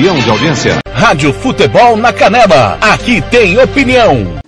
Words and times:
de 0.00 0.30
audiência. 0.30 0.78
Rádio 0.90 1.34
Futebol 1.34 1.96
na 1.98 2.12
Canela. 2.12 2.78
Aqui 2.80 3.20
tem 3.30 3.58
opinião. 3.58 4.40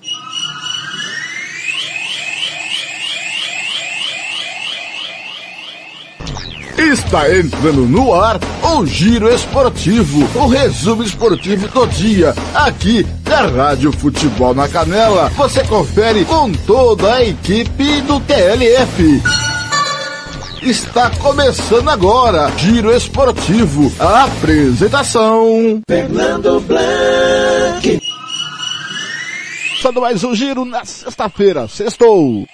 Está 6.79 7.31
entrando 7.37 7.83
no 7.87 8.15
ar 8.15 8.41
o 8.63 8.87
Giro 8.87 9.33
Esportivo, 9.33 10.27
o 10.35 10.47
resumo 10.47 11.03
esportivo 11.03 11.69
do 11.69 11.87
dia, 11.89 12.35
aqui 12.55 13.07
da 13.23 13.47
Rádio 13.47 13.93
Futebol 13.93 14.55
na 14.55 14.67
Canela. 14.67 15.29
Você 15.37 15.63
confere 15.65 16.25
com 16.25 16.51
toda 16.53 17.15
a 17.15 17.23
equipe 17.23 18.01
do 18.03 18.19
TLF. 18.21 19.44
Está 20.65 21.11
começando 21.11 21.91
agora, 21.91 22.51
Giro 22.57 22.91
Esportivo, 22.91 23.93
a 23.99 24.25
apresentação. 24.25 25.83
Fernando 25.87 26.59
Blanc. 26.61 28.01
Começando 29.69 30.01
mais 30.01 30.25
um 30.25 30.35
giro 30.35 30.65
na 30.65 30.83
sexta-feira, 30.87 31.69
sextou. 31.69 32.47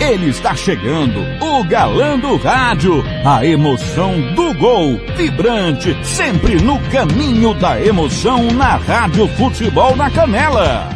Ele 0.00 0.28
está 0.28 0.54
chegando, 0.54 1.18
o 1.44 1.64
galã 1.64 2.16
do 2.16 2.36
rádio, 2.36 3.02
a 3.24 3.44
emoção 3.44 4.32
do 4.36 4.54
gol, 4.54 4.96
vibrante, 5.16 5.98
sempre 6.04 6.54
no 6.62 6.78
caminho 6.90 7.52
da 7.54 7.80
emoção 7.84 8.46
na 8.52 8.76
Rádio 8.76 9.26
Futebol 9.26 9.96
na 9.96 10.08
Canela. 10.08 10.95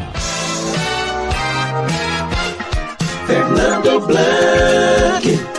Fernando 3.31 4.01
Blanc. 4.01 5.50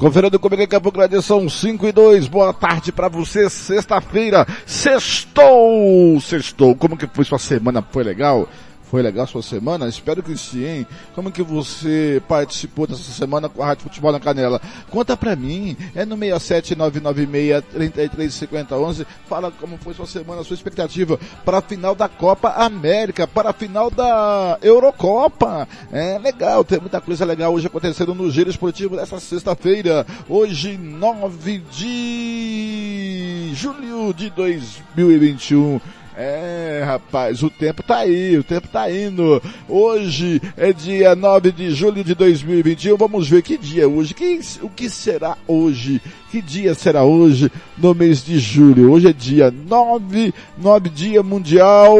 Conferindo 0.00 0.40
comigo 0.40 0.62
em 0.62 0.66
Campo 0.66 0.90
Grande, 0.90 1.20
são 1.20 1.46
5 1.46 1.86
e 1.86 1.92
2. 1.92 2.26
Boa 2.26 2.54
tarde 2.54 2.90
para 2.90 3.06
você, 3.06 3.50
sexta-feira. 3.50 4.46
Sextou! 4.64 6.18
Sextou. 6.22 6.74
Como 6.74 6.96
que 6.96 7.06
foi 7.06 7.22
sua 7.22 7.38
semana? 7.38 7.84
Foi 7.90 8.02
legal? 8.02 8.48
Foi 8.90 9.02
legal 9.02 9.24
sua 9.24 9.40
semana? 9.40 9.88
Espero 9.88 10.20
que 10.20 10.36
sim, 10.36 10.64
hein? 10.64 10.84
Como 11.14 11.30
que 11.30 11.44
você 11.44 12.20
participou 12.26 12.88
dessa 12.88 13.12
semana 13.12 13.48
com 13.48 13.62
a 13.62 13.66
Rádio 13.66 13.84
Futebol 13.84 14.10
na 14.10 14.18
Canela? 14.18 14.60
Conta 14.90 15.16
pra 15.16 15.36
mim, 15.36 15.76
é 15.94 16.04
no 16.04 16.16
67996335011. 16.16 19.06
Fala 19.28 19.52
como 19.52 19.78
foi 19.78 19.94
sua 19.94 20.08
semana, 20.08 20.42
sua 20.42 20.54
expectativa 20.54 21.20
para 21.44 21.58
a 21.58 21.62
final 21.62 21.94
da 21.94 22.08
Copa 22.08 22.48
América, 22.48 23.28
para 23.28 23.50
a 23.50 23.52
final 23.52 23.92
da 23.92 24.58
Eurocopa. 24.60 25.68
É 25.92 26.18
legal, 26.18 26.64
tem 26.64 26.80
muita 26.80 27.00
coisa 27.00 27.24
legal 27.24 27.54
hoje 27.54 27.68
acontecendo 27.68 28.12
no 28.12 28.28
Giro 28.28 28.50
Esportivo 28.50 28.96
dessa 28.96 29.20
sexta-feira. 29.20 30.04
Hoje, 30.28 30.76
9 30.76 31.62
de 31.70 33.52
julho 33.54 34.12
de 34.12 34.30
2021. 34.30 35.80
É, 36.16 36.82
rapaz, 36.84 37.42
o 37.42 37.48
tempo 37.48 37.82
tá 37.82 37.98
aí, 37.98 38.36
o 38.36 38.42
tempo 38.42 38.66
tá 38.68 38.90
indo. 38.90 39.40
Hoje 39.68 40.42
é 40.56 40.72
dia 40.72 41.14
9 41.14 41.52
de 41.52 41.70
julho 41.70 42.02
de 42.02 42.14
2021. 42.14 42.96
Vamos 42.96 43.28
ver 43.28 43.42
que 43.42 43.56
dia 43.56 43.84
é 43.84 43.86
hoje. 43.86 44.12
Que, 44.12 44.40
o 44.62 44.68
que 44.68 44.90
será 44.90 45.36
hoje? 45.46 46.00
Que 46.30 46.42
dia 46.42 46.74
será 46.74 47.04
hoje 47.04 47.50
no 47.78 47.94
mês 47.94 48.24
de 48.24 48.38
julho? 48.38 48.90
Hoje 48.90 49.08
é 49.08 49.12
dia 49.12 49.50
9, 49.50 50.34
9 50.58 50.88
dia 50.90 51.22
mundial 51.22 51.96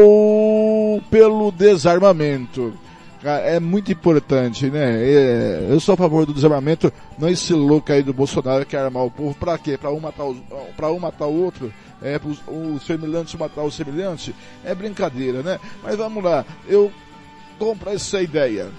pelo 1.09 1.51
desarmamento. 1.51 2.73
É 3.23 3.59
muito 3.59 3.91
importante, 3.91 4.67
né? 4.69 4.95
É, 5.05 5.67
eu 5.69 5.79
sou 5.79 5.93
a 5.93 5.97
favor 5.97 6.25
do 6.25 6.33
desarmamento, 6.33 6.91
não 7.19 7.29
esse 7.29 7.53
louco 7.53 7.91
aí 7.91 8.01
do 8.01 8.11
Bolsonaro 8.11 8.65
que 8.65 8.71
quer 8.71 8.79
armar 8.79 9.05
o 9.05 9.11
povo 9.11 9.35
pra 9.35 9.59
quê? 9.59 9.77
Pra 9.77 9.91
um 9.91 9.99
matar, 9.99 10.25
os, 10.25 10.37
pra 10.75 10.91
um 10.91 10.97
matar 10.97 11.27
o 11.27 11.43
outro? 11.43 11.71
É, 12.01 12.19
os, 12.23 12.41
os 12.47 12.85
semelhantes 12.85 13.35
matar 13.35 13.63
o 13.63 13.71
semelhante? 13.71 14.35
É 14.63 14.73
brincadeira, 14.73 15.43
né? 15.43 15.59
Mas 15.83 15.95
vamos 15.95 16.23
lá, 16.23 16.45
eu 16.67 16.91
compro 17.59 17.91
essa 17.91 18.21
ideia, 18.21 18.69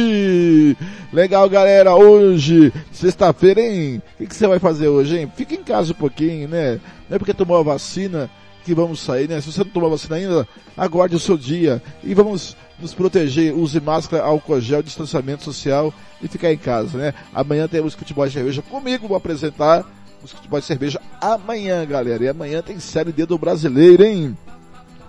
Legal, 1.12 1.50
galera, 1.50 1.96
hoje, 1.96 2.72
sexta-feira, 2.92 3.62
hein? 3.62 4.02
O 4.20 4.26
que, 4.26 4.36
você 4.36 4.48
vai 4.48 4.60
fazer 4.60 4.88
hoje, 4.88 5.20
hein? 5.20 5.32
Fica 5.36 5.54
em 5.54 5.64
casa 5.64 5.92
um 5.92 5.96
pouquinho, 5.96 6.48
né? 6.48 6.80
Não 7.10 7.16
é 7.16 7.20
porque 7.20 7.34
tomou 7.34 7.58
a 7.58 7.64
vacina 7.64 8.30
que 8.64 8.74
vamos 8.74 9.00
sair, 9.00 9.30
né? 9.30 9.40
Se 9.40 9.52
você 9.52 9.64
não 9.64 9.72
tomou 9.72 9.88
a 9.88 9.92
vacina 9.92 10.16
ainda, 10.16 10.48
aguarde 10.76 11.16
o 11.16 11.20
seu 11.20 11.38
dia 11.38 11.82
e 12.04 12.14
vamos 12.14 12.56
nos 12.80 12.94
proteger, 12.94 13.56
use 13.56 13.80
máscara, 13.80 14.24
álcool 14.24 14.62
gel, 14.62 14.84
distanciamento 14.84 15.44
social 15.44 15.94
e 16.22 16.28
ficar 16.28 16.52
em 16.52 16.58
casa, 16.58 16.98
né? 16.98 17.14
Amanhã 17.34 17.68
temos 17.68 17.94
futebol 17.94 18.28
de 18.28 18.34
cerveja 18.34 18.62
comigo, 18.62 19.08
vou 19.08 19.18
apresentar 19.18 19.86
os 20.24 20.32
futebol 20.32 20.60
de 20.60 20.66
cerveja 20.66 21.02
amanhã, 21.22 21.86
galera. 21.86 22.24
E 22.24 22.28
amanhã 22.28 22.62
tem 22.62 22.80
série 22.80 23.12
D 23.12 23.26
do 23.26 23.38
brasileiro, 23.38 24.04
hein? 24.04 24.38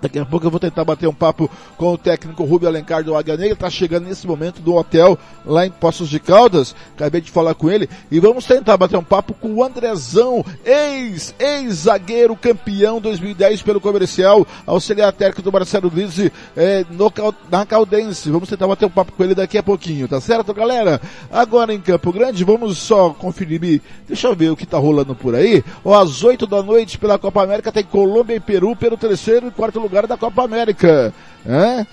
Daqui 0.01 0.17
a 0.17 0.25
pouco 0.25 0.45
eu 0.45 0.51
vou 0.51 0.59
tentar 0.59 0.85
bater 0.85 1.07
um 1.07 1.13
papo 1.13 1.49
com 1.77 1.93
o 1.93 1.97
técnico 1.97 2.43
Rubio 2.43 2.67
Alencar 2.67 3.03
do 3.03 3.15
Águia 3.15 3.35
Negra, 3.35 3.53
está 3.53 3.69
chegando 3.69 4.07
nesse 4.07 4.25
momento 4.25 4.61
do 4.61 4.75
hotel 4.75 5.17
lá 5.45 5.65
em 5.65 5.71
Poços 5.71 6.09
de 6.09 6.19
Caldas, 6.19 6.75
acabei 6.95 7.21
de 7.21 7.31
falar 7.31 7.53
com 7.53 7.69
ele, 7.69 7.89
e 8.09 8.19
vamos 8.19 8.45
tentar 8.45 8.77
bater 8.77 8.97
um 8.97 9.03
papo 9.03 9.33
com 9.33 9.53
o 9.55 9.63
Andrezão, 9.63 10.43
ex, 10.63 11.33
ex-zagueiro 11.37 12.35
campeão 12.35 13.01
2010 13.01 13.61
pelo 13.61 13.81
comercial, 13.81 14.47
auxiliar 14.65 15.11
técnico 15.11 15.41
do 15.41 15.51
Marcelo 15.51 15.91
Luiz 15.93 16.17
é, 16.55 16.85
no, 16.89 17.11
na 17.51 17.65
Caldense, 17.65 18.31
vamos 18.31 18.47
tentar 18.47 18.67
bater 18.67 18.85
um 18.85 18.89
papo 18.89 19.11
com 19.11 19.23
ele 19.23 19.35
daqui 19.35 19.57
a 19.57 19.63
pouquinho, 19.63 20.07
tá 20.07 20.21
certo 20.21 20.53
galera? 20.53 21.01
Agora 21.31 21.73
em 21.73 21.81
Campo 21.81 22.11
Grande, 22.13 22.43
vamos 22.43 22.77
só 22.77 23.09
conferir, 23.09 23.81
deixa 24.07 24.27
eu 24.27 24.35
ver 24.35 24.51
o 24.51 24.55
que 24.55 24.65
tá 24.65 24.77
rolando 24.77 25.15
por 25.15 25.35
aí, 25.35 25.63
ó, 25.83 25.99
às 25.99 26.23
8 26.23 26.47
da 26.47 26.63
noite 26.63 26.97
pela 26.97 27.19
Copa 27.19 27.43
América 27.43 27.71
tem 27.71 27.83
Colômbia 27.83 28.35
e 28.35 28.39
Peru 28.39 28.75
pelo 28.75 28.97
terceiro 28.97 29.47
e 29.47 29.51
quarto 29.51 29.79
lugar 29.79 29.88
lugar 29.89 30.07
da 30.07 30.17
Copa 30.17 30.43
América. 30.43 31.13
É, 31.45 31.85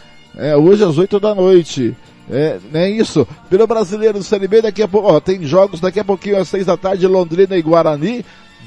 é 0.51 0.57
hoje 0.57 0.85
às 0.85 0.99
8 0.99 1.19
da 1.19 1.35
noite. 1.35 1.97
É, 2.31 2.59
é 2.75 2.91
isso. 2.91 3.27
Pelo 3.49 3.67
brasileiro 3.67 4.19
do 4.19 4.25
Série 4.25 4.47
daqui 4.61 4.83
a 4.83 4.89
pouco, 4.89 5.09
ó, 5.09 5.21
tem 5.21 5.45
jogos 5.45 5.81
daqui 5.81 5.99
a 5.99 6.05
pouquinho 6.05 6.39
às 6.39 6.49
6 6.49 6.67
da 6.67 6.77
tarde, 6.77 7.07
Londrina 7.07 7.57
e 7.57 7.63
Guarani, 7.63 8.25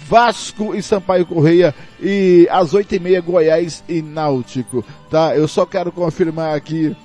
Vasco 0.07 0.73
e 0.73 0.81
Sampaio 0.81 1.25
Correia 1.25 1.75
e 2.01 2.47
às 2.49 2.73
8 2.73 2.95
e 2.95 2.99
meia 2.99 3.21
Goiás 3.21 3.83
e 3.87 4.01
Náutico, 4.01 4.83
tá? 5.09 5.35
Eu 5.35 5.47
só 5.47 5.65
quero 5.65 5.91
confirmar 5.91 6.55
aqui 6.55 6.95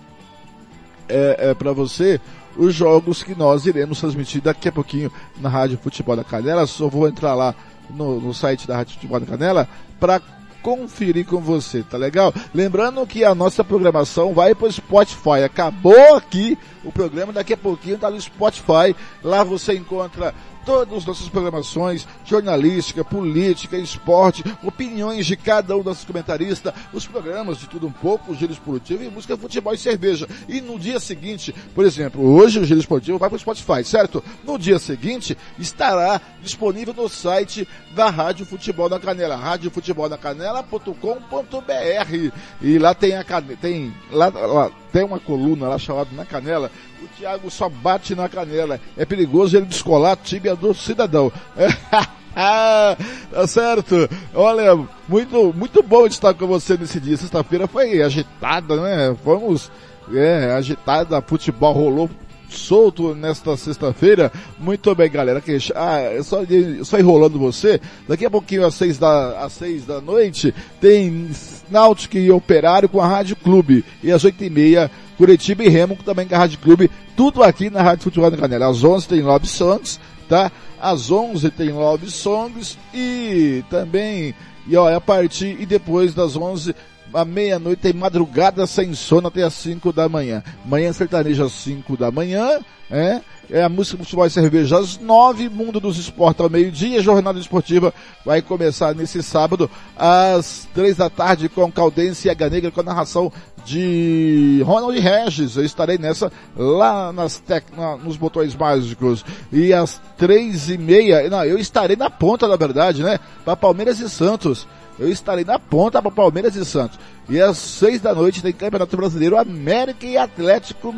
é, 1.08 1.50
é 1.50 1.54
para 1.54 1.72
você 1.72 2.20
os 2.56 2.72
jogos 2.72 3.22
que 3.22 3.34
nós 3.34 3.66
iremos 3.66 4.00
transmitir 4.00 4.40
daqui 4.40 4.68
a 4.68 4.72
pouquinho 4.72 5.12
na 5.40 5.48
Rádio 5.48 5.78
Futebol 5.82 6.16
da 6.16 6.24
Canela. 6.24 6.66
Só 6.66 6.88
vou 6.88 7.08
entrar 7.08 7.34
lá 7.34 7.54
no, 7.90 8.20
no 8.20 8.32
site 8.32 8.66
da 8.66 8.76
Rádio 8.76 8.94
Futebol 8.94 9.20
da 9.20 9.26
Canela 9.26 9.68
para 9.98 10.22
conferir 10.64 11.26
com 11.26 11.40
você, 11.40 11.82
tá 11.82 11.98
legal? 11.98 12.32
Lembrando 12.54 13.06
que 13.06 13.22
a 13.22 13.34
nossa 13.34 13.62
programação 13.62 14.32
vai 14.32 14.54
pro 14.54 14.72
Spotify. 14.72 15.44
Acabou 15.44 16.16
aqui 16.16 16.58
o 16.82 16.90
programa, 16.90 17.34
daqui 17.34 17.52
a 17.52 17.56
pouquinho 17.56 17.98
tá 17.98 18.10
no 18.10 18.18
Spotify. 18.18 18.96
Lá 19.22 19.44
você 19.44 19.74
encontra 19.74 20.34
todas 20.64 20.98
as 20.98 21.04
nossas 21.04 21.28
programações, 21.28 22.06
jornalística, 22.24 23.04
política, 23.04 23.76
esporte, 23.76 24.42
opiniões 24.62 25.26
de 25.26 25.36
cada 25.36 25.76
um 25.76 25.82
dos 25.82 26.04
comentaristas, 26.04 26.72
os 26.92 27.06
programas 27.06 27.58
de 27.58 27.68
tudo 27.68 27.86
um 27.86 27.92
pouco, 27.92 28.32
o 28.32 28.34
Giro 28.34 28.52
Esportivo 28.52 29.04
e 29.04 29.10
música, 29.10 29.36
futebol 29.36 29.74
e 29.74 29.78
cerveja. 29.78 30.26
E 30.48 30.60
no 30.60 30.78
dia 30.78 30.98
seguinte, 30.98 31.54
por 31.74 31.84
exemplo, 31.84 32.24
hoje 32.24 32.58
o 32.58 32.64
Giro 32.64 32.80
Esportivo 32.80 33.18
vai 33.18 33.28
para 33.28 33.36
o 33.36 33.40
Spotify, 33.40 33.84
certo? 33.84 34.24
No 34.42 34.58
dia 34.58 34.78
seguinte, 34.78 35.36
estará 35.58 36.20
disponível 36.42 36.94
no 36.94 37.08
site 37.08 37.68
da 37.94 38.10
Rádio 38.10 38.46
Futebol 38.46 38.88
na 38.88 38.98
Canela, 38.98 39.36
radiofutebolnacanela.com.br 39.36 42.32
e 42.62 42.78
lá 42.78 42.94
tem 42.94 43.16
a 43.16 43.24
tem 43.60 43.92
lá, 44.10 44.28
lá 44.28 44.70
tem 44.92 45.04
uma 45.04 45.18
coluna 45.18 45.68
lá 45.68 45.78
chamada 45.78 46.10
Na 46.12 46.24
Canela, 46.24 46.70
o 47.02 47.08
Thiago 47.18 47.50
só 47.50 47.68
bate 47.68 48.14
na 48.14 48.28
canela. 48.28 48.80
É 48.96 49.04
perigoso 49.04 49.56
ele 49.56 49.66
descolar 49.66 50.12
a 50.12 50.16
tíbia 50.16 50.54
do 50.54 50.74
cidadão. 50.74 51.32
tá 52.34 53.46
certo? 53.46 54.08
Olha, 54.34 54.76
muito, 55.08 55.52
muito 55.54 55.82
bom 55.82 56.06
estar 56.06 56.34
com 56.34 56.46
você 56.46 56.76
nesse 56.76 56.98
dia. 57.00 57.16
Sexta-feira 57.16 57.66
foi 57.66 58.02
agitada, 58.02 58.76
né? 58.76 59.16
Fomos, 59.22 59.70
é, 60.12 60.52
agitada, 60.52 61.22
futebol 61.22 61.72
rolou 61.72 62.10
solto 62.54 63.14
nesta 63.14 63.56
sexta-feira. 63.56 64.32
Muito 64.58 64.94
bem, 64.94 65.10
galera. 65.10 65.40
Que, 65.40 65.58
ah, 65.74 66.22
só, 66.22 66.40
só 66.82 66.98
enrolando 66.98 67.38
você. 67.38 67.80
Daqui 68.08 68.24
a 68.24 68.30
pouquinho, 68.30 68.64
às 68.64 68.74
seis 68.74 68.98
da, 68.98 69.44
às 69.44 69.52
seis 69.52 69.84
da 69.84 70.00
noite, 70.00 70.54
tem 70.80 71.30
Náutico 71.70 72.16
e 72.16 72.30
Operário 72.30 72.88
com 72.88 73.00
a 73.00 73.06
Rádio 73.06 73.36
Clube. 73.36 73.84
E 74.02 74.10
às 74.10 74.24
oito 74.24 74.42
e 74.42 74.50
meia, 74.50 74.90
Curitiba 75.16 75.64
e 75.64 75.68
Remo 75.68 75.96
também 76.04 76.26
com 76.26 76.34
a 76.34 76.38
Rádio 76.38 76.58
Clube. 76.58 76.90
Tudo 77.16 77.42
aqui 77.42 77.70
na 77.70 77.82
Rádio 77.82 78.04
Futebol 78.04 78.30
da 78.30 78.36
Canela. 78.36 78.68
Às 78.68 78.82
onze 78.84 79.08
tem 79.08 79.22
Love 79.22 79.46
Songs, 79.46 80.00
tá? 80.28 80.50
Às 80.80 81.10
onze 81.10 81.50
tem 81.50 81.70
Love 81.70 82.10
Songs 82.10 82.76
e 82.92 83.64
também, 83.70 84.34
e 84.66 84.76
ó, 84.76 84.88
é 84.88 84.94
a 84.94 85.00
partir, 85.00 85.56
e 85.60 85.64
depois 85.64 86.14
das 86.14 86.36
onze 86.36 86.74
à 87.14 87.24
meia-noite 87.24 87.82
tem 87.82 87.92
madrugada 87.92 88.66
sem 88.66 88.92
sono 88.94 89.28
até 89.28 89.42
às 89.42 89.54
5 89.54 89.92
da 89.92 90.08
manhã. 90.08 90.42
Manhã 90.64 90.92
sertaneja 90.92 91.44
às 91.44 91.52
5 91.52 91.96
da 91.96 92.10
manhã, 92.10 92.58
é, 92.90 93.20
é 93.50 93.62
a 93.62 93.68
música 93.68 93.98
futebol 93.98 94.26
e 94.26 94.30
cerveja 94.30 94.78
às 94.78 94.98
9, 94.98 95.48
Mundo 95.48 95.80
dos 95.80 95.98
Esportes 95.98 96.40
ao 96.40 96.50
meio-dia, 96.50 97.02
Jornada 97.02 97.38
Esportiva 97.38 97.94
vai 98.24 98.42
começar 98.42 98.94
nesse 98.94 99.22
sábado 99.22 99.70
às 99.96 100.68
3 100.74 100.96
da 100.96 101.08
tarde 101.08 101.48
com 101.48 101.70
Caldense 101.70 102.28
e 102.28 102.30
H 102.30 102.50
Negra 102.50 102.70
com 102.70 102.80
a 102.80 102.84
narração 102.84 103.32
de 103.64 104.62
Ronald 104.64 104.98
Regis. 104.98 105.56
Eu 105.56 105.64
estarei 105.64 105.98
nessa 105.98 106.30
lá 106.56 107.12
nas 107.12 107.38
tec, 107.38 107.64
na, 107.76 107.96
nos 107.96 108.16
botões 108.16 108.54
mágicos. 108.54 109.24
E 109.52 109.72
às 109.72 110.00
três 110.18 110.68
e 110.68 110.76
meia, 110.76 111.28
não, 111.30 111.44
eu 111.44 111.58
estarei 111.58 111.96
na 111.96 112.10
ponta, 112.10 112.46
na 112.46 112.56
verdade, 112.56 113.02
né? 113.02 113.18
Para 113.44 113.56
Palmeiras 113.56 114.00
e 114.00 114.08
Santos 114.08 114.66
eu 114.98 115.08
estarei 115.08 115.44
na 115.44 115.58
ponta 115.58 116.00
para 116.00 116.10
Palmeiras 116.10 116.56
e 116.56 116.64
Santos. 116.64 116.98
E 117.28 117.40
às 117.40 117.58
seis 117.58 118.00
da 118.00 118.14
noite 118.14 118.42
tem 118.42 118.52
Campeonato 118.52 118.96
Brasileiro 118.96 119.38
América 119.38 120.06
e 120.06 120.16
Atlético 120.16 120.94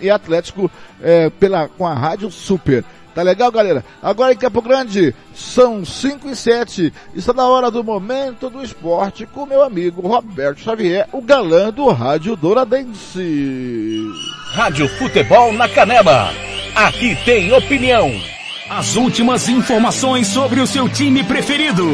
e 0.00 0.10
Atlético 0.10 0.70
é, 1.00 1.30
pela 1.30 1.68
com 1.68 1.86
a 1.86 1.94
Rádio 1.94 2.30
Super. 2.30 2.84
Tá 3.14 3.22
legal, 3.22 3.50
galera? 3.50 3.82
Agora 4.02 4.34
em 4.34 4.36
Campo 4.36 4.60
Grande, 4.60 5.14
são 5.34 5.86
5 5.86 6.28
e 6.28 6.36
7. 6.36 6.92
Está 7.14 7.32
na 7.32 7.48
hora 7.48 7.70
do 7.70 7.82
momento 7.82 8.50
do 8.50 8.62
esporte 8.62 9.24
com 9.24 9.46
meu 9.46 9.62
amigo 9.62 10.06
Roberto 10.06 10.60
Xavier, 10.60 11.08
o 11.12 11.22
galã 11.22 11.72
do 11.72 11.88
Rádio 11.88 12.36
Douradense. 12.36 14.04
Rádio 14.52 14.86
Futebol 14.98 15.50
na 15.54 15.66
Canela. 15.66 16.30
Aqui 16.74 17.16
tem 17.24 17.50
opinião. 17.54 18.35
As 18.68 18.96
últimas 18.96 19.48
informações 19.48 20.26
sobre 20.26 20.58
o 20.58 20.66
seu 20.66 20.88
time 20.88 21.22
preferido. 21.22 21.84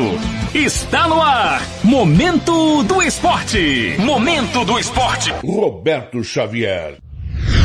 Está 0.55 1.07
no 1.07 1.21
ar. 1.21 1.61
Momento 1.85 2.83
do 2.85 3.03
Esporte. 3.03 3.95
Momento 3.99 4.65
do 4.65 4.79
Esporte. 4.79 5.31
Roberto 5.45 6.25
Xavier. 6.25 6.97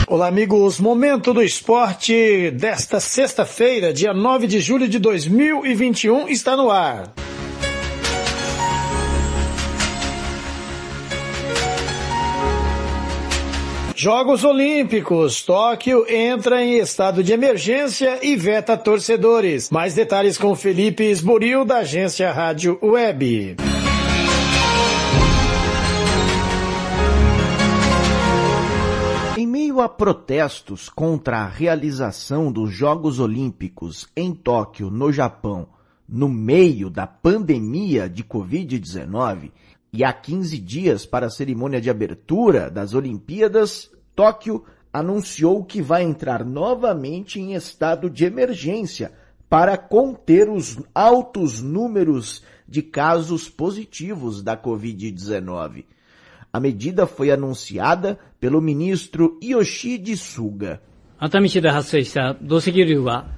Olá, 0.10 0.28
amigos. 0.28 0.78
Momento 0.82 1.34
do 1.34 1.42
Esporte 1.42 2.52
desta 2.52 3.00
sexta-feira, 3.00 3.94
dia 3.94 4.14
9 4.14 4.46
de 4.46 4.60
julho 4.60 4.90
de 4.90 5.00
2021, 5.00 6.28
está 6.28 6.58
no 6.58 6.70
ar. 6.70 7.14
Jogos 14.00 14.44
Olímpicos. 14.44 15.42
Tóquio 15.42 16.06
entra 16.08 16.64
em 16.64 16.78
estado 16.78 17.24
de 17.24 17.34
emergência 17.34 18.24
e 18.24 18.36
veta 18.36 18.78
torcedores. 18.78 19.72
Mais 19.72 19.96
detalhes 19.96 20.38
com 20.38 20.56
Felipe 20.56 21.04
Esboril, 21.04 21.66
da 21.66 21.78
agência 21.78 22.32
Rádio 22.32 22.78
Web. 22.80 23.56
Em 29.36 29.48
meio 29.48 29.82
a 29.82 29.90
protestos 29.90 30.90
contra 30.90 31.40
a 31.40 31.48
realização 31.48 32.52
dos 32.52 32.70
Jogos 32.70 33.20
Olímpicos 33.20 34.08
em 34.16 34.32
Tóquio, 34.32 34.92
no 34.92 35.12
Japão, 35.12 35.70
no 36.08 36.30
meio 36.30 36.92
da 36.92 37.08
pandemia 37.08 38.08
de 38.08 38.24
Covid-19, 38.24 39.50
e 39.92 40.04
há 40.04 40.12
15 40.12 40.58
dias 40.60 41.06
para 41.06 41.28
a 41.28 41.30
cerimônia 41.30 41.80
de 41.80 41.90
abertura 41.90 42.70
das 42.70 42.94
Olimpíadas, 42.94 43.90
Tóquio 44.16 44.64
anunciou 44.92 45.64
que 45.64 45.82
vai 45.82 46.04
entrar 46.04 46.44
novamente 46.44 47.40
em 47.40 47.54
estado 47.54 48.10
de 48.10 48.26
emergência 48.26 49.12
para 49.50 49.78
conter 49.78 50.50
os 50.50 50.80
altos 50.94 51.62
números 51.62 52.44
de 52.68 52.82
casos 52.82 53.48
positivos 53.48 54.42
da 54.42 54.58
Covid-19. 54.58 55.86
A 56.52 56.60
medida 56.60 57.06
foi 57.06 57.32
anunciada 57.32 58.20
pelo 58.40 58.62
ministro 58.62 59.38
Yoshide 59.42 60.18
Suga. 60.18 60.82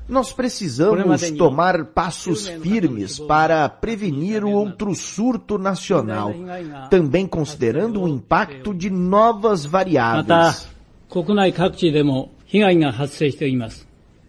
Nós 0.07 0.33
precisamos 0.33 1.31
tomar 1.31 1.85
passos 1.85 2.47
firmes 2.47 3.19
para 3.19 3.69
prevenir 3.69 4.43
o 4.43 4.51
outro 4.51 4.93
surto 4.93 5.57
nacional, 5.57 6.33
também 6.89 7.25
considerando 7.25 8.01
o 8.01 8.07
impacto 8.07 8.73
de 8.73 8.89
novas 8.89 9.65
variáveis. 9.65 10.67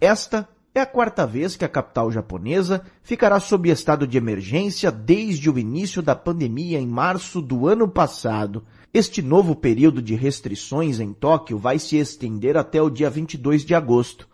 Esta 0.01 0.49
é 0.73 0.81
a 0.81 0.87
quarta 0.87 1.27
vez 1.27 1.57
que 1.57 1.65
a 1.65 1.69
capital 1.69 2.13
japonesa 2.13 2.83
ficará 3.03 3.41
sob 3.41 3.69
estado 3.69 4.07
de 4.07 4.17
emergência 4.17 4.93
desde 4.93 5.51
o 5.51 5.59
início 5.59 6.01
da 6.01 6.15
pandemia 6.15 6.79
em 6.79 6.87
março 6.87 7.43
do 7.43 7.67
ano 7.67 7.89
passado. 7.89 8.63
Este 8.93 9.23
novo 9.23 9.55
período 9.55 10.03
de 10.03 10.17
restrições 10.17 10.99
em 10.99 11.13
Tóquio 11.13 11.57
vai 11.57 11.79
se 11.79 11.97
estender 11.97 12.57
até 12.57 12.83
o 12.83 12.91
dia 12.91 13.09
22 13.09 13.65
de 13.65 13.73
agosto. 13.73 14.29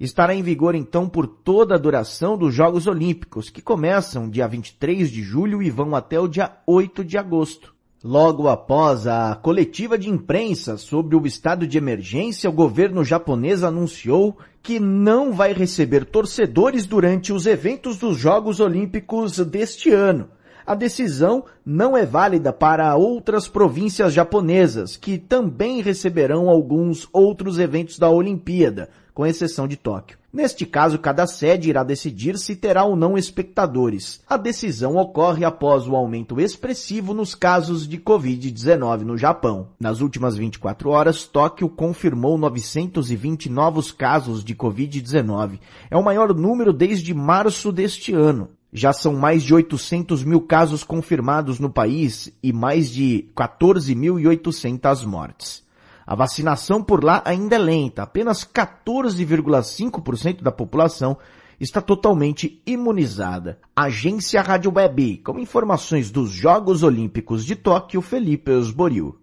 Estará 0.00 0.34
em 0.34 0.42
vigor 0.42 0.74
então 0.74 1.06
por 1.06 1.26
toda 1.26 1.74
a 1.74 1.78
duração 1.78 2.38
dos 2.38 2.54
Jogos 2.54 2.86
Olímpicos, 2.86 3.50
que 3.50 3.60
começam 3.60 4.30
dia 4.30 4.48
23 4.48 5.10
de 5.10 5.22
julho 5.22 5.62
e 5.62 5.68
vão 5.68 5.94
até 5.94 6.18
o 6.18 6.26
dia 6.26 6.50
8 6.66 7.04
de 7.04 7.18
agosto. 7.18 7.74
Logo 8.02 8.48
após 8.48 9.06
a 9.06 9.34
coletiva 9.34 9.98
de 9.98 10.08
imprensa 10.08 10.78
sobre 10.78 11.14
o 11.14 11.26
estado 11.26 11.66
de 11.66 11.76
emergência, 11.76 12.48
o 12.48 12.54
governo 12.54 13.04
japonês 13.04 13.62
anunciou 13.62 14.38
que 14.62 14.80
não 14.80 15.34
vai 15.34 15.52
receber 15.52 16.06
torcedores 16.06 16.86
durante 16.86 17.34
os 17.34 17.44
eventos 17.44 17.98
dos 17.98 18.16
Jogos 18.16 18.60
Olímpicos 18.60 19.36
deste 19.40 19.90
ano 19.90 20.30
a 20.70 20.74
decisão 20.76 21.46
não 21.66 21.96
é 21.96 22.06
válida 22.06 22.52
para 22.52 22.94
outras 22.94 23.48
províncias 23.48 24.12
japonesas, 24.12 24.96
que 24.96 25.18
também 25.18 25.82
receberão 25.82 26.48
alguns 26.48 27.08
outros 27.12 27.58
eventos 27.58 27.98
da 27.98 28.08
Olimpíada, 28.08 28.88
com 29.12 29.26
exceção 29.26 29.66
de 29.66 29.76
Tóquio. 29.76 30.16
Neste 30.32 30.64
caso, 30.64 30.96
cada 30.96 31.26
sede 31.26 31.68
irá 31.68 31.82
decidir 31.82 32.38
se 32.38 32.54
terá 32.54 32.84
ou 32.84 32.94
não 32.94 33.18
espectadores. 33.18 34.22
A 34.28 34.36
decisão 34.36 34.94
ocorre 34.94 35.44
após 35.44 35.88
o 35.88 35.96
aumento 35.96 36.40
expressivo 36.40 37.12
nos 37.12 37.34
casos 37.34 37.84
de 37.88 37.98
Covid-19 37.98 39.00
no 39.00 39.18
Japão. 39.18 39.70
Nas 39.80 40.00
últimas 40.00 40.36
24 40.36 40.88
horas, 40.88 41.24
Tóquio 41.24 41.68
confirmou 41.68 42.38
920 42.38 43.50
novos 43.50 43.90
casos 43.90 44.44
de 44.44 44.54
Covid-19. 44.54 45.58
É 45.90 45.96
o 45.96 46.04
maior 46.04 46.32
número 46.32 46.72
desde 46.72 47.12
março 47.12 47.72
deste 47.72 48.14
ano. 48.14 48.50
Já 48.72 48.92
são 48.92 49.14
mais 49.14 49.42
de 49.42 49.52
800 49.52 50.22
mil 50.24 50.40
casos 50.40 50.84
confirmados 50.84 51.58
no 51.58 51.68
país 51.68 52.32
e 52.42 52.52
mais 52.52 52.90
de 52.90 53.28
14.800 53.36 55.04
mortes. 55.04 55.64
A 56.06 56.14
vacinação 56.14 56.82
por 56.82 57.04
lá 57.04 57.22
ainda 57.24 57.56
é 57.56 57.58
lenta, 57.58 58.02
apenas 58.02 58.44
14,5% 58.44 60.42
da 60.42 60.52
população 60.52 61.16
está 61.60 61.80
totalmente 61.80 62.60
imunizada. 62.66 63.58
Agência 63.76 64.40
Rádio 64.40 64.72
Web, 64.74 65.18
com 65.18 65.38
informações 65.38 66.10
dos 66.10 66.30
Jogos 66.30 66.82
Olímpicos 66.82 67.44
de 67.44 67.54
Tóquio, 67.54 68.00
Felipe 68.00 68.50
Osboril. 68.50 69.20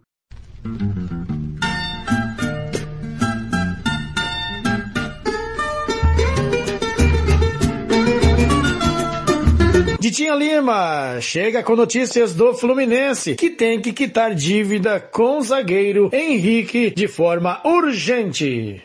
Ditinha 9.99 10.35
Lima 10.35 11.19
chega 11.19 11.63
com 11.63 11.75
notícias 11.75 12.35
do 12.35 12.53
Fluminense, 12.53 13.33
que 13.33 13.49
tem 13.49 13.81
que 13.81 13.91
quitar 13.91 14.35
dívida 14.35 14.99
com 14.99 15.39
o 15.39 15.41
zagueiro 15.41 16.11
Henrique 16.13 16.91
de 16.91 17.07
forma 17.07 17.59
urgente. 17.65 18.83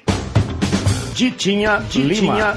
Ditinha, 1.15 1.81
Ditinha. 1.81 2.07
Lima. 2.07 2.57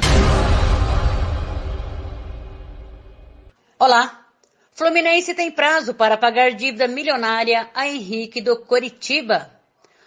Olá. 3.78 4.26
Fluminense 4.72 5.34
tem 5.34 5.52
prazo 5.52 5.94
para 5.94 6.16
pagar 6.16 6.52
dívida 6.52 6.88
milionária 6.88 7.70
a 7.76 7.86
Henrique 7.88 8.40
do 8.40 8.58
Coritiba. 8.62 9.52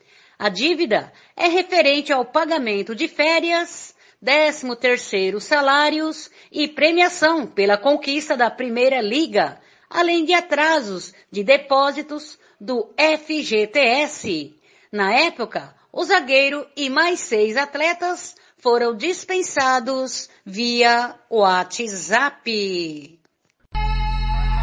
A 0.42 0.50
dívida 0.50 1.14
é 1.38 1.48
referente 1.48 2.12
ao 2.12 2.26
pagamento 2.26 2.96
de 2.96 3.08
férias, 3.08 3.94
13 4.26 4.76
terceiro 4.76 5.40
salários 5.40 6.32
e 6.52 6.68
premiação 6.68 7.46
pela 7.46 7.78
conquista 7.78 8.36
da 8.36 8.50
Primeira 8.50 9.02
Liga, 9.02 9.62
além 9.88 10.26
de 10.26 10.34
atrasos 10.34 11.14
de 11.32 11.44
depósitos 11.44 12.40
do 12.60 12.92
FGTS. 12.98 14.60
Na 14.92 15.14
época, 15.14 15.76
o 15.94 16.04
zagueiro 16.04 16.68
e 16.76 16.90
mais 16.90 17.20
seis 17.20 17.56
atletas 17.56 18.36
foram 18.58 18.96
dispensados 18.96 20.28
via 20.44 21.20
WhatsApp. 21.30 23.21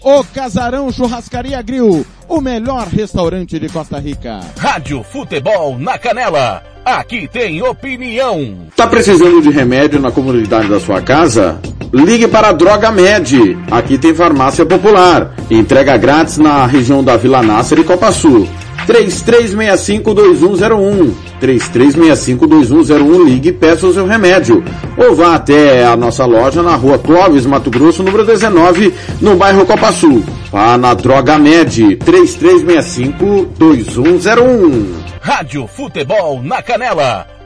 O 0.00 0.22
Casarão 0.22 0.92
Churrascaria 0.92 1.60
Grill, 1.60 2.06
o 2.28 2.40
melhor 2.40 2.86
restaurante 2.86 3.58
de 3.58 3.68
Costa 3.68 3.98
Rica. 3.98 4.40
Rádio 4.56 5.02
Futebol 5.02 5.76
na 5.76 5.98
Canela. 5.98 6.62
Aqui 6.84 7.28
tem 7.30 7.60
opinião. 7.62 8.68
Tá 8.76 8.86
precisando 8.86 9.42
de 9.42 9.50
remédio 9.50 10.00
na 10.00 10.10
comunidade 10.12 10.68
da 10.68 10.78
sua 10.78 11.02
casa? 11.02 11.60
Ligue 11.92 12.28
para 12.28 12.50
a 12.50 12.52
Droga 12.52 12.92
Med. 12.92 13.58
Aqui 13.70 13.98
tem 13.98 14.14
farmácia 14.14 14.64
popular. 14.64 15.34
Entrega 15.50 15.96
grátis 15.96 16.38
na 16.38 16.64
região 16.64 17.02
da 17.02 17.16
Vila 17.16 17.42
Nácer 17.42 17.78
e 17.80 17.84
Copa 17.84 18.12
Sul. 18.12 18.48
3365-2101. 18.86 21.12
3365-2101. 21.40 23.24
Ligue 23.24 23.48
e 23.50 23.52
peça 23.52 23.86
o 23.86 23.92
seu 23.92 24.06
remédio. 24.06 24.64
Ou 24.96 25.14
vá 25.14 25.34
até 25.34 25.84
a 25.84 25.94
nossa 25.96 26.24
loja 26.24 26.62
na 26.62 26.76
rua 26.76 26.98
Clóvis, 26.98 27.44
Mato 27.46 27.70
Grosso, 27.70 28.02
número 28.02 28.24
19, 28.24 28.94
no 29.20 29.36
bairro 29.36 29.66
Copa 29.66 29.92
Sul. 29.92 30.24
Vá 30.50 30.78
na 30.78 30.94
Droga 30.94 31.38
Med. 31.38 31.98
3365-2101. 32.04 34.86
Rádio 35.20 35.66
Futebol 35.66 36.40
na 36.42 36.62
Canela. 36.62 37.37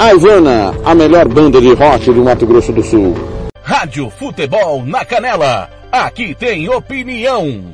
A 0.00 0.14
Ivana, 0.14 0.72
a 0.84 0.94
melhor 0.94 1.26
banda 1.26 1.60
de 1.60 1.74
rock 1.74 2.12
do 2.12 2.22
Mato 2.22 2.46
Grosso 2.46 2.72
do 2.72 2.84
Sul. 2.84 3.16
Rádio 3.64 4.08
Futebol 4.08 4.86
na 4.86 5.04
Canela. 5.04 5.68
Aqui 5.90 6.36
tem 6.36 6.68
opinião. 6.68 7.72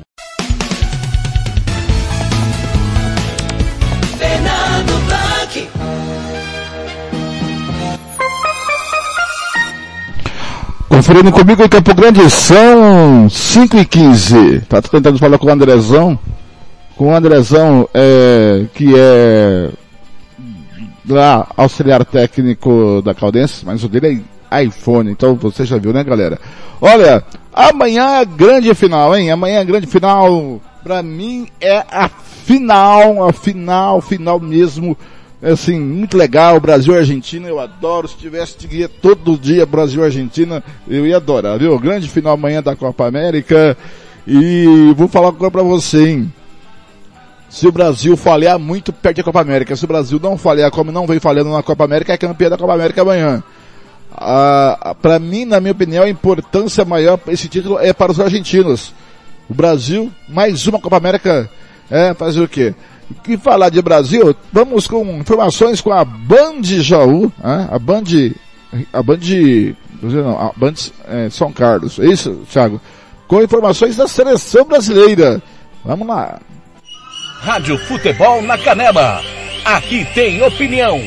Fernando 4.17 5.05
Blanc. 5.05 5.69
Conferindo 10.89 11.31
comigo 11.31 11.63
em 11.63 11.69
Campo 11.69 11.93
Grande 11.93 12.27
são 12.31 13.29
5 13.29 13.77
e 13.77 13.85
15. 13.85 14.61
Tá 14.61 14.81
tentando 14.81 15.19
falar 15.19 15.37
com 15.37 15.45
o 15.45 15.51
Andrezão. 15.51 16.17
Com 16.97 17.09
o 17.09 17.15
Andrezão, 17.15 17.87
é, 17.93 18.65
que 18.73 18.95
é 18.97 19.69
lá, 21.13 21.47
auxiliar 21.55 22.03
técnico 22.05 23.01
da 23.03 23.13
Caldense, 23.13 23.65
mas 23.65 23.83
o 23.83 23.89
dele 23.89 24.23
é 24.51 24.63
iPhone, 24.63 25.11
então 25.11 25.35
você 25.35 25.65
já 25.65 25.77
viu, 25.77 25.91
né, 25.91 26.03
galera? 26.03 26.39
Olha, 26.81 27.23
amanhã 27.53 28.21
é 28.21 28.25
grande 28.25 28.73
final, 28.73 29.15
hein? 29.15 29.31
Amanhã 29.31 29.59
é 29.59 29.65
grande 29.65 29.87
final. 29.87 30.61
Pra 30.83 31.01
mim 31.01 31.47
é 31.59 31.83
a 31.89 32.07
final, 32.07 33.27
a 33.27 33.33
final, 33.33 34.01
final 34.01 34.39
mesmo 34.39 34.95
É 35.41 35.51
assim, 35.51 35.79
muito 35.79 36.17
legal, 36.17 36.59
Brasil 36.59 36.95
e 36.95 36.97
Argentina, 36.97 37.47
eu 37.47 37.59
adoro. 37.59 38.07
Se 38.07 38.15
tivesse 38.15 38.67
dia 38.67 38.89
todo 38.89 39.37
dia 39.37 39.65
Brasil 39.65 40.01
e 40.01 40.05
Argentina, 40.05 40.63
eu 40.87 41.05
ia 41.05 41.17
adorar, 41.17 41.59
viu? 41.59 41.77
Grande 41.77 42.09
final 42.09 42.33
amanhã 42.33 42.63
da 42.63 42.75
Copa 42.75 43.05
América. 43.05 43.77
E 44.25 44.93
vou 44.97 45.07
falar 45.07 45.31
coisa 45.33 45.51
pra 45.51 45.61
você, 45.61 46.09
hein? 46.09 46.33
Se 47.49 47.67
o 47.67 47.71
Brasil 47.71 48.17
falhar 48.17 48.59
muito, 48.59 48.91
perde 48.91 49.21
a 49.21 49.23
Copa 49.23 49.41
América. 49.41 49.75
Se 49.75 49.85
o 49.85 49.87
Brasil 49.87 50.19
não 50.21 50.37
falhar 50.37 50.71
como 50.71 50.91
não 50.91 51.07
vem 51.07 51.19
falhando 51.19 51.51
na 51.51 51.63
Copa 51.63 51.83
América, 51.83 52.13
é 52.13 52.17
campeão 52.17 52.49
da 52.49 52.57
Copa 52.57 52.73
América 52.73 53.01
amanhã. 53.01 53.43
Ah, 54.11 54.95
para 55.01 55.19
mim, 55.19 55.45
na 55.45 55.59
minha 55.59 55.71
opinião, 55.71 56.03
a 56.03 56.09
importância 56.09 56.83
maior 56.85 57.19
esse 57.27 57.47
título 57.47 57.79
é 57.79 57.93
para 57.93 58.11
os 58.11 58.19
argentinos. 58.19 58.93
O 59.49 59.53
Brasil, 59.53 60.11
mais 60.27 60.65
uma 60.67 60.79
Copa 60.79 60.97
América, 60.97 61.49
é 61.89 62.13
fazer 62.13 62.41
o 62.41 62.47
quê? 62.47 62.73
que 63.23 63.37
falar 63.37 63.69
de 63.69 63.81
Brasil, 63.81 64.35
vamos 64.51 64.87
com 64.87 65.03
informações 65.17 65.81
com 65.81 65.91
a 65.91 66.03
Band 66.03 66.63
Jaú, 66.63 67.31
né? 67.43 67.67
a 67.71 67.77
Band, 67.77 68.03
a 68.91 69.03
Band, 69.03 69.19
não, 70.01 70.39
a 70.39 70.51
Band 70.55 70.73
é, 71.07 71.29
São 71.29 71.51
Carlos, 71.51 71.99
é 71.99 72.05
isso, 72.07 72.41
Thiago? 72.51 72.81
Com 73.27 73.41
informações 73.41 73.95
da 73.95 74.07
seleção 74.07 74.65
brasileira. 74.65 75.41
Vamos 75.83 76.07
lá. 76.07 76.39
Rádio 77.45 77.77
Futebol 77.77 78.41
na 78.41 78.57
Canela. 78.57 79.21
Aqui 79.63 80.03
tem 80.15 80.41
opinião. 80.41 80.99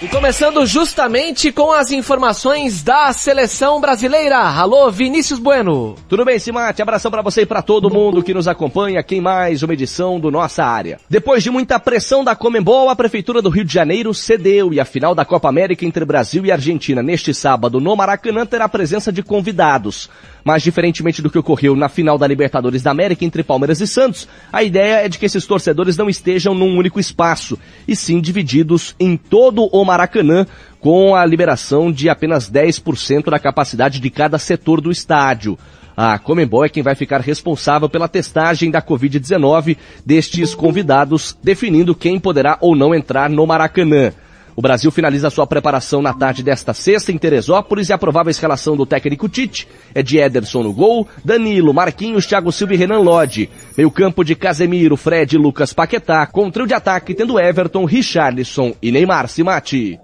E 0.00 0.08
começando 0.08 0.66
justamente 0.66 1.52
com 1.52 1.70
as 1.70 1.92
informações 1.92 2.82
da 2.82 3.12
seleção 3.12 3.78
brasileira. 3.78 4.38
Alô, 4.38 4.90
Vinícius 4.90 5.38
Bueno. 5.38 5.94
Tudo 6.08 6.24
bem, 6.24 6.38
Simate? 6.38 6.80
Abração 6.80 7.10
para 7.10 7.22
você 7.22 7.42
e 7.42 7.46
para 7.46 7.60
todo 7.60 7.88
mundo 7.88 8.22
que 8.22 8.34
nos 8.34 8.48
acompanha 8.48 8.98
aqui 8.98 9.16
em 9.16 9.20
mais 9.20 9.62
uma 9.62 9.74
edição 9.74 10.18
do 10.18 10.30
Nossa 10.30 10.64
Área. 10.64 10.98
Depois 11.08 11.42
de 11.42 11.50
muita 11.50 11.78
pressão 11.78 12.24
da 12.24 12.34
Comembol, 12.34 12.88
a 12.88 12.96
Prefeitura 12.96 13.42
do 13.42 13.50
Rio 13.50 13.64
de 13.64 13.72
Janeiro 13.74 14.12
cedeu 14.14 14.72
e 14.72 14.80
a 14.80 14.84
final 14.84 15.14
da 15.14 15.24
Copa 15.24 15.50
América 15.50 15.84
entre 15.84 16.04
Brasil 16.04 16.46
e 16.46 16.50
Argentina 16.50 17.02
neste 17.02 17.34
sábado 17.34 17.78
no 17.78 17.94
Maracanã 17.94 18.46
terá 18.46 18.64
a 18.64 18.70
presença 18.70 19.12
de 19.12 19.22
convidados. 19.22 20.08
Mas 20.44 20.62
diferentemente 20.62 21.22
do 21.22 21.30
que 21.30 21.38
ocorreu 21.38 21.76
na 21.76 21.88
final 21.88 22.18
da 22.18 22.26
Libertadores 22.26 22.82
da 22.82 22.90
América 22.90 23.24
entre 23.24 23.42
Palmeiras 23.42 23.80
e 23.80 23.86
Santos, 23.86 24.28
a 24.52 24.62
ideia 24.62 25.04
é 25.04 25.08
de 25.08 25.18
que 25.18 25.26
esses 25.26 25.46
torcedores 25.46 25.96
não 25.96 26.08
estejam 26.08 26.54
num 26.54 26.76
único 26.76 26.98
espaço, 26.98 27.58
e 27.86 27.94
sim 27.94 28.20
divididos 28.20 28.94
em 28.98 29.16
todo 29.16 29.66
o 29.66 29.84
Maracanã, 29.84 30.46
com 30.80 31.14
a 31.14 31.24
liberação 31.24 31.92
de 31.92 32.08
apenas 32.08 32.50
10% 32.50 33.30
da 33.30 33.38
capacidade 33.38 34.00
de 34.00 34.10
cada 34.10 34.38
setor 34.38 34.80
do 34.80 34.90
estádio. 34.90 35.56
A 35.96 36.18
Comembol 36.18 36.64
é 36.64 36.68
quem 36.68 36.82
vai 36.82 36.94
ficar 36.94 37.20
responsável 37.20 37.88
pela 37.88 38.08
testagem 38.08 38.70
da 38.70 38.80
Covid-19 38.80 39.76
destes 40.04 40.54
convidados, 40.54 41.36
definindo 41.42 41.94
quem 41.94 42.18
poderá 42.18 42.56
ou 42.60 42.74
não 42.74 42.94
entrar 42.94 43.28
no 43.28 43.46
Maracanã. 43.46 44.12
O 44.54 44.60
Brasil 44.60 44.90
finaliza 44.90 45.30
sua 45.30 45.46
preparação 45.46 46.02
na 46.02 46.12
tarde 46.12 46.42
desta 46.42 46.74
sexta 46.74 47.10
em 47.10 47.18
Teresópolis 47.18 47.88
e 47.88 47.92
a 47.92 47.98
provável 47.98 48.30
escalação 48.30 48.76
do 48.76 48.84
técnico 48.84 49.28
Tite 49.28 49.66
é 49.94 50.02
de 50.02 50.18
Ederson 50.18 50.62
no 50.62 50.72
gol, 50.72 51.08
Danilo, 51.24 51.72
Marquinhos, 51.72 52.26
Thiago 52.26 52.52
Silva 52.52 52.74
e 52.74 52.76
Renan 52.76 52.98
Lodge. 52.98 53.48
Meio 53.76 53.90
campo 53.90 54.22
de 54.22 54.34
Casemiro, 54.34 54.96
Fred 54.96 55.34
e 55.34 55.38
Lucas 55.38 55.72
Paquetá, 55.72 56.26
com 56.26 56.50
trio 56.50 56.66
de 56.66 56.74
ataque 56.74 57.14
tendo 57.14 57.40
Everton, 57.40 57.84
Richarlison 57.84 58.74
e 58.82 58.92
Neymar 58.92 59.28
Simati. 59.28 59.98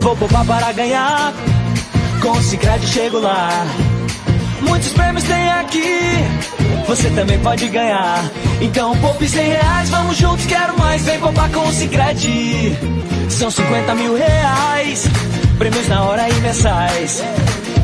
Vou 0.00 0.16
poupar 0.16 0.46
para 0.46 0.72
ganhar, 0.72 1.32
com 2.20 2.34
Cicred 2.42 2.86
chego 2.86 3.18
lá. 3.18 3.64
Muitos 4.66 4.92
prêmios 4.92 5.24
tem 5.24 5.50
aqui, 5.50 6.10
você 6.86 7.10
também 7.10 7.38
pode 7.38 7.68
ganhar. 7.68 8.24
Então 8.60 8.96
poupe 8.98 9.28
100 9.28 9.48
reais, 9.48 9.90
vamos 9.90 10.16
juntos, 10.16 10.46
quero 10.46 10.78
mais. 10.78 11.02
Vem 11.02 11.18
poupar 11.20 11.50
com 11.50 11.60
o 11.60 11.72
Cicred. 11.72 12.76
São 13.28 13.50
50 13.50 13.94
mil 13.94 14.16
reais, 14.16 15.06
prêmios 15.58 15.88
na 15.88 16.02
hora 16.02 16.28
e 16.28 16.34
mensais. 16.34 17.22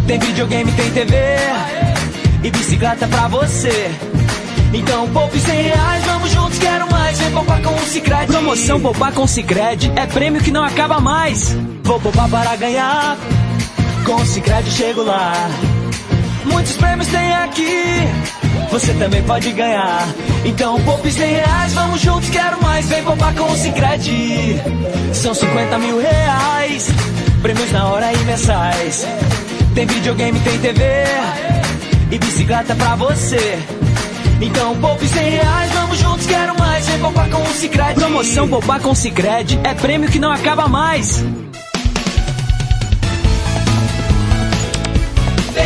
Tem 0.07 0.19
videogame, 0.19 0.71
tem 0.73 0.91
TV 0.91 1.17
e 2.43 2.51
bicicleta 2.51 3.07
pra 3.07 3.29
você. 3.29 3.91
Então 4.73 5.09
poupe 5.09 5.39
100 5.39 5.63
reais, 5.63 6.05
vamos 6.05 6.31
juntos, 6.31 6.59
quero 6.59 6.91
mais. 6.91 7.19
Vem 7.19 7.31
poupar 7.33 7.63
com 7.63 7.75
o 7.75 7.87
Cicred. 7.87 8.27
Promoção 8.27 8.81
Poupar 8.81 9.13
com 9.13 9.23
o 9.23 9.29
Cicred 9.29 9.93
é 9.97 10.07
prêmio 10.07 10.41
que 10.41 10.51
não 10.51 10.63
acaba 10.63 11.01
mais. 11.01 11.57
Vou 11.83 12.01
poupar 12.01 12.29
para 12.29 12.55
ganhar, 12.57 13.17
com 14.05 14.15
o 14.15 14.27
Cicred 14.27 14.71
chego 14.71 15.03
lá. 15.03 15.33
Muitos 16.45 16.77
prêmios 16.77 17.09
tem 17.09 17.33
aqui, 17.35 18.09
você 18.71 18.93
também 18.95 19.23
pode 19.23 19.53
ganhar. 19.53 20.09
Então 20.45 20.81
poupe 20.83 21.11
100 21.11 21.33
reais, 21.33 21.73
vamos 21.75 22.01
juntos, 22.01 22.31
quero 22.31 22.63
mais. 22.63 22.89
Vem 22.89 23.03
poupar 23.03 23.35
com 23.35 23.45
o 23.45 23.57
Cicred. 23.57 24.61
São 25.13 25.35
50 25.35 25.79
mil 25.79 26.01
reais, 26.01 26.89
prêmios 27.43 27.71
na 27.73 27.87
hora 27.87 28.13
e 28.13 28.19
mensais. 28.19 29.07
Tem 29.75 29.87
videogame, 29.87 30.41
tem 30.41 30.59
TV 30.59 30.83
e 32.11 32.19
bicicleta 32.19 32.75
pra 32.75 32.97
você. 32.97 33.59
Então 34.41 34.75
poupe 34.77 35.07
100 35.07 35.31
reais, 35.31 35.73
vamos 35.73 35.99
juntos, 35.99 36.27
quero 36.27 36.59
mais. 36.59 36.87
Vem 36.89 36.99
poupar 36.99 37.29
com 37.29 37.43
o 37.43 37.55
Cicred. 37.55 37.95
Promoção 37.95 38.49
Poupar 38.49 38.81
com 38.81 38.91
o 38.91 38.97
Cicred 38.97 39.61
é 39.63 39.75
prêmio 39.75 40.11
que 40.11 40.19
não 40.19 40.33
acaba 40.33 40.67
mais. 40.67 41.23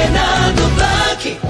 Fernando 0.05 0.69
Blanc. 0.75 1.40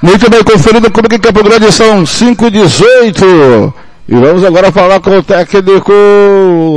Muito 0.00 0.30
bem, 0.30 0.44
conferido 0.44 0.92
comigo 0.92 1.14
em 1.14 1.18
Campo 1.18 1.42
Grande, 1.42 1.72
são 1.72 2.06
5 2.06 2.46
e 2.46 2.50
18 2.50 3.74
E 4.08 4.14
vamos 4.14 4.44
agora 4.44 4.70
falar 4.70 5.00
com 5.00 5.18
o 5.18 5.22
técnico 5.22 5.92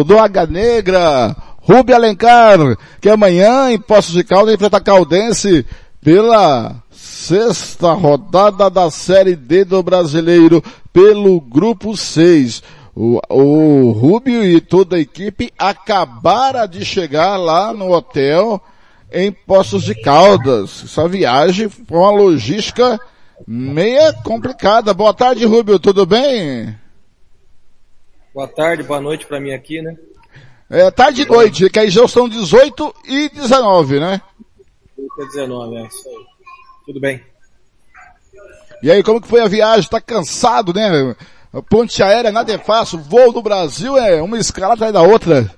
do 0.08 0.18
Águia 0.18 0.48
Negra, 0.48 1.36
Rubio 1.62 1.96
Alencar, 1.96 2.58
que 3.00 3.10
amanhã 3.10 3.70
em 3.70 3.80
Poços 3.80 4.14
de 4.14 4.24
Caldas 4.24 4.56
enfrenta 4.56 4.82
Caldense 4.82 5.64
pela 6.02 6.78
sexta 6.92 7.94
rodada 7.94 8.72
da 8.72 8.90
Série 8.90 9.36
D 9.36 9.66
do 9.66 9.84
Brasileiro, 9.84 10.64
pelo 10.92 11.40
Grupo 11.40 11.96
6. 11.96 12.64
O, 13.02 13.22
o 13.30 13.92
Rubio 13.92 14.44
e 14.44 14.60
toda 14.60 14.98
a 14.98 15.00
equipe 15.00 15.54
acabaram 15.58 16.68
de 16.68 16.84
chegar 16.84 17.38
lá 17.38 17.74
no 17.74 17.94
hotel 17.94 18.62
em 19.10 19.32
Poços 19.32 19.84
de 19.84 19.96
Caldas. 19.96 20.84
Essa 20.84 21.08
viagem 21.08 21.70
foi 21.70 21.98
uma 21.98 22.12
logística 22.12 23.00
meia 23.48 24.12
complicada. 24.12 24.94
Boa 24.94 25.14
tarde, 25.14 25.46
Rubio, 25.46 25.80
tudo 25.80 26.06
bem? 26.06 26.78
Boa 28.34 28.50
tarde, 28.50 28.84
boa 28.84 29.00
noite 29.00 29.26
para 29.26 29.40
mim 29.40 29.54
aqui, 29.54 29.82
né? 29.82 29.96
É, 30.70 30.92
tarde 30.92 31.22
e 31.22 31.26
noite, 31.26 31.70
que 31.70 31.80
aí 31.80 31.90
já 31.90 32.06
são 32.06 32.28
18 32.28 32.94
e 33.06 33.30
19, 33.30 34.02
né? 34.02 34.22
18 34.98 35.22
e 35.22 35.26
19, 35.26 35.76
é 35.78 35.88
isso 35.88 36.10
aí. 36.10 36.26
Tudo 36.86 37.00
bem. 37.00 37.24
E 38.84 38.92
aí, 38.92 39.02
como 39.02 39.22
que 39.22 39.28
foi 39.30 39.40
a 39.40 39.48
viagem? 39.48 39.90
Tá 39.90 40.02
cansado, 40.02 40.74
né? 40.74 41.16
Ponte 41.68 42.04
aérea 42.04 42.32
nada 42.32 42.54
é 42.54 42.60
fácil, 42.60 43.00
voo 43.00 43.32
no 43.32 43.42
Brasil 43.42 43.98
é 43.98 44.22
uma 44.22 44.38
escala 44.38 44.76
atrás 44.76 44.94
da 44.94 45.02
outra. 45.02 45.50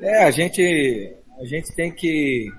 É, 0.00 0.24
a 0.24 0.30
gente, 0.30 1.14
a 1.38 1.44
gente 1.44 1.74
tem 1.74 1.92
que 1.92 2.50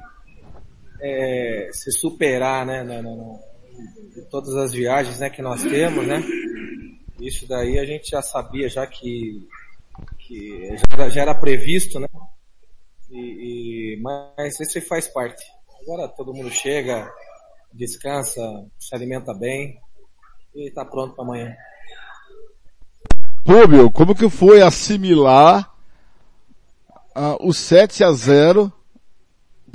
é, 1.01 1.69
se 1.71 1.91
superar, 1.91 2.65
né, 2.65 2.83
na, 2.83 3.01
na, 3.01 3.39
de 4.13 4.21
todas 4.29 4.55
as 4.55 4.71
viagens, 4.71 5.19
né, 5.19 5.29
que 5.29 5.41
nós 5.41 5.63
temos, 5.63 6.05
né. 6.05 6.21
Isso 7.19 7.47
daí 7.47 7.79
a 7.79 7.85
gente 7.85 8.09
já 8.09 8.21
sabia 8.21 8.69
já 8.69 8.85
que, 8.85 9.47
que 10.19 10.77
já, 10.77 10.83
era, 10.93 11.09
já 11.09 11.21
era 11.21 11.35
previsto, 11.35 11.99
né. 11.99 12.07
E, 13.09 13.95
e, 13.95 14.01
mas 14.01 14.59
isso 14.59 14.79
faz 14.81 15.07
parte. 15.07 15.43
Agora 15.81 16.07
todo 16.07 16.33
mundo 16.33 16.51
chega, 16.51 17.11
descansa, 17.73 18.41
se 18.77 18.93
alimenta 18.95 19.33
bem 19.33 19.79
e 20.55 20.67
está 20.67 20.83
pronto 20.83 21.15
para 21.15 21.23
amanhã. 21.23 21.55
Rubio, 23.47 23.89
como 23.91 24.13
que 24.13 24.29
foi 24.29 24.61
assimilar 24.61 25.73
uh, 27.15 27.47
o 27.47 27.53
7 27.53 28.03
a 28.03 28.11
0 28.11 28.71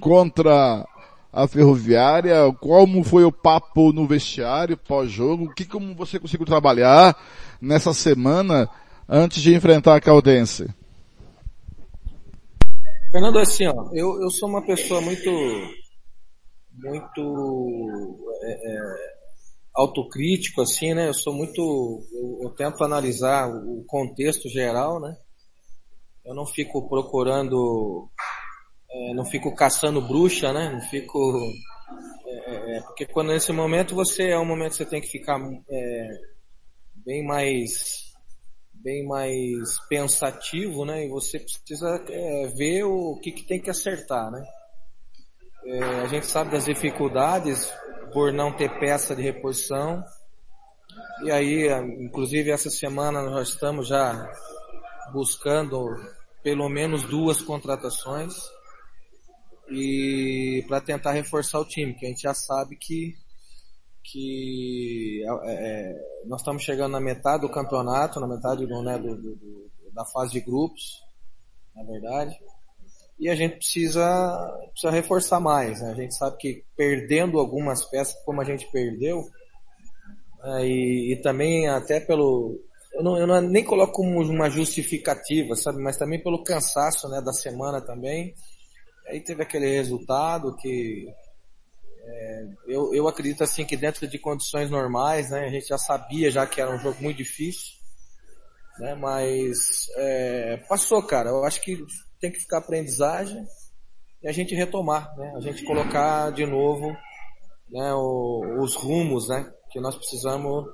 contra 0.00 0.86
a 1.32 1.48
Ferroviária? 1.48 2.52
Como 2.60 3.02
foi 3.02 3.24
o 3.24 3.32
papo 3.32 3.92
no 3.92 4.06
vestiário 4.06 4.76
pós-jogo? 4.76 5.46
O 5.46 5.54
que 5.54 5.64
como 5.64 5.94
você 5.94 6.20
conseguiu 6.20 6.46
trabalhar 6.46 7.16
nessa 7.60 7.92
semana 7.92 8.68
antes 9.08 9.42
de 9.42 9.54
enfrentar 9.54 9.96
a 9.96 10.00
Caldense? 10.00 10.68
Fernando, 13.10 13.38
assim, 13.38 13.66
ó, 13.66 13.90
eu, 13.92 14.22
eu 14.22 14.30
sou 14.30 14.48
uma 14.48 14.64
pessoa 14.64 15.00
muito 15.00 15.30
muito 16.76 18.28
é, 18.42 18.52
é, 18.52 19.14
autocrítico, 19.74 20.62
assim, 20.62 20.94
né? 20.94 21.08
Eu 21.08 21.14
sou 21.14 21.32
muito. 21.32 21.60
Eu, 22.12 22.48
eu, 22.48 22.50
tento 22.50 22.84
analisar 22.84 23.48
o 23.48 23.84
contexto 23.86 24.48
geral, 24.48 25.00
né? 25.00 25.16
Eu 26.24 26.34
não 26.34 26.46
fico 26.46 26.88
procurando. 26.88 28.08
É, 28.90 29.14
não 29.14 29.24
fico 29.24 29.54
caçando 29.54 30.00
bruxa, 30.00 30.52
né? 30.52 30.70
Não 30.70 30.80
fico. 30.82 31.18
É, 32.26 32.76
é, 32.76 32.80
porque 32.82 33.06
quando 33.06 33.28
nesse 33.28 33.52
momento 33.52 33.94
você 33.94 34.30
é 34.30 34.38
um 34.38 34.44
momento 34.44 34.72
que 34.72 34.78
você 34.78 34.86
tem 34.86 35.00
que 35.00 35.08
ficar 35.08 35.38
é, 35.70 36.08
bem 37.04 37.24
mais 37.24 38.04
bem 38.72 39.06
mais 39.06 39.78
pensativo, 39.88 40.84
né? 40.84 41.06
E 41.06 41.08
você 41.08 41.38
precisa 41.38 42.04
é, 42.08 42.46
ver 42.48 42.84
o 42.84 43.18
que, 43.18 43.32
que 43.32 43.44
tem 43.44 43.60
que 43.60 43.70
acertar, 43.70 44.30
né? 44.30 44.44
É, 45.66 45.82
a 46.00 46.06
gente 46.06 46.26
sabe 46.26 46.50
das 46.50 46.66
dificuldades 46.66 47.72
por 48.12 48.32
não 48.32 48.52
ter 48.54 48.68
peça 48.78 49.16
de 49.16 49.22
reposição. 49.22 50.04
E 51.24 51.30
aí, 51.30 51.68
inclusive 52.00 52.50
essa 52.50 52.68
semana 52.68 53.22
nós 53.22 53.48
estamos 53.48 53.88
já 53.88 54.30
buscando 55.12 55.86
pelo 56.42 56.68
menos 56.68 57.02
duas 57.04 57.40
contratações 57.40 58.34
e 59.70 60.62
para 60.68 60.80
tentar 60.80 61.12
reforçar 61.12 61.60
o 61.60 61.64
time, 61.64 61.94
que 61.94 62.04
a 62.04 62.08
gente 62.10 62.22
já 62.22 62.34
sabe 62.34 62.76
que 62.76 63.16
que 64.06 65.24
é, 65.44 65.54
é, 65.54 66.26
nós 66.26 66.42
estamos 66.42 66.62
chegando 66.62 66.92
na 66.92 67.00
metade 67.00 67.40
do 67.40 67.50
campeonato, 67.50 68.20
na 68.20 68.26
metade 68.26 68.66
do, 68.66 68.82
né, 68.82 68.98
do, 68.98 69.16
do, 69.16 69.70
da 69.94 70.04
fase 70.04 70.32
de 70.32 70.40
grupos, 70.40 71.02
na 71.74 71.82
verdade 71.84 72.38
e 73.18 73.28
a 73.28 73.34
gente 73.34 73.56
precisa, 73.56 74.68
precisa 74.70 74.92
reforçar 74.92 75.40
mais. 75.40 75.80
Né? 75.80 75.90
A 75.90 75.94
gente 75.94 76.16
sabe 76.16 76.36
que 76.36 76.64
perdendo 76.76 77.38
algumas 77.38 77.84
peças, 77.84 78.14
como 78.24 78.40
a 78.40 78.44
gente 78.44 78.70
perdeu, 78.70 79.24
né? 80.42 80.66
e, 80.66 81.12
e, 81.12 81.16
também 81.22 81.68
até 81.68 82.00
pelo. 82.00 82.60
Eu, 82.92 83.02
não, 83.02 83.16
eu 83.16 83.26
não, 83.26 83.40
nem 83.40 83.64
coloco 83.64 84.02
uma 84.02 84.48
justificativa, 84.48 85.56
sabe? 85.56 85.82
Mas 85.82 85.96
também 85.96 86.22
pelo 86.22 86.44
cansaço 86.44 87.08
né, 87.08 87.20
da 87.20 87.32
semana 87.32 87.80
também. 87.80 88.34
Aí 89.08 89.20
teve 89.20 89.42
aquele 89.42 89.68
resultado 89.68 90.56
que 90.56 91.06
é, 92.06 92.46
eu, 92.66 92.94
eu 92.94 93.08
acredito 93.08 93.42
assim 93.42 93.64
que 93.64 93.76
dentro 93.76 94.06
de 94.06 94.18
condições 94.18 94.70
normais, 94.70 95.30
né, 95.30 95.46
a 95.46 95.48
gente 95.48 95.68
já 95.68 95.78
sabia 95.78 96.30
já 96.30 96.46
que 96.46 96.60
era 96.60 96.74
um 96.74 96.78
jogo 96.78 97.02
muito 97.02 97.16
difícil, 97.16 97.74
né, 98.78 98.94
mas 98.94 99.88
é, 99.96 100.56
passou, 100.68 101.02
cara. 101.02 101.30
Eu 101.30 101.44
acho 101.44 101.60
que 101.62 101.84
tem 102.24 102.32
que 102.32 102.40
ficar 102.40 102.58
aprendizagem 102.58 103.44
e 104.22 104.28
a 104.28 104.32
gente 104.32 104.54
retomar, 104.54 105.14
né? 105.18 105.34
A 105.36 105.40
gente 105.40 105.62
colocar 105.62 106.30
de 106.32 106.46
novo 106.46 106.96
né, 107.70 107.92
o, 107.92 108.62
os 108.62 108.74
rumos, 108.74 109.28
né? 109.28 109.46
Que 109.70 109.78
nós 109.78 109.94
precisamos, 109.94 110.64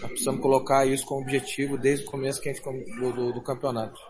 nós 0.00 0.10
precisamos 0.10 0.40
colocar 0.40 0.86
isso 0.86 1.04
como 1.04 1.20
objetivo 1.20 1.76
desde 1.76 2.06
o 2.06 2.10
começo 2.10 2.40
que 2.40 2.48
a 2.48 2.52
gente, 2.54 2.64
do, 2.64 3.12
do, 3.12 3.32
do 3.34 3.42
campeonato. 3.42 4.00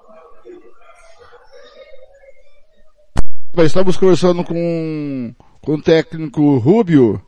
Estamos 3.56 3.96
conversando 3.96 4.44
com, 4.44 5.34
com 5.60 5.74
o 5.74 5.82
técnico 5.82 6.58
Rubio. 6.58 7.20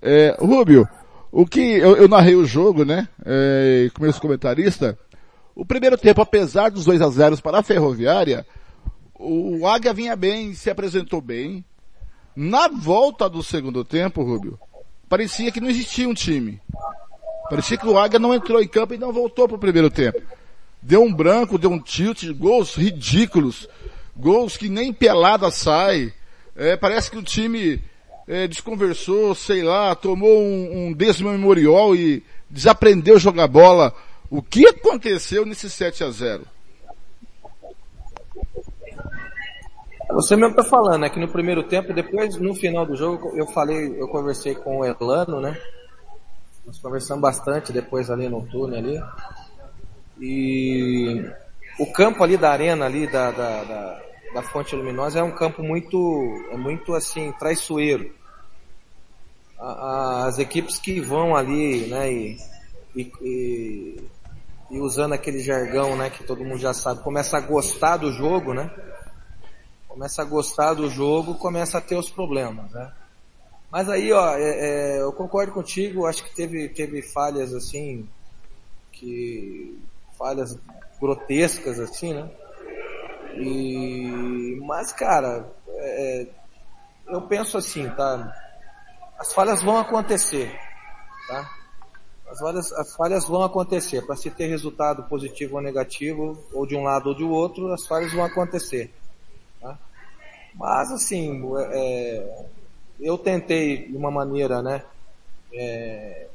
É, 0.00 0.36
Rubio, 0.38 0.88
o 1.32 1.44
que 1.44 1.60
eu, 1.60 1.96
eu, 1.96 2.06
narrei 2.06 2.36
o 2.36 2.46
jogo, 2.46 2.84
né? 2.84 3.08
É, 3.24 3.90
como 3.92 4.20
comentarista. 4.20 4.96
O 5.56 5.66
primeiro 5.66 5.98
tempo, 5.98 6.22
apesar 6.22 6.70
dos 6.70 6.84
2 6.84 7.02
a 7.02 7.08
0 7.08 7.42
para 7.42 7.58
a 7.58 7.62
Ferroviária, 7.64 8.46
o 9.18 9.66
Águia 9.66 9.94
vinha 9.94 10.14
bem, 10.14 10.54
se 10.54 10.70
apresentou 10.70 11.20
bem. 11.20 11.64
Na 12.34 12.68
volta 12.68 13.28
do 13.28 13.42
segundo 13.42 13.84
tempo, 13.84 14.22
Rubio, 14.22 14.58
parecia 15.08 15.50
que 15.50 15.60
não 15.60 15.70
existia 15.70 16.08
um 16.08 16.14
time. 16.14 16.60
Parecia 17.48 17.78
que 17.78 17.86
o 17.86 17.98
Águia 17.98 18.18
não 18.18 18.34
entrou 18.34 18.60
em 18.60 18.68
campo 18.68 18.94
e 18.94 18.98
não 18.98 19.12
voltou 19.12 19.48
para 19.48 19.56
o 19.56 19.60
primeiro 19.60 19.90
tempo. 19.90 20.20
Deu 20.82 21.02
um 21.02 21.12
branco, 21.12 21.58
deu 21.58 21.70
um 21.70 21.80
tilt, 21.80 22.24
gols 22.32 22.74
ridículos, 22.74 23.68
gols 24.14 24.56
que 24.56 24.68
nem 24.68 24.92
pelada 24.92 25.50
sai. 25.50 26.12
É, 26.54 26.76
parece 26.76 27.10
que 27.10 27.18
o 27.18 27.22
time 27.22 27.82
é, 28.28 28.46
desconversou, 28.46 29.34
sei 29.34 29.62
lá, 29.62 29.94
tomou 29.94 30.38
um, 30.42 30.88
um 30.88 30.92
desmemorial 30.92 31.94
e 31.94 32.22
desaprendeu 32.50 33.16
a 33.16 33.20
jogar 33.20 33.46
bola. 33.48 33.94
O 34.28 34.42
que 34.42 34.66
aconteceu 34.66 35.46
nesse 35.46 35.70
7 35.70 36.04
a 36.04 36.10
0 36.10 36.55
Você 40.10 40.36
mesmo 40.36 40.54
tá 40.54 40.62
falando, 40.62 41.00
né? 41.00 41.10
Que 41.10 41.18
no 41.18 41.28
primeiro 41.28 41.64
tempo, 41.64 41.92
depois, 41.92 42.36
no 42.36 42.54
final 42.54 42.86
do 42.86 42.94
jogo, 42.94 43.36
eu 43.36 43.46
falei, 43.48 44.00
eu 44.00 44.06
conversei 44.08 44.54
com 44.54 44.78
o 44.78 44.84
Elano, 44.84 45.40
né? 45.40 45.60
Nós 46.64 46.78
conversamos 46.78 47.22
bastante 47.22 47.72
depois 47.72 48.10
ali 48.10 48.28
no 48.28 48.46
túnel 48.46 48.78
ali. 48.78 49.02
E 50.20 51.24
o 51.78 51.92
campo 51.92 52.22
ali 52.22 52.36
da 52.36 52.50
arena 52.50 52.86
ali, 52.86 53.06
da, 53.06 53.30
da, 53.30 53.64
da, 53.64 54.02
da 54.34 54.42
Fonte 54.42 54.76
Luminosa, 54.76 55.18
é 55.18 55.22
um 55.22 55.32
campo 55.32 55.62
muito, 55.62 55.98
é 56.50 56.56
muito 56.56 56.94
assim, 56.94 57.32
traiçoeiro. 57.32 58.12
As 59.58 60.38
equipes 60.38 60.78
que 60.78 61.00
vão 61.00 61.34
ali, 61.34 61.86
né, 61.86 62.12
e, 62.12 62.38
e, 62.94 63.96
e 64.70 64.78
usando 64.78 65.14
aquele 65.14 65.40
jargão, 65.40 65.96
né, 65.96 66.10
que 66.10 66.24
todo 66.24 66.44
mundo 66.44 66.58
já 66.58 66.74
sabe, 66.74 67.02
começa 67.02 67.36
a 67.36 67.40
gostar 67.40 67.96
do 67.96 68.12
jogo, 68.12 68.54
né? 68.54 68.70
Começa 69.96 70.20
a 70.20 70.26
gostar 70.26 70.74
do 70.74 70.90
jogo, 70.90 71.36
começa 71.36 71.78
a 71.78 71.80
ter 71.80 71.96
os 71.96 72.10
problemas, 72.10 72.70
né? 72.70 72.92
Mas 73.70 73.88
aí, 73.88 74.12
ó, 74.12 74.36
é, 74.36 74.42
é, 74.98 75.00
eu 75.00 75.10
concordo 75.10 75.52
contigo, 75.52 76.04
acho 76.04 76.22
que 76.22 76.36
teve, 76.36 76.68
teve 76.68 77.00
falhas 77.00 77.54
assim, 77.54 78.06
que, 78.92 79.80
falhas 80.18 80.58
grotescas 81.00 81.80
assim, 81.80 82.12
né? 82.12 82.30
E, 83.36 84.60
mas 84.66 84.92
cara, 84.92 85.50
é, 85.66 86.26
eu 87.08 87.22
penso 87.22 87.56
assim, 87.56 87.88
tá? 87.88 88.36
As 89.18 89.32
falhas 89.32 89.62
vão 89.62 89.78
acontecer, 89.78 90.54
tá? 91.26 91.50
As 92.28 92.38
falhas, 92.38 92.72
as 92.72 92.94
falhas 92.94 93.26
vão 93.26 93.42
acontecer. 93.42 94.04
Para 94.04 94.16
se 94.16 94.30
ter 94.30 94.46
resultado 94.46 95.04
positivo 95.04 95.56
ou 95.56 95.62
negativo, 95.62 96.38
ou 96.52 96.66
de 96.66 96.76
um 96.76 96.82
lado 96.82 97.08
ou 97.08 97.14
de 97.14 97.24
outro, 97.24 97.72
as 97.72 97.86
falhas 97.86 98.12
vão 98.12 98.26
acontecer. 98.26 98.92
Mas 100.56 100.90
assim, 100.90 101.42
é, 101.70 102.44
eu 102.98 103.18
tentei 103.18 103.88
de 103.88 103.96
uma 103.96 104.10
maneira, 104.10 104.62
né, 104.62 104.82
é, 105.52 106.28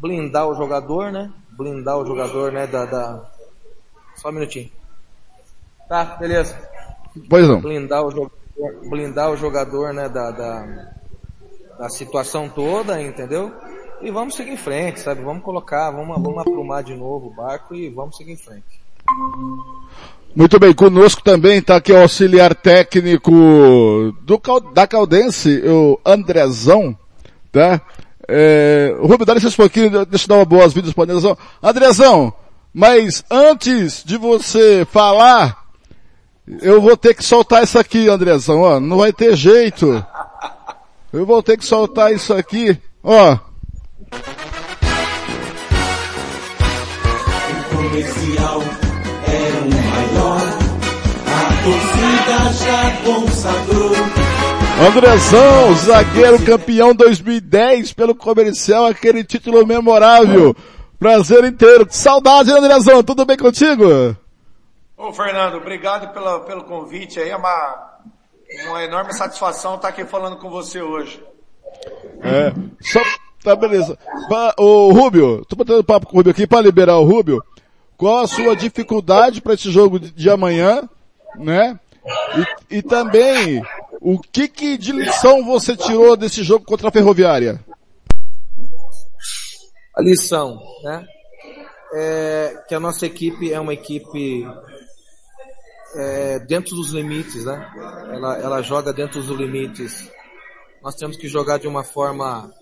blindar 0.00 0.48
o 0.48 0.54
jogador, 0.54 1.12
né, 1.12 1.30
blindar 1.50 1.98
o 1.98 2.06
jogador, 2.06 2.50
né, 2.50 2.66
da, 2.66 2.86
da... 2.86 3.30
só 4.16 4.30
um 4.30 4.32
minutinho. 4.32 4.70
Tá, 5.88 6.04
beleza. 6.04 6.56
Pois 7.28 7.46
não. 7.46 7.60
Blindar 7.60 8.04
o 8.04 8.10
jogador, 8.10 8.88
blindar 8.88 9.30
o 9.30 9.36
jogador, 9.36 9.92
né, 9.92 10.08
da, 10.08 10.30
da, 10.30 10.92
da 11.78 11.88
situação 11.90 12.48
toda, 12.48 13.00
entendeu? 13.02 13.52
E 14.00 14.10
vamos 14.10 14.34
seguir 14.34 14.52
em 14.52 14.56
frente, 14.56 15.00
sabe? 15.00 15.22
Vamos 15.22 15.44
colocar, 15.44 15.90
vamos, 15.90 16.20
vamos 16.20 16.38
aprumar 16.38 16.82
de 16.82 16.94
novo 16.94 17.28
o 17.28 17.34
barco 17.34 17.74
e 17.74 17.88
vamos 17.90 18.16
seguir 18.16 18.32
em 18.32 18.36
frente. 18.36 18.82
Muito 20.34 20.58
bem, 20.58 20.72
conosco 20.72 21.22
também 21.22 21.58
está 21.58 21.76
aqui 21.76 21.92
o 21.92 22.00
auxiliar 22.00 22.54
técnico 22.54 23.30
do, 24.22 24.40
da 24.72 24.86
Caldense, 24.86 25.62
o 25.66 26.00
Andrezão, 26.04 26.96
tá? 27.50 27.82
É, 28.26 28.96
Rubio, 28.98 29.26
dá 29.26 29.34
licença 29.34 29.54
um 29.54 29.56
pouquinho, 29.56 30.06
deixa 30.06 30.24
eu 30.24 30.28
dar 30.28 30.36
uma 30.36 30.44
boas-vindas 30.46 30.94
para 30.94 31.00
o 31.00 31.04
Andrezão. 31.04 31.38
Andrezão, 31.62 32.32
mas 32.72 33.22
antes 33.30 34.02
de 34.02 34.16
você 34.16 34.86
falar, 34.90 35.66
eu 36.62 36.80
vou 36.80 36.96
ter 36.96 37.14
que 37.14 37.22
soltar 37.22 37.62
isso 37.62 37.78
aqui, 37.78 38.08
Andrezão, 38.08 38.62
ó, 38.62 38.80
não 38.80 38.96
vai 38.98 39.12
ter 39.12 39.36
jeito. 39.36 40.02
Eu 41.12 41.26
vou 41.26 41.42
ter 41.42 41.58
que 41.58 41.64
soltar 41.66 42.10
isso 42.10 42.32
aqui, 42.32 42.78
ó. 43.04 43.36
Comercial 47.76 48.81
torcida 51.62 52.52
já 52.64 52.96
consagrou. 53.04 53.92
Andrezão, 54.86 55.74
zagueiro 55.76 56.44
campeão 56.44 56.94
2010 56.94 57.92
pelo 57.92 58.14
comercial, 58.14 58.86
aquele 58.86 59.22
título 59.22 59.64
memorável. 59.66 60.56
Prazer 60.98 61.44
inteiro. 61.44 61.86
Saudade, 61.90 62.50
Andrezão. 62.50 63.02
Tudo 63.02 63.24
bem 63.24 63.36
contigo? 63.36 64.16
Ô, 64.96 65.12
Fernando, 65.12 65.56
obrigado 65.56 66.12
pela, 66.12 66.40
pelo 66.40 66.64
convite 66.64 67.20
aí. 67.20 67.30
É 67.30 67.36
uma, 67.36 67.98
uma 68.68 68.82
enorme 68.84 69.12
satisfação 69.12 69.76
estar 69.76 69.88
aqui 69.88 70.04
falando 70.04 70.36
com 70.36 70.50
você 70.50 70.80
hoje. 70.80 71.22
É, 72.22 72.52
só, 72.80 73.00
tá 73.42 73.54
beleza. 73.56 73.98
o 74.58 74.92
Rubio, 74.92 75.44
tô 75.44 75.56
botando 75.56 75.84
papo 75.84 76.06
com 76.06 76.14
o 76.14 76.16
Rubio 76.18 76.32
aqui 76.32 76.46
para 76.46 76.60
liberar 76.60 76.98
o 76.98 77.04
Rubio. 77.04 77.42
Qual 77.96 78.18
a 78.18 78.26
sua 78.26 78.56
dificuldade 78.56 79.40
para 79.40 79.54
esse 79.54 79.70
jogo 79.70 79.98
de, 79.98 80.10
de 80.10 80.30
amanhã, 80.30 80.88
né? 81.36 81.78
E, 82.70 82.78
e 82.78 82.82
também, 82.82 83.62
o 84.00 84.18
que, 84.18 84.48
que 84.48 84.76
de 84.76 84.92
lição 84.92 85.44
você 85.44 85.76
tirou 85.76 86.16
desse 86.16 86.42
jogo 86.42 86.64
contra 86.64 86.88
a 86.88 86.92
Ferroviária? 86.92 87.60
a 89.94 90.02
lição, 90.02 90.62
né? 90.82 91.06
É 91.94 92.64
que 92.66 92.74
a 92.74 92.80
nossa 92.80 93.04
equipe 93.04 93.52
é 93.52 93.60
uma 93.60 93.74
equipe 93.74 94.46
é, 95.94 96.38
dentro 96.38 96.74
dos 96.74 96.90
limites, 96.90 97.44
né? 97.44 97.70
Ela, 98.10 98.38
ela 98.38 98.62
joga 98.62 98.92
dentro 98.92 99.22
dos 99.22 99.38
limites. 99.38 100.10
Nós 100.82 100.94
temos 100.94 101.16
que 101.16 101.28
jogar 101.28 101.58
de 101.58 101.68
uma 101.68 101.84
forma 101.84 102.52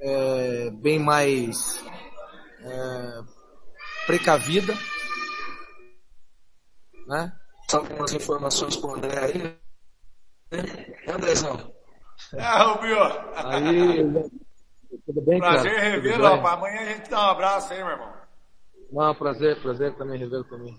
é, 0.00 0.70
bem 0.70 0.98
mais 0.98 1.84
é, 2.64 3.20
precavida, 4.06 4.74
né? 7.06 7.32
Só 7.72 7.78
algumas 7.78 8.12
informações 8.12 8.76
para 8.76 8.90
o 8.90 8.94
André 8.96 9.18
aí, 9.18 9.42
né? 9.42 9.54
Andrezão. 11.08 11.72
É, 12.34 12.62
Rubio. 12.64 12.98
Aí, 13.34 14.30
tudo 15.06 15.22
bem, 15.22 15.38
Prazer 15.38 15.74
cara? 15.74 15.88
revê-lo, 15.88 16.22
rapaz. 16.22 16.58
Amanhã 16.58 16.80
a 16.82 16.84
gente 16.84 17.08
dá 17.08 17.18
um 17.18 17.30
abraço 17.30 17.72
aí, 17.72 17.82
meu 17.82 17.92
irmão. 17.92 18.12
Não, 18.92 19.14
prazer, 19.14 19.58
prazer 19.62 19.96
também 19.96 20.18
revê-lo 20.18 20.44
também. 20.44 20.76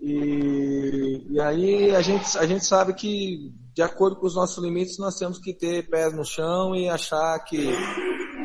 E, 0.00 1.26
e 1.28 1.38
aí 1.38 1.94
a 1.94 2.00
gente, 2.00 2.38
a 2.38 2.46
gente 2.46 2.64
sabe 2.64 2.94
que, 2.94 3.52
de 3.74 3.82
acordo 3.82 4.16
com 4.16 4.24
os 4.24 4.36
nossos 4.36 4.56
limites, 4.64 4.96
nós 4.96 5.18
temos 5.18 5.38
que 5.38 5.52
ter 5.52 5.86
pés 5.90 6.14
no 6.14 6.24
chão 6.24 6.74
e 6.74 6.88
achar 6.88 7.38
que, 7.40 7.74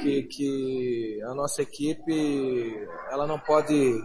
que, 0.01 0.23
que 0.23 1.21
a 1.23 1.33
nossa 1.33 1.61
equipe 1.61 2.85
ela 3.09 3.25
não 3.25 3.39
pode 3.39 3.97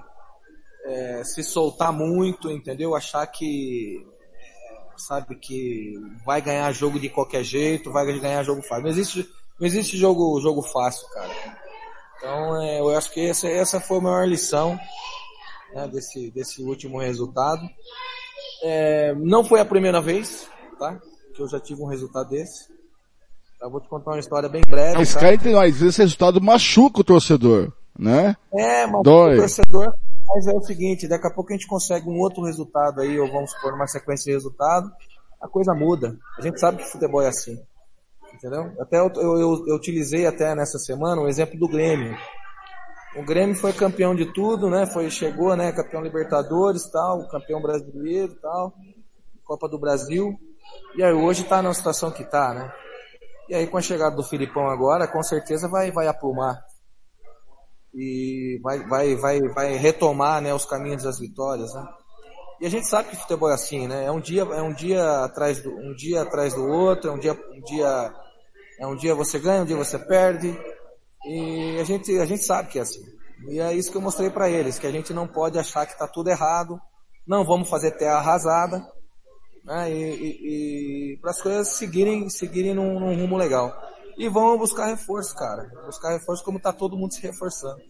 é, 0.85 1.23
se 1.25 1.43
soltar 1.43 1.93
muito, 1.93 2.51
entendeu? 2.51 2.95
Achar 2.95 3.27
que 3.27 4.07
sabe 4.97 5.35
que 5.37 5.95
vai 6.25 6.41
ganhar 6.41 6.71
jogo 6.73 7.01
de 7.01 7.09
qualquer 7.09 7.43
jeito, 7.43 7.91
vai 7.91 8.07
ganhar 8.19 8.43
jogo 8.43 8.63
fácil. 8.63 8.85
Não 8.85 8.91
existe, 8.91 9.29
não 9.59 9.67
existe 9.67 9.97
jogo, 9.97 10.41
jogo 10.41 10.63
fácil, 10.63 11.09
cara. 11.09 11.31
Então, 12.19 12.63
é, 12.63 12.81
eu 12.81 12.91
acho 12.91 13.11
que 13.11 13.29
essa, 13.29 13.49
essa 13.49 13.81
foi 13.81 13.99
a 13.99 14.03
maior 14.03 14.29
lição 14.29 14.79
né, 15.73 15.89
desse, 15.89 16.31
desse 16.31 16.63
último 16.63 16.99
resultado. 16.99 17.63
É, 18.63 19.15
não 19.15 19.43
foi 19.43 19.61
a 19.61 19.65
primeira 19.65 20.01
vez, 20.01 20.47
tá? 20.79 21.01
Que 21.35 21.43
eu 21.43 21.49
já 21.49 21.59
tive 21.59 21.83
um 21.83 21.87
resultado 21.87 22.29
desse. 22.29 22.69
Eu 23.61 23.71
vou 23.71 23.81
te 23.81 23.89
contar 23.89 24.13
uma 24.13 24.21
história 24.21 24.49
bem 24.49 24.63
breve. 24.67 24.99
Mas 24.99 25.15
tá? 25.15 25.21
cá 25.21 25.35
entre 25.35 25.51
nós, 25.53 25.81
esse 25.81 26.03
resultado 26.03 26.41
machuca 26.41 27.01
o 27.01 27.05
torcedor, 27.05 27.73
né? 27.99 28.37
É, 28.53 28.87
mas 28.87 29.03
Dói. 29.03 29.37
o 29.37 29.41
torcedor, 29.41 29.95
mas 30.35 30.47
é 30.47 30.53
o 30.53 30.61
seguinte, 30.63 31.09
daqui 31.09 31.27
a 31.27 31.31
pouco 31.31 31.53
a 31.53 31.57
gente 31.57 31.67
consegue 31.67 32.09
um 32.09 32.19
outro 32.19 32.45
resultado 32.45 33.01
aí, 33.01 33.19
ou 33.19 33.31
vamos 33.31 33.51
supor 33.51 33.75
uma 33.75 33.87
sequência 33.87 34.25
de 34.27 34.33
resultado, 34.33 34.91
a 35.41 35.49
coisa 35.49 35.75
muda. 35.75 36.17
A 36.39 36.43
gente 36.43 36.61
sabe 36.61 36.79
que 36.79 36.89
futebol 36.89 37.23
é 37.23 37.29
assim. 37.29 37.59
Entendeu? 38.33 38.73
Até 38.81 38.99
eu, 39.01 39.11
eu, 39.17 39.67
eu- 39.67 39.75
utilizei 39.75 40.27
até 40.27 40.55
nessa 40.55 40.79
semana 40.79 41.21
o 41.21 41.29
exemplo 41.29 41.59
do 41.59 41.69
Grêmio. 41.69 42.17
O 43.17 43.25
Grêmio 43.25 43.57
foi 43.57 43.73
campeão 43.73 44.15
de 44.15 44.33
tudo, 44.33 44.71
né? 44.71 44.87
Foi, 44.87 45.11
chegou, 45.11 45.57
né? 45.57 45.73
Campeão 45.73 46.01
Libertadores, 46.01 46.89
tal, 46.91 47.27
campeão 47.29 47.61
brasileiro, 47.61 48.35
tal, 48.41 48.73
Copa 49.45 49.69
do 49.69 49.79
Brasil. 49.81 50.39
E 50.97 51.03
aí 51.03 51.13
hoje 51.13 51.43
tá 51.45 51.61
na 51.61 51.75
situação 51.75 52.13
que 52.13 52.25
tá, 52.25 52.55
né? 52.55 52.73
E 53.49 53.55
aí 53.55 53.67
com 53.67 53.79
a 53.79 53.83
chegada 53.83 54.15
do 54.15 54.23
Filipão 54.23 54.69
agora, 54.69 55.09
com 55.09 55.23
certeza 55.25 55.67
vai, 55.69 55.91
vai 55.91 56.07
aprumar. 56.07 56.65
E 57.95 58.61
vai, 58.63 58.79
vai, 58.87 59.17
vai, 59.17 59.41
vai 59.41 59.77
retomar, 59.77 60.41
né, 60.41 60.55
os 60.55 60.65
caminhos 60.65 61.03
das 61.03 61.19
vitórias, 61.19 61.75
né? 61.75 61.87
E 62.61 62.67
a 62.67 62.71
gente 62.71 62.87
sabe 62.87 63.09
que 63.09 63.17
futebol 63.17 63.51
é 63.51 63.55
assim, 63.55 63.89
né? 63.89 64.05
É 64.05 64.13
um 64.13 64.21
dia, 64.21 64.43
é 64.43 64.63
um 64.63 64.73
dia 64.73 65.25
atrás 65.25 65.63
do, 65.63 65.71
um 65.71 65.95
dia 65.95 66.23
atrás 66.23 66.53
do 66.55 66.67
outro, 66.67 67.11
é 67.11 67.13
um 67.13 67.19
dia, 67.19 67.33
um 67.33 67.61
dia, 67.63 68.15
é 68.79 68.87
um 68.87 68.95
dia 68.95 69.15
você 69.15 69.39
ganha, 69.39 69.63
um 69.63 69.67
dia 69.67 69.77
você 69.77 69.99
perde. 69.99 70.57
E 71.25 71.79
a 71.81 71.85
gente, 71.85 72.19
a 72.19 72.27
gente 72.27 72.45
sabe 72.45 72.69
que 72.69 72.79
é 72.79 72.83
assim. 72.83 73.03
E 73.49 73.59
é 73.59 73.75
isso 73.75 73.91
que 73.91 73.97
eu 73.97 74.03
mostrei 74.03 74.29
para 74.29 74.51
eles, 74.51 74.79
que 74.79 74.87
a 74.87 74.91
gente 74.91 75.15
não 75.15 75.27
pode 75.27 75.59
achar 75.59 75.87
que 75.87 75.99
tá 75.99 76.07
tudo 76.07 76.29
errado, 76.29 76.79
não 77.27 77.45
vamos 77.45 77.69
fazer 77.69 77.93
terra 77.93 78.19
arrasada, 78.19 78.87
né? 79.65 79.91
E, 79.91 81.13
e, 81.13 81.19
para 81.19 81.31
as 81.31 81.41
coisas 81.41 81.69
seguirem, 81.69 82.29
seguirem 82.29 82.75
num, 82.75 83.01
num 83.01 83.17
rumo 83.17 83.37
legal. 83.39 83.75
E 84.19 84.29
vão 84.29 84.59
buscar 84.59 84.87
reforço, 84.87 85.35
cara. 85.35 85.71
Buscar 85.87 86.11
reforço 86.11 86.45
como 86.45 86.61
tá 86.61 86.73
todo 86.73 86.97
mundo 86.97 87.13
se 87.13 87.23
reforçando. 87.23 87.81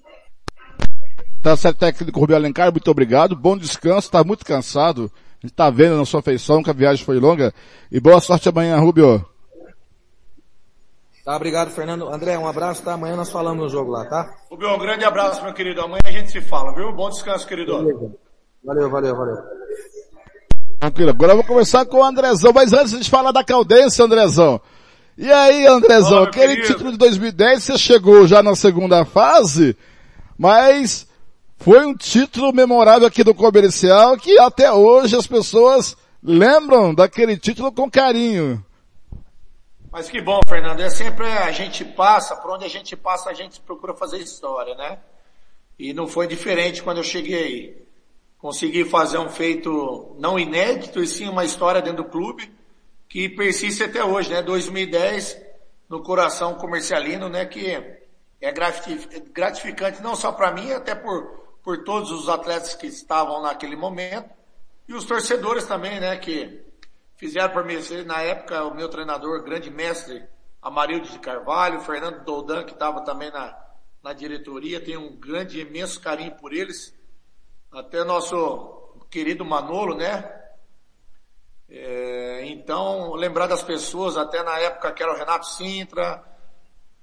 Tá 1.43 1.57
certo, 1.57 1.79
técnico 1.79 2.21
Rubio 2.21 2.37
Alencar, 2.37 2.71
muito 2.71 2.91
obrigado. 2.91 3.35
Bom 3.35 3.57
descanso, 3.57 4.11
tá 4.11 4.23
muito 4.23 4.45
cansado. 4.45 5.11
A 5.43 5.47
gente 5.47 5.55
tá 5.55 5.71
vendo 5.71 5.97
na 5.97 6.05
sua 6.05 6.21
feição 6.21 6.63
que 6.63 6.69
a 6.69 6.75
viagem 6.75 7.05
foi 7.05 7.19
longa. 7.19 7.53
E 7.91 7.99
boa 7.99 8.21
sorte 8.21 8.49
amanhã, 8.49 8.79
Rubio. 8.79 9.25
Tá, 11.25 11.37
obrigado, 11.37 11.71
Fernando. 11.71 12.09
André, 12.09 12.37
um 12.37 12.47
abraço, 12.47 12.83
tá? 12.83 12.93
Amanhã 12.93 13.17
nós 13.17 13.31
falamos 13.31 13.63
no 13.63 13.69
jogo 13.69 13.91
lá, 13.91 14.05
tá? 14.05 14.35
Rubio, 14.51 14.75
um 14.75 14.79
grande 14.79 15.05
abraço, 15.05 15.43
meu 15.43 15.55
querido. 15.55 15.81
Amanhã 15.81 16.01
a 16.05 16.13
gente 16.13 16.31
se 16.31 16.43
fala, 16.43 16.75
viu? 16.75 16.93
Bom 16.93 17.09
descanso, 17.09 17.47
querido. 17.47 17.73
Valeu, 18.63 18.91
valeu, 18.91 19.17
valeu. 19.17 19.37
Tranquilo. 20.79 21.11
Agora 21.11 21.33
eu 21.33 21.37
vou 21.37 21.45
conversar 21.45 21.87
com 21.87 21.99
o 21.99 22.05
Andrezão, 22.05 22.53
mas 22.55 22.73
antes 22.73 22.99
de 23.01 23.11
falar 23.11 23.33
da 23.33 23.45
Caldense, 23.45 24.03
Andrezão. 24.03 24.61
E 25.17 25.31
aí, 25.31 25.67
Andrezão, 25.67 26.21
meu 26.21 26.23
aquele 26.23 26.57
querido. 26.57 26.69
título 26.69 26.93
de 26.93 26.99
2010, 26.99 27.65
você 27.65 27.79
chegou 27.79 28.27
já 28.27 28.43
na 28.43 28.55
segunda 28.55 29.05
fase, 29.05 29.77
mas 30.39 31.07
foi 31.59 31.85
um 31.85 31.95
título 31.95 32.53
memorável 32.53 33.07
aqui 33.07 33.23
do 33.23 33.35
comercial 33.35 34.17
que 34.17 34.39
até 34.39 34.73
hoje 34.73 35.17
as 35.17 35.27
pessoas 35.27 35.97
lembram 36.23 36.95
daquele 36.95 37.37
título 37.37 37.71
com 37.71 37.91
carinho. 37.91 38.65
Mas 39.93 40.09
que 40.09 40.21
bom, 40.21 40.41
Fernando. 40.49 40.81
É 40.81 40.89
sempre 40.89 41.27
a 41.27 41.51
gente 41.51 41.85
passa, 41.85 42.37
por 42.37 42.53
onde 42.53 42.65
a 42.65 42.69
gente 42.69 42.97
passa, 42.97 43.29
a 43.29 43.35
gente 43.35 43.61
procura 43.61 43.93
fazer 43.93 44.19
história, 44.19 44.75
né? 44.77 44.99
E 45.79 45.93
não 45.93 46.07
foi 46.07 46.27
diferente 46.27 46.83
quando 46.83 46.99
eu 46.99 47.05
cheguei 47.05 47.43
aí. 47.43 47.77
Consegui 48.39 48.85
fazer 48.85 49.19
um 49.19 49.29
feito 49.29 50.17
não 50.19 50.39
inédito, 50.39 51.03
e 51.03 51.07
sim 51.07 51.29
uma 51.29 51.45
história 51.45 51.83
dentro 51.83 52.05
do 52.05 52.11
clube 52.11 52.60
que 53.11 53.29
persiste 53.29 53.83
até 53.83 54.05
hoje, 54.05 54.31
né? 54.31 54.41
2010, 54.41 55.37
no 55.89 56.01
coração 56.01 56.55
comercialino, 56.55 57.29
né? 57.29 57.45
Que 57.45 58.01
é 58.41 58.53
gratifi- 58.53 59.21
gratificante 59.33 60.01
não 60.01 60.15
só 60.15 60.31
para 60.31 60.53
mim, 60.53 60.71
até 60.73 60.95
por, 60.95 61.25
por 61.61 61.83
todos 61.83 62.13
os 62.13 62.29
atletas 62.29 62.73
que 62.73 62.87
estavam 62.87 63.43
naquele 63.43 63.75
momento, 63.75 64.31
e 64.87 64.95
os 64.95 65.05
torcedores 65.05 65.67
também, 65.67 65.99
né? 65.99 66.17
Que 66.19 66.63
fizeram 67.17 67.53
por 67.53 67.65
mim, 67.65 67.79
na 68.07 68.23
época, 68.23 68.65
o 68.65 68.75
meu 68.75 68.89
treinador, 68.89 69.43
grande 69.43 69.71
mestre, 69.71 70.23
Amarildo 70.63 71.09
de 71.09 71.19
Carvalho, 71.19 71.81
Fernando 71.81 72.25
Doldan, 72.25 72.63
que 72.63 72.73
estava 72.75 73.01
também 73.01 73.33
na, 73.33 73.59
na 74.05 74.13
diretoria, 74.13 74.81
tenho 74.81 75.01
um 75.01 75.17
grande, 75.17 75.61
imenso 75.61 76.01
carinho 76.01 76.37
por 76.37 76.53
eles. 76.53 76.95
Até 77.73 78.05
nosso 78.05 78.95
querido 79.11 79.45
Manolo, 79.45 79.97
né? 79.97 80.40
É, 81.71 82.47
então, 82.47 83.15
lembrar 83.15 83.47
das 83.47 83.63
pessoas, 83.63 84.17
até 84.17 84.43
na 84.43 84.59
época 84.59 84.91
que 84.91 85.03
era 85.03 85.13
o 85.13 85.17
Renato 85.17 85.47
Sintra, 85.47 86.21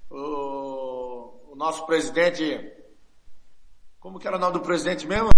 o, 0.09 1.51
o 1.51 1.55
nosso 1.55 1.85
presidente, 1.85 2.69
como 3.97 4.19
que 4.19 4.27
era 4.27 4.35
o 4.35 4.39
nome 4.39 4.53
do 4.53 4.59
presidente 4.59 5.07
mesmo? 5.07 5.29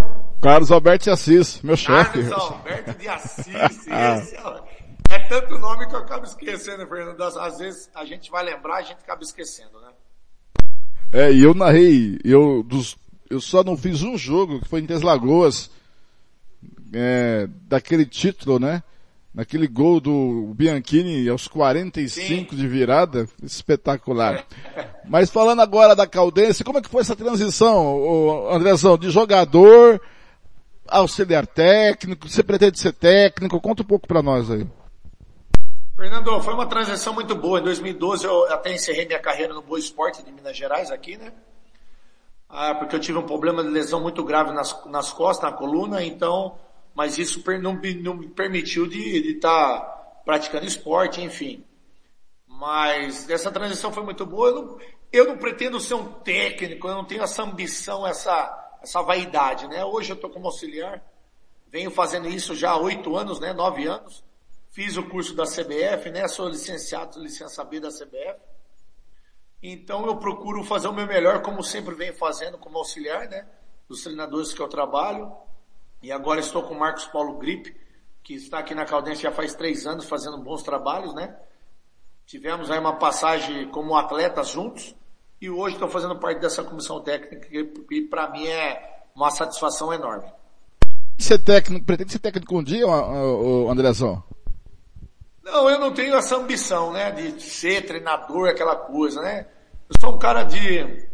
Carlos 0.41 0.71
Alberto 0.71 1.03
de 1.03 1.11
Assis, 1.11 1.61
meu 1.61 1.77
chefe. 1.77 2.23
Carlos 2.23 2.51
Alberto 2.51 2.97
de 2.97 3.07
Assis, 3.09 3.47
esse 3.47 3.91
é, 3.91 5.15
é 5.15 5.19
tanto 5.27 5.59
nome 5.59 5.87
que 5.87 5.93
eu 5.93 5.99
acabo 5.99 6.25
esquecendo, 6.25 6.87
Fernando. 6.87 7.21
Às 7.21 7.59
vezes 7.59 7.89
a 7.93 8.05
gente 8.05 8.31
vai 8.31 8.43
lembrar, 8.43 8.77
a 8.77 8.81
gente 8.81 8.97
acaba 8.97 9.21
esquecendo, 9.21 9.79
né? 9.79 9.91
É, 11.11 11.31
e 11.31 11.43
eu 11.43 11.53
narrei, 11.53 12.19
eu, 12.23 12.63
dos, 12.63 12.97
eu 13.29 13.39
só 13.39 13.63
não 13.63 13.77
fiz 13.77 14.01
um 14.01 14.17
jogo, 14.17 14.59
que 14.59 14.67
foi 14.67 14.79
em 14.79 14.87
Três 14.87 15.01
Lagoas, 15.03 15.69
é, 16.93 17.47
daquele 17.67 18.05
título, 18.05 18.59
né? 18.59 18.81
Naquele 19.33 19.67
gol 19.67 19.99
do 19.99 20.53
Bianchini 20.55 21.29
aos 21.29 21.47
45 21.47 22.55
de 22.55 22.67
virada, 22.67 23.27
espetacular. 23.43 24.43
Mas 25.07 25.29
falando 25.29 25.61
agora 25.61 25.95
da 25.95 26.07
Caldense, 26.07 26.63
como 26.63 26.79
é 26.79 26.81
que 26.81 26.89
foi 26.89 27.01
essa 27.01 27.15
transição, 27.15 28.49
Andrezão, 28.51 28.97
de 28.97 29.11
jogador, 29.11 30.01
auxiliar 30.87 31.45
técnico, 31.45 32.27
você 32.27 32.41
pretende 32.41 32.79
ser 32.79 32.93
técnico? 32.93 33.61
Conta 33.61 33.83
um 33.83 33.85
pouco 33.85 34.07
pra 34.07 34.23
nós 34.23 34.49
aí. 34.49 34.65
Fernando, 35.95 36.41
foi 36.41 36.53
uma 36.53 36.65
transição 36.65 37.13
muito 37.13 37.35
boa. 37.35 37.59
Em 37.59 37.63
2012 37.63 38.25
eu 38.25 38.45
até 38.53 38.73
encerrei 38.73 39.05
minha 39.05 39.19
carreira 39.19 39.53
no 39.53 39.61
Boa 39.61 39.77
Esporte 39.77 40.23
de 40.23 40.31
Minas 40.31 40.55
Gerais 40.55 40.89
aqui, 40.89 41.17
né? 41.17 41.33
Ah, 42.47 42.73
porque 42.73 42.95
eu 42.95 42.99
tive 42.99 43.17
um 43.17 43.25
problema 43.25 43.61
de 43.61 43.69
lesão 43.69 44.01
muito 44.01 44.23
grave 44.23 44.51
nas, 44.53 44.75
nas 44.85 45.11
costas, 45.11 45.51
na 45.51 45.55
coluna, 45.55 46.03
então, 46.03 46.57
mas 46.99 47.17
isso 47.17 47.41
não, 47.61 47.71
me- 47.75 47.93
não 47.93 48.13
me 48.13 48.27
permitiu 48.27 48.85
de 48.85 49.31
estar 49.31 49.79
praticando 50.25 50.65
esporte, 50.65 51.21
enfim. 51.21 51.63
Mas 52.45 53.29
essa 53.29 53.49
transição 53.49 53.93
foi 53.93 54.03
muito 54.03 54.25
boa. 54.25 54.49
Eu 54.49 54.55
não, 54.61 54.79
eu 55.13 55.27
não 55.29 55.37
pretendo 55.37 55.79
ser 55.79 55.93
um 55.93 56.11
técnico, 56.11 56.89
eu 56.89 56.95
não 56.95 57.05
tenho 57.05 57.23
essa 57.23 57.41
ambição, 57.41 58.05
essa, 58.05 58.77
essa 58.83 59.01
vaidade, 59.01 59.65
né? 59.69 59.85
Hoje 59.85 60.11
eu 60.11 60.15
estou 60.15 60.29
como 60.29 60.47
auxiliar, 60.47 61.01
venho 61.69 61.89
fazendo 61.89 62.27
isso 62.27 62.53
já 62.53 62.71
há 62.71 62.77
oito 62.77 63.15
anos, 63.15 63.39
né? 63.39 63.53
Nove 63.53 63.87
anos. 63.87 64.21
Fiz 64.69 64.97
o 64.97 65.03
curso 65.03 65.33
da 65.33 65.45
CBF, 65.45 66.11
né? 66.11 66.27
Sou 66.27 66.49
licenciado, 66.49 67.17
licença 67.23 67.63
B 67.63 67.79
da 67.79 67.87
CBF. 67.87 68.41
Então 69.63 70.05
eu 70.05 70.17
procuro 70.17 70.65
fazer 70.65 70.89
o 70.89 70.93
meu 70.93 71.07
melhor, 71.07 71.41
como 71.43 71.63
sempre 71.63 71.95
venho 71.95 72.13
fazendo 72.17 72.57
como 72.57 72.77
auxiliar, 72.77 73.29
né? 73.29 73.47
Dos 73.87 74.03
treinadores 74.03 74.51
que 74.53 74.61
eu 74.61 74.67
trabalho. 74.67 75.31
E 76.01 76.11
agora 76.11 76.39
estou 76.39 76.63
com 76.63 76.73
o 76.73 76.79
Marcos 76.79 77.05
Paulo 77.05 77.37
Gripe, 77.37 77.75
que 78.23 78.33
está 78.33 78.59
aqui 78.59 78.73
na 78.73 78.85
Caldense 78.85 79.21
já 79.21 79.31
faz 79.31 79.53
três 79.53 79.85
anos 79.85 80.05
fazendo 80.05 80.37
bons 80.37 80.63
trabalhos, 80.63 81.13
né? 81.13 81.35
Tivemos 82.25 82.69
aí 82.69 82.79
uma 82.79 82.97
passagem 82.97 83.69
como 83.69 83.95
atletas 83.95 84.49
juntos 84.49 84.95
e 85.41 85.49
hoje 85.49 85.75
estou 85.75 85.89
fazendo 85.89 86.19
parte 86.19 86.39
dessa 86.39 86.63
comissão 86.63 87.01
técnica 87.01 87.47
que 87.49 88.01
para 88.09 88.29
mim 88.29 88.45
é 88.45 89.03
uma 89.15 89.31
satisfação 89.31 89.93
enorme. 89.93 90.31
Ser 91.17 91.39
técnico, 91.39 91.85
pretende 91.85 92.11
ser 92.11 92.19
técnico 92.19 92.57
um 92.57 92.63
dia, 92.63 92.85
Andrezão? 93.69 94.23
Não, 95.43 95.69
eu 95.69 95.79
não 95.79 95.91
tenho 95.93 96.15
essa 96.15 96.37
ambição, 96.37 96.93
né, 96.93 97.11
de 97.11 97.41
ser 97.41 97.85
treinador, 97.85 98.49
aquela 98.49 98.75
coisa, 98.75 99.21
né? 99.21 99.47
Eu 99.89 99.99
sou 99.99 100.15
um 100.15 100.19
cara 100.19 100.43
de, 100.43 101.09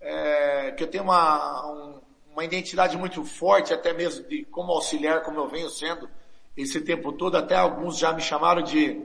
é, 0.00 0.72
que 0.72 0.82
eu 0.82 0.88
tenho 0.88 1.04
uma, 1.04 1.70
um, 1.70 2.00
uma 2.36 2.44
identidade 2.44 2.98
muito 2.98 3.24
forte, 3.24 3.72
até 3.72 3.94
mesmo 3.94 4.28
de 4.28 4.44
como 4.44 4.70
auxiliar, 4.70 5.22
como 5.22 5.40
eu 5.40 5.48
venho 5.48 5.70
sendo 5.70 6.06
esse 6.54 6.82
tempo 6.82 7.10
todo, 7.10 7.34
até 7.34 7.56
alguns 7.56 7.96
já 7.96 8.12
me 8.12 8.20
chamaram 8.20 8.60
de 8.60 9.02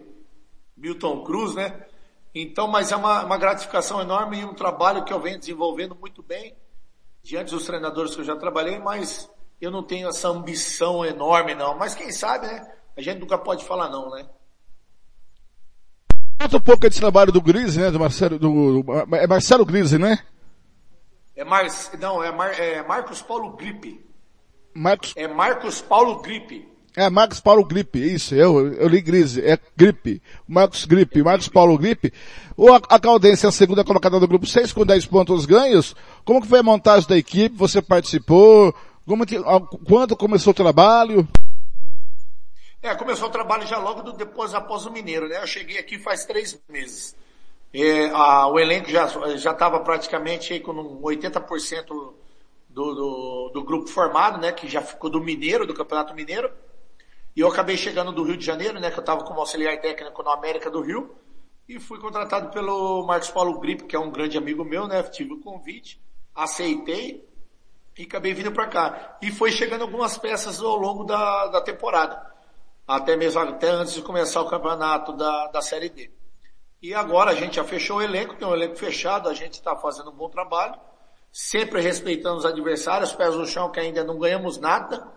Milton 0.75 1.23
Cruz, 1.23 1.55
né? 1.55 1.85
Então, 2.35 2.67
mas 2.67 2.91
é 2.91 2.95
uma, 2.97 3.23
uma 3.23 3.37
gratificação 3.37 4.01
enorme 4.01 4.39
e 4.39 4.43
um 4.43 4.53
trabalho 4.53 5.05
que 5.05 5.13
eu 5.13 5.19
venho 5.19 5.39
desenvolvendo 5.39 5.95
muito 5.95 6.21
bem 6.21 6.53
diante 7.23 7.51
dos 7.51 7.65
treinadores 7.65 8.13
que 8.13 8.19
eu 8.19 8.25
já 8.25 8.35
trabalhei, 8.35 8.79
mas 8.79 9.29
eu 9.61 9.71
não 9.71 9.81
tenho 9.81 10.09
essa 10.09 10.27
ambição 10.27 11.05
enorme 11.05 11.55
não. 11.55 11.77
Mas 11.77 11.95
quem 11.95 12.11
sabe, 12.11 12.47
né? 12.47 12.69
A 12.97 13.01
gente 13.01 13.19
nunca 13.19 13.37
pode 13.37 13.63
falar 13.63 13.89
não, 13.89 14.09
né? 14.09 14.27
Conta 16.41 16.57
um 16.57 16.61
pouco 16.61 16.81
desse 16.81 16.99
trabalho 16.99 17.31
do 17.31 17.41
Grise, 17.41 17.79
né? 17.79 17.91
Do 17.91 17.99
Marcelo, 17.99 18.37
do, 18.37 18.83
é 19.15 19.25
Marcelo 19.25 19.65
Grise, 19.65 19.97
né? 19.97 20.19
É 21.35 21.43
Mar, 21.43 21.65
não, 21.99 22.23
é, 22.23 22.31
Mar, 22.31 22.59
é 22.59 22.83
Marcos 22.83 23.21
Paulo 23.21 23.51
Gripe. 23.51 24.03
Marcos... 24.73 25.13
É 25.15 25.27
Marcos 25.27 25.81
Paulo 25.81 26.21
Gripe. 26.21 26.71
É, 26.95 27.09
Marcos 27.09 27.39
Paulo 27.39 27.63
Gripe, 27.63 27.99
isso, 27.99 28.35
eu, 28.35 28.73
eu 28.73 28.87
li 28.89 28.99
Grise, 28.99 29.41
é 29.41 29.57
Gripe, 29.77 30.21
Marcos 30.45 30.83
Gripe, 30.83 31.23
Marcos 31.23 31.47
Paulo 31.47 31.77
Gripe. 31.77 32.11
O, 32.57 32.73
a 32.73 32.99
Caldense 32.99 33.45
é 33.45 33.49
a 33.49 33.51
segunda 33.51 33.81
colocada 33.85 34.19
do 34.19 34.27
grupo 34.27 34.45
6 34.45 34.73
com 34.73 34.85
10 34.85 35.05
pontos 35.05 35.45
ganhos. 35.45 35.95
Como 36.25 36.41
que 36.41 36.49
foi 36.49 36.59
a 36.59 36.63
montagem 36.63 37.07
da 37.07 37.17
equipe? 37.17 37.55
Você 37.55 37.81
participou? 37.81 38.75
Como 39.07 39.25
que, 39.25 39.37
quando 39.87 40.17
começou 40.17 40.51
o 40.51 40.53
trabalho? 40.53 41.25
É, 42.81 42.93
começou 42.95 43.29
o 43.29 43.31
trabalho 43.31 43.65
já 43.65 43.77
logo 43.77 44.01
do, 44.01 44.11
depois, 44.11 44.53
após 44.53 44.85
o 44.85 44.91
Mineiro, 44.91 45.29
né? 45.29 45.41
Eu 45.41 45.47
cheguei 45.47 45.77
aqui 45.77 45.97
faz 45.97 46.25
três 46.25 46.59
meses. 46.67 47.15
É, 47.73 48.09
a, 48.09 48.47
o 48.47 48.59
elenco 48.59 48.89
já 48.89 49.05
estava 49.05 49.79
praticamente 49.79 50.59
com 50.59 51.01
80% 51.01 51.85
do, 51.87 52.15
do, 52.69 53.51
do 53.53 53.63
grupo 53.63 53.87
formado, 53.87 54.39
né? 54.39 54.51
Que 54.51 54.67
já 54.67 54.81
ficou 54.81 55.09
do 55.09 55.21
Mineiro, 55.21 55.65
do 55.65 55.73
Campeonato 55.73 56.13
Mineiro. 56.13 56.51
E 57.35 57.39
eu 57.39 57.47
acabei 57.47 57.77
chegando 57.77 58.11
do 58.11 58.23
Rio 58.23 58.35
de 58.35 58.45
Janeiro, 58.45 58.79
né? 58.79 58.91
Que 58.91 58.97
eu 58.97 59.01
estava 59.01 59.23
como 59.23 59.39
auxiliar 59.39 59.79
técnico 59.79 60.21
na 60.23 60.33
América 60.33 60.69
do 60.69 60.81
Rio. 60.81 61.15
E 61.67 61.79
fui 61.79 61.99
contratado 61.99 62.49
pelo 62.49 63.05
Marcos 63.05 63.29
Paulo 63.29 63.59
Gripe, 63.59 63.85
que 63.85 63.95
é 63.95 63.99
um 63.99 64.11
grande 64.11 64.37
amigo 64.37 64.65
meu, 64.65 64.87
né? 64.87 65.01
Tive 65.03 65.33
o 65.33 65.39
convite, 65.39 66.01
aceitei 66.35 67.25
e 67.97 68.03
acabei 68.03 68.33
vindo 68.33 68.51
para 68.51 68.67
cá. 68.67 69.17
E 69.21 69.31
foi 69.31 69.51
chegando 69.51 69.83
algumas 69.83 70.17
peças 70.17 70.61
ao 70.61 70.75
longo 70.75 71.05
da, 71.05 71.47
da 71.47 71.61
temporada 71.61 72.31
até 72.87 73.15
mesmo 73.15 73.39
até 73.39 73.69
antes 73.69 73.93
de 73.93 74.01
começar 74.01 74.41
o 74.41 74.49
campeonato 74.49 75.13
da, 75.13 75.47
da 75.47 75.61
Série 75.61 75.89
D. 75.89 76.11
E 76.81 76.95
agora 76.95 77.29
a 77.29 77.35
gente 77.35 77.57
já 77.57 77.63
fechou 77.63 77.97
o 77.97 78.01
elenco, 78.01 78.33
tem 78.35 78.47
um 78.47 78.55
elenco 78.55 78.75
fechado, 78.75 79.29
a 79.29 79.35
gente 79.35 79.53
está 79.53 79.75
fazendo 79.75 80.09
um 80.09 80.15
bom 80.15 80.27
trabalho, 80.27 80.79
sempre 81.31 81.79
respeitando 81.79 82.37
os 82.37 82.45
adversários, 82.45 83.13
pés 83.13 83.35
no 83.35 83.45
chão 83.45 83.71
que 83.71 83.79
ainda 83.79 84.03
não 84.03 84.17
ganhamos 84.17 84.57
nada, 84.57 85.07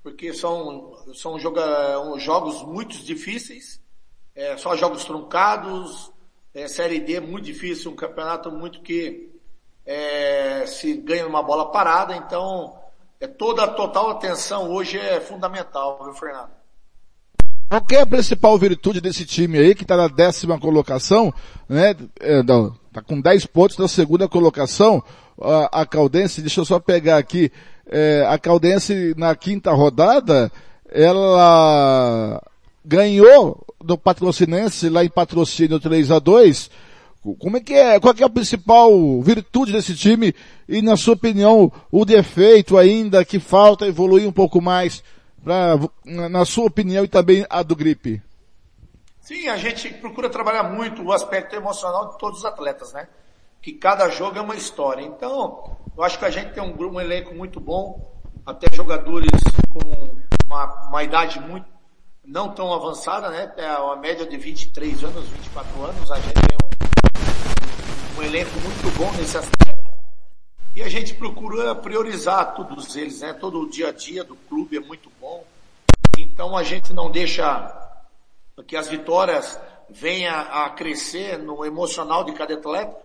porque 0.00 0.32
são, 0.32 0.94
são 1.12 1.40
joga, 1.40 1.64
jogos 2.18 2.62
muito 2.62 2.96
difíceis, 2.98 3.82
é, 4.32 4.56
só 4.56 4.76
jogos 4.76 5.04
truncados, 5.04 6.12
é, 6.54 6.68
Série 6.68 7.00
D 7.00 7.18
muito 7.18 7.46
difícil, 7.46 7.90
um 7.90 7.96
campeonato 7.96 8.52
muito 8.52 8.80
que 8.80 9.28
é, 9.84 10.64
se 10.66 10.94
ganha 10.94 11.26
uma 11.26 11.42
bola 11.42 11.72
parada, 11.72 12.14
então 12.14 12.80
é, 13.18 13.26
toda 13.26 13.64
a 13.64 13.68
total 13.68 14.10
atenção 14.10 14.70
hoje 14.70 15.00
é 15.00 15.20
fundamental, 15.20 16.04
viu 16.04 16.14
Fernando? 16.14 16.61
Qual 17.72 17.82
é 17.92 18.02
a 18.02 18.06
principal 18.06 18.58
virtude 18.58 19.00
desse 19.00 19.24
time 19.24 19.56
aí, 19.56 19.74
que 19.74 19.82
está 19.82 19.96
na 19.96 20.06
décima 20.06 20.60
colocação, 20.60 21.32
né? 21.66 21.96
É, 22.20 22.42
não, 22.42 22.76
tá 22.92 23.00
com 23.00 23.18
10 23.18 23.46
pontos 23.46 23.78
na 23.78 23.88
segunda 23.88 24.28
colocação. 24.28 25.02
A, 25.40 25.80
a 25.80 25.86
Caldense, 25.86 26.42
deixa 26.42 26.60
eu 26.60 26.66
só 26.66 26.78
pegar 26.78 27.16
aqui, 27.16 27.50
é, 27.90 28.26
a 28.28 28.38
Caldense 28.38 29.14
na 29.16 29.34
quinta 29.34 29.72
rodada, 29.72 30.52
ela 30.90 32.42
ganhou 32.84 33.64
do 33.82 33.96
Patrocinense 33.96 34.90
lá 34.90 35.02
em 35.02 35.08
patrocínio 35.08 35.80
3 35.80 36.10
a 36.10 36.18
2 36.18 36.70
como 37.38 37.56
é 37.56 37.60
que 37.60 37.72
é, 37.72 37.98
qual 37.98 38.14
é 38.18 38.24
a 38.24 38.28
principal 38.28 39.22
virtude 39.22 39.72
desse 39.72 39.94
time 39.94 40.34
e 40.68 40.82
na 40.82 40.96
sua 40.96 41.14
opinião 41.14 41.72
o 41.90 42.04
defeito 42.04 42.76
ainda 42.76 43.24
que 43.24 43.38
falta 43.38 43.86
evoluir 43.86 44.28
um 44.28 44.32
pouco 44.32 44.60
mais 44.60 45.02
pra, 45.42 45.76
na 46.04 46.44
sua 46.44 46.66
opinião 46.66 47.04
e 47.04 47.08
também 47.08 47.46
a 47.48 47.62
do 47.62 47.76
Gripe? 47.76 48.22
Sim, 49.20 49.48
a 49.48 49.56
gente 49.56 49.88
procura 49.94 50.28
trabalhar 50.28 50.64
muito 50.64 51.02
o 51.02 51.12
aspecto 51.12 51.54
emocional 51.54 52.10
de 52.10 52.18
todos 52.18 52.40
os 52.40 52.44
atletas, 52.44 52.92
né? 52.92 53.08
Que 53.60 53.72
cada 53.72 54.08
jogo 54.08 54.36
é 54.36 54.40
uma 54.40 54.56
história. 54.56 55.02
Então, 55.02 55.76
eu 55.96 56.02
acho 56.02 56.18
que 56.18 56.24
a 56.24 56.30
gente 56.30 56.52
tem 56.52 56.62
um, 56.62 56.76
um 56.76 57.00
elenco 57.00 57.34
muito 57.34 57.60
bom, 57.60 58.12
até 58.44 58.66
jogadores 58.74 59.30
com 59.70 60.16
uma, 60.44 60.88
uma 60.88 61.04
idade 61.04 61.38
muito, 61.38 61.66
não 62.24 62.52
tão 62.52 62.72
avançada, 62.72 63.30
né? 63.30 63.52
É 63.56 63.66
a 63.66 63.96
média 63.96 64.26
de 64.26 64.36
23 64.36 65.04
anos, 65.04 65.28
24 65.28 65.84
anos, 65.84 66.10
a 66.10 66.16
gente 66.16 66.34
tem 66.34 66.56
um, 66.64 68.20
um 68.20 68.22
elenco 68.24 68.50
muito 68.60 68.98
bom 68.98 69.12
nesse 69.12 69.38
aspecto. 69.38 69.61
E 70.74 70.82
a 70.82 70.88
gente 70.88 71.14
procura 71.14 71.74
priorizar 71.74 72.54
todos 72.54 72.96
eles, 72.96 73.20
né? 73.20 73.34
Todo 73.34 73.60
o 73.60 73.68
dia 73.68 73.88
a 73.88 73.92
dia 73.92 74.24
do 74.24 74.34
clube 74.34 74.76
é 74.76 74.80
muito 74.80 75.10
bom. 75.20 75.44
Então 76.18 76.56
a 76.56 76.62
gente 76.62 76.94
não 76.94 77.10
deixa 77.10 77.70
que 78.66 78.76
as 78.76 78.88
vitórias 78.88 79.58
venham 79.90 80.34
a 80.34 80.70
crescer 80.70 81.38
no 81.38 81.64
emocional 81.64 82.24
de 82.24 82.32
cada 82.32 82.54
atleta, 82.54 82.96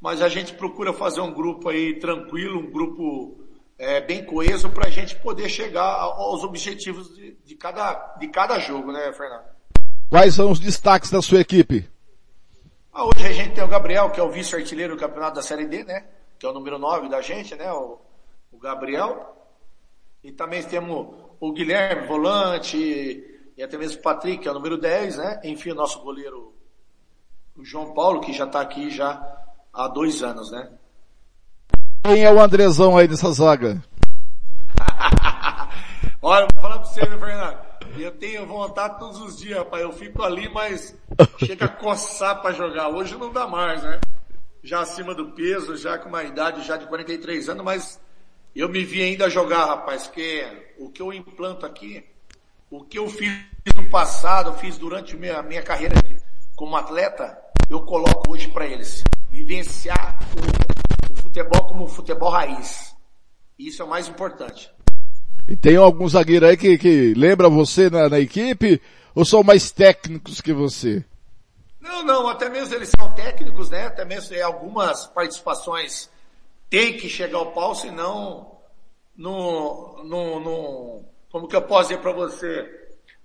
mas 0.00 0.20
a 0.20 0.28
gente 0.28 0.54
procura 0.54 0.92
fazer 0.92 1.20
um 1.20 1.32
grupo 1.32 1.68
aí 1.68 1.98
tranquilo, 2.00 2.58
um 2.58 2.70
grupo 2.70 3.38
é, 3.78 4.00
bem 4.00 4.24
coeso 4.24 4.68
para 4.70 4.88
a 4.88 4.90
gente 4.90 5.14
poder 5.16 5.48
chegar 5.48 5.84
aos 5.84 6.42
objetivos 6.42 7.14
de, 7.14 7.36
de, 7.44 7.54
cada, 7.54 8.16
de 8.18 8.26
cada 8.28 8.58
jogo, 8.58 8.90
né, 8.90 9.12
Fernando? 9.12 9.44
Quais 10.10 10.34
são 10.34 10.50
os 10.50 10.58
destaques 10.58 11.10
da 11.10 11.22
sua 11.22 11.40
equipe? 11.40 11.88
Ah, 12.92 13.04
hoje 13.04 13.26
a 13.26 13.32
gente 13.32 13.54
tem 13.54 13.62
o 13.62 13.68
Gabriel, 13.68 14.10
que 14.10 14.18
é 14.18 14.22
o 14.22 14.30
vice-artilheiro 14.30 14.96
do 14.96 15.00
campeonato 15.00 15.36
da 15.36 15.42
Série 15.42 15.66
D, 15.66 15.84
né? 15.84 16.04
Que 16.38 16.46
é 16.46 16.48
o 16.48 16.52
número 16.52 16.78
9 16.78 17.08
da 17.08 17.20
gente, 17.20 17.54
né? 17.54 17.72
O, 17.72 17.98
o 18.52 18.58
Gabriel. 18.58 19.34
E 20.22 20.32
também 20.32 20.62
temos 20.62 21.08
o 21.38 21.52
Guilherme, 21.52 22.06
volante, 22.06 22.76
e 23.56 23.62
até 23.62 23.78
mesmo 23.78 24.00
o 24.00 24.02
Patrick, 24.02 24.42
que 24.42 24.48
é 24.48 24.50
o 24.50 24.54
número 24.54 24.76
10, 24.78 25.18
né? 25.18 25.40
Enfim, 25.44 25.70
o 25.70 25.74
nosso 25.74 26.00
goleiro, 26.00 26.54
o 27.56 27.64
João 27.64 27.94
Paulo, 27.94 28.20
que 28.20 28.32
já 28.32 28.44
está 28.44 28.60
aqui 28.60 28.90
já 28.90 29.20
há 29.72 29.88
dois 29.88 30.22
anos, 30.22 30.50
né? 30.50 30.70
Quem 32.04 32.24
é 32.24 32.32
o 32.32 32.40
Andrezão 32.40 32.96
aí 32.96 33.08
dessa 33.08 33.32
zaga? 33.32 33.82
Olha, 36.22 36.46
vou 36.54 36.62
falar 36.62 36.78
pra 36.78 36.86
você, 36.86 37.00
né, 37.00 37.18
Fernando? 37.18 37.66
Eu 37.98 38.12
tenho 38.12 38.46
vontade 38.46 38.98
todos 38.98 39.20
os 39.20 39.38
dias, 39.38 39.58
rapaz. 39.58 39.82
Eu 39.82 39.92
fico 39.92 40.22
ali, 40.22 40.48
mas 40.52 40.94
chega 41.38 41.64
a 41.64 41.68
coçar 41.68 42.42
para 42.42 42.52
jogar. 42.52 42.88
Hoje 42.88 43.16
não 43.16 43.32
dá 43.32 43.46
mais, 43.46 43.82
né? 43.82 44.00
Já 44.62 44.80
acima 44.80 45.14
do 45.14 45.32
peso, 45.32 45.76
já 45.76 45.98
com 45.98 46.08
uma 46.08 46.24
idade 46.24 46.66
já 46.66 46.76
de 46.76 46.86
43 46.86 47.48
anos, 47.48 47.64
mas 47.64 48.00
eu 48.54 48.68
me 48.68 48.84
vi 48.84 49.02
ainda 49.02 49.28
jogar, 49.28 49.66
rapaz, 49.66 50.06
que 50.08 50.44
o 50.78 50.90
que 50.90 51.02
eu 51.02 51.12
implanto 51.12 51.66
aqui, 51.66 52.04
o 52.70 52.82
que 52.82 52.98
eu 52.98 53.08
fiz 53.08 53.30
no 53.76 53.88
passado, 53.90 54.52
fiz 54.54 54.78
durante 54.78 55.14
a 55.14 55.18
minha, 55.18 55.42
minha 55.42 55.62
carreira 55.62 55.94
como 56.56 56.74
atleta, 56.74 57.38
eu 57.68 57.82
coloco 57.82 58.32
hoje 58.32 58.48
para 58.48 58.66
eles. 58.66 59.04
Vivenciar 59.30 60.18
o, 60.34 61.12
o, 61.12 61.16
futebol 61.16 61.64
como 61.64 61.84
o 61.84 61.88
futebol 61.88 62.30
raiz. 62.30 62.94
Isso 63.58 63.82
é 63.82 63.84
o 63.84 63.88
mais 63.88 64.08
importante. 64.08 64.70
E 65.46 65.54
tem 65.54 65.76
algum 65.76 66.08
zagueiro 66.08 66.46
aí 66.46 66.56
que, 66.56 66.78
que 66.78 67.12
lembra 67.14 67.48
você 67.48 67.90
na, 67.90 68.08
na 68.08 68.18
equipe? 68.18 68.80
Ou 69.14 69.24
são 69.24 69.42
mais 69.42 69.70
técnicos 69.70 70.40
que 70.40 70.52
você? 70.52 71.04
Não, 71.86 72.02
não, 72.02 72.28
até 72.28 72.48
mesmo 72.48 72.74
eles 72.74 72.90
são 72.98 73.12
técnicos, 73.12 73.70
né? 73.70 73.86
Até 73.86 74.04
mesmo 74.04 74.34
em 74.34 74.42
algumas 74.42 75.06
participações 75.06 76.10
tem 76.68 76.96
que 76.96 77.08
chegar 77.08 77.38
ao 77.38 77.52
pau, 77.52 77.74
senão 77.76 78.50
no, 79.16 80.02
no, 80.04 80.40
no 80.40 81.04
como 81.30 81.46
que 81.46 81.54
eu 81.54 81.62
posso 81.62 81.90
dizer 81.90 82.02
para 82.02 82.12
você, 82.12 82.68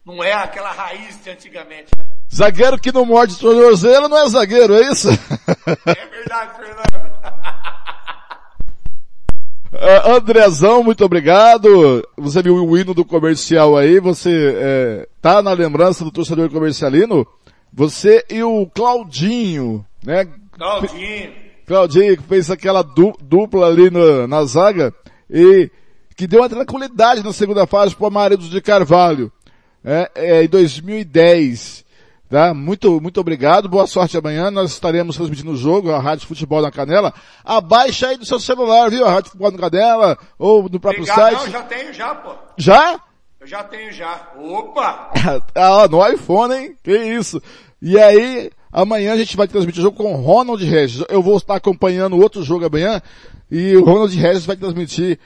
não 0.06 0.24
é 0.24 0.34
aquela 0.34 0.72
raiz 0.72 1.22
de 1.24 1.32
antigamente. 1.32 1.90
Né? 1.98 2.06
Zagueiro 2.34 2.80
que 2.80 2.92
não 2.92 3.04
morde 3.04 3.38
tornozelo 3.38 4.08
não 4.08 4.18
é 4.20 4.30
zagueiro, 4.30 4.76
é 4.76 4.82
isso? 4.92 5.10
É 5.10 6.06
verdade, 6.06 6.56
Fernando. 6.56 7.12
Uh, 9.74 10.12
Andrezão, 10.16 10.84
muito 10.84 11.04
obrigado. 11.04 12.08
Você 12.16 12.44
viu 12.44 12.56
o 12.56 12.78
hino 12.78 12.94
do 12.94 13.04
comercial 13.04 13.76
aí, 13.76 14.00
você 14.00 14.56
é, 14.56 15.10
tá 15.20 15.42
na 15.42 15.52
lembrança 15.52 16.04
do 16.04 16.12
torcedor 16.12 16.50
comercialino? 16.50 17.28
Você 17.74 18.26
e 18.30 18.44
o 18.44 18.68
Claudinho, 18.68 19.86
né? 20.04 20.28
Claudinho. 20.52 21.34
Claudinho, 21.66 22.18
que 22.18 22.24
fez 22.24 22.52
aquela 22.52 22.82
du 22.82 23.14
dupla 23.22 23.68
ali 23.68 23.90
no, 23.90 24.28
na 24.28 24.44
zaga 24.44 24.94
e 25.30 25.70
que 26.16 26.28
deu 26.28 26.42
uma 26.42 26.50
tranquilidade 26.50 27.24
na 27.24 27.32
segunda 27.32 27.66
fase 27.66 27.96
para 27.96 28.08
o 28.08 28.12
Marido 28.12 28.44
de 28.44 28.62
Carvalho. 28.62 29.32
É, 29.84 30.12
é, 30.16 30.44
em 30.44 30.48
2010. 30.48 31.86
Tá? 32.30 32.54
Muito, 32.54 33.02
muito 33.02 33.20
obrigado. 33.20 33.68
Boa 33.68 33.88
sorte 33.88 34.18
amanhã. 34.18 34.50
Nós 34.52 34.72
estaremos 34.72 35.18
transmitindo 35.18 35.52
o 35.52 35.58
jogo, 35.58 35.92
a 35.92 36.00
Rádio 36.00 36.28
Futebol 36.28 36.62
na 36.62 36.72
Canela. 36.72 37.14
Abaixa 37.44 38.08
aí 38.08 38.18
do 38.18 38.26
seu 38.26 38.40
celular, 38.40 38.90
viu? 38.90 39.06
A 39.06 39.12
Rádio 39.12 39.32
Futebol 39.32 39.52
na 39.52 39.58
Canela 39.58 40.18
ou 40.38 40.64
no 40.70 40.80
próprio 40.80 41.04
obrigado, 41.04 41.32
site. 41.32 41.46
Não, 41.46 41.52
já 41.52 41.64
tenho 41.64 41.94
já, 41.94 42.16
pô. 42.16 42.34
Já? 42.58 43.00
Eu 43.42 43.48
já 43.48 43.64
tenho 43.64 43.92
já. 43.92 44.34
Opa! 44.38 45.12
ah, 45.56 45.88
no 45.88 46.08
iPhone, 46.08 46.54
hein? 46.54 46.78
Que 46.84 46.96
isso. 46.96 47.42
E 47.82 47.98
aí, 47.98 48.52
amanhã 48.72 49.14
a 49.14 49.18
gente 49.18 49.36
vai 49.36 49.48
transmitir 49.48 49.80
o 49.80 49.86
jogo 49.86 49.98
com 49.98 50.14
o 50.14 50.22
Ronald 50.22 50.64
Regis. 50.64 51.04
Eu 51.10 51.24
vou 51.24 51.38
estar 51.38 51.56
acompanhando 51.56 52.20
outro 52.20 52.44
jogo 52.44 52.68
amanhã 52.68 53.02
e 53.50 53.76
o 53.76 53.84
Ronald 53.84 54.16
Regis 54.16 54.46
vai 54.46 54.56
transmitir 54.56 55.18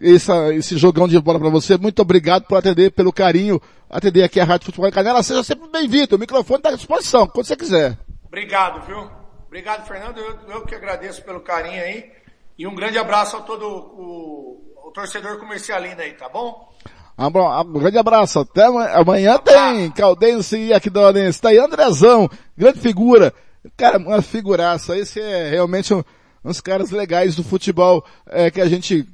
essa, 0.00 0.54
esse 0.54 0.78
jogão 0.78 1.08
de 1.08 1.18
bola 1.18 1.40
para 1.40 1.48
você. 1.48 1.76
Muito 1.76 2.00
obrigado 2.00 2.44
por 2.44 2.56
atender, 2.56 2.92
pelo 2.92 3.12
carinho, 3.12 3.60
atender 3.90 4.22
aqui 4.22 4.38
a 4.38 4.44
Rádio 4.44 4.66
Futebol 4.66 4.92
Canela. 4.92 5.24
Seja 5.24 5.42
sempre 5.42 5.68
bem-vindo. 5.68 6.14
O 6.14 6.18
microfone 6.18 6.60
está 6.60 6.68
à 6.68 6.76
disposição, 6.76 7.26
quando 7.26 7.46
você 7.46 7.56
quiser. 7.56 7.98
Obrigado, 8.24 8.86
viu? 8.86 9.10
Obrigado, 9.48 9.84
Fernando. 9.84 10.18
Eu, 10.18 10.38
eu 10.48 10.62
que 10.64 10.76
agradeço 10.76 11.24
pelo 11.24 11.40
carinho 11.40 11.82
aí. 11.82 12.08
E 12.56 12.68
um 12.68 12.74
grande 12.76 12.98
abraço 12.98 13.36
a 13.36 13.40
todo 13.40 13.66
o, 13.66 14.62
o 14.86 14.90
torcedor 14.92 15.40
comercialino 15.40 16.00
aí, 16.00 16.12
tá 16.12 16.28
bom? 16.28 16.72
Um 17.16 17.78
grande 17.78 17.98
abraço. 17.98 18.40
Até 18.40 18.64
amanhã 18.64 19.38
tem 19.38 19.90
Caldense 19.90 20.56
e 20.56 20.72
Aquidonense. 20.72 21.40
Tá 21.40 21.50
aí 21.50 21.58
Andrezão, 21.58 22.28
grande 22.56 22.80
figura. 22.80 23.32
Cara, 23.76 23.98
uma 23.98 24.20
figuraça. 24.20 24.96
Esse 24.96 25.20
é 25.20 25.48
realmente 25.50 25.94
um, 25.94 26.02
uns 26.44 26.60
caras 26.60 26.90
legais 26.90 27.36
do 27.36 27.44
futebol 27.44 28.04
é, 28.26 28.50
que 28.50 28.60
a 28.60 28.68
gente 28.68 29.06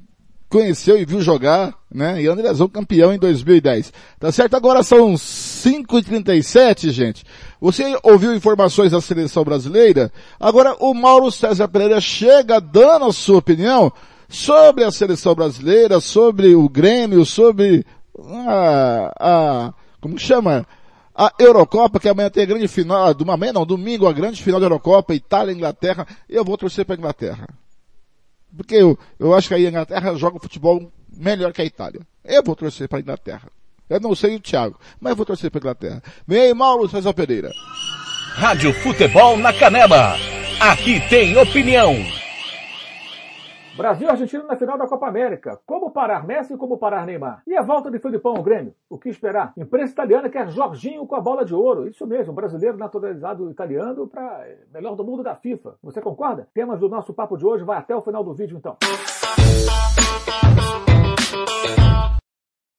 conheceu 0.49 0.99
e 0.99 1.05
viu 1.05 1.21
jogar, 1.21 1.73
né? 1.89 2.21
E 2.21 2.27
Andrezão 2.27 2.67
campeão 2.67 3.13
em 3.13 3.17
2010. 3.17 3.93
Tá 4.19 4.31
certo? 4.31 4.55
Agora 4.55 4.83
são 4.83 5.13
5h37, 5.13 6.89
gente. 6.89 7.23
Você 7.61 7.97
ouviu 8.03 8.35
informações 8.35 8.91
da 8.91 8.99
seleção 8.99 9.45
brasileira? 9.45 10.11
Agora 10.37 10.75
o 10.79 10.93
Mauro 10.93 11.31
César 11.31 11.69
Pereira 11.69 12.01
chega 12.01 12.59
dando 12.59 13.05
a 13.05 13.13
sua 13.13 13.37
opinião 13.37 13.93
sobre 14.31 14.83
a 14.83 14.91
seleção 14.91 15.35
brasileira, 15.35 15.99
sobre 15.99 16.55
o 16.55 16.67
Grêmio, 16.69 17.25
sobre 17.25 17.85
a, 18.47 19.13
a 19.19 19.73
como 19.99 20.15
que 20.15 20.21
chama? 20.21 20.65
A 21.13 21.31
Eurocopa, 21.37 21.99
que 21.99 22.09
amanhã 22.09 22.29
tem 22.29 22.43
a 22.43 22.47
grande 22.47 22.67
final, 22.67 23.13
do 23.13 23.29
amanhã 23.29 23.53
não, 23.53 23.65
domingo 23.65 24.07
a 24.07 24.13
grande 24.13 24.41
final 24.41 24.59
da 24.59 24.65
Eurocopa, 24.65 25.13
Itália 25.13 25.53
Inglaterra. 25.53 26.07
Eu 26.27 26.43
vou 26.43 26.57
torcer 26.57 26.85
para 26.85 26.95
a 26.95 26.97
Inglaterra. 26.97 27.47
Porque 28.55 28.75
eu, 28.75 28.97
eu 29.19 29.33
acho 29.35 29.49
que 29.49 29.53
a 29.53 29.59
Inglaterra 29.59 30.15
joga 30.15 30.39
futebol 30.39 30.91
melhor 31.15 31.53
que 31.53 31.61
a 31.61 31.65
Itália. 31.65 32.01
Eu 32.23 32.41
vou 32.43 32.55
torcer 32.55 32.87
para 32.87 32.97
a 32.99 33.01
Inglaterra. 33.01 33.49
Eu 33.89 33.99
não 33.99 34.15
sei 34.15 34.35
o 34.35 34.39
Thiago, 34.39 34.79
mas 34.99 35.11
eu 35.11 35.15
vou 35.17 35.25
torcer 35.25 35.51
para 35.51 35.59
Inglaterra. 35.59 36.01
Vem 36.25 36.41
aí, 36.41 36.53
Mauro 36.53 36.89
César 36.89 37.13
Pereira. 37.13 37.51
Rádio 38.33 38.73
Futebol 38.73 39.37
na 39.37 39.51
Canela. 39.53 40.15
Aqui 40.61 41.01
tem 41.09 41.37
opinião. 41.37 42.20
Brasil 43.75 44.05
e 44.05 44.11
Argentina 44.11 44.43
na 44.43 44.57
final 44.57 44.77
da 44.77 44.85
Copa 44.85 45.07
América. 45.07 45.57
Como 45.65 45.91
parar 45.91 46.27
Messi 46.27 46.53
e 46.53 46.57
como 46.57 46.77
parar 46.77 47.05
Neymar? 47.05 47.41
E 47.47 47.55
a 47.55 47.61
volta 47.61 47.89
de 47.89 47.99
Filipão 47.99 48.35
ao 48.35 48.43
Grêmio? 48.43 48.75
O 48.89 48.97
que 48.97 49.07
esperar? 49.07 49.53
Imprensa 49.57 49.93
italiana 49.93 50.29
quer 50.29 50.49
Jorginho 50.49 51.07
com 51.07 51.15
a 51.15 51.21
bola 51.21 51.45
de 51.45 51.55
ouro. 51.55 51.87
Isso 51.87 52.05
mesmo, 52.05 52.33
brasileiro 52.33 52.77
naturalizado 52.77 53.49
italiano 53.49 54.07
para 54.07 54.45
melhor 54.73 54.95
do 54.95 55.05
mundo 55.05 55.23
da 55.23 55.35
FIFA. 55.35 55.75
Você 55.81 56.01
concorda? 56.01 56.49
Temas 56.53 56.81
do 56.81 56.89
nosso 56.89 57.13
papo 57.13 57.37
de 57.37 57.45
hoje 57.45 57.63
vai 57.63 57.77
até 57.77 57.95
o 57.95 58.01
final 58.01 58.25
do 58.25 58.33
vídeo 58.33 58.57
então. 58.57 58.75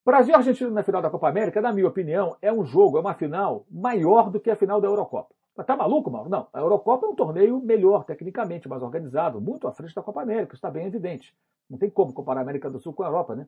Brasil 0.05 0.33
e 0.33 0.35
Argentina 0.35 0.69
na 0.69 0.83
final 0.83 1.01
da 1.01 1.09
Copa 1.09 1.27
América, 1.27 1.59
na 1.59 1.71
minha 1.71 1.87
opinião, 1.87 2.35
é 2.41 2.53
um 2.53 2.63
jogo, 2.63 2.97
é 2.97 3.01
uma 3.01 3.13
final 3.15 3.65
maior 3.71 4.29
do 4.29 4.39
que 4.39 4.51
a 4.51 4.55
final 4.55 4.79
da 4.79 4.87
Eurocopa. 4.87 5.33
Tá 5.61 5.77
maluco, 5.77 6.09
Mauro? 6.09 6.29
Não. 6.29 6.47
A 6.51 6.59
Eurocopa 6.59 7.05
é 7.05 7.09
um 7.09 7.15
torneio 7.15 7.61
melhor, 7.61 8.03
tecnicamente, 8.05 8.67
mais 8.67 8.81
organizado, 8.81 9.39
muito 9.39 9.67
à 9.67 9.71
frente 9.71 9.93
da 9.93 10.01
Copa 10.01 10.23
América, 10.23 10.55
está 10.55 10.71
bem 10.71 10.87
evidente. 10.87 11.35
Não 11.69 11.77
tem 11.77 11.91
como 11.91 12.11
comparar 12.11 12.39
a 12.39 12.43
América 12.43 12.71
do 12.71 12.79
Sul 12.79 12.91
com 12.91 13.03
a 13.03 13.05
Europa, 13.05 13.35
né? 13.35 13.47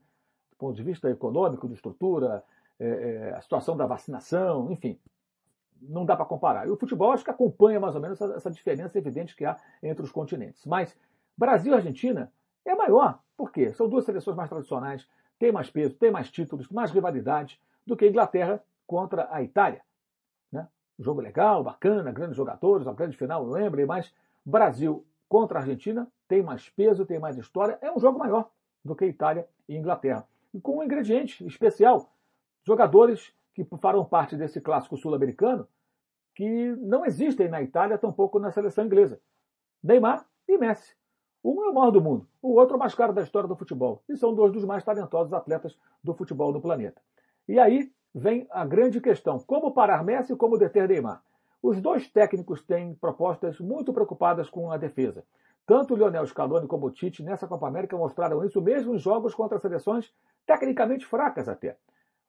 Do 0.51 0.58
ponto 0.58 0.76
de 0.76 0.84
vista 0.84 1.10
econômico, 1.10 1.68
de 1.68 1.74
estrutura, 1.74 2.43
é, 2.80 2.88
é, 2.88 3.36
a 3.36 3.41
situação 3.41 3.76
da 3.76 3.88
vacinação, 3.88 4.72
enfim. 4.72 4.99
Não 5.82 6.06
dá 6.06 6.16
para 6.16 6.26
comparar. 6.26 6.68
E 6.68 6.70
o 6.70 6.78
futebol 6.78 7.12
acho 7.12 7.24
que 7.24 7.32
acompanha 7.32 7.80
mais 7.80 7.95
ou 7.95 8.01
menos 8.01 8.22
essa, 8.22 8.36
essa 8.36 8.51
diferença 8.51 8.97
evidente 8.97 9.36
que 9.36 9.43
há 9.43 9.58
entre 9.82 10.03
os 10.03 10.12
continentes. 10.12 10.64
Mas 10.64 10.95
Brasil 11.36 11.74
e 11.74 11.76
Argentina 11.76 12.32
é 12.64 12.76
maior. 12.76 13.20
Por 13.36 13.51
quê? 13.51 13.74
São 13.74 13.89
duas 13.89 14.06
seleções 14.06 14.38
mais 14.38 14.49
tradicionais, 14.49 15.08
tem 15.39 15.51
mais 15.51 15.72
peso, 15.72 15.95
tem 15.95 16.12
mais 16.12 16.30
títulos, 16.30 16.70
mais 16.70 16.91
rivalidade 16.91 17.60
do 17.86 17.97
que 17.97 18.06
a 18.06 18.08
Inglaterra 18.08 18.64
contra 18.86 19.28
a 19.32 19.41
Itália 19.41 19.82
jogo 21.00 21.22
legal, 21.22 21.64
bacana, 21.64 22.12
grandes 22.12 22.38
jogadores, 22.38 22.88
uma 22.88 22.93
grande 22.93 23.18
final, 23.18 23.46
lembrem, 23.46 23.86
mas 23.86 24.14
Brasil 24.46 25.06
contra 25.28 25.60
a 25.60 25.62
Argentina 25.62 26.08
tem 26.28 26.41
mais 26.41 26.70
peso, 26.70 27.06
tem 27.06 27.20
mais 27.20 27.38
história, 27.38 27.78
é 27.82 27.91
um 27.91 28.00
jogo 28.00 28.20
maior 28.20 28.50
do 28.84 28.96
que 28.96 29.06
Itália 29.06 29.48
e 29.68 29.76
Inglaterra. 29.76 30.28
E 30.54 30.60
com 30.60 30.78
um 30.78 30.84
ingrediente 30.84 31.46
especial, 31.46 32.10
jogadores 32.64 33.34
que 33.54 33.64
farão 33.78 34.06
parte 34.06 34.36
desse 34.36 34.62
clássico 34.62 34.98
sul-americano 34.98 35.68
que 36.34 36.76
não 36.78 37.06
existem 37.06 37.48
na 37.48 37.62
Itália, 37.62 37.98
tampouco 37.98 38.39
na 38.39 38.52
seleção 38.52 38.86
inglesa. 38.86 39.20
Neymar 39.82 40.26
e 40.48 40.58
Messi. 40.58 40.93
Um 41.43 41.64
é 41.64 41.70
o 41.70 41.74
maior 41.74 41.91
do 41.91 42.02
mundo, 42.02 42.28
o 42.41 42.54
outro 42.54 42.74
é 42.74 42.78
o 42.78 42.80
mais 42.80 42.96
caro 42.96 43.14
da 43.14 43.22
história 43.22 43.48
do 43.48 43.56
futebol. 43.56 44.04
E 44.10 44.18
são 44.18 44.34
dois 44.34 44.52
dos 44.52 44.66
mais 44.66 44.84
talentosos 44.84 45.32
atletas 45.32 45.78
do 46.04 46.14
futebol 46.14 46.52
do 46.52 46.60
planeta. 46.60 47.02
E 47.48 47.60
aí 47.60 47.91
vem 48.16 48.47
a 48.49 48.66
grande 48.66 49.01
questão: 49.01 49.38
como 49.39 49.74
parar 49.74 50.03
Messi 50.03 50.32
e 50.32 50.38
como 50.38 50.57
deter 50.57 50.88
Neymar? 50.88 51.22
Os 51.61 51.82
dois 51.82 52.07
técnicos 52.09 52.63
têm 52.63 52.95
propostas 52.95 53.59
muito 53.59 53.91
preocupadas 53.91 54.49
com 54.49 54.72
a 54.72 54.78
defesa. 54.78 55.26
Tanto 55.66 55.93
o 55.93 55.97
Lionel 55.97 56.26
Scaloni 56.26 56.68
como 56.68 56.86
o 56.86 56.91
Tite 56.91 57.24
nessa 57.24 57.47
Copa 57.47 57.68
América 57.68 57.97
mostraram 57.97 58.45
isso 58.45 58.61
mesmo 58.61 58.95
em 58.95 58.99
jogos 58.99 59.34
contra 59.34 59.59
seleções 59.59 60.13
tecnicamente 60.45 61.05
fracas 61.05 61.49
até. 61.49 61.76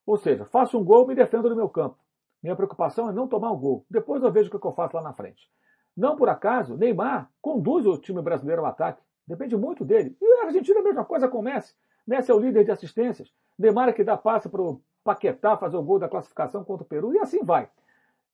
Ou 0.06 0.16
seja, 0.16 0.46
faço 0.46 0.78
um 0.78 0.84
gol 0.84 1.04
e 1.04 1.08
me 1.08 1.14
defendo 1.14 1.50
no 1.50 1.56
meu 1.56 1.68
campo. 1.68 1.98
Minha 2.42 2.56
preocupação 2.56 3.10
é 3.10 3.12
não 3.12 3.28
tomar 3.28 3.52
um 3.52 3.58
gol. 3.58 3.84
Depois 3.90 4.22
eu 4.22 4.32
vejo 4.32 4.48
o 4.48 4.58
que 4.58 4.66
eu 4.66 4.72
faço 4.72 4.96
lá 4.96 5.02
na 5.02 5.12
frente. 5.12 5.50
Não 5.94 6.16
por 6.16 6.28
acaso, 6.28 6.76
Neymar 6.76 7.30
conduz 7.42 7.84
o 7.86 7.98
time 7.98 8.22
brasileiro 8.22 8.62
ao 8.62 8.68
ataque. 8.68 9.02
Depende 9.26 9.56
muito 9.56 9.84
dele. 9.84 10.16
E 10.20 10.40
a 10.40 10.46
Argentina 10.46 10.78
é 10.78 10.80
a 10.80 10.84
mesma 10.84 11.04
coisa 11.04 11.28
com 11.28 11.38
o 11.38 11.42
Messi. 11.42 11.74
Messi 12.06 12.30
é 12.30 12.34
o 12.34 12.38
líder 12.38 12.64
de 12.64 12.70
assistências. 12.70 13.32
Neymar 13.58 13.88
é 13.88 13.92
que 13.92 14.04
dá 14.04 14.16
passe 14.16 14.48
para 14.48 14.62
o 14.62 14.80
Paquetá 15.06 15.56
fazer 15.56 15.76
o 15.76 15.82
gol 15.82 16.00
da 16.00 16.08
classificação 16.08 16.64
contra 16.64 16.82
o 16.82 16.86
Peru, 16.86 17.14
e 17.14 17.18
assim 17.18 17.44
vai. 17.44 17.68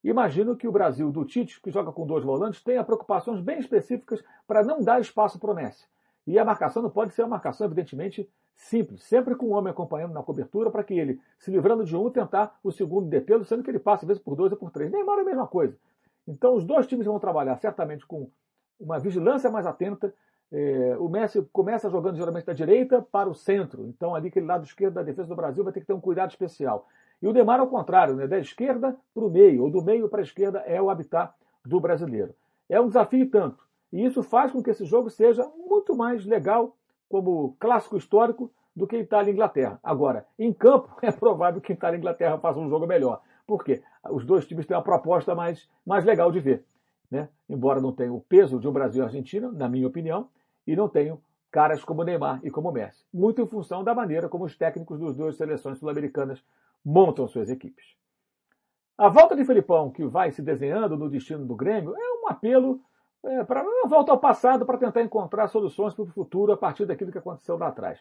Imagino 0.03 0.57
que 0.57 0.67
o 0.67 0.71
Brasil 0.71 1.11
do 1.11 1.23
Tite, 1.23 1.61
que 1.61 1.69
joga 1.69 1.91
com 1.91 2.05
dois 2.05 2.23
volantes, 2.23 2.63
tenha 2.63 2.83
preocupações 2.83 3.39
bem 3.39 3.59
específicas 3.59 4.23
para 4.47 4.63
não 4.63 4.81
dar 4.81 4.99
espaço 4.99 5.39
para 5.39 5.51
o 5.51 5.53
Messi. 5.53 5.85
E 6.25 6.39
a 6.39 6.43
marcação 6.43 6.81
não 6.81 6.89
pode 6.89 7.13
ser 7.13 7.21
uma 7.21 7.29
marcação, 7.29 7.65
evidentemente, 7.67 8.27
simples, 8.55 9.03
sempre 9.03 9.35
com 9.35 9.45
o 9.45 9.49
um 9.49 9.53
homem 9.53 9.71
acompanhando 9.71 10.13
na 10.13 10.23
cobertura 10.23 10.71
para 10.71 10.83
que 10.83 10.93
ele, 10.93 11.21
se 11.37 11.51
livrando 11.51 11.85
de 11.85 11.95
um, 11.95 12.09
tentar 12.09 12.57
o 12.63 12.71
segundo 12.71 13.07
detê-lo, 13.07 13.45
sendo 13.45 13.63
que 13.63 13.69
ele 13.69 13.79
passa 13.79 14.03
às 14.03 14.07
vezes 14.07 14.23
por 14.23 14.35
dois 14.35 14.51
ou 14.51 14.57
por 14.57 14.71
três. 14.71 14.91
Neymar 14.91 15.19
é 15.19 15.21
a 15.21 15.25
mesma 15.25 15.47
coisa. 15.47 15.77
Então 16.27 16.55
os 16.55 16.65
dois 16.65 16.87
times 16.87 17.05
vão 17.05 17.19
trabalhar 17.19 17.55
certamente 17.57 18.05
com 18.05 18.29
uma 18.79 18.99
vigilância 18.99 19.51
mais 19.51 19.65
atenta, 19.65 20.13
é, 20.51 20.95
o 20.99 21.09
Messi 21.09 21.41
começa 21.51 21.89
jogando 21.89 22.17
geralmente 22.17 22.45
da 22.45 22.53
direita 22.53 23.01
para 23.01 23.29
o 23.29 23.33
centro, 23.33 23.87
então 23.87 24.13
ali 24.13 24.27
aquele 24.27 24.45
lado 24.45 24.63
esquerdo 24.63 24.95
da 24.95 25.03
defesa 25.03 25.27
do 25.27 25.35
Brasil 25.35 25.63
vai 25.63 25.73
ter 25.73 25.79
que 25.79 25.87
ter 25.87 25.93
um 25.93 26.01
cuidado 26.01 26.29
especial. 26.29 26.87
E 27.21 27.27
o 27.27 27.33
Neymar 27.33 27.59
ao 27.59 27.67
contrário, 27.67 28.15
né, 28.15 28.27
da 28.27 28.37
esquerda 28.37 28.95
para 29.13 29.23
o 29.23 29.29
meio, 29.29 29.63
ou 29.63 29.71
do 29.71 29.81
meio 29.81 30.09
para 30.09 30.19
a 30.19 30.23
esquerda 30.23 30.59
é 30.59 30.81
o 30.81 30.89
habitat 30.89 31.33
do 31.65 31.79
brasileiro. 31.79 32.35
É 32.69 32.79
um 32.79 32.87
desafio 32.87 33.29
tanto. 33.29 33.63
E 33.91 34.05
isso 34.05 34.23
faz 34.23 34.51
com 34.51 34.61
que 34.61 34.71
esse 34.71 34.85
jogo 34.85 35.09
seja 35.09 35.47
muito 35.67 35.95
mais 35.95 36.25
legal 36.25 36.75
como 37.07 37.55
clássico 37.59 37.95
histórico 37.95 38.51
do 38.75 38.87
que 38.87 38.97
Itália 38.97 39.29
e 39.29 39.33
Inglaterra. 39.33 39.79
Agora, 39.83 40.25
em 40.37 40.51
campo, 40.51 40.89
é 41.01 41.11
provável 41.11 41.61
que 41.61 41.73
Itália 41.73 41.97
e 41.97 41.99
Inglaterra 41.99 42.37
façam 42.39 42.63
um 42.63 42.69
jogo 42.69 42.87
melhor. 42.87 43.21
Por 43.45 43.63
quê? 43.63 43.83
Os 44.09 44.25
dois 44.25 44.45
times 44.45 44.65
têm 44.65 44.75
uma 44.75 44.83
proposta 44.83 45.35
mais, 45.35 45.69
mais 45.85 46.03
legal 46.05 46.31
de 46.31 46.39
ver. 46.39 46.65
Né? 47.13 47.29
Embora 47.47 47.79
não 47.79 47.91
tenha 47.91 48.11
o 48.11 48.19
peso 48.19 48.59
de 48.59 48.67
um 48.67 48.71
Brasil 48.71 49.03
e 49.03 49.05
Argentina, 49.05 49.51
na 49.51 49.69
minha 49.69 49.87
opinião, 49.87 50.29
e 50.65 50.75
não 50.75 50.89
tenho 50.89 51.21
caras 51.51 51.85
como 51.85 52.03
Neymar 52.03 52.39
e 52.43 52.49
como 52.49 52.71
Messi, 52.71 53.05
muito 53.13 53.39
em 53.39 53.45
função 53.45 53.83
da 53.83 53.93
maneira 53.93 54.27
como 54.27 54.45
os 54.45 54.57
técnicos 54.57 54.99
das 54.99 55.15
duas 55.15 55.35
seleções 55.35 55.77
sul-americanas 55.77 56.43
montam 56.83 57.27
suas 57.27 57.51
equipes. 57.51 57.85
A 58.97 59.09
volta 59.09 59.35
de 59.35 59.45
Felipão, 59.45 59.91
que 59.91 60.03
vai 60.03 60.31
se 60.31 60.41
desenhando 60.41 60.97
no 60.97 61.07
destino 61.07 61.45
do 61.45 61.55
Grêmio, 61.55 61.93
é 61.95 62.25
um 62.25 62.29
apelo 62.29 62.81
é, 63.23 63.43
para 63.43 63.61
uma 63.61 63.87
volta 63.87 64.11
ao 64.11 64.17
passado 64.17 64.65
para 64.65 64.79
tentar 64.79 65.03
encontrar 65.03 65.47
soluções 65.49 65.93
para 65.93 66.05
o 66.05 66.07
futuro 66.07 66.51
a 66.51 66.57
partir 66.57 66.87
daquilo 66.87 67.11
que 67.11 67.19
aconteceu 67.19 67.59
lá 67.59 67.67
atrás. 67.67 67.99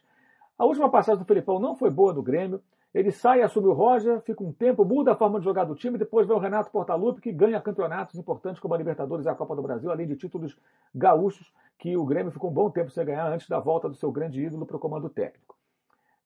A 0.57 0.65
última 0.65 0.91
passagem 0.91 1.19
do 1.19 1.27
Felipão 1.27 1.59
não 1.59 1.77
foi 1.77 1.91
boa 1.91 2.15
no 2.15 2.23
Grêmio. 2.23 2.63
Ele 2.95 3.11
sai, 3.11 3.41
assume 3.41 3.69
o 3.69 3.73
Roger, 3.73 4.21
fica 4.21 4.45
um 4.45 4.53
tempo, 4.53 4.85
muda 4.85 5.13
a 5.13 5.17
forma 5.17 5.39
de 5.39 5.45
jogar 5.47 5.65
do 5.65 5.75
time, 5.75 5.97
depois 5.97 6.27
vem 6.27 6.37
o 6.37 6.41
Renato 6.41 6.71
Portaluppi, 6.71 7.23
que 7.23 7.33
ganha 7.33 7.61
campeonatos 7.61 8.17
importantes 8.17 8.61
como 8.61 8.75
a 8.75 8.79
Libertadores 8.79 9.25
e 9.25 9.29
a 9.31 9.35
Copa 9.35 9.57
do 9.57 9.63
Brasil, 9.63 9.91
além 9.91 10.07
de 10.07 10.15
títulos 10.15 10.59
gaúchos, 10.95 11.51
que 11.79 11.97
o 11.97 12.05
Grêmio 12.05 12.31
ficou 12.31 12.51
um 12.51 12.53
bom 12.53 12.71
tempo 12.71 12.91
sem 12.91 13.05
ganhar 13.05 13.33
antes 13.33 13.49
da 13.49 13.59
volta 13.59 13.89
do 13.89 13.95
seu 13.95 14.13
grande 14.13 14.45
ídolo 14.45 14.67
para 14.67 14.77
o 14.77 14.81
comando 14.81 15.09
técnico. 15.09 15.57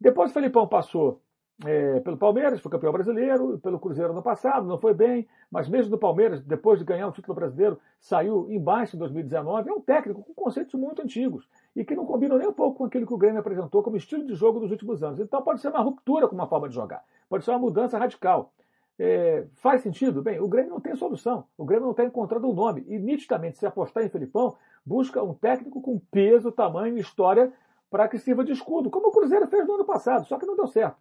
Depois 0.00 0.30
o 0.30 0.34
Felipão 0.34 0.66
passou 0.66 1.20
é, 1.64 2.00
pelo 2.00 2.16
Palmeiras, 2.16 2.60
foi 2.60 2.70
campeão 2.70 2.92
brasileiro, 2.92 3.58
pelo 3.60 3.78
Cruzeiro 3.78 4.12
no 4.12 4.20
passado, 4.20 4.66
não 4.66 4.76
foi 4.76 4.92
bem, 4.92 5.26
mas 5.50 5.68
mesmo 5.68 5.90
do 5.92 5.98
Palmeiras, 5.98 6.42
depois 6.42 6.80
de 6.80 6.84
ganhar 6.84 7.06
o 7.06 7.12
título 7.12 7.34
brasileiro, 7.34 7.78
saiu 8.00 8.50
embaixo 8.50 8.96
em 8.96 8.98
2019. 8.98 9.70
É 9.70 9.72
um 9.72 9.80
técnico 9.80 10.22
com 10.22 10.34
conceitos 10.34 10.74
muito 10.74 11.00
antigos 11.00 11.48
e 11.76 11.84
que 11.84 11.94
não 11.94 12.06
combinam 12.06 12.38
nem 12.38 12.48
um 12.48 12.52
pouco 12.52 12.78
com 12.78 12.84
aquilo 12.86 13.06
que 13.06 13.12
o 13.12 13.18
Grêmio 13.18 13.38
apresentou 13.38 13.82
como 13.82 13.98
estilo 13.98 14.24
de 14.24 14.34
jogo 14.34 14.58
dos 14.58 14.70
últimos 14.70 15.02
anos. 15.02 15.20
Então 15.20 15.42
pode 15.42 15.60
ser 15.60 15.68
uma 15.68 15.80
ruptura 15.80 16.26
com 16.26 16.34
uma 16.34 16.48
forma 16.48 16.68
de 16.68 16.74
jogar, 16.74 17.04
pode 17.28 17.44
ser 17.44 17.50
uma 17.50 17.58
mudança 17.58 17.98
radical. 17.98 18.52
É, 18.98 19.46
faz 19.56 19.82
sentido? 19.82 20.22
Bem, 20.22 20.40
o 20.40 20.48
Grêmio 20.48 20.70
não 20.70 20.80
tem 20.80 20.96
solução, 20.96 21.44
o 21.58 21.66
Grêmio 21.66 21.84
não 21.84 21.90
está 21.90 22.02
encontrando 22.02 22.48
um 22.48 22.54
nome. 22.54 22.82
E 22.88 22.98
nitidamente, 22.98 23.58
se 23.58 23.66
apostar 23.66 24.02
em 24.02 24.08
Felipão, 24.08 24.56
busca 24.84 25.22
um 25.22 25.34
técnico 25.34 25.82
com 25.82 25.98
peso, 26.10 26.50
tamanho 26.50 26.96
e 26.96 27.00
história 27.00 27.52
para 27.90 28.08
que 28.08 28.18
sirva 28.18 28.42
de 28.42 28.52
escudo, 28.52 28.90
como 28.90 29.08
o 29.08 29.12
Cruzeiro 29.12 29.46
fez 29.46 29.66
no 29.66 29.74
ano 29.74 29.84
passado, 29.84 30.26
só 30.26 30.38
que 30.38 30.46
não 30.46 30.56
deu 30.56 30.66
certo. 30.66 30.96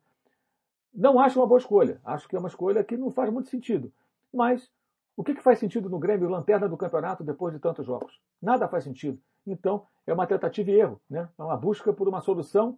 Não 0.93 1.19
acho 1.19 1.39
uma 1.39 1.47
boa 1.47 1.57
escolha. 1.57 1.99
Acho 2.05 2.27
que 2.27 2.35
é 2.35 2.39
uma 2.39 2.47
escolha 2.47 2.83
que 2.83 2.95
não 2.95 3.11
faz 3.11 3.31
muito 3.31 3.49
sentido. 3.49 3.91
Mas 4.33 4.69
o 5.15 5.23
que, 5.23 5.33
que 5.33 5.41
faz 5.41 5.59
sentido 5.59 5.89
no 5.89 5.99
Grêmio, 5.99 6.29
lanterna 6.29 6.67
do 6.67 6.77
campeonato, 6.77 7.23
depois 7.23 7.53
de 7.53 7.59
tantos 7.59 7.85
jogos? 7.85 8.19
Nada 8.41 8.67
faz 8.67 8.83
sentido. 8.83 9.19
Então, 9.45 9.85
é 10.07 10.13
uma 10.13 10.27
tentativa 10.27 10.71
e 10.71 10.79
erro. 10.79 11.01
Né? 11.09 11.27
É 11.37 11.43
uma 11.43 11.57
busca 11.57 11.93
por 11.93 12.07
uma 12.07 12.21
solução. 12.21 12.77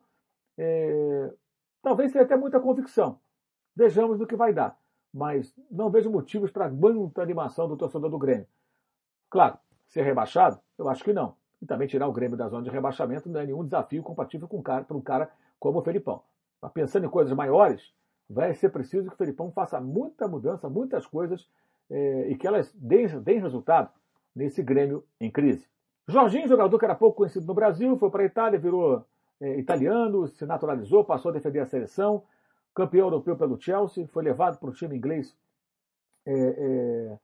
É... 0.58 1.32
Talvez 1.82 2.12
tenha 2.12 2.24
até 2.24 2.36
muita 2.36 2.60
convicção. 2.60 3.20
Vejamos 3.76 4.20
no 4.20 4.28
que 4.28 4.36
vai 4.36 4.54
dar. 4.54 4.78
Mas 5.14 5.54
não 5.72 5.90
vejo 5.90 6.10
motivos 6.10 6.52
para 6.52 6.70
muita 6.70 7.22
animação 7.22 7.68
do 7.68 7.78
torcedor 7.78 8.10
do 8.10 8.18
Grêmio. 8.18 8.48
Claro, 9.30 9.58
ser 9.88 10.04
rebaixado, 10.04 10.60
eu 10.78 10.90
acho 10.90 11.04
que 11.04 11.14
não. 11.14 11.36
E 11.62 11.66
também 11.66 11.88
tirar 11.88 12.08
o 12.08 12.14
Grêmio 12.14 12.38
da 12.38 12.48
zona 12.48 12.64
de 12.64 12.70
rebaixamento 12.70 13.30
não 13.30 13.40
é 13.40 13.46
nenhum 13.46 13.64
desafio 13.64 14.04
compatível 14.04 14.48
com 14.48 14.58
um 14.58 14.62
cara, 14.62 14.84
para 14.84 14.98
um 14.98 15.02
cara 15.02 15.32
como 15.60 15.80
o 15.80 15.82
Felipão. 15.82 16.22
Mas 16.62 16.72
pensando 16.72 17.06
em 17.06 17.10
coisas 17.10 17.34
maiores, 17.34 17.94
vai 18.30 18.54
ser 18.54 18.70
preciso 18.70 19.08
que 19.08 19.16
o 19.16 19.18
Felipão 19.18 19.52
faça 19.52 19.80
muita 19.80 20.28
mudança, 20.28 20.70
muitas 20.70 21.06
coisas, 21.06 21.48
é, 21.90 22.30
e 22.30 22.38
que 22.38 22.46
elas 22.46 22.72
deem, 22.74 23.08
deem 23.22 23.40
resultado 23.40 23.90
nesse 24.36 24.62
Grêmio 24.62 25.04
em 25.20 25.32
crise. 25.32 25.68
Jorginho, 26.08 26.48
jogador 26.48 26.80
que 26.80 26.86
era 26.86 26.96
pouco 26.96 27.18
conhecido 27.18 27.46
no 27.46 27.54
Brasil, 27.54 27.98
foi 27.98 28.10
para 28.10 28.24
a 28.24 28.26
Itália, 28.26 28.58
virou 28.58 29.06
é, 29.42 29.60
italiano, 29.60 30.26
se 30.28 30.46
naturalizou, 30.46 31.04
passou 31.04 31.32
a 31.32 31.34
defender 31.34 31.60
a 31.60 31.66
seleção, 31.66 32.24
campeão 32.74 33.08
europeu 33.08 33.36
pelo 33.36 33.60
Chelsea, 33.60 34.08
foi 34.08 34.24
levado 34.24 34.58
para 34.58 34.70
o 34.70 34.74
time 34.74 34.96
inglês 34.96 35.36
é, 36.26 36.34
é, 36.34 37.20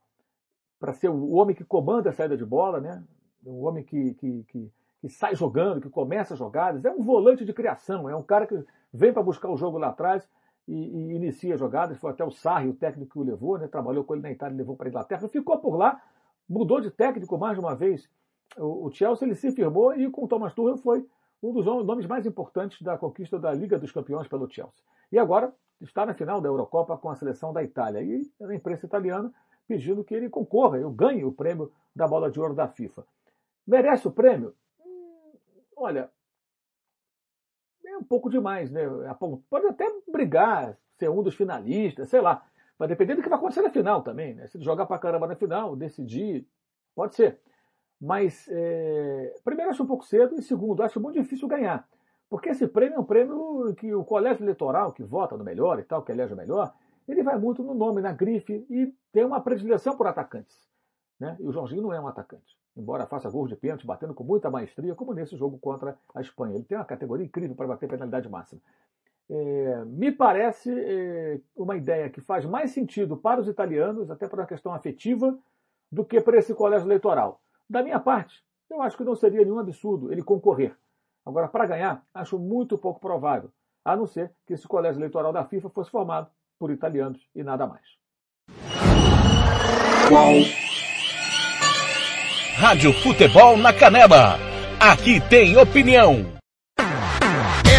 para 0.79 0.91
ser 0.93 1.09
o 1.09 1.31
homem 1.31 1.55
que 1.55 1.63
comanda 1.63 2.09
a 2.09 2.13
saída 2.13 2.35
de 2.35 2.45
bola, 2.45 2.81
né? 2.81 3.01
um 3.45 3.65
homem 3.65 3.83
que, 3.85 4.15
que, 4.15 4.43
que, 4.49 4.71
que 4.99 5.09
sai 5.09 5.33
jogando, 5.33 5.79
que 5.79 5.89
começa 5.89 6.35
jogadas, 6.35 6.83
é 6.83 6.91
um 6.91 7.01
volante 7.01 7.45
de 7.45 7.53
criação, 7.53 8.09
é 8.09 8.15
um 8.15 8.23
cara 8.23 8.45
que 8.45 8.65
vem 8.93 9.13
para 9.13 9.23
buscar 9.23 9.49
o 9.49 9.57
jogo 9.57 9.77
lá 9.77 9.89
atrás 9.89 10.27
e, 10.67 10.73
e 10.73 11.15
inicia 11.15 11.55
jogadas. 11.55 11.97
Foi 11.97 12.11
até 12.11 12.23
o 12.23 12.31
Sarri, 12.31 12.69
o 12.69 12.73
técnico 12.73 13.13
que 13.13 13.19
o 13.19 13.23
levou, 13.23 13.57
né? 13.57 13.67
trabalhou 13.67 14.03
com 14.03 14.13
ele 14.13 14.23
na 14.23 14.31
Itália, 14.31 14.57
levou 14.57 14.75
para 14.75 14.87
a 14.87 14.89
Inglaterra, 14.89 15.27
ficou 15.29 15.57
por 15.57 15.77
lá, 15.77 16.01
mudou 16.49 16.81
de 16.81 16.91
técnico 16.91 17.37
mais 17.37 17.57
de 17.57 17.61
uma 17.61 17.75
vez. 17.75 18.09
O, 18.57 18.91
Chelsea 18.91 19.27
ele 19.27 19.35
se 19.35 19.51
firmou 19.51 19.95
e 19.95 20.09
com 20.09 20.25
o 20.25 20.27
Thomas 20.27 20.53
Tuchel 20.53 20.77
foi 20.77 21.07
um 21.41 21.51
dos 21.51 21.65
nomes 21.65 22.05
mais 22.05 22.25
importantes 22.25 22.81
da 22.81 22.97
conquista 22.97 23.39
da 23.39 23.51
Liga 23.51 23.79
dos 23.79 23.91
Campeões 23.91 24.27
pelo 24.27 24.49
Chelsea. 24.49 24.83
E 25.11 25.17
agora 25.17 25.53
está 25.81 26.05
na 26.05 26.13
final 26.13 26.39
da 26.39 26.47
Eurocopa 26.47 26.97
com 26.97 27.09
a 27.09 27.15
seleção 27.15 27.51
da 27.51 27.63
Itália. 27.63 28.01
E 28.01 28.21
a 28.41 28.53
imprensa 28.53 28.85
italiana 28.85 29.33
pedindo 29.67 30.03
que 30.03 30.13
ele 30.13 30.29
concorra, 30.29 30.77
eu 30.77 30.91
ganhe 30.91 31.23
o 31.23 31.31
prêmio 31.31 31.71
da 31.95 32.07
bola 32.07 32.29
de 32.29 32.39
ouro 32.39 32.53
da 32.53 32.67
FIFA. 32.67 33.05
Merece 33.65 34.07
o 34.07 34.11
prêmio? 34.11 34.53
Hum, 34.85 35.23
olha, 35.75 36.11
é 37.85 37.97
um 37.97 38.03
pouco 38.03 38.29
demais, 38.29 38.71
né? 38.71 38.81
Pode 39.49 39.67
até 39.67 39.85
brigar, 40.11 40.77
ser 40.97 41.09
um 41.09 41.23
dos 41.23 41.35
finalistas, 41.35 42.09
sei 42.09 42.21
lá. 42.21 42.45
Vai 42.77 42.87
depender 42.87 43.15
do 43.15 43.21
que 43.21 43.29
vai 43.29 43.37
acontecer 43.37 43.61
na 43.61 43.69
final 43.69 44.01
também, 44.01 44.33
né? 44.33 44.47
Se 44.47 44.59
jogar 44.61 44.85
pra 44.85 44.97
caramba 44.97 45.27
na 45.27 45.35
final, 45.35 45.75
decidir, 45.75 46.45
pode 46.95 47.15
ser. 47.15 47.39
Mas, 48.05 48.47
é... 48.51 49.33
primeiro, 49.45 49.71
acho 49.71 49.83
um 49.83 49.87
pouco 49.87 50.05
cedo, 50.05 50.35
e 50.35 50.41
segundo, 50.41 50.83
acho 50.83 50.99
muito 50.99 51.19
difícil 51.19 51.47
ganhar. 51.47 51.87
Porque 52.29 52.49
esse 52.49 52.67
prêmio 52.67 52.97
é 52.97 52.99
um 52.99 53.05
prêmio 53.05 53.73
que 53.75 53.93
o 53.93 54.03
colégio 54.03 54.43
eleitoral, 54.43 54.91
que 54.91 55.03
vota 55.03 55.37
no 55.37 55.43
melhor 55.43 55.79
e 55.79 55.83
tal, 55.83 56.03
que 56.03 56.11
elege 56.11 56.33
o 56.33 56.37
melhor, 56.37 56.73
ele 57.07 57.23
vai 57.23 57.37
muito 57.37 57.63
no 57.63 57.73
nome, 57.73 58.01
na 58.01 58.11
grife, 58.11 58.65
e 58.69 58.93
tem 59.11 59.23
uma 59.23 59.39
predileção 59.39 59.95
por 59.95 60.07
atacantes. 60.07 60.67
Né? 61.19 61.37
E 61.39 61.47
o 61.47 61.51
Jorginho 61.51 61.83
não 61.83 61.93
é 61.93 61.99
um 61.99 62.07
atacante 62.07 62.57
embora 62.75 63.05
faça 63.05 63.29
gols 63.29 63.49
de 63.49 63.55
pênalti, 63.55 63.85
batendo 63.85 64.13
com 64.13 64.23
muita 64.23 64.49
maestria, 64.49 64.95
como 64.95 65.13
nesse 65.13 65.35
jogo 65.37 65.57
contra 65.59 65.97
a 66.13 66.21
Espanha. 66.21 66.55
Ele 66.55 66.63
tem 66.63 66.77
uma 66.77 66.85
categoria 66.85 67.25
incrível 67.25 67.55
para 67.55 67.67
bater 67.67 67.87
penalidade 67.87 68.27
máxima. 68.27 68.61
É, 69.29 69.85
me 69.85 70.11
parece 70.11 70.71
é, 70.71 71.39
uma 71.55 71.77
ideia 71.77 72.09
que 72.09 72.19
faz 72.19 72.45
mais 72.45 72.71
sentido 72.71 73.15
para 73.15 73.39
os 73.39 73.47
italianos, 73.47 74.11
até 74.11 74.27
por 74.27 74.39
uma 74.39 74.45
questão 74.45 74.73
afetiva, 74.73 75.37
do 75.91 76.03
que 76.03 76.19
para 76.19 76.37
esse 76.37 76.53
colégio 76.53 76.87
eleitoral. 76.87 77.39
Da 77.69 77.81
minha 77.81 77.99
parte, 77.99 78.43
eu 78.69 78.81
acho 78.81 78.97
que 78.97 79.03
não 79.03 79.15
seria 79.15 79.43
nenhum 79.43 79.59
absurdo 79.59 80.11
ele 80.11 80.23
concorrer. 80.23 80.75
Agora, 81.25 81.47
para 81.47 81.65
ganhar, 81.65 82.03
acho 82.13 82.37
muito 82.37 82.77
pouco 82.77 82.99
provável, 82.99 83.49
a 83.85 83.95
não 83.95 84.05
ser 84.05 84.31
que 84.45 84.53
esse 84.53 84.67
colégio 84.67 84.99
eleitoral 84.99 85.31
da 85.31 85.45
FIFA 85.45 85.69
fosse 85.69 85.89
formado 85.89 86.29
por 86.59 86.71
italianos 86.71 87.21
e 87.33 87.43
nada 87.43 87.65
mais. 87.65 87.85
Rádio 92.57 92.93
Futebol 92.93 93.57
na 93.57 93.73
Canela. 93.73 94.37
Aqui 94.79 95.19
tem 95.29 95.57
opinião. 95.57 96.42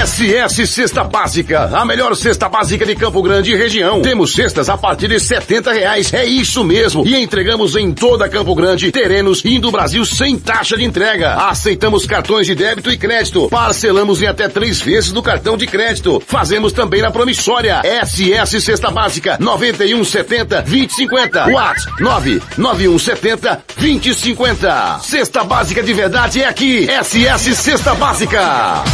SS 0.05 0.67
Cesta 0.67 1.03
Básica, 1.03 1.71
a 1.73 1.83
melhor 1.83 2.15
cesta 2.15 2.47
básica 2.47 2.85
de 2.85 2.95
Campo 2.95 3.23
Grande 3.23 3.53
e 3.53 3.57
região. 3.57 4.03
Temos 4.03 4.35
cestas 4.35 4.69
a 4.69 4.77
partir 4.77 5.09
de 5.09 5.19
setenta 5.19 5.73
reais, 5.73 6.13
é 6.13 6.27
isso 6.27 6.63
mesmo. 6.63 7.07
E 7.07 7.17
entregamos 7.17 7.75
em 7.75 7.91
toda 7.91 8.29
Campo 8.29 8.55
Grande, 8.55 8.93
terrenos 8.93 9.41
e 9.43 9.59
do 9.59 9.71
Brasil 9.71 10.05
sem 10.05 10.39
taxa 10.39 10.77
de 10.77 10.85
entrega. 10.85 11.49
Aceitamos 11.49 12.05
cartões 12.05 12.47
de 12.47 12.55
débito 12.55 12.91
e 12.91 12.99
crédito. 12.99 13.49
Parcelamos 13.49 14.21
em 14.21 14.27
até 14.27 14.47
três 14.47 14.79
vezes 14.79 15.11
no 15.11 15.23
cartão 15.23 15.57
de 15.57 15.67
crédito. 15.67 16.23
Fazemos 16.27 16.75
também 16.75 17.01
na 17.01 17.11
promissória. 17.11 17.81
SS 17.83 18.61
Cesta 18.61 18.91
Básica, 18.91 19.39
9170 19.41 20.63
2050. 20.63 21.49
WhatsApp 21.49 22.03
99170 22.03 23.65
2050. 23.79 24.99
Cesta 25.03 25.45
Básica 25.45 25.83
de 25.83 25.95
verdade 25.95 26.43
é 26.43 26.47
aqui. 26.47 26.87
SS 26.87 27.55
Cesta 27.55 27.95
Básica. 27.95 28.85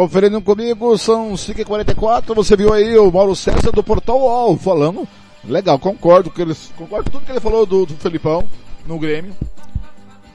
Conferindo 0.00 0.40
comigo, 0.40 0.96
são 0.96 1.32
5h44. 1.34 2.34
Você 2.34 2.56
viu 2.56 2.72
aí 2.72 2.96
o 2.96 3.12
Mauro 3.12 3.36
César 3.36 3.70
do 3.70 3.84
Portal 3.84 4.18
UOL 4.18 4.56
falando. 4.56 5.06
Legal, 5.44 5.78
concordo, 5.78 6.30
que 6.30 6.40
eles, 6.40 6.72
concordo 6.74 7.10
com 7.10 7.18
tudo 7.18 7.26
que 7.26 7.32
ele 7.32 7.38
falou 7.38 7.66
do, 7.66 7.84
do 7.84 7.94
Felipão 7.96 8.48
no 8.86 8.98
Grêmio. 8.98 9.34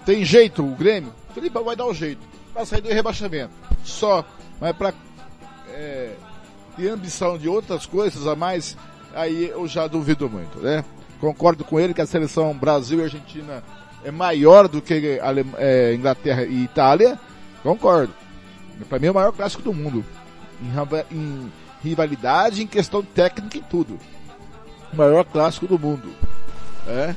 Tem 0.06 0.24
jeito 0.24 0.64
o 0.64 0.76
Grêmio? 0.76 1.12
O 1.32 1.34
Felipão 1.34 1.64
vai 1.64 1.76
dar 1.76 1.88
o 1.88 1.96
jeito. 1.96 2.22
Vai 2.54 2.64
sair 2.64 2.82
do 2.82 2.90
rebaixamento. 2.90 3.50
Só. 3.84 4.24
Mas 4.62 4.76
pra 4.76 4.94
é, 5.74 6.12
ter 6.78 6.90
ambição 6.90 7.36
de 7.36 7.50
outras 7.50 7.88
coisas 7.88 8.28
a 8.28 8.36
mais, 8.36 8.78
aí 9.16 9.50
eu 9.50 9.68
já 9.68 9.88
duvido 9.88 10.30
muito, 10.30 10.60
né? 10.60 10.86
Concordo 11.20 11.64
com 11.64 11.80
ele 11.80 11.92
que 11.92 12.02
a 12.02 12.06
seleção 12.06 12.54
Brasil 12.54 13.00
e 13.00 13.04
Argentina 13.06 13.64
é 14.04 14.12
maior 14.12 14.68
do 14.68 14.80
que 14.80 15.20
é, 15.58 15.96
Inglaterra 15.96 16.44
e 16.44 16.64
Itália. 16.64 17.20
Concordo. 17.64 18.25
Para 18.90 19.00
mim 19.00 19.08
é 19.08 19.12
o 19.12 19.16
maior 19.16 19.32
clássico 19.32 19.64
do 19.64 19.74
mundo. 19.74 20.04
Em, 20.62 21.16
em 21.16 21.52
rivalidade, 21.84 22.62
em 22.62 22.68
questão 22.68 23.02
técnica 23.02 23.58
e 23.58 23.62
tudo. 23.62 24.00
O 24.92 24.98
maior 24.98 25.24
clássico 25.24 25.68
do 25.68 25.80
mundo. 25.80 26.10
É. 26.88 27.16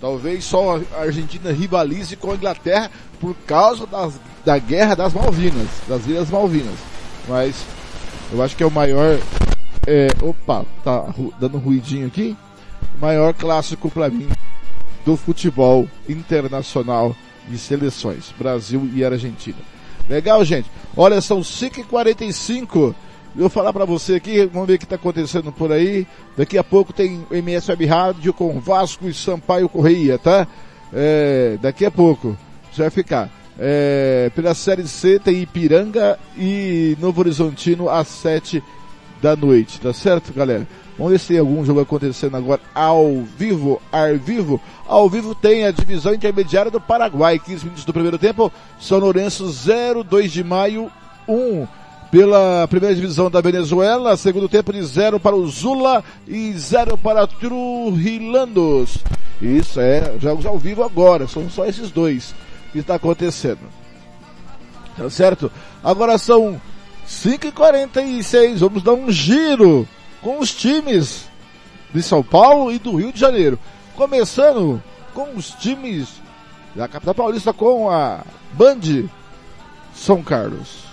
Talvez 0.00 0.44
só 0.44 0.80
a 0.94 1.02
Argentina 1.02 1.52
rivalize 1.52 2.16
com 2.16 2.32
a 2.32 2.34
Inglaterra 2.34 2.90
por 3.20 3.34
causa 3.46 3.86
das, 3.86 4.18
da 4.44 4.58
guerra 4.58 4.94
das 4.94 5.12
Malvinas, 5.12 5.68
das 5.86 6.06
Ilhas 6.06 6.30
Malvinas. 6.30 6.78
Mas 7.28 7.64
eu 8.32 8.42
acho 8.42 8.56
que 8.56 8.62
é 8.62 8.66
o 8.66 8.70
maior. 8.70 9.18
É, 9.86 10.08
opa, 10.22 10.64
tá 10.82 11.06
dando 11.38 11.56
um 11.56 11.60
ruidinho 11.60 12.06
aqui. 12.06 12.36
Maior 13.00 13.34
clássico 13.34 13.90
para 13.90 14.08
mim 14.08 14.28
do 15.04 15.16
futebol 15.16 15.88
internacional 16.08 17.14
de 17.48 17.58
seleções, 17.58 18.32
Brasil 18.38 18.88
e 18.94 19.04
Argentina. 19.04 19.58
Legal, 20.10 20.44
gente? 20.44 20.68
Olha, 20.96 21.20
são 21.20 21.40
5h45. 21.40 22.74
Eu 23.36 23.42
vou 23.42 23.48
falar 23.48 23.72
para 23.72 23.84
você 23.84 24.16
aqui, 24.16 24.44
vamos 24.44 24.66
ver 24.66 24.74
o 24.74 24.78
que 24.78 24.84
está 24.84 24.96
acontecendo 24.96 25.52
por 25.52 25.70
aí. 25.70 26.04
Daqui 26.36 26.58
a 26.58 26.64
pouco 26.64 26.92
tem 26.92 27.24
MS 27.30 27.70
Web 27.70 27.86
Rádio 27.86 28.34
com 28.34 28.58
Vasco 28.58 29.08
e 29.08 29.14
Sampaio 29.14 29.68
Correia, 29.68 30.18
tá? 30.18 30.48
É, 30.92 31.56
daqui 31.62 31.84
a 31.84 31.92
pouco. 31.92 32.36
Você 32.72 32.82
vai 32.82 32.90
ficar. 32.90 33.30
É, 33.56 34.32
pela 34.34 34.52
Série 34.52 34.88
C 34.88 35.20
tem 35.20 35.42
Ipiranga 35.42 36.18
e 36.36 36.96
Novo 37.00 37.20
Horizontino 37.20 37.88
às 37.88 38.08
7 38.08 38.60
da 39.22 39.36
noite, 39.36 39.80
tá 39.80 39.92
certo, 39.92 40.32
galera? 40.32 40.66
Vamos 41.00 41.12
ver 41.12 41.18
se 41.18 41.28
tem 41.28 41.38
algum 41.38 41.64
jogo 41.64 41.80
acontecendo 41.80 42.36
agora 42.36 42.60
ao 42.74 43.22
vivo, 43.22 43.80
ao 43.90 44.18
vivo. 44.18 44.60
Ao 44.86 45.08
vivo 45.08 45.34
tem 45.34 45.64
a 45.64 45.70
divisão 45.70 46.12
intermediária 46.12 46.70
do 46.70 46.78
Paraguai, 46.78 47.38
15 47.38 47.64
minutos 47.64 47.86
do 47.86 47.92
primeiro 47.94 48.18
tempo. 48.18 48.52
São 48.78 48.98
Lourenço 48.98 49.50
0, 49.50 50.04
2 50.04 50.30
de 50.30 50.44
maio 50.44 50.92
1 51.26 51.66
pela 52.10 52.68
primeira 52.68 52.94
divisão 52.94 53.30
da 53.30 53.40
Venezuela, 53.40 54.14
segundo 54.14 54.46
tempo 54.46 54.74
de 54.74 54.82
0 54.84 55.18
para 55.18 55.34
o 55.34 55.48
Zula 55.48 56.04
e 56.28 56.52
0 56.52 56.98
para 56.98 57.26
Trujillandos. 57.26 58.98
Isso 59.40 59.80
é, 59.80 60.18
jogos 60.20 60.44
ao 60.44 60.58
vivo 60.58 60.84
agora, 60.84 61.26
são 61.26 61.48
só 61.48 61.64
esses 61.64 61.90
dois 61.90 62.34
que 62.72 62.80
está 62.80 62.96
acontecendo. 62.96 63.60
Tá 64.98 65.08
certo? 65.08 65.50
Agora 65.82 66.18
são 66.18 66.60
5h46, 67.08 68.58
vamos 68.58 68.82
dar 68.82 68.92
um 68.92 69.10
giro 69.10 69.88
com 70.22 70.38
os 70.38 70.54
times 70.54 71.28
de 71.92 72.02
São 72.02 72.22
Paulo 72.22 72.72
e 72.72 72.78
do 72.78 72.96
Rio 72.96 73.12
de 73.12 73.20
Janeiro. 73.20 73.58
Começando 73.96 74.82
com 75.14 75.34
os 75.34 75.50
times 75.50 76.08
da 76.74 76.86
capital 76.88 77.14
paulista 77.14 77.52
com 77.52 77.90
a 77.90 78.20
Band 78.52 79.08
São 79.94 80.22
Carlos. 80.22 80.84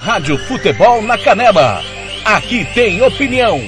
Rádio 0.00 0.38
Futebol 0.46 1.02
na 1.02 1.16
Canela. 1.18 1.82
Aqui 2.24 2.64
tem 2.74 3.02
opinião. 3.02 3.60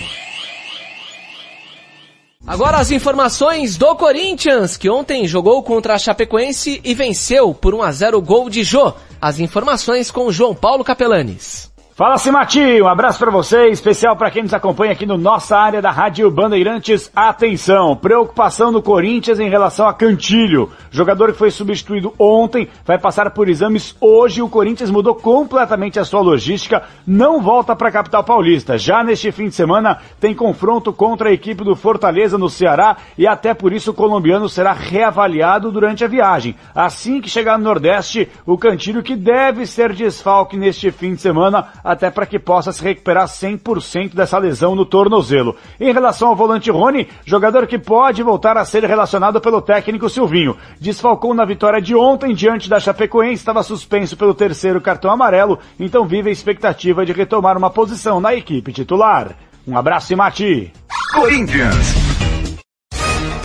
Agora 2.46 2.76
as 2.76 2.92
informações 2.92 3.76
do 3.76 3.96
Corinthians, 3.96 4.76
que 4.76 4.88
ontem 4.88 5.26
jogou 5.26 5.62
contra 5.62 5.94
a 5.94 5.98
Chapecoense 5.98 6.80
e 6.84 6.94
venceu 6.94 7.52
por 7.52 7.74
1 7.74 7.82
a 7.82 7.90
0 7.90 8.18
o 8.18 8.22
gol 8.22 8.48
de 8.48 8.62
Jô. 8.62 8.94
As 9.20 9.40
informações 9.40 10.12
com 10.12 10.30
João 10.30 10.54
Paulo 10.54 10.84
Capelanes. 10.84 11.72
Fala 11.96 12.18
Simati, 12.18 12.82
um 12.82 12.88
abraço 12.88 13.18
para 13.18 13.30
você, 13.30 13.68
especial 13.68 14.14
para 14.16 14.30
quem 14.30 14.42
nos 14.42 14.52
acompanha 14.52 14.92
aqui 14.92 15.06
no 15.06 15.16
nossa 15.16 15.56
área 15.56 15.80
da 15.80 15.90
Rádio 15.90 16.30
Bandeirantes. 16.30 17.10
Atenção, 17.16 17.96
preocupação 17.96 18.70
do 18.70 18.82
Corinthians 18.82 19.40
em 19.40 19.48
relação 19.48 19.88
a 19.88 19.94
Cantilho. 19.94 20.70
Jogador 20.90 21.32
que 21.32 21.38
foi 21.38 21.50
substituído 21.50 22.12
ontem, 22.18 22.68
vai 22.84 22.98
passar 22.98 23.30
por 23.30 23.48
exames 23.48 23.96
hoje. 23.98 24.42
O 24.42 24.48
Corinthians 24.48 24.90
mudou 24.90 25.14
completamente 25.14 25.98
a 25.98 26.04
sua 26.04 26.20
logística, 26.20 26.82
não 27.06 27.40
volta 27.40 27.74
para 27.74 27.88
a 27.88 27.92
capital 27.92 28.22
paulista. 28.22 28.76
Já 28.76 29.02
neste 29.02 29.32
fim 29.32 29.48
de 29.48 29.54
semana 29.54 29.98
tem 30.20 30.34
confronto 30.34 30.92
contra 30.92 31.30
a 31.30 31.32
equipe 31.32 31.64
do 31.64 31.74
Fortaleza 31.74 32.36
no 32.36 32.50
Ceará 32.50 32.98
e 33.16 33.26
até 33.26 33.54
por 33.54 33.72
isso 33.72 33.92
o 33.92 33.94
colombiano 33.94 34.50
será 34.50 34.74
reavaliado 34.74 35.72
durante 35.72 36.04
a 36.04 36.08
viagem. 36.08 36.56
Assim 36.74 37.22
que 37.22 37.30
chegar 37.30 37.56
no 37.56 37.64
Nordeste, 37.64 38.28
o 38.44 38.58
Cantilho 38.58 39.02
que 39.02 39.16
deve 39.16 39.64
ser 39.64 39.94
desfalque 39.94 40.58
neste 40.58 40.90
fim 40.90 41.14
de 41.14 41.22
semana 41.22 41.68
até 41.86 42.10
para 42.10 42.26
que 42.26 42.36
possa 42.36 42.72
se 42.72 42.82
recuperar 42.82 43.26
100% 43.26 44.12
dessa 44.12 44.36
lesão 44.38 44.74
no 44.74 44.84
tornozelo. 44.84 45.54
Em 45.78 45.92
relação 45.92 46.28
ao 46.28 46.36
volante 46.36 46.68
Rony, 46.68 47.06
jogador 47.24 47.64
que 47.68 47.78
pode 47.78 48.24
voltar 48.24 48.56
a 48.56 48.64
ser 48.64 48.84
relacionado 48.84 49.40
pelo 49.40 49.62
técnico 49.62 50.10
Silvinho. 50.10 50.56
Desfalcou 50.80 51.32
na 51.32 51.44
vitória 51.44 51.80
de 51.80 51.94
ontem 51.94 52.34
diante 52.34 52.68
da 52.68 52.80
Chapecoense, 52.80 53.34
estava 53.34 53.62
suspenso 53.62 54.16
pelo 54.16 54.34
terceiro 54.34 54.80
cartão 54.80 55.12
amarelo, 55.12 55.60
então 55.78 56.04
vive 56.04 56.28
a 56.28 56.32
expectativa 56.32 57.06
de 57.06 57.12
retomar 57.12 57.56
uma 57.56 57.70
posição 57.70 58.20
na 58.20 58.34
equipe 58.34 58.72
titular. 58.72 59.36
Um 59.64 59.78
abraço 59.78 60.12
e 60.12 60.16
mate. 60.16 60.72
Corinthians. 61.14 61.94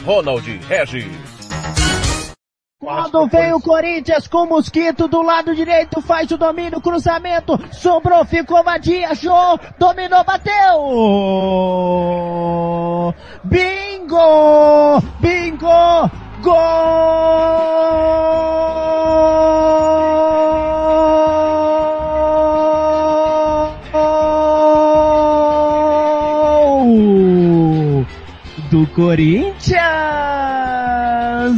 Ronald 0.04 0.48
Regis. 0.68 1.31
Quando 2.82 3.28
vem 3.28 3.54
o 3.54 3.62
Corinthians 3.62 4.28
com 4.28 4.40
o 4.40 4.50
Mosquito 4.50 5.08
do 5.08 5.22
lado 5.22 5.54
direito, 5.54 6.02
faz 6.02 6.32
o 6.32 6.38
domínio, 6.38 6.82
cruzamento, 6.82 7.60
sobrou, 7.72 8.26
ficou 8.26 8.64
vadia, 8.64 9.14
show, 9.14 9.60
dominou, 9.78 10.24
bateu! 10.24 10.82
Bingo! 13.44 15.00
Bingo! 15.20 16.10
Gol! 16.42 16.58
Do 28.72 28.88
Corinthians! 28.96 30.81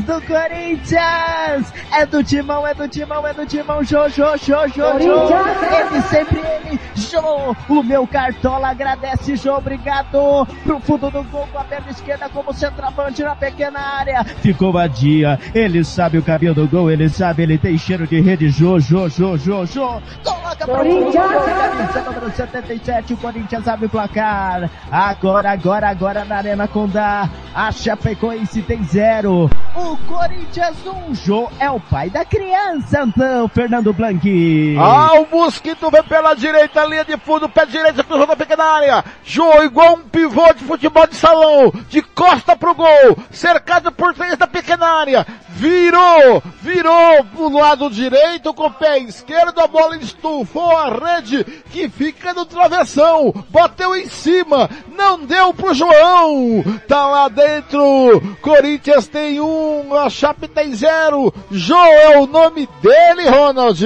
Do 0.05 0.19
Corinthians! 0.21 1.71
É 1.95 2.05
do 2.07 2.23
timão, 2.23 2.65
é 2.65 2.73
do 2.73 2.87
timão, 2.87 3.25
é 3.27 3.33
do 3.33 3.45
timão, 3.45 3.83
Jô, 3.83 4.09
Jô, 4.09 4.35
Jô, 4.35 4.67
Jô, 4.67 4.99
Jô. 4.99 5.37
Ele 5.79 6.01
sempre 6.09 6.39
ele, 6.39 6.79
Jô. 6.95 7.55
O 7.69 7.83
meu 7.83 8.07
cartola 8.07 8.69
agradece, 8.69 9.35
Jô, 9.35 9.57
obrigado. 9.57 10.47
Pro 10.63 10.79
fundo 10.79 11.11
do 11.11 11.23
gol 11.23 11.47
com 11.51 11.59
a 11.59 11.63
perna 11.63 11.91
esquerda 11.91 12.27
como 12.29 12.51
centroavante 12.51 13.21
na 13.21 13.35
pequena 13.35 13.79
área. 13.79 14.23
Ficou 14.23 14.73
vadia, 14.73 15.39
ele 15.53 15.83
sabe 15.83 16.17
o 16.17 16.23
caminho 16.23 16.55
do 16.55 16.67
gol, 16.67 16.89
ele 16.89 17.07
sabe, 17.09 17.43
ele 17.43 17.57
tem 17.59 17.77
cheiro 17.77 18.07
de 18.07 18.19
rede, 18.19 18.49
Jô, 18.49 18.79
Jô, 18.79 19.07
Jô, 19.07 19.37
Jô, 19.37 19.65
Jô. 19.65 20.01
Coloca 20.23 20.65
pro 20.65 20.75
fundo 20.75 21.05
do 21.05 21.11
gol, 21.11 21.11
camisa 21.13 22.01
número 22.01 22.31
77, 22.31 23.13
o 23.13 23.17
Corinthians 23.17 23.67
abre 23.67 23.85
o 23.85 23.89
placar. 23.89 24.69
Agora, 24.91 25.51
agora, 25.51 25.89
agora 25.89 26.25
na 26.25 26.37
Arena 26.37 26.67
Condá. 26.67 27.29
A 27.53 27.71
Chapecoense 27.71 28.63
tem 28.63 28.83
zero. 28.83 29.47
O 29.75 29.97
Corinthians 30.07 30.75
um, 30.87 31.13
Jô 31.13 31.49
é 31.59 31.69
o 31.69 31.82
pai 31.89 32.09
da 32.09 32.25
criança, 32.25 33.03
então, 33.03 33.47
Fernando 33.47 33.93
Blanqui. 33.93 34.75
Ah, 34.79 35.13
o 35.13 35.27
Mosquito 35.29 35.89
vem 35.89 36.03
pela 36.03 36.33
direita, 36.33 36.85
linha 36.85 37.05
de 37.05 37.17
fundo, 37.17 37.49
pé 37.49 37.65
direito, 37.65 38.03
cruzou 38.03 38.27
na 38.27 38.35
pequena 38.35 38.63
área. 38.63 39.05
Jô 39.23 39.61
igual 39.63 39.95
um 39.95 40.01
pivô 40.01 40.53
de 40.53 40.63
futebol 40.63 41.07
de 41.07 41.15
salão, 41.15 41.71
de 41.89 42.01
costa 42.01 42.55
pro 42.55 42.73
gol, 42.73 43.17
cercado 43.31 43.91
por 43.91 44.13
três 44.13 44.37
da 44.37 44.47
pequena 44.47 44.85
área. 44.85 45.25
Virou, 45.49 46.41
virou 46.61 47.23
pro 47.25 47.49
lado 47.49 47.89
direito 47.89 48.53
com 48.53 48.65
o 48.65 48.71
pé 48.71 48.97
esquerdo, 48.99 49.59
a 49.59 49.67
bola 49.67 49.95
estufou 49.97 50.75
a 50.75 50.89
rede 50.89 51.43
que 51.71 51.87
fica 51.87 52.33
no 52.33 52.45
travessão. 52.45 53.33
Bateu 53.49 53.95
em 53.95 54.07
cima, 54.07 54.69
não 54.97 55.19
deu 55.19 55.53
pro 55.53 55.73
João. 55.73 56.63
Tá 56.87 57.07
lá 57.07 57.27
dentro, 57.27 58.35
Corinthians 58.41 59.07
tem 59.07 59.39
um, 59.39 59.95
a 59.95 60.09
Chape 60.09 60.47
tem 60.47 60.73
zero. 60.73 61.33
É 61.77 62.17
o 62.17 62.27
nome 62.27 62.67
dele, 62.81 63.29
Ronald. 63.29 63.83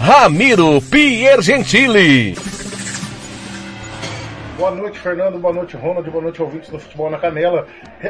Ramiro 0.00 0.80
Piergentili. 0.82 2.34
Boa 4.56 4.70
noite, 4.70 4.98
Fernando. 4.98 5.38
Boa 5.38 5.52
noite, 5.52 5.76
Ronald. 5.76 6.10
Boa 6.10 6.22
noite, 6.22 6.40
ouvintes 6.40 6.70
do 6.70 6.78
Futebol 6.78 7.10
na 7.10 7.18
Canela. 7.18 7.66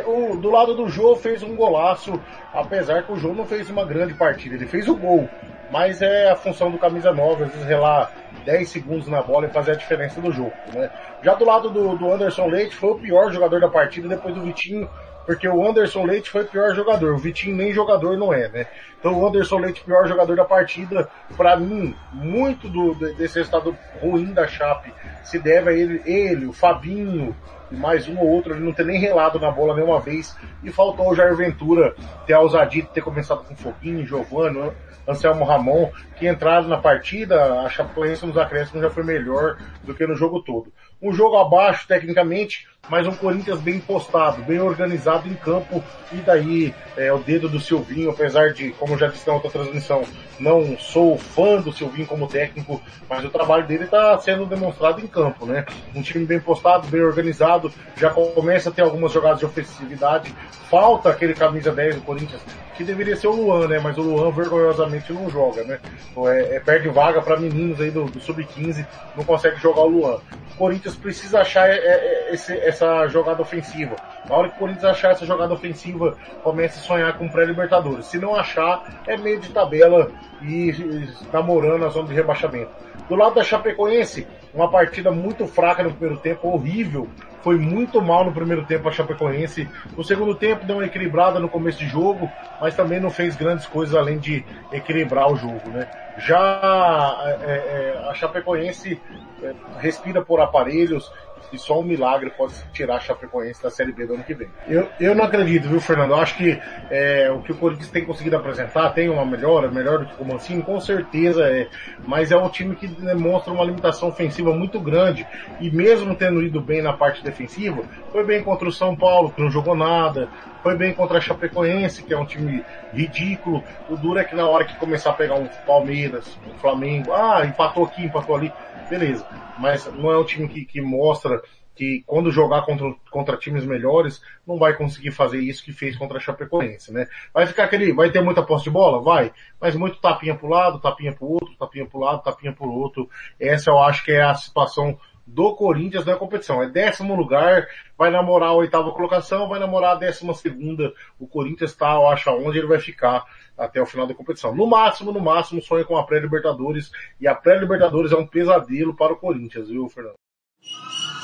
O, 0.06 0.36
do 0.36 0.50
lado 0.50 0.74
do 0.74 0.88
Jô 0.88 1.16
fez 1.16 1.42
um 1.42 1.56
golaço, 1.56 2.20
apesar 2.52 3.02
que 3.02 3.12
o 3.12 3.16
Jô 3.16 3.32
não 3.32 3.44
fez 3.44 3.68
uma 3.68 3.84
grande 3.84 4.14
partida. 4.14 4.54
Ele 4.54 4.66
fez 4.66 4.86
o 4.86 4.94
gol, 4.94 5.28
mas 5.72 6.00
é 6.02 6.30
a 6.30 6.36
função 6.36 6.70
do 6.70 6.78
camisa 6.78 7.12
9, 7.12 7.44
às 7.44 7.50
vezes 7.50 7.66
relar 7.66 8.12
10 8.46 8.68
segundos 8.68 9.08
na 9.08 9.20
bola 9.20 9.46
e 9.46 9.50
fazer 9.50 9.72
a 9.72 9.74
diferença 9.74 10.20
do 10.20 10.32
jogo. 10.32 10.52
Né? 10.72 10.88
Já 11.22 11.34
do 11.34 11.44
lado 11.44 11.68
do, 11.68 11.96
do 11.96 12.12
Anderson 12.12 12.46
Leite, 12.46 12.76
foi 12.76 12.90
o 12.90 12.98
pior 12.98 13.30
jogador 13.32 13.60
da 13.60 13.68
partida 13.68 14.08
depois 14.08 14.34
do 14.34 14.40
Vitinho, 14.40 14.88
porque 15.26 15.48
o 15.48 15.68
Anderson 15.68 16.04
Leite 16.04 16.30
foi 16.30 16.42
o 16.42 16.48
pior 16.48 16.74
jogador. 16.74 17.14
O 17.14 17.18
Vitinho 17.18 17.56
nem 17.56 17.72
jogador 17.72 18.16
não 18.16 18.32
é, 18.32 18.48
né? 18.48 18.66
Então 18.98 19.20
o 19.20 19.26
Anderson 19.26 19.58
Leite, 19.58 19.82
pior 19.82 20.06
jogador 20.06 20.36
da 20.36 20.44
partida, 20.44 21.08
para 21.36 21.56
mim, 21.56 21.94
muito 22.12 22.68
do, 22.68 22.94
desse 22.94 23.38
resultado 23.38 23.76
ruim 24.00 24.32
da 24.32 24.46
Chape 24.46 24.92
se 25.24 25.38
deve 25.38 25.70
a 25.70 25.72
ele, 25.72 26.00
ele, 26.06 26.46
o 26.46 26.52
Fabinho, 26.52 27.34
e 27.70 27.74
mais 27.74 28.06
um 28.06 28.16
ou 28.18 28.28
outro, 28.28 28.54
ele 28.54 28.64
não 28.64 28.72
ter 28.72 28.86
nem 28.86 28.98
relado 28.98 29.40
na 29.40 29.50
bola 29.50 29.74
nenhuma 29.74 30.00
vez. 30.00 30.36
E 30.62 30.70
faltou 30.70 31.10
o 31.10 31.14
Jair 31.14 31.34
Ventura 31.34 31.94
ter 32.26 32.34
a 32.34 32.66
ter 32.66 33.00
começado 33.02 33.44
com 33.44 33.56
Foguinho, 33.56 34.06
Giovanni, 34.06 34.70
Anselmo 35.06 35.44
Ramon, 35.44 35.90
que 36.16 36.28
entraram 36.28 36.68
na 36.68 36.78
partida, 36.78 37.60
a 37.60 37.68
Chapecoense 37.68 38.26
nos 38.26 38.36
acréscimos 38.36 38.82
já 38.82 38.90
foi 38.90 39.04
melhor 39.04 39.56
do 39.84 39.94
que 39.94 40.06
no 40.06 40.16
jogo 40.16 40.40
todo. 40.42 40.72
Um 41.00 41.12
jogo 41.12 41.36
abaixo, 41.36 41.86
tecnicamente, 41.86 42.68
mas 42.88 43.06
um 43.06 43.14
Corinthians 43.14 43.60
bem 43.60 43.80
postado, 43.80 44.42
bem 44.42 44.60
organizado 44.60 45.28
em 45.28 45.34
campo, 45.34 45.82
e 46.12 46.16
daí 46.16 46.74
é, 46.96 47.12
o 47.12 47.18
dedo 47.18 47.48
do 47.48 47.60
Silvinho, 47.60 48.10
apesar 48.10 48.52
de, 48.52 48.70
como 48.72 48.96
já 48.96 49.08
disse 49.08 49.26
na 49.26 49.34
outra 49.34 49.50
transmissão, 49.50 50.04
não 50.38 50.78
sou 50.78 51.18
fã 51.18 51.60
do 51.60 51.72
Silvinho 51.72 52.06
como 52.06 52.26
técnico, 52.26 52.80
mas 53.08 53.24
o 53.24 53.30
trabalho 53.30 53.66
dele 53.66 53.84
está 53.84 54.18
sendo 54.18 54.46
demonstrado 54.46 55.00
em 55.00 55.06
campo, 55.06 55.46
né? 55.46 55.64
Um 55.94 56.02
time 56.02 56.24
bem 56.24 56.38
postado, 56.38 56.86
bem 56.88 57.02
organizado, 57.02 57.72
já 57.96 58.10
começa 58.10 58.68
a 58.68 58.72
ter 58.72 58.82
algumas 58.82 59.12
jogadas 59.12 59.40
de 59.40 59.46
ofensividade, 59.46 60.34
falta 60.70 61.10
aquele 61.10 61.34
camisa 61.34 61.72
10 61.72 61.96
do 61.96 62.00
Corinthians, 62.02 62.42
que 62.76 62.84
deveria 62.84 63.16
ser 63.16 63.28
o 63.28 63.32
Luan, 63.32 63.66
né? 63.66 63.78
Mas 63.78 63.96
o 63.96 64.02
Luan 64.02 64.30
vergonhosamente 64.30 65.12
não 65.12 65.30
joga, 65.30 65.64
né? 65.64 65.80
É, 66.16 66.56
é, 66.56 66.60
perde 66.60 66.88
vaga 66.88 67.22
para 67.22 67.38
meninos 67.38 67.80
aí 67.80 67.90
do, 67.90 68.04
do 68.04 68.20
Sub-15, 68.20 68.86
não 69.16 69.24
consegue 69.24 69.56
jogar 69.56 69.82
o 69.82 69.88
Luan. 69.88 70.20
O 70.54 70.58
Corinthians 70.58 70.96
precisa 70.96 71.40
achar 71.40 71.68
é, 71.68 71.76
é, 71.76 72.34
esse, 72.34 72.52
essa 72.76 73.08
jogada 73.08 73.42
ofensiva. 73.42 73.96
Na 74.28 74.36
hora 74.36 74.48
que 74.48 74.56
o 74.56 74.58
Corinthians 74.58 74.84
achar 74.84 75.12
essa 75.12 75.24
jogada 75.24 75.54
ofensiva, 75.54 76.16
comece 76.42 76.78
a 76.78 76.82
sonhar 76.82 77.16
com 77.16 77.28
pré-libertadores. 77.28 78.06
Se 78.06 78.18
não 78.18 78.34
achar, 78.34 79.02
é 79.06 79.16
meio 79.16 79.40
de 79.40 79.50
tabela 79.50 80.10
e, 80.42 80.70
e 80.70 81.08
namorando 81.32 81.84
a 81.84 81.88
zona 81.88 82.08
de 82.08 82.14
rebaixamento. 82.14 82.70
Do 83.08 83.14
lado 83.14 83.36
da 83.36 83.44
Chapecoense, 83.44 84.26
uma 84.52 84.70
partida 84.70 85.10
muito 85.10 85.46
fraca 85.46 85.82
no 85.82 85.90
primeiro 85.90 86.20
tempo, 86.20 86.48
horrível. 86.48 87.08
Foi 87.42 87.56
muito 87.56 88.02
mal 88.02 88.24
no 88.24 88.32
primeiro 88.32 88.64
tempo 88.64 88.88
a 88.88 88.92
Chapecoense. 88.92 89.68
No 89.96 90.02
segundo 90.02 90.34
tempo 90.34 90.66
deu 90.66 90.76
uma 90.76 90.84
equilibrada 90.84 91.38
no 91.38 91.48
começo 91.48 91.78
de 91.78 91.86
jogo, 91.86 92.28
mas 92.60 92.74
também 92.74 92.98
não 92.98 93.10
fez 93.10 93.36
grandes 93.36 93.66
coisas 93.66 93.94
além 93.94 94.18
de 94.18 94.44
equilibrar 94.72 95.30
o 95.30 95.36
jogo, 95.36 95.68
né? 95.70 95.88
Já 96.18 97.16
é, 97.42 97.52
é, 97.52 98.08
a 98.10 98.14
Chapecoense 98.14 99.00
é, 99.42 99.52
respira 99.78 100.22
por 100.22 100.40
aparelhos 100.40 101.12
e 101.52 101.58
só 101.58 101.80
um 101.80 101.82
milagre 101.82 102.30
pode 102.30 102.54
tirar 102.72 102.96
a 102.96 103.00
Chapecoense 103.00 103.62
da 103.62 103.70
Série 103.70 103.92
B 103.92 104.06
do 104.06 104.14
ano 104.14 104.24
que 104.24 104.34
vem. 104.34 104.48
Eu, 104.66 104.88
eu 104.98 105.14
não 105.14 105.24
acredito, 105.24 105.68
viu, 105.68 105.80
Fernando? 105.80 106.10
Eu 106.10 106.16
acho 106.16 106.36
que 106.36 106.60
é, 106.90 107.30
o 107.30 107.40
que 107.40 107.52
o 107.52 107.56
Corinthians 107.56 107.90
tem 107.90 108.04
conseguido 108.04 108.36
apresentar 108.36 108.90
tem 108.90 109.08
uma 109.08 109.24
melhora, 109.24 109.70
melhor 109.70 110.00
do 110.00 110.06
que 110.06 110.22
o 110.22 110.24
Mancini, 110.24 110.62
com 110.62 110.80
certeza 110.80 111.44
é. 111.44 111.68
Mas 112.06 112.32
é 112.32 112.36
um 112.36 112.48
time 112.48 112.74
que 112.74 112.86
demonstra 112.86 113.52
uma 113.52 113.64
limitação 113.64 114.08
ofensiva 114.08 114.52
muito 114.52 114.80
grande. 114.80 115.26
E 115.60 115.70
mesmo 115.70 116.14
tendo 116.14 116.42
ido 116.42 116.60
bem 116.60 116.82
na 116.82 116.92
parte 116.92 117.22
defensiva, 117.22 117.82
foi 118.10 118.24
bem 118.24 118.42
contra 118.42 118.68
o 118.68 118.72
São 118.72 118.96
Paulo, 118.96 119.30
que 119.30 119.40
não 119.40 119.50
jogou 119.50 119.74
nada, 119.74 120.28
foi 120.62 120.76
bem 120.76 120.92
contra 120.92 121.18
a 121.18 121.20
Chapecoense, 121.20 122.02
que 122.02 122.12
é 122.12 122.18
um 122.18 122.26
time 122.26 122.64
ridículo. 122.92 123.62
O 123.88 123.96
duro 123.96 124.18
é 124.18 124.24
que 124.24 124.34
na 124.34 124.48
hora 124.48 124.64
que 124.64 124.74
começar 124.76 125.10
a 125.10 125.12
pegar 125.12 125.36
um 125.36 125.46
Palmeiras, 125.64 126.36
um 126.44 126.58
Flamengo, 126.58 127.12
ah, 127.12 127.44
empatou 127.46 127.84
aqui, 127.84 128.04
empatou 128.04 128.36
ali, 128.36 128.52
beleza. 128.88 129.26
Mas 129.58 129.86
não 129.94 130.10
é 130.10 130.18
um 130.18 130.24
time 130.24 130.48
que, 130.48 130.64
que 130.64 130.80
mostra 130.80 131.42
que 131.76 132.02
quando 132.06 132.32
jogar 132.32 132.62
contra, 132.62 132.94
contra 133.10 133.36
times 133.36 133.64
melhores, 133.64 134.22
não 134.46 134.58
vai 134.58 134.74
conseguir 134.74 135.10
fazer 135.10 135.38
isso 135.38 135.62
que 135.62 135.72
fez 135.72 135.94
contra 135.96 136.16
a 136.16 136.20
Chapecoense, 136.20 136.90
né? 136.90 137.06
Vai 137.34 137.46
ficar 137.46 137.64
aquele, 137.64 137.92
vai 137.92 138.10
ter 138.10 138.22
muita 138.22 138.42
posse 138.42 138.64
de 138.64 138.70
bola? 138.70 139.02
Vai, 139.02 139.30
mas 139.60 139.76
muito 139.76 140.00
tapinha 140.00 140.34
pro 140.34 140.48
lado, 140.48 140.80
tapinha 140.80 141.12
pro 141.12 141.26
outro, 141.26 141.54
tapinha 141.58 141.86
pro 141.86 142.00
lado, 142.00 142.22
tapinha 142.22 142.52
pro 142.52 142.70
outro. 142.70 143.08
Essa 143.38 143.70
eu 143.70 143.78
acho 143.78 144.02
que 144.04 144.10
é 144.10 144.22
a 144.22 144.34
situação 144.34 144.98
do 145.26 145.54
Corinthians 145.54 146.06
na 146.06 146.16
competição. 146.16 146.62
É 146.62 146.68
décimo 146.68 147.14
lugar, 147.14 147.66
vai 147.98 148.10
namorar 148.10 148.50
a 148.50 148.54
oitava 148.54 148.92
colocação, 148.92 149.48
vai 149.48 149.60
namorar 149.60 149.96
a 149.96 149.98
décima 149.98 150.32
segunda. 150.32 150.92
O 151.18 151.26
Corinthians 151.26 151.72
está, 151.72 151.94
eu 151.94 152.08
acho, 152.08 152.30
onde 152.30 152.58
ele 152.58 152.68
vai 152.68 152.78
ficar 152.78 153.24
até 153.56 153.80
o 153.80 153.86
final 153.86 154.06
da 154.06 154.14
competição. 154.14 154.54
No 154.54 154.66
máximo, 154.66 155.12
no 155.12 155.20
máximo, 155.20 155.62
sonha 155.62 155.84
com 155.84 155.96
a 155.96 156.04
pré-Libertadores. 156.04 156.90
E 157.20 157.26
a 157.26 157.34
pré-Libertadores 157.34 158.12
é 158.12 158.16
um 158.16 158.26
pesadelo 158.26 158.94
para 158.94 159.12
o 159.12 159.16
Corinthians, 159.16 159.68
viu, 159.68 159.88
Fernando? 159.88 160.14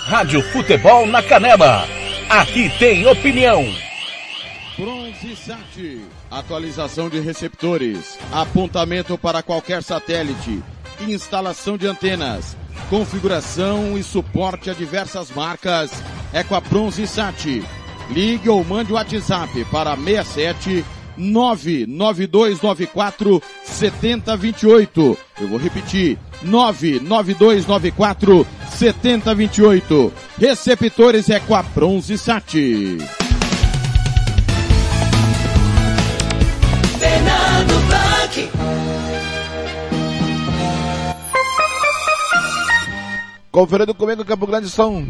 Rádio 0.07 0.43
Futebol 0.43 1.07
na 1.07 1.23
Canela. 1.23 1.85
Aqui 2.29 2.71
tem 2.79 3.07
opinião. 3.07 3.63
Bronze 4.77 5.37
Sat. 5.37 6.01
Atualização 6.31 7.09
de 7.09 7.21
receptores. 7.21 8.19
Apontamento 8.33 9.17
para 9.19 9.43
qualquer 9.43 9.83
satélite. 9.83 10.63
Instalação 11.01 11.77
de 11.77 11.87
antenas 11.87 12.57
configuração 12.89 13.97
e 13.97 14.03
suporte 14.03 14.71
a 14.71 14.75
diversas 14.75 15.31
marcas 15.31 15.91
é 16.33 16.43
com 16.43 16.55
a 16.55 16.61
Bronze 16.61 17.07
Sat. 17.07 17.65
Ligue 18.11 18.49
ou 18.49 18.63
mande 18.65 18.93
o 18.93 18.97
WhatsApp 18.97 19.65
para 19.71 19.97
67 19.97 20.85
99294 21.17 23.43
7028. 23.65 25.19
Eu 25.41 25.49
vou 25.49 25.59
repetir. 25.59 26.19
99294 26.43 28.47
7028. 28.71 30.13
Receptores 30.39 31.31
é 31.31 31.41
com 31.41 31.55
a 31.55 31.63
Bronze 31.63 32.19
Sat. 32.19 32.53
Fernando 36.99 37.87
Blanc. 37.87 38.51
Conferindo 43.51 43.95
comigo, 43.95 44.25
Campo 44.25 44.47
Grande 44.47 44.71
são 44.71 45.07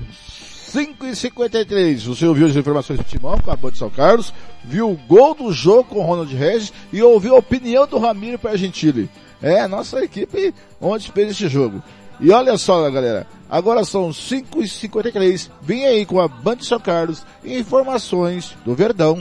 5 0.73 1.07
e 1.07 1.15
53 1.15 2.05
Você 2.05 2.25
ouviu 2.25 2.47
as 2.47 2.57
informações 2.57 2.99
do 2.99 3.05
Timão 3.05 3.39
com 3.39 3.51
a 3.51 3.57
Boa 3.57 3.71
de 3.71 3.77
São 3.77 3.91
Carlos, 3.91 4.33
viu 4.65 4.91
o 4.91 4.97
gol 4.97 5.35
do 5.35 5.53
jogo 5.53 5.85
com 5.85 5.99
o 5.99 6.03
Ronald 6.03 6.35
Regis 6.35 6.73
e 6.91 7.03
ouviu 7.03 7.35
a 7.35 7.39
opinião 7.39 7.87
do 7.87 7.99
Ramiro 7.99 8.39
para 8.39 8.57
Gentili. 8.57 9.11
É 9.43 9.61
a 9.61 9.69
nossa 9.69 10.03
equipe 10.03 10.55
onde 10.81 11.13
fez 11.13 11.33
este 11.33 11.47
jogo. 11.47 11.83
E 12.19 12.31
olha 12.31 12.57
só, 12.57 12.89
galera, 12.91 13.27
agora 13.51 13.85
são 13.85 14.13
5 14.13 14.63
e 14.63 14.69
53 14.69 15.51
Vem 15.61 15.85
aí 15.85 16.07
com 16.07 16.21
a 16.21 16.29
Band 16.29 16.57
de 16.57 16.65
São 16.65 16.81
Carlos 16.81 17.23
e 17.45 17.59
informações 17.59 18.57
do 18.65 18.75
Verdão. 18.75 19.19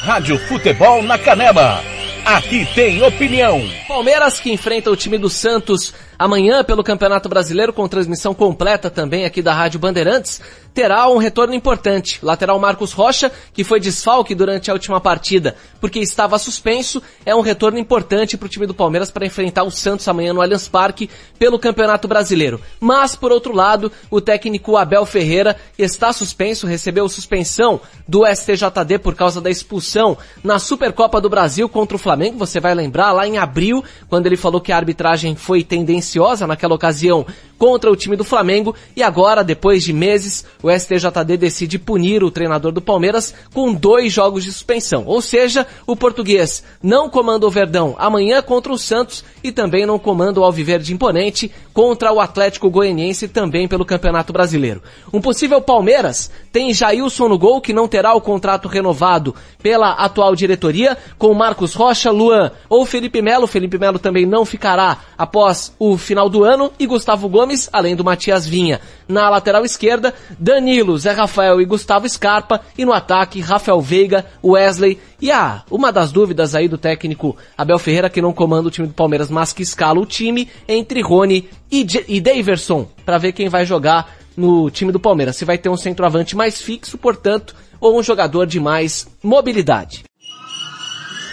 Rádio 0.00 0.38
Futebol 0.38 1.04
na 1.04 1.18
Canela. 1.18 1.80
Aqui 2.24 2.66
tem 2.74 3.02
opinião. 3.02 3.60
Palmeiras 3.88 4.38
que 4.38 4.52
enfrenta 4.52 4.90
o 4.90 4.96
time 4.96 5.18
do 5.18 5.28
Santos 5.28 5.92
amanhã 6.20 6.62
pelo 6.62 6.84
Campeonato 6.84 7.30
Brasileiro 7.30 7.72
com 7.72 7.88
transmissão 7.88 8.34
completa 8.34 8.90
também 8.90 9.24
aqui 9.24 9.40
da 9.40 9.54
Rádio 9.54 9.80
Bandeirantes, 9.80 10.38
terá 10.74 11.08
um 11.08 11.16
retorno 11.16 11.54
importante. 11.54 12.18
Lateral 12.22 12.58
Marcos 12.58 12.92
Rocha, 12.92 13.32
que 13.54 13.64
foi 13.64 13.80
desfalque 13.80 14.34
durante 14.34 14.70
a 14.70 14.74
última 14.74 15.00
partida 15.00 15.56
porque 15.80 15.98
estava 15.98 16.38
suspenso, 16.38 17.02
é 17.24 17.34
um 17.34 17.40
retorno 17.40 17.78
importante 17.78 18.36
para 18.36 18.44
o 18.44 18.48
time 18.50 18.66
do 18.66 18.74
Palmeiras 18.74 19.10
para 19.10 19.24
enfrentar 19.24 19.62
o 19.62 19.70
Santos 19.70 20.06
amanhã 20.06 20.34
no 20.34 20.42
Allianz 20.42 20.68
Parque 20.68 21.08
pelo 21.38 21.58
Campeonato 21.58 22.06
Brasileiro. 22.06 22.60
Mas, 22.78 23.16
por 23.16 23.32
outro 23.32 23.54
lado, 23.54 23.90
o 24.10 24.20
técnico 24.20 24.76
Abel 24.76 25.06
Ferreira 25.06 25.56
está 25.78 26.12
suspenso, 26.12 26.66
recebeu 26.66 27.08
suspensão 27.08 27.80
do 28.06 28.26
STJD 28.26 28.98
por 29.02 29.14
causa 29.14 29.40
da 29.40 29.50
expulsão 29.50 30.18
na 30.44 30.58
Supercopa 30.58 31.18
do 31.18 31.30
Brasil 31.30 31.66
contra 31.66 31.96
o 31.96 31.98
Flamengo. 31.98 32.19
Você 32.36 32.60
vai 32.60 32.74
lembrar 32.74 33.12
lá 33.12 33.26
em 33.26 33.38
abril, 33.38 33.82
quando 34.08 34.26
ele 34.26 34.36
falou 34.36 34.60
que 34.60 34.72
a 34.72 34.76
arbitragem 34.76 35.34
foi 35.34 35.62
tendenciosa 35.62 36.46
naquela 36.46 36.74
ocasião 36.74 37.26
contra 37.60 37.92
o 37.92 37.94
time 37.94 38.16
do 38.16 38.24
Flamengo 38.24 38.74
e 38.96 39.02
agora, 39.02 39.44
depois 39.44 39.84
de 39.84 39.92
meses, 39.92 40.46
o 40.62 40.70
STJD 40.70 41.36
decide 41.36 41.78
punir 41.78 42.24
o 42.24 42.30
treinador 42.30 42.72
do 42.72 42.80
Palmeiras 42.80 43.34
com 43.52 43.74
dois 43.74 44.10
jogos 44.10 44.44
de 44.44 44.50
suspensão. 44.50 45.04
Ou 45.06 45.20
seja, 45.20 45.66
o 45.86 45.94
português 45.94 46.64
não 46.82 47.10
comanda 47.10 47.46
o 47.46 47.50
Verdão 47.50 47.94
amanhã 47.98 48.40
contra 48.40 48.72
o 48.72 48.78
Santos 48.78 49.22
e 49.44 49.52
também 49.52 49.84
não 49.84 49.98
comanda 49.98 50.40
o 50.40 50.44
Alviverde 50.44 50.94
Imponente 50.94 51.52
contra 51.74 52.10
o 52.10 52.18
Atlético 52.18 52.70
Goianiense 52.70 53.28
também 53.28 53.68
pelo 53.68 53.84
Campeonato 53.84 54.32
Brasileiro. 54.32 54.82
Um 55.12 55.20
possível 55.20 55.60
Palmeiras 55.60 56.30
tem 56.50 56.72
Jailson 56.72 57.28
no 57.28 57.38
gol 57.38 57.60
que 57.60 57.74
não 57.74 57.86
terá 57.86 58.14
o 58.14 58.22
contrato 58.22 58.68
renovado 58.68 59.34
pela 59.62 59.92
atual 59.92 60.34
diretoria 60.34 60.96
com 61.18 61.34
Marcos 61.34 61.74
Rocha, 61.74 62.10
Luan 62.10 62.52
ou 62.68 62.86
Felipe 62.86 63.20
Melo. 63.20 63.46
Felipe 63.46 63.78
Melo 63.78 63.98
também 63.98 64.24
não 64.24 64.46
ficará 64.46 64.98
após 65.18 65.74
o 65.78 65.98
final 65.98 66.30
do 66.30 66.42
ano 66.42 66.72
e 66.78 66.86
Gustavo 66.86 67.28
Gomes, 67.28 67.49
além 67.72 67.96
do 67.96 68.04
Matias 68.04 68.46
Vinha. 68.46 68.80
Na 69.08 69.28
lateral 69.28 69.64
esquerda, 69.64 70.14
Danilo, 70.38 70.98
Zé 70.98 71.12
Rafael 71.12 71.60
e 71.60 71.64
Gustavo 71.64 72.08
Scarpa 72.08 72.60
e 72.76 72.84
no 72.84 72.92
ataque, 72.92 73.40
Rafael 73.40 73.80
Veiga, 73.80 74.26
Wesley 74.44 74.98
e 75.20 75.30
ah, 75.30 75.62
uma 75.70 75.92
das 75.92 76.12
dúvidas 76.12 76.54
aí 76.54 76.68
do 76.68 76.78
técnico 76.78 77.36
Abel 77.56 77.78
Ferreira 77.78 78.10
que 78.10 78.22
não 78.22 78.32
comanda 78.32 78.68
o 78.68 78.70
time 78.70 78.86
do 78.86 78.94
Palmeiras, 78.94 79.30
mas 79.30 79.52
que 79.52 79.62
escala 79.62 80.00
o 80.00 80.06
time 80.06 80.48
entre 80.68 81.00
Rony 81.00 81.48
e, 81.70 81.84
J 81.84 82.04
e 82.08 82.20
Daverson 82.20 82.88
para 83.04 83.18
ver 83.18 83.32
quem 83.32 83.48
vai 83.48 83.66
jogar 83.66 84.16
no 84.36 84.70
time 84.70 84.92
do 84.92 85.00
Palmeiras. 85.00 85.36
Se 85.36 85.44
vai 85.44 85.58
ter 85.58 85.68
um 85.68 85.76
centroavante 85.76 86.36
mais 86.36 86.60
fixo, 86.60 86.96
portanto, 86.96 87.54
ou 87.80 87.98
um 87.98 88.02
jogador 88.02 88.46
de 88.46 88.60
mais 88.60 89.06
mobilidade. 89.22 90.04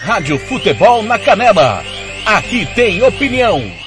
Rádio 0.02 0.38
Futebol 0.40 1.04
na 1.04 1.20
Canela. 1.20 1.84
Aqui 2.26 2.66
tem 2.76 3.02
opinião. 3.04 3.87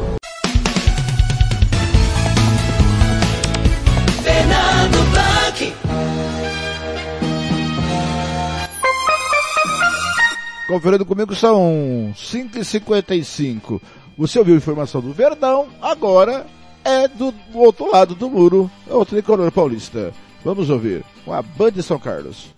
Conferindo 10.71 11.05
comigo 11.05 11.35
são 11.35 12.13
5h55. 12.15 13.81
Você 14.17 14.39
ouviu 14.39 14.53
a 14.53 14.57
informação 14.57 15.01
do 15.01 15.11
Verdão, 15.11 15.67
agora 15.81 16.45
é 16.85 17.09
do, 17.09 17.33
do 17.33 17.59
outro 17.59 17.91
lado 17.91 18.15
do 18.15 18.29
muro, 18.29 18.71
é 18.89 18.93
o 18.93 19.03
Tricolor 19.03 19.51
Paulista. 19.51 20.13
Vamos 20.45 20.69
ouvir 20.69 21.03
com 21.25 21.33
a 21.33 21.41
Band 21.41 21.73
de 21.73 21.83
São 21.83 21.99
Carlos. 21.99 22.55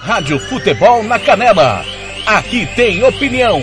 Rádio 0.00 0.40
Futebol 0.40 1.04
na 1.04 1.20
Canela. 1.20 1.84
Aqui 2.26 2.66
tem 2.74 3.04
opinião. 3.04 3.62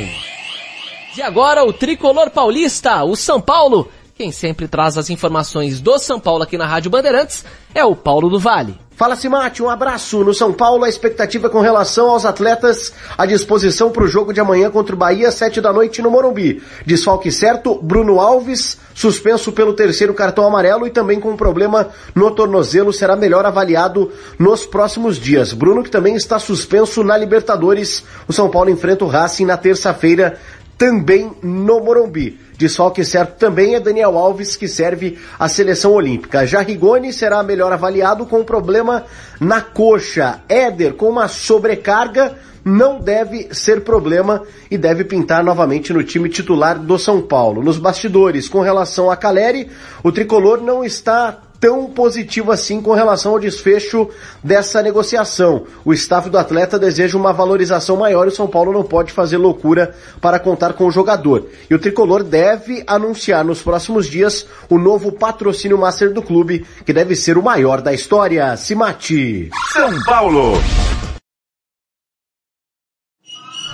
E 1.17 1.21
agora 1.21 1.65
o 1.65 1.73
tricolor 1.73 2.29
paulista, 2.29 3.03
o 3.03 3.17
São 3.17 3.41
Paulo. 3.41 3.91
Quem 4.15 4.31
sempre 4.31 4.65
traz 4.65 4.97
as 4.97 5.09
informações 5.09 5.81
do 5.81 5.99
São 5.99 6.21
Paulo 6.21 6.43
aqui 6.43 6.57
na 6.57 6.65
Rádio 6.65 6.89
Bandeirantes 6.89 7.43
é 7.75 7.83
o 7.83 7.97
Paulo 7.97 8.29
do 8.29 8.39
Vale. 8.39 8.79
Fala 8.99 9.15
Simate, 9.15 9.63
um 9.63 9.69
abraço. 9.69 10.25
No 10.25 10.33
São 10.33 10.51
Paulo, 10.51 10.83
a 10.83 10.89
expectativa 10.89 11.49
com 11.49 11.61
relação 11.61 12.09
aos 12.09 12.25
atletas 12.25 12.91
à 13.17 13.25
disposição 13.25 13.91
para 13.91 14.03
o 14.03 14.07
jogo 14.09 14.33
de 14.33 14.41
amanhã 14.41 14.69
contra 14.69 14.93
o 14.93 14.97
Bahia, 14.97 15.31
sete 15.31 15.61
da 15.61 15.71
noite 15.71 16.01
no 16.01 16.11
Morumbi. 16.11 16.61
Desfalque 16.85 17.31
certo, 17.31 17.79
Bruno 17.81 18.19
Alves, 18.19 18.77
suspenso 18.93 19.53
pelo 19.53 19.71
terceiro 19.71 20.13
cartão 20.13 20.45
amarelo 20.45 20.85
e 20.85 20.89
também 20.89 21.17
com 21.17 21.37
problema 21.37 21.87
no 22.13 22.29
tornozelo, 22.29 22.91
será 22.91 23.15
melhor 23.15 23.45
avaliado 23.45 24.11
nos 24.37 24.65
próximos 24.65 25.17
dias. 25.17 25.53
Bruno 25.53 25.81
que 25.81 25.89
também 25.89 26.15
está 26.15 26.37
suspenso 26.37 27.01
na 27.01 27.15
Libertadores. 27.15 28.03
O 28.27 28.33
São 28.33 28.49
Paulo 28.49 28.69
enfrenta 28.69 29.05
o 29.05 29.07
Racing 29.07 29.45
na 29.45 29.55
terça-feira, 29.55 30.37
também 30.77 31.31
no 31.41 31.79
Morumbi. 31.79 32.37
Desfalque 32.59 33.05
certo 33.05 33.37
também 33.37 33.73
é 33.75 33.79
Daniel 33.79 34.17
Alves, 34.17 34.57
que 34.57 34.67
serve 34.67 35.17
à 35.39 35.47
seleção 35.47 35.93
olímpica. 35.93 36.45
Já 36.45 36.59
Rigoni 36.59 37.13
será 37.13 37.41
melhor 37.41 37.71
avaliado 37.71 38.25
com 38.25 38.41
um 38.41 38.43
problema 38.43 39.05
na 39.39 39.61
coxa. 39.61 40.41
Éder, 40.49 40.95
com 40.95 41.07
uma 41.07 41.29
sobrecarga, 41.29 42.35
não 42.65 42.99
deve 42.99 43.47
ser 43.53 43.85
problema 43.85 44.43
e 44.69 44.77
deve 44.77 45.05
pintar 45.05 45.41
novamente 45.41 45.93
no 45.93 46.03
time 46.03 46.27
titular 46.27 46.77
do 46.77 46.99
São 46.99 47.21
Paulo. 47.21 47.63
Nos 47.63 47.77
bastidores, 47.77 48.49
com 48.49 48.59
relação 48.59 49.09
a 49.09 49.15
Caleri, 49.15 49.69
o 50.03 50.11
tricolor 50.11 50.61
não 50.61 50.83
está 50.83 51.37
tão 51.59 51.87
positivo 51.87 52.51
assim 52.51 52.81
com 52.81 52.93
relação 52.93 53.33
ao 53.33 53.39
desfecho 53.39 54.09
dessa 54.43 54.81
negociação. 54.81 55.65
O 55.83 55.93
staff 55.93 56.29
do 56.29 56.37
atleta 56.37 56.79
deseja 56.79 57.17
uma 57.17 57.33
valorização 57.33 57.97
maior 57.97 58.25
e 58.25 58.29
o 58.29 58.35
São 58.35 58.47
Paulo 58.47 58.71
não 58.71 58.83
pode 58.83 59.11
fazer 59.11 59.37
loucura 59.37 59.93
para 60.21 60.39
contar 60.39 60.73
com 60.73 60.85
o 60.85 60.91
jogador. 60.91 61.47
E 61.69 61.75
o 61.75 61.79
tricolor 61.79 62.23
deve 62.23 62.83
anunciar 62.87 63.43
nos 63.43 63.61
próximos 63.61 64.07
dias 64.07 64.45
o 64.69 64.77
novo 64.77 65.11
patrocínio 65.11 65.77
master 65.77 66.13
do 66.13 66.21
clube, 66.21 66.65
que 66.85 66.93
deve 66.93 67.15
ser 67.15 67.37
o 67.37 67.43
maior 67.43 67.81
da 67.81 67.93
história. 67.93 68.55
Se 68.55 68.73
mate! 68.75 69.49
São 69.73 70.01
Paulo. 70.03 70.53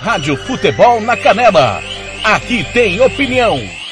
Rádio 0.00 0.36
Futebol 0.36 1.00
na 1.00 1.16
Canela. 1.16 1.80
Aqui 2.22 2.64
tem 2.72 3.00
opinião. 3.00 3.85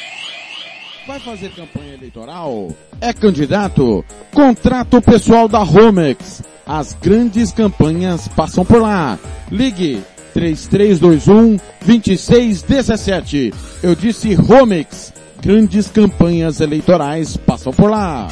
Vai 1.06 1.20
fazer 1.20 1.50
campanha 1.50 1.94
eleitoral? 1.94 2.68
É 2.98 3.12
candidato? 3.12 4.02
Contrato 4.32 5.02
pessoal 5.02 5.46
da 5.46 5.58
Romex. 5.58 6.42
As 6.66 6.94
grandes 6.94 7.52
campanhas 7.52 8.26
passam 8.28 8.64
por 8.64 8.80
lá. 8.80 9.18
Ligue 9.50 10.02
3321 10.32 11.58
2617. 11.84 13.52
Eu 13.82 13.94
disse 13.94 14.32
Romex. 14.32 15.12
Grandes 15.42 15.88
campanhas 15.88 16.60
eleitorais 16.60 17.36
passam 17.36 17.70
por 17.70 17.90
lá. 17.90 18.28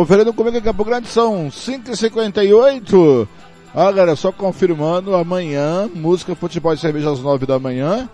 Conferindo 0.00 0.32
comigo 0.32 0.56
em 0.56 0.62
Campo 0.62 0.82
Grande 0.82 1.08
são 1.08 1.50
5h58. 1.50 3.28
Ah, 3.74 3.92
galera, 3.92 4.16
só 4.16 4.32
confirmando, 4.32 5.14
amanhã, 5.14 5.90
música, 5.94 6.34
futebol 6.34 6.72
e 6.72 6.78
cerveja 6.78 7.12
às 7.12 7.20
9 7.20 7.44
da 7.44 7.58
manhã. 7.58 8.08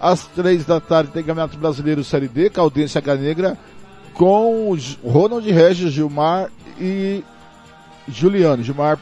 Às 0.00 0.26
3 0.28 0.64
da 0.64 0.80
tarde 0.80 1.10
tem 1.10 1.22
Campeonato 1.22 1.58
Brasileiro 1.58 2.02
Série 2.02 2.26
D, 2.26 2.48
Caldense 2.48 2.96
H 2.96 3.16
Negra, 3.16 3.58
com 4.14 4.74
Ronald 5.04 5.46
Regis, 5.46 5.92
Gilmar 5.92 6.50
e 6.80 7.22
Juliano. 8.08 8.62
Gilmar 8.62 8.98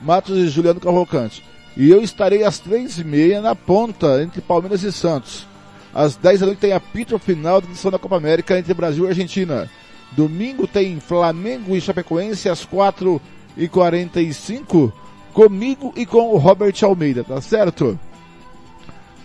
Matos 0.00 0.38
e 0.38 0.48
Juliano 0.48 0.80
Cavalcante. 0.80 1.44
E 1.76 1.90
eu 1.90 2.00
estarei 2.00 2.42
às 2.42 2.58
três 2.58 2.96
e 2.96 3.04
meia 3.04 3.42
na 3.42 3.54
ponta, 3.54 4.22
entre 4.22 4.40
Palmeiras 4.40 4.82
e 4.82 4.90
Santos. 4.90 5.46
Às 5.94 6.16
10 6.16 6.40
da 6.40 6.46
noite 6.46 6.58
tem 6.58 6.72
a 6.72 6.76
apito 6.76 7.18
final 7.18 7.60
da 7.60 7.68
edição 7.68 7.90
da 7.90 7.98
Copa 7.98 8.16
América 8.16 8.58
entre 8.58 8.72
Brasil 8.72 9.04
e 9.04 9.08
Argentina. 9.08 9.68
Domingo 10.12 10.66
tem 10.66 11.00
Flamengo 11.00 11.76
e 11.76 11.80
Chapecoense 11.80 12.48
às 12.48 12.64
4 12.64 13.20
e 13.56 13.68
45 13.68 14.92
comigo 15.32 15.92
e 15.96 16.06
com 16.06 16.32
o 16.32 16.38
Robert 16.38 16.74
Almeida, 16.82 17.22
tá 17.24 17.40
certo? 17.40 17.98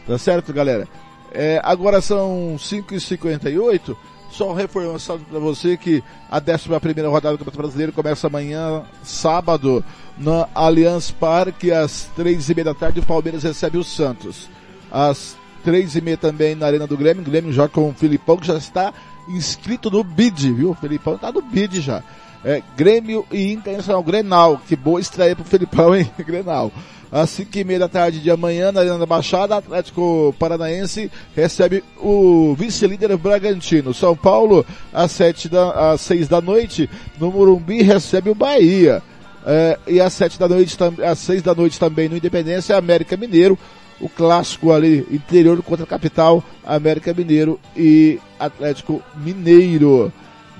Tá 0.06 0.18
certo, 0.18 0.52
galera? 0.52 0.88
É, 1.32 1.62
agora 1.64 2.02
são 2.02 2.58
5 2.60 2.94
e 2.96 3.00
58 3.00 3.98
só 4.32 4.54
reforçando 4.54 5.24
para 5.30 5.40
você 5.40 5.76
que 5.76 6.02
a 6.30 6.38
11 6.38 6.80
primeira 6.80 7.10
rodada 7.10 7.36
do 7.36 7.40
Campeonato 7.40 7.58
Brasileiro 7.58 7.92
começa 7.92 8.28
amanhã, 8.28 8.84
sábado, 9.04 9.84
na 10.18 10.48
Allianz 10.56 11.12
Parque, 11.12 11.72
às 11.72 12.10
três 12.16 12.50
e 12.50 12.56
meia 12.56 12.66
da 12.66 12.74
tarde, 12.74 13.02
o 13.02 13.06
Palmeiras 13.06 13.44
recebe 13.44 13.78
o 13.78 13.84
Santos. 13.84 14.50
Às 14.90 15.36
três 15.64 15.96
e 15.96 16.02
meia 16.02 16.18
também 16.18 16.56
na 16.56 16.66
Arena 16.66 16.88
do 16.88 16.98
Grêmio, 16.98 17.22
o 17.22 17.26
Grêmio 17.26 17.52
joga 17.52 17.70
com 17.70 17.90
o 17.90 17.94
Filipão, 17.94 18.38
que 18.38 18.48
já 18.48 18.58
está 18.58 18.94
inscrito 19.28 19.90
no 19.90 20.04
BID, 20.04 20.52
viu? 20.54 20.72
O 20.72 20.76
Filipão 20.76 21.18
tá 21.18 21.32
no 21.32 21.42
BID 21.42 21.82
já. 21.82 22.04
É, 22.44 22.62
Grêmio 22.76 23.26
e 23.32 23.52
Internacional 23.52 24.04
Grenal, 24.04 24.62
que 24.68 24.76
boa 24.76 25.00
estreia 25.00 25.36
pro 25.36 25.46
Filipão, 25.46 25.96
hein? 25.96 26.10
Grenal. 26.26 26.72
Às 27.12 27.30
5 27.32 27.58
e 27.58 27.64
meia 27.66 27.80
da 27.80 27.90
tarde 27.90 28.22
de 28.22 28.32
amanhã, 28.32 28.72
na 28.72 28.80
Arena 28.80 28.98
da 28.98 29.06
Baixada, 29.06 29.58
Atlético 29.58 30.34
Paranaense 30.40 31.12
recebe 31.36 31.84
o 31.98 32.56
vice-líder 32.58 33.16
Bragantino. 33.18 33.94
São 33.94 34.16
Paulo, 34.16 34.66
às, 34.94 35.12
sete 35.12 35.50
da, 35.50 35.92
às 35.92 36.02
6 36.02 36.30
da 36.30 36.40
noite, 36.40 36.90
no 37.20 37.30
Morumbi, 37.30 37.82
recebe 37.82 38.30
o 38.30 38.36
Bahia. 38.36 39.04
É, 39.46 39.78
e 39.88 40.00
às 40.00 40.14
sete 40.14 40.40
da 40.40 40.48
noite, 40.48 40.78
às 41.04 41.20
6 41.20 41.42
da 41.42 41.54
noite 41.54 41.80
também 41.80 42.08
no 42.08 42.16
Independência, 42.16 42.78
América 42.78 43.18
Mineiro. 43.18 43.58
O 44.02 44.10
clássico 44.10 44.72
ali, 44.72 45.06
interior 45.12 45.62
contra 45.62 45.86
a 45.86 45.88
capital, 45.88 46.44
América 46.66 47.14
Mineiro 47.14 47.60
e 47.78 48.20
Atlético 48.40 49.02
Mineiro. 49.16 50.12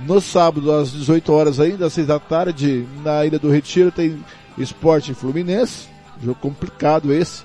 No 0.06 0.22
sábado, 0.22 0.72
às 0.72 0.92
18 0.92 1.34
horas 1.34 1.60
ainda, 1.60 1.88
às 1.88 1.94
6 1.94 2.08
da 2.08 2.20
tarde, 2.20 2.88
na 3.04 3.26
Ilha 3.26 3.40
do 3.40 3.50
Retiro, 3.50 3.92
tem 3.92 4.24
Esporte 4.58 5.14
Fluminense. 5.14 5.88
Jogo 6.24 6.40
complicado 6.40 7.12
esse. 7.12 7.44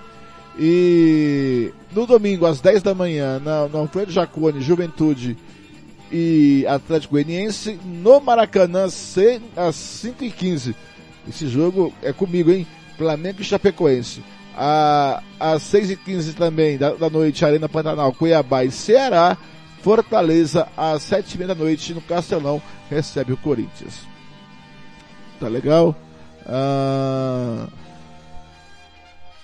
E 0.58 1.72
no 1.92 2.06
domingo, 2.06 2.46
às 2.46 2.60
10 2.60 2.82
da 2.82 2.94
manhã, 2.94 3.38
na, 3.38 3.66
no 3.68 3.78
Alfredo 3.78 4.12
Jacone, 4.12 4.60
Juventude 4.60 5.36
e 6.10 6.64
Atlético 6.68 7.12
Goianiense, 7.12 7.78
no 7.84 8.20
Maracanã, 8.20 8.84
às 8.84 9.74
5 9.74 10.24
e 10.24 10.30
15 10.30 10.74
Esse 11.28 11.48
jogo 11.48 11.92
é 12.02 12.12
comigo, 12.12 12.50
hein? 12.50 12.66
Flamengo 12.96 13.40
e 13.40 13.44
Chapecoense. 13.44 14.22
Às 14.56 15.62
6h15 15.64 16.34
também 16.34 16.78
da, 16.78 16.94
da 16.94 17.10
noite, 17.10 17.44
Arena 17.44 17.68
Pantanal, 17.68 18.12
Cuiabá 18.12 18.64
e 18.64 18.70
Ceará. 18.70 19.36
Fortaleza, 19.82 20.66
às 20.76 21.02
7h30 21.02 21.46
da 21.46 21.54
noite, 21.54 21.94
no 21.94 22.00
Castelão, 22.00 22.60
recebe 22.90 23.32
o 23.32 23.36
Corinthians. 23.36 24.00
Tá 25.38 25.46
legal? 25.46 25.94
Ah, 26.44 27.68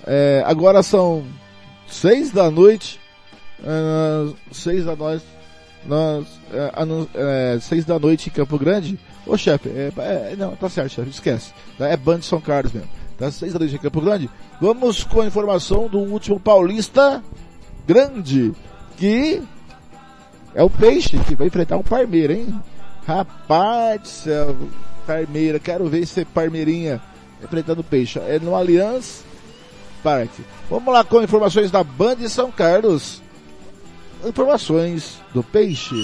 é, 0.07 0.43
agora 0.47 0.83
são 0.83 1.25
6 1.87 2.31
da 2.31 2.51
noite. 2.51 3.01
Uh, 3.61 4.35
6 4.51 4.87
da 4.87 4.97
noite. 4.97 5.25
Nós, 5.85 6.27
é, 6.53 7.55
é, 7.55 7.61
6 7.61 7.85
da 7.85 7.99
noite 7.99 8.29
em 8.29 8.33
Campo 8.33 8.59
Grande. 8.59 8.99
Ô 9.27 9.37
chefe, 9.37 9.69
é, 9.69 9.93
é, 10.33 10.37
não, 10.37 10.57
tá 10.57 10.69
certo, 10.69 10.93
chefe, 10.93 11.11
esquece. 11.11 11.53
É 11.79 11.97
Band 11.97 12.23
São 12.23 12.41
Carlos 12.41 12.73
mesmo. 12.73 12.89
Tá 13.23 13.31
6 13.31 13.53
da 13.53 13.61
noite 13.61 13.77
em 13.77 13.79
Campo 13.79 14.01
Grande. 14.01 14.29
Vamos 14.61 15.05
com 15.05 15.21
a 15.21 15.27
informação 15.27 15.87
do 15.87 16.01
último 16.01 16.41
paulista 16.41 17.23
grande. 17.87 18.53
Que 18.97 19.41
é 20.53 20.61
o 20.61 20.69
Peixe 20.69 21.17
que 21.21 21.37
vai 21.37 21.47
enfrentar 21.47 21.77
um 21.77 21.85
Parmeira, 21.85 22.33
hein? 22.33 22.53
Rapaz 23.07 24.01
do 24.01 24.09
céu, 24.09 24.57
Parmeira, 25.07 25.61
quero 25.61 25.89
ver 25.89 26.01
esse 26.01 26.25
Parmeirinha 26.25 27.01
enfrentando 27.41 27.83
o 27.83 27.85
Peixe. 27.85 28.19
É 28.19 28.41
no 28.41 28.57
Allianz 28.57 29.23
Parque. 30.03 30.43
Vamos 30.69 30.93
lá 30.93 31.05
com 31.05 31.23
informações 31.23 31.71
da 31.71 31.85
Band 31.85 32.17
de 32.17 32.29
São 32.29 32.51
Carlos. 32.51 33.23
Informações 34.27 35.21
do 35.33 35.45
Peixe. 35.45 35.95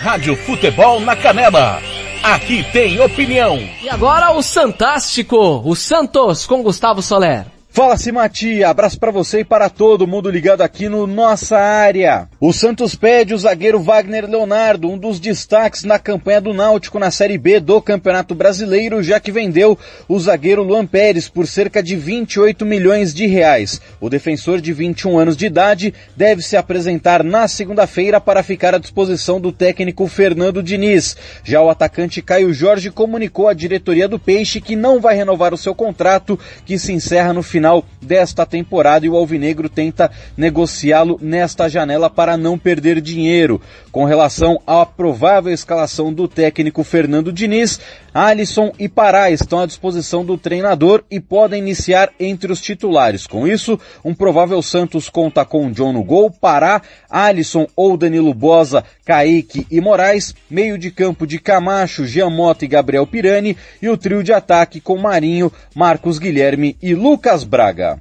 Rádio 0.00 0.34
Futebol 0.38 0.98
na 1.02 1.14
Canela. 1.14 1.80
Aqui 2.22 2.64
tem 2.72 3.00
opinião. 3.00 3.58
E 3.82 3.90
agora 3.90 4.32
o 4.32 4.42
Santástico, 4.42 5.60
o 5.64 5.74
Santos 5.74 6.46
com 6.46 6.62
Gustavo 6.62 7.02
Soler. 7.02 7.46
Fala 7.74 7.96
Simati, 7.96 8.62
abraço 8.62 9.00
para 9.00 9.10
você 9.10 9.40
e 9.40 9.44
para 9.44 9.70
todo 9.70 10.06
mundo 10.06 10.30
ligado 10.30 10.60
aqui 10.60 10.90
no 10.90 11.06
Nossa 11.06 11.56
Área. 11.58 12.28
O 12.38 12.52
Santos 12.52 12.94
pede 12.94 13.32
o 13.32 13.38
zagueiro 13.38 13.80
Wagner 13.80 14.28
Leonardo, 14.28 14.90
um 14.90 14.98
dos 14.98 15.18
destaques 15.18 15.82
na 15.82 15.98
campanha 15.98 16.42
do 16.42 16.52
Náutico 16.52 16.98
na 16.98 17.10
Série 17.10 17.38
B 17.38 17.60
do 17.60 17.80
Campeonato 17.80 18.34
Brasileiro, 18.34 19.02
já 19.02 19.18
que 19.18 19.32
vendeu 19.32 19.78
o 20.06 20.20
zagueiro 20.20 20.62
Luan 20.62 20.84
Pérez 20.84 21.30
por 21.30 21.46
cerca 21.46 21.82
de 21.82 21.96
28 21.96 22.66
milhões 22.66 23.14
de 23.14 23.26
reais. 23.26 23.80
O 23.98 24.10
defensor 24.10 24.60
de 24.60 24.70
21 24.70 25.18
anos 25.18 25.34
de 25.34 25.46
idade 25.46 25.94
deve 26.14 26.42
se 26.42 26.58
apresentar 26.58 27.24
na 27.24 27.48
segunda-feira 27.48 28.20
para 28.20 28.42
ficar 28.42 28.74
à 28.74 28.78
disposição 28.78 29.40
do 29.40 29.50
técnico 29.50 30.06
Fernando 30.08 30.62
Diniz. 30.62 31.16
Já 31.42 31.62
o 31.62 31.70
atacante 31.70 32.20
Caio 32.20 32.52
Jorge 32.52 32.90
comunicou 32.90 33.48
à 33.48 33.54
diretoria 33.54 34.06
do 34.06 34.18
Peixe 34.18 34.60
que 34.60 34.76
não 34.76 35.00
vai 35.00 35.16
renovar 35.16 35.54
o 35.54 35.58
seu 35.58 35.74
contrato, 35.74 36.38
que 36.66 36.78
se 36.78 36.92
encerra 36.92 37.32
no 37.32 37.42
final 37.42 37.61
final 37.62 37.84
desta 38.00 38.44
temporada 38.44 39.06
e 39.06 39.08
o 39.08 39.16
Alvinegro 39.16 39.68
tenta 39.68 40.10
negociá-lo 40.36 41.16
nesta 41.22 41.68
janela 41.68 42.10
para 42.10 42.36
não 42.36 42.58
perder 42.58 43.00
dinheiro. 43.00 43.60
Com 43.92 44.04
relação 44.04 44.60
à 44.66 44.84
provável 44.84 45.52
escalação 45.52 46.12
do 46.12 46.26
técnico 46.26 46.82
Fernando 46.82 47.32
Diniz, 47.32 47.78
Alisson 48.14 48.72
e 48.78 48.88
Pará 48.88 49.30
estão 49.30 49.60
à 49.60 49.66
disposição 49.66 50.24
do 50.24 50.36
treinador 50.36 51.02
e 51.10 51.18
podem 51.18 51.60
iniciar 51.60 52.10
entre 52.20 52.52
os 52.52 52.60
titulares. 52.60 53.26
Com 53.26 53.46
isso, 53.46 53.78
um 54.04 54.14
provável 54.14 54.60
Santos 54.62 55.08
conta 55.08 55.44
com 55.44 55.70
John 55.70 55.92
no 55.92 56.04
gol, 56.04 56.30
Pará, 56.30 56.82
Alisson 57.08 57.66
ou 57.74 57.96
Danilo 57.96 58.34
Bosa, 58.34 58.84
Kaique 59.04 59.66
e 59.70 59.80
Moraes, 59.80 60.34
meio 60.50 60.76
de 60.76 60.90
campo 60.90 61.26
de 61.26 61.38
Camacho, 61.38 62.06
Giamotto 62.06 62.64
e 62.64 62.68
Gabriel 62.68 63.06
Pirani 63.06 63.56
e 63.80 63.88
o 63.88 63.96
trio 63.96 64.22
de 64.22 64.32
ataque 64.32 64.80
com 64.80 64.98
Marinho, 64.98 65.50
Marcos 65.74 66.18
Guilherme 66.18 66.76
e 66.82 66.94
Lucas 66.94 67.44
Braga. 67.44 68.00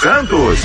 Santos. 0.00 0.60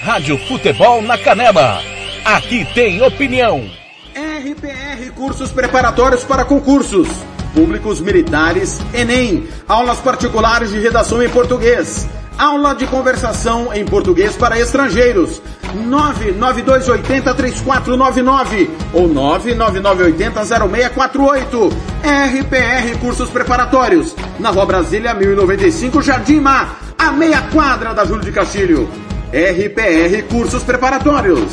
Rádio 0.00 0.38
Futebol 0.38 1.02
na 1.02 1.18
Canela. 1.18 1.82
Aqui 2.24 2.66
tem 2.74 3.02
opinião. 3.02 3.70
RPR 4.14 5.10
Cursos 5.14 5.52
Preparatórios 5.52 6.24
para 6.24 6.44
Concursos. 6.44 7.08
Públicos 7.54 8.00
Militares, 8.00 8.80
Enem. 8.94 9.46
Aulas 9.68 9.98
particulares 9.98 10.70
de 10.70 10.78
redação 10.78 11.22
em 11.22 11.28
português. 11.28 12.08
Aula 12.38 12.74
de 12.74 12.86
conversação 12.86 13.74
em 13.74 13.84
português 13.84 14.34
para 14.36 14.58
estrangeiros. 14.58 15.42
992803499 15.88 18.70
ou 18.92 19.08
999800648. 19.08 21.72
RPR 22.02 22.98
Cursos 23.00 23.30
Preparatórios. 23.30 24.14
Na 24.38 24.50
Rua 24.50 24.66
Brasília 24.66 25.12
1095, 25.14 26.00
Jardim 26.00 26.38
Mar 26.40 26.90
a 27.00 27.12
meia 27.12 27.40
quadra 27.50 27.94
da 27.94 28.04
Júlio 28.04 28.22
de 28.22 28.30
Castilho. 28.30 28.86
RPR 29.32 30.22
Cursos 30.28 30.62
Preparatórios. 30.62 31.50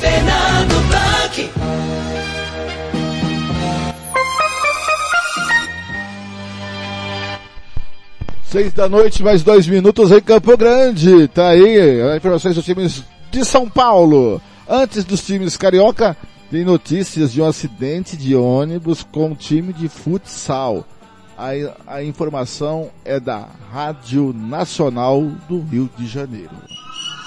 Fernando 0.00 0.43
Blanc. 1.34 1.50
Seis 8.44 8.72
da 8.72 8.88
noite, 8.88 9.22
mais 9.22 9.42
dois 9.42 9.66
minutos 9.66 10.12
em 10.12 10.20
Campo 10.20 10.56
Grande. 10.56 11.26
Tá 11.28 11.48
aí, 11.48 12.00
as 12.00 12.16
informações 12.16 12.54
dos 12.54 12.64
times 12.64 13.02
de 13.30 13.44
São 13.44 13.68
Paulo. 13.68 14.40
Antes 14.68 15.04
dos 15.04 15.24
times 15.24 15.56
carioca, 15.56 16.16
tem 16.50 16.64
notícias 16.64 17.32
de 17.32 17.42
um 17.42 17.46
acidente 17.46 18.16
de 18.16 18.36
ônibus 18.36 19.02
com 19.02 19.30
um 19.30 19.34
time 19.34 19.72
de 19.72 19.88
futsal. 19.88 20.84
A, 21.36 21.50
a 21.96 22.04
informação 22.04 22.90
é 23.04 23.18
da 23.18 23.48
Rádio 23.72 24.32
Nacional 24.32 25.20
do 25.48 25.60
Rio 25.60 25.90
de 25.98 26.06
Janeiro. 26.06 26.54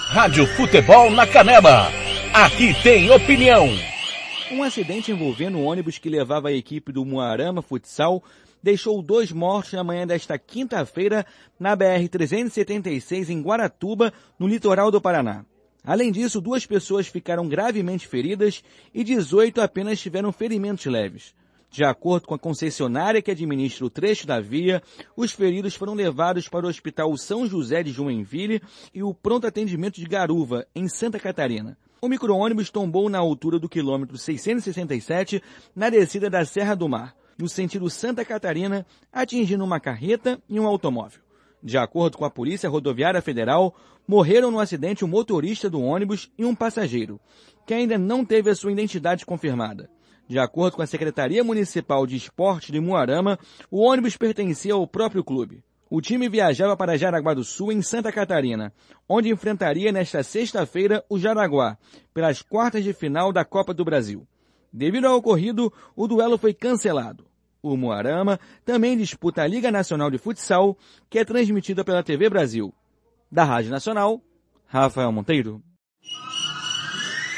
Rádio 0.08 0.46
Futebol 0.46 1.10
na 1.10 1.26
Canela. 1.26 1.92
Aqui 2.32 2.74
tem 2.82 3.10
opinião. 3.10 3.68
Um 4.50 4.62
acidente 4.62 5.12
envolvendo 5.12 5.58
o 5.58 5.64
ônibus 5.64 5.98
que 5.98 6.08
levava 6.08 6.48
a 6.48 6.52
equipe 6.52 6.90
do 6.90 7.04
Moarama 7.04 7.60
Futsal 7.60 8.24
deixou 8.62 9.02
dois 9.02 9.30
mortos 9.30 9.74
na 9.74 9.84
manhã 9.84 10.06
desta 10.06 10.38
quinta-feira 10.38 11.26
na 11.60 11.76
BR-376 11.76 13.28
em 13.28 13.42
Guaratuba, 13.42 14.12
no 14.38 14.48
litoral 14.48 14.90
do 14.90 15.02
Paraná. 15.02 15.44
Além 15.84 16.10
disso, 16.10 16.40
duas 16.40 16.64
pessoas 16.64 17.06
ficaram 17.06 17.46
gravemente 17.46 18.08
feridas 18.08 18.64
e 18.94 19.04
18 19.04 19.60
apenas 19.60 20.00
tiveram 20.00 20.32
ferimentos 20.32 20.86
leves. 20.86 21.34
De 21.70 21.84
acordo 21.84 22.26
com 22.26 22.34
a 22.34 22.38
concessionária 22.38 23.20
que 23.20 23.30
administra 23.30 23.84
o 23.84 23.90
trecho 23.90 24.26
da 24.26 24.40
via, 24.40 24.82
os 25.14 25.30
feridos 25.30 25.74
foram 25.74 25.92
levados 25.92 26.48
para 26.48 26.64
o 26.64 26.68
Hospital 26.70 27.14
São 27.18 27.46
José 27.46 27.82
de 27.82 27.92
Joinville 27.92 28.62
e 28.94 29.02
o 29.02 29.12
Pronto 29.12 29.46
Atendimento 29.46 30.00
de 30.00 30.06
Garuva, 30.06 30.66
em 30.74 30.88
Santa 30.88 31.20
Catarina. 31.20 31.76
O 32.00 32.08
micro-ônibus 32.08 32.70
tombou 32.70 33.08
na 33.08 33.18
altura 33.18 33.58
do 33.58 33.68
quilômetro 33.68 34.16
667, 34.16 35.42
na 35.74 35.90
descida 35.90 36.30
da 36.30 36.44
Serra 36.44 36.76
do 36.76 36.88
Mar, 36.88 37.14
no 37.36 37.48
sentido 37.48 37.90
Santa 37.90 38.24
Catarina, 38.24 38.86
atingindo 39.12 39.64
uma 39.64 39.80
carreta 39.80 40.40
e 40.48 40.60
um 40.60 40.66
automóvel. 40.66 41.20
De 41.60 41.76
acordo 41.76 42.16
com 42.16 42.24
a 42.24 42.30
Polícia 42.30 42.68
Rodoviária 42.68 43.20
Federal, 43.20 43.74
morreram 44.06 44.48
no 44.50 44.60
acidente 44.60 45.04
o 45.04 45.08
motorista 45.08 45.68
do 45.68 45.82
ônibus 45.82 46.30
e 46.38 46.44
um 46.44 46.54
passageiro, 46.54 47.20
que 47.66 47.74
ainda 47.74 47.98
não 47.98 48.24
teve 48.24 48.48
a 48.48 48.54
sua 48.54 48.70
identidade 48.70 49.26
confirmada. 49.26 49.90
De 50.28 50.38
acordo 50.38 50.76
com 50.76 50.82
a 50.82 50.86
Secretaria 50.86 51.42
Municipal 51.42 52.06
de 52.06 52.14
Esporte 52.14 52.70
de 52.70 52.78
Muarama, 52.78 53.38
o 53.70 53.80
ônibus 53.80 54.16
pertencia 54.16 54.74
ao 54.74 54.86
próprio 54.86 55.24
clube. 55.24 55.64
O 55.90 56.00
time 56.00 56.28
viajava 56.28 56.76
para 56.76 56.98
Jaraguá 56.98 57.32
do 57.32 57.42
Sul, 57.42 57.72
em 57.72 57.80
Santa 57.80 58.12
Catarina, 58.12 58.72
onde 59.08 59.30
enfrentaria 59.30 59.90
nesta 59.90 60.22
sexta-feira 60.22 61.02
o 61.08 61.18
Jaraguá, 61.18 61.78
pelas 62.12 62.42
quartas 62.42 62.84
de 62.84 62.92
final 62.92 63.32
da 63.32 63.44
Copa 63.44 63.72
do 63.72 63.84
Brasil. 63.84 64.26
Devido 64.72 65.06
ao 65.06 65.16
ocorrido, 65.16 65.72
o 65.96 66.06
duelo 66.06 66.36
foi 66.36 66.52
cancelado. 66.52 67.26
O 67.62 67.76
Muarama 67.76 68.38
também 68.64 68.96
disputa 68.96 69.42
a 69.42 69.46
Liga 69.46 69.70
Nacional 69.70 70.10
de 70.10 70.18
Futsal, 70.18 70.76
que 71.08 71.18
é 71.18 71.24
transmitida 71.24 71.82
pela 71.82 72.02
TV 72.02 72.28
Brasil. 72.28 72.72
Da 73.32 73.44
Rádio 73.44 73.70
Nacional, 73.70 74.20
Rafael 74.66 75.10
Monteiro. 75.10 75.62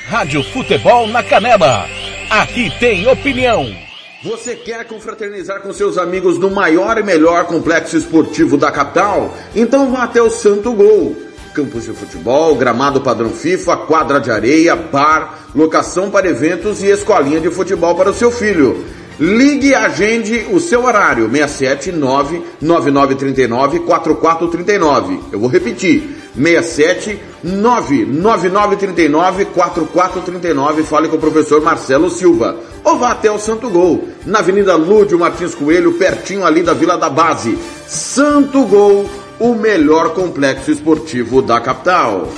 Rádio 0.09 0.43
Futebol 0.43 1.07
na 1.07 1.23
Canela. 1.23 1.87
Aqui 2.29 2.69
tem 2.79 3.07
opinião. 3.07 3.90
Você 4.23 4.55
quer 4.55 4.85
confraternizar 4.85 5.63
com 5.63 5.73
seus 5.73 5.97
amigos 5.97 6.37
no 6.37 6.51
maior 6.51 6.99
e 6.99 7.03
melhor 7.03 7.47
complexo 7.47 7.97
esportivo 7.97 8.59
da 8.59 8.71
capital? 8.71 9.35
Então 9.57 9.91
vá 9.91 10.03
até 10.03 10.21
o 10.21 10.29
Santo 10.29 10.75
Gol. 10.75 11.17
Campos 11.55 11.85
de 11.85 11.93
futebol, 11.93 12.55
gramado 12.55 13.01
padrão 13.01 13.31
FIFA, 13.31 13.79
quadra 13.79 14.21
de 14.21 14.31
areia, 14.31 14.77
bar, 14.77 15.49
locação 15.55 16.11
para 16.11 16.29
eventos 16.29 16.83
e 16.83 16.91
escolinha 16.91 17.41
de 17.41 17.51
futebol 17.51 17.95
para 17.95 18.11
o 18.11 18.15
seu 18.15 18.31
filho. 18.31 18.85
Ligue 19.19 19.69
e 19.69 19.75
agende 19.75 20.49
o 20.53 20.61
seu 20.61 20.85
horário, 20.85 21.31
679 21.31 22.43
9939 22.61 23.81
4439. 23.81 25.21
Eu 25.33 25.41
vou 25.41 25.49
repetir, 25.49 26.20
67 26.41 27.21
99939 27.43 29.47
4439. 29.47 30.83
Fale 30.83 31.09
com 31.09 31.17
o 31.17 31.21
professor 31.21 31.63
Marcelo 31.63 32.11
Silva. 32.11 32.57
Ou 32.85 32.99
vá 32.99 33.13
até 33.13 33.31
o 33.31 33.39
Santo 33.39 33.69
Gol, 33.69 34.09
na 34.25 34.39
Avenida 34.39 34.75
Lúdio 34.77 35.19
Martins 35.19 35.55
Coelho, 35.55 35.93
pertinho 35.93 36.45
ali 36.45 36.63
da 36.63 36.73
Vila 36.73 36.97
da 36.97 37.11
Base. 37.11 37.59
Santo 37.87 38.65
Gol, 38.65 39.09
o 39.39 39.55
melhor 39.55 40.15
complexo 40.15 40.71
esportivo 40.71 41.43
da 41.43 41.61
capital. 41.61 42.29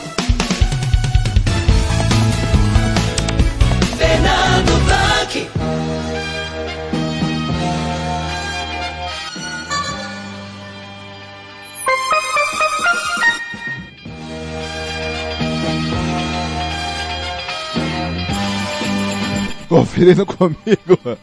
Conferindo 19.72 20.26
comigo. 20.26 21.18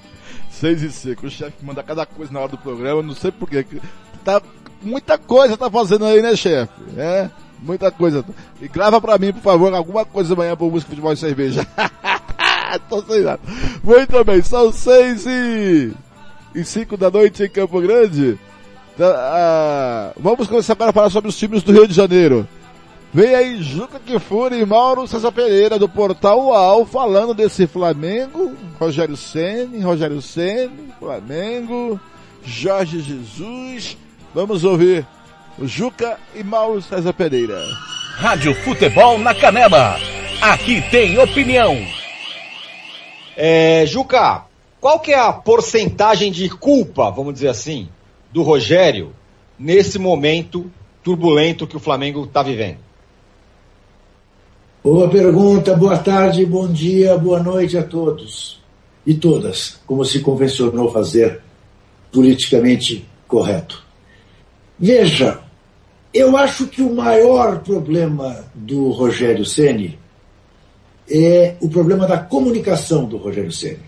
6 0.49 0.81
e 0.81 0.91
5. 0.91 1.27
O 1.27 1.29
chefe 1.29 1.63
manda 1.63 1.83
cada 1.83 2.03
coisa 2.03 2.33
na 2.33 2.39
hora 2.39 2.49
do 2.49 2.57
programa, 2.57 3.03
não 3.03 3.13
sei 3.13 3.31
porquê. 3.31 3.63
Tá, 4.25 4.41
muita 4.81 5.19
coisa 5.19 5.55
tá 5.55 5.69
fazendo 5.69 6.05
aí, 6.05 6.19
né, 6.19 6.35
chefe? 6.35 6.73
É, 6.97 7.29
muita 7.61 7.91
coisa. 7.91 8.25
E 8.59 8.67
grava 8.67 8.99
pra 8.99 9.19
mim, 9.19 9.31
por 9.31 9.43
favor, 9.43 9.71
alguma 9.71 10.03
coisa 10.03 10.33
amanhã 10.33 10.55
pro 10.55 10.71
música, 10.71 10.89
futebol 10.89 11.13
e 11.13 11.17
cerveja. 11.17 11.67
Tô 12.89 13.03
sem 13.03 13.21
nada. 13.21 13.39
Muito 13.83 14.23
bem, 14.23 14.41
são 14.41 14.71
6 14.71 15.25
e, 15.27 15.93
e 16.55 16.63
5 16.65 16.97
da 16.97 17.11
noite 17.11 17.43
em 17.43 17.49
Campo 17.49 17.79
Grande. 17.79 18.39
Tá, 18.97 19.13
ah, 19.15 20.11
vamos 20.17 20.47
começar 20.47 20.73
agora 20.73 20.89
a 20.89 20.93
falar 20.93 21.11
sobre 21.11 21.29
os 21.29 21.37
times 21.37 21.61
do 21.61 21.71
Rio 21.71 21.87
de 21.87 21.93
Janeiro. 21.93 22.47
Vem 23.11 23.33
aí 23.33 23.63
Juca 23.63 23.99
Kifuri 23.99 24.59
e 24.59 24.65
Mauro 24.65 25.07
César 25.07 25.31
Pereira 25.31 25.79
do 25.79 25.89
Portal 25.89 26.45
UAU 26.45 26.85
falando 26.85 27.33
desse 27.33 27.65
Flamengo, 27.65 28.55
Rogério 28.79 29.17
Ceni, 29.17 29.79
Rogério 29.79 30.21
Ceni, 30.21 30.93
Flamengo, 30.99 31.99
Jorge 32.45 33.01
Jesus. 33.01 33.97
Vamos 34.31 34.63
ouvir 34.63 35.07
o 35.57 35.65
Juca 35.65 36.19
e 36.35 36.43
Mauro 36.43 36.83
César 36.83 37.11
Pereira. 37.13 37.59
Rádio 38.15 38.53
Futebol 38.63 39.17
na 39.17 39.33
Canela. 39.33 39.97
Aqui 40.39 40.79
tem 40.91 41.17
opinião. 41.17 41.75
É, 43.35 43.85
Juca, 43.87 44.43
qual 44.79 44.99
que 44.99 45.13
é 45.13 45.19
a 45.19 45.33
porcentagem 45.33 46.31
de 46.31 46.47
culpa, 46.47 47.09
vamos 47.09 47.33
dizer 47.33 47.47
assim, 47.47 47.89
do 48.31 48.43
Rogério 48.43 49.15
nesse 49.57 49.97
momento 49.97 50.71
turbulento 51.03 51.65
que 51.65 51.75
o 51.75 51.79
Flamengo 51.79 52.25
está 52.25 52.43
vivendo? 52.43 52.88
Boa 54.81 55.09
pergunta, 55.09 55.75
boa 55.75 55.97
tarde, 55.97 56.45
bom 56.45 56.65
dia, 56.71 57.17
boa 57.17 57.43
noite 57.43 57.77
a 57.77 57.83
todos 57.83 58.61
e 59.05 59.13
todas, 59.13 59.77
como 59.85 60.05
se 60.05 60.21
convencionou 60.21 60.89
fazer 60.89 61.41
politicamente 62.09 63.05
correto. 63.27 63.83
Veja, 64.79 65.41
eu 66.13 66.37
acho 66.37 66.65
que 66.65 66.81
o 66.81 66.95
maior 66.95 67.59
problema 67.59 68.45
do 68.55 68.89
Rogério 68.91 69.43
Ceni 69.43 69.99
é 71.11 71.55
o 71.59 71.67
problema 71.67 72.07
da 72.07 72.17
comunicação 72.17 73.03
do 73.03 73.17
Rogério 73.17 73.51
Ceni. 73.51 73.83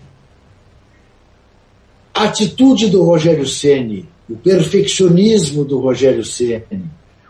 A 2.12 2.24
atitude 2.24 2.90
do 2.90 3.02
Rogério 3.02 3.46
Ceni, 3.46 4.06
o 4.28 4.36
perfeccionismo 4.36 5.64
do 5.64 5.80
Rogério 5.80 6.22
Ceni, 6.22 6.84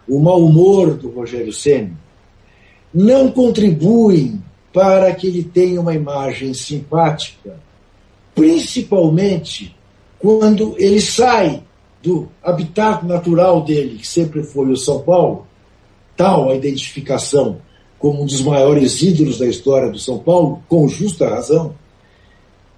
o 0.09 0.19
mau 0.19 0.45
humor 0.45 0.95
do 0.95 1.11
Rogério 1.11 1.53
Ceni 1.53 2.02
não 2.93 3.31
contribuem 3.31 4.43
para 4.73 5.15
que 5.15 5.27
ele 5.27 5.45
tenha 5.45 5.81
uma 5.81 5.95
imagem 5.95 6.55
simpática, 6.55 7.59
principalmente 8.35 9.75
quando 10.19 10.75
ele 10.79 11.01
sai 11.01 11.63
do 12.03 12.29
habitat 12.43 13.05
natural 13.05 13.63
dele, 13.63 13.99
que 13.99 14.07
sempre 14.07 14.43
foi 14.43 14.71
o 14.71 14.77
São 14.77 15.01
Paulo, 15.01 15.47
tal 16.17 16.51
a 16.51 16.55
identificação 16.55 17.59
como 17.99 18.23
um 18.23 18.27
dos 18.27 18.43
maiores 18.43 19.01
ídolos 19.01 19.39
da 19.39 19.47
história 19.47 19.91
do 19.91 19.99
São 19.99 20.19
Paulo, 20.19 20.63
com 20.69 20.89
justa 20.89 21.29
razão, 21.29 21.75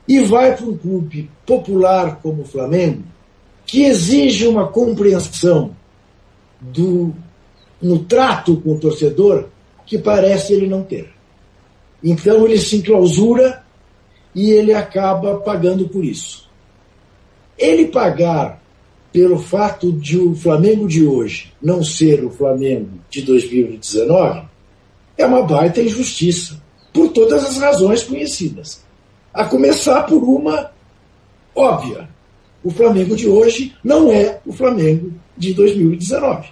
e 0.07 0.21
vai 0.21 0.55
para 0.55 0.67
um 0.67 0.77
clube 0.77 1.31
popular 1.47 2.21
como 2.23 2.43
o 2.43 2.47
Flamengo, 2.47 3.03
que 3.65 3.85
exige 3.85 4.47
uma 4.47 4.69
compreensão 4.69 5.71
do, 6.61 7.15
no 7.81 8.01
trato 8.01 8.61
com 8.61 8.75
o 8.75 8.79
torcedor 8.79 9.49
que 9.87 9.99
parece 9.99 10.53
ele 10.53 10.66
não 10.66 10.82
ter. 10.82 11.11
Então 12.03 12.45
ele 12.45 12.59
se 12.59 12.76
enclausura 12.76 13.62
e 14.35 14.51
ele 14.51 14.74
acaba 14.74 15.39
pagando 15.39 15.89
por 15.89 16.05
isso. 16.05 16.51
Ele 17.57 17.87
pagar 17.87 18.62
pelo 19.12 19.39
fato 19.39 19.93
de 19.93 20.18
o 20.18 20.35
Flamengo 20.35 20.89
de 20.89 21.07
hoje 21.07 21.53
não 21.62 21.85
ser 21.85 22.24
o 22.24 22.30
Flamengo 22.30 22.99
de 23.09 23.22
2019 23.22 24.55
é 25.16 25.24
uma 25.24 25.43
baita 25.43 25.80
injustiça, 25.80 26.61
por 26.93 27.09
todas 27.11 27.45
as 27.45 27.59
razões 27.59 28.03
conhecidas. 28.03 28.82
A 29.32 29.45
começar 29.45 30.03
por 30.03 30.22
uma 30.22 30.70
óbvia. 31.55 32.09
O 32.62 32.70
Flamengo 32.70 33.14
de 33.14 33.28
hoje 33.28 33.74
não 33.82 34.11
é 34.11 34.41
o 34.47 34.53
Flamengo 34.53 35.12
de 35.37 35.53
2019. 35.53 36.49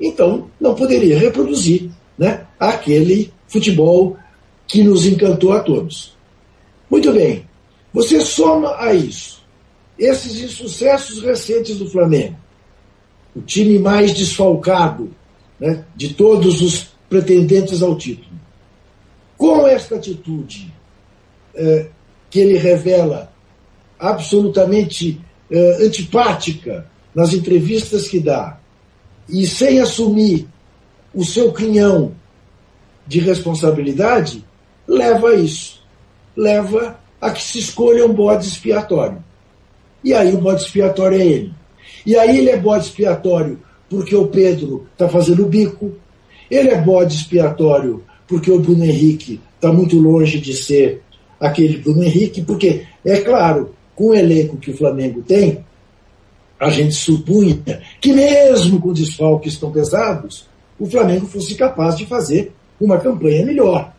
Então, 0.00 0.50
não 0.60 0.74
poderia 0.74 1.18
reproduzir 1.18 1.90
né, 2.18 2.46
aquele 2.58 3.32
futebol 3.46 4.16
que 4.66 4.82
nos 4.82 5.06
encantou 5.06 5.52
a 5.52 5.60
todos. 5.60 6.16
Muito 6.90 7.12
bem, 7.12 7.46
você 7.92 8.20
soma 8.20 8.76
a 8.78 8.94
isso 8.94 9.42
esses 9.98 10.40
insucessos 10.40 11.22
recentes 11.22 11.76
do 11.78 11.88
Flamengo, 11.88 12.36
o 13.36 13.40
time 13.40 13.78
mais 13.78 14.12
desfalcado 14.12 15.10
né, 15.60 15.84
de 15.94 16.14
todos 16.14 16.60
os 16.60 16.88
pretendentes 17.08 17.82
ao 17.82 17.96
título. 17.96 18.32
Com 19.36 19.66
esta 19.66 19.96
atitude 19.96 20.72
eh, 21.54 21.86
que 22.30 22.40
ele 22.40 22.56
revela 22.56 23.32
absolutamente 23.98 25.20
eh, 25.50 25.78
antipática 25.84 26.86
nas 27.14 27.32
entrevistas 27.32 28.08
que 28.08 28.18
dá, 28.18 28.58
e 29.28 29.46
sem 29.46 29.80
assumir 29.80 30.48
o 31.14 31.24
seu 31.24 31.52
quinhão 31.52 32.12
de 33.06 33.20
responsabilidade 33.20 34.44
leva 34.86 35.30
a 35.30 35.34
isso. 35.34 35.82
Leva 36.36 36.98
a 37.20 37.30
que 37.30 37.42
se 37.42 37.58
escolha 37.58 38.06
um 38.06 38.12
bode 38.12 38.46
expiatório. 38.46 39.22
E 40.02 40.14
aí 40.14 40.34
o 40.34 40.38
bode 40.38 40.62
expiatório 40.62 41.20
é 41.20 41.26
ele. 41.26 41.54
E 42.04 42.16
aí 42.16 42.38
ele 42.38 42.50
é 42.50 42.56
bode 42.56 42.86
expiatório 42.86 43.60
porque 43.88 44.16
o 44.16 44.26
Pedro 44.26 44.86
está 44.92 45.08
fazendo 45.08 45.44
o 45.44 45.48
bico. 45.48 45.92
Ele 46.50 46.70
é 46.70 46.80
bode 46.80 47.14
expiatório 47.14 48.02
porque 48.26 48.50
o 48.50 48.58
Bruno 48.58 48.84
Henrique 48.84 49.40
está 49.54 49.72
muito 49.72 49.98
longe 49.98 50.40
de 50.40 50.54
ser 50.54 51.02
aquele 51.38 51.78
Bruno 51.78 52.02
Henrique, 52.02 52.42
porque, 52.42 52.86
é 53.04 53.18
claro, 53.18 53.74
com 53.94 54.08
o 54.08 54.14
elenco 54.14 54.56
que 54.56 54.70
o 54.70 54.76
Flamengo 54.76 55.22
tem, 55.22 55.64
a 56.58 56.70
gente 56.70 56.94
supunha 56.94 57.82
que 58.00 58.12
mesmo 58.12 58.80
com 58.80 58.92
desfalques 58.92 59.58
tão 59.58 59.70
pesados, 59.72 60.48
o 60.82 60.86
Flamengo 60.90 61.26
fosse 61.26 61.54
capaz 61.54 61.96
de 61.96 62.04
fazer 62.06 62.52
uma 62.80 62.98
campanha 62.98 63.46
melhor 63.46 63.92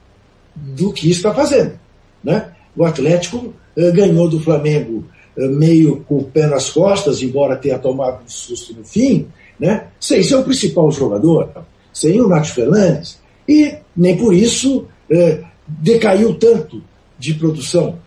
do 0.53 0.91
que 0.91 1.09
está 1.09 1.33
fazendo. 1.33 1.79
Né? 2.21 2.51
O 2.75 2.83
Atlético 2.83 3.53
eh, 3.77 3.89
ganhou 3.91 4.27
do 4.27 4.37
Flamengo 4.41 5.05
eh, 5.37 5.47
meio 5.47 6.01
com 6.01 6.17
o 6.17 6.25
pé 6.25 6.45
nas 6.45 6.71
costas, 6.71 7.21
embora 7.21 7.55
tenha 7.55 7.79
tomado 7.79 8.25
um 8.25 8.27
susto 8.27 8.73
no 8.73 8.83
fim, 8.83 9.29
né? 9.57 9.87
sem 9.97 10.19
o 10.35 10.43
principal 10.43 10.91
jogador, 10.91 11.51
sem 11.93 12.19
o 12.19 12.27
Nath 12.27 12.47
Fernandes, 12.47 13.17
e 13.47 13.77
nem 13.95 14.17
por 14.17 14.33
isso 14.33 14.85
eh, 15.09 15.41
decaiu 15.65 16.33
tanto 16.33 16.83
de 17.17 17.33
produção. 17.33 17.97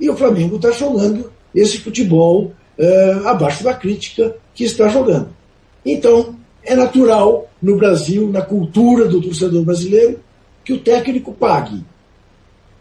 E 0.00 0.08
o 0.08 0.16
Flamengo 0.16 0.56
está 0.56 0.70
jogando 0.70 1.30
esse 1.54 1.78
futebol 1.78 2.52
abaixo 3.24 3.64
da 3.64 3.72
crítica 3.72 4.36
que 4.54 4.64
está 4.64 4.88
jogando. 4.88 5.30
Então, 5.84 6.36
é 6.66 6.74
natural 6.74 7.48
no 7.62 7.76
Brasil, 7.76 8.28
na 8.28 8.42
cultura 8.42 9.06
do 9.06 9.22
torcedor 9.22 9.64
brasileiro, 9.64 10.20
que 10.64 10.72
o 10.72 10.80
técnico 10.80 11.32
pague. 11.32 11.82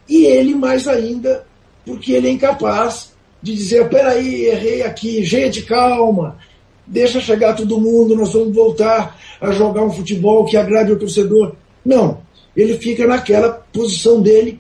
E 0.10 0.26
ele 0.26 0.56
mais 0.56 0.88
ainda, 0.88 1.46
porque 1.86 2.14
ele 2.14 2.28
é 2.28 2.32
incapaz 2.32 3.14
de 3.42 3.54
dizer: 3.54 3.88
peraí, 3.90 4.46
errei 4.46 4.82
aqui, 4.82 5.24
gente, 5.24 5.62
calma, 5.62 6.38
deixa 6.86 7.22
chegar 7.22 7.56
todo 7.56 7.80
mundo, 7.80 8.16
nós 8.16 8.34
vamos 8.34 8.54
voltar 8.54 9.20
a 9.40 9.52
jogar 9.52 9.84
um 9.84 9.92
futebol 9.92 10.46
que 10.46 10.58
agrade 10.58 10.92
o 10.92 11.00
torcedor. 11.00 11.54
Não, 11.86 12.20
ele 12.56 12.78
fica 12.78 13.06
naquela 13.06 13.50
posição 13.50 14.22
dele. 14.22 14.60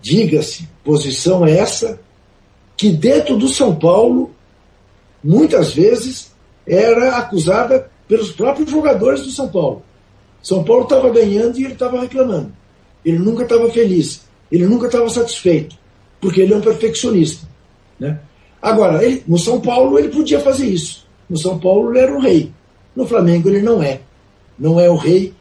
Diga-se, 0.00 0.68
posição 0.84 1.44
essa 1.44 2.00
que 2.76 2.90
dentro 2.90 3.36
do 3.36 3.48
São 3.48 3.74
Paulo, 3.74 4.30
muitas 5.22 5.72
vezes, 5.72 6.32
era 6.64 7.16
acusada 7.16 7.90
pelos 8.08 8.32
próprios 8.32 8.70
jogadores 8.70 9.22
do 9.22 9.30
São 9.30 9.48
Paulo. 9.48 9.82
São 10.42 10.64
Paulo 10.64 10.84
estava 10.84 11.10
ganhando 11.10 11.58
e 11.58 11.64
ele 11.64 11.74
estava 11.74 12.00
reclamando. 12.00 12.52
Ele 13.04 13.18
nunca 13.18 13.42
estava 13.42 13.70
feliz. 13.70 14.22
Ele 14.50 14.66
nunca 14.66 14.86
estava 14.86 15.08
satisfeito. 15.10 15.76
Porque 16.20 16.40
ele 16.40 16.54
é 16.54 16.56
um 16.56 16.60
perfeccionista. 16.60 17.46
Né? 18.00 18.18
Agora, 18.60 19.04
ele, 19.04 19.22
no 19.28 19.38
São 19.38 19.60
Paulo 19.60 19.98
ele 19.98 20.08
podia 20.08 20.40
fazer 20.40 20.66
isso. 20.66 21.06
No 21.28 21.36
São 21.36 21.58
Paulo 21.58 21.90
ele 21.90 22.00
era 22.00 22.16
o 22.16 22.20
rei. 22.20 22.50
No 22.96 23.06
Flamengo 23.06 23.48
ele 23.48 23.62
não 23.62 23.82
é. 23.82 24.00
Não 24.58 24.80
é 24.80 24.88
o 24.88 24.96
rei 24.96 25.34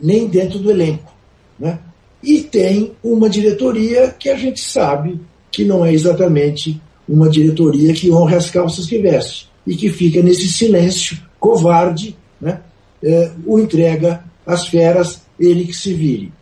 nem 0.00 0.26
dentro 0.26 0.58
do 0.58 0.70
elenco. 0.70 1.12
Né? 1.58 1.78
E 2.22 2.40
tem 2.40 2.92
uma 3.02 3.28
diretoria 3.28 4.08
que 4.18 4.28
a 4.28 4.36
gente 4.36 4.60
sabe 4.60 5.20
que 5.50 5.64
não 5.64 5.84
é 5.84 5.92
exatamente 5.92 6.80
uma 7.08 7.28
diretoria 7.28 7.92
que 7.92 8.10
honra 8.10 8.36
as 8.36 8.50
calças 8.50 8.86
que 8.86 8.98
veste 8.98 9.48
e 9.66 9.76
que 9.76 9.90
fica 9.90 10.22
nesse 10.22 10.48
silêncio 10.48 11.18
covarde, 11.38 12.16
né? 12.40 12.60
É, 13.02 13.30
o 13.46 13.58
entrega 13.58 14.24
às 14.46 14.66
feras, 14.66 15.22
ele 15.38 15.66
que 15.66 15.72
se 15.72 15.94
vire. 15.94 16.32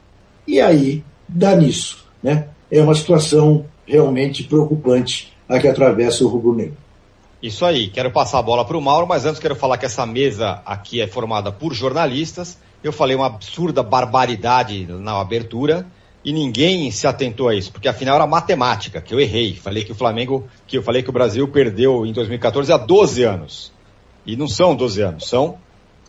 E 0.47 0.61
aí 0.61 1.05
dá 1.29 1.55
nisso. 1.55 2.07
Né? 2.23 2.49
É 2.71 2.81
uma 2.83 2.95
situação 2.95 3.67
realmente 3.87 4.45
preocupante 4.45 5.33
a 5.49 5.59
que 5.59 5.69
atravessa 5.69 6.25
o 6.25 6.29
rubro-negro. 6.29 6.77
Isso 7.43 7.65
aí, 7.65 7.89
quero 7.89 8.11
passar 8.11 8.39
a 8.39 8.43
bola 8.43 8.65
para 8.65 8.77
o 8.77 8.81
Mauro, 8.81 9.07
mas 9.07 9.27
antes 9.27 9.41
quero 9.41 9.55
falar 9.55 9.77
que 9.77 9.85
essa 9.85 10.07
mesa 10.07 10.63
aqui 10.65 11.01
é 11.01 11.07
formada 11.07 11.53
por 11.53 11.75
jornalistas. 11.75 12.59
Eu 12.83 12.93
falei 12.93 13.15
uma 13.15 13.27
absurda 13.27 13.83
barbaridade 13.83 14.87
na 14.87 15.21
abertura 15.21 15.87
e 16.25 16.33
ninguém 16.33 16.91
se 16.91 17.07
atentou 17.07 17.49
a 17.49 17.55
isso, 17.55 17.71
porque 17.71 17.87
afinal 17.87 18.17
era 18.17 18.27
matemática, 18.27 19.01
que 19.01 19.15
eu 19.15 19.21
errei. 19.21 19.55
Falei 19.55 19.85
que 19.85 19.93
o 19.93 19.95
Flamengo, 19.95 20.49
que 20.67 20.79
eu 20.79 20.83
falei 20.83 21.03
que 21.03 21.11
o 21.11 21.13
Brasil 21.13 21.47
perdeu 21.47 22.05
em 22.05 22.13
2014 22.13 22.73
há 22.73 22.77
12 22.77 23.23
anos. 23.23 23.73
E 24.27 24.37
não 24.37 24.49
são 24.49 24.75
12 24.75 25.01
anos, 25.01 25.29
são 25.29 25.59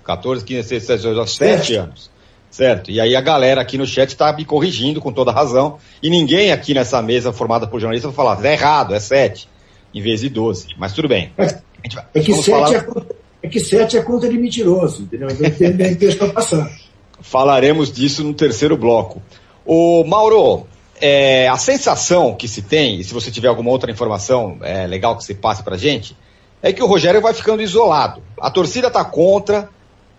14, 0.03 0.43
15, 0.43 0.69
16, 0.69 1.03
17, 1.03 1.31
7 1.31 1.75
anos. 1.75 2.17
Certo? 2.49 2.89
E 2.89 2.99
aí 2.99 3.15
a 3.15 3.21
galera 3.21 3.61
aqui 3.61 3.77
no 3.77 3.85
chat 3.85 4.09
está 4.09 4.31
me 4.31 4.45
corrigindo 4.45 5.01
com 5.01 5.11
toda 5.11 5.31
razão. 5.31 5.77
E 6.01 6.09
ninguém 6.09 6.51
aqui 6.51 6.73
nessa 6.73 7.01
mesa 7.01 7.33
formada 7.33 7.67
por 7.67 7.79
jornalistas 7.79 8.13
vai 8.13 8.25
falar, 8.25 8.43
é 8.43 8.53
errado, 8.53 8.95
é 8.95 8.99
7, 8.99 9.47
em 9.93 10.01
vez 10.01 10.21
de 10.21 10.29
12. 10.29 10.69
Mas 10.77 10.93
tudo 10.93 11.09
bem. 11.09 11.31
É, 11.37 11.59
é 12.13 12.19
que 12.21 12.33
7 12.33 12.49
falar... 12.49 12.73
é, 12.73 12.85
é, 13.43 13.47
que 13.49 13.59
7 13.59 13.97
é 13.97 14.01
conta 14.01 14.29
de 14.29 14.37
mentiroso, 14.37 15.03
entendeu? 15.03 15.27
Então 15.29 15.95
texto 15.95 16.19
para 16.19 16.29
passar. 16.29 16.71
Falaremos 17.19 17.91
disso 17.91 18.23
no 18.23 18.33
terceiro 18.33 18.77
bloco. 18.77 19.21
O 19.65 20.05
Mauro, 20.05 20.65
é, 21.01 21.47
a 21.49 21.57
sensação 21.57 22.33
que 22.33 22.47
se 22.47 22.61
tem, 22.61 22.99
e 22.99 23.03
se 23.03 23.13
você 23.13 23.29
tiver 23.29 23.49
alguma 23.49 23.69
outra 23.69 23.91
informação 23.91 24.57
é, 24.61 24.87
legal 24.87 25.17
que 25.17 25.23
você 25.23 25.35
passe 25.35 25.61
pra 25.63 25.75
gente, 25.75 26.15
é 26.61 26.73
que 26.73 26.83
o 26.83 26.87
Rogério 26.87 27.21
vai 27.21 27.33
ficando 27.33 27.61
isolado. 27.61 28.21
A 28.39 28.49
torcida 28.49 28.89
tá 28.89 29.03
contra, 29.05 29.69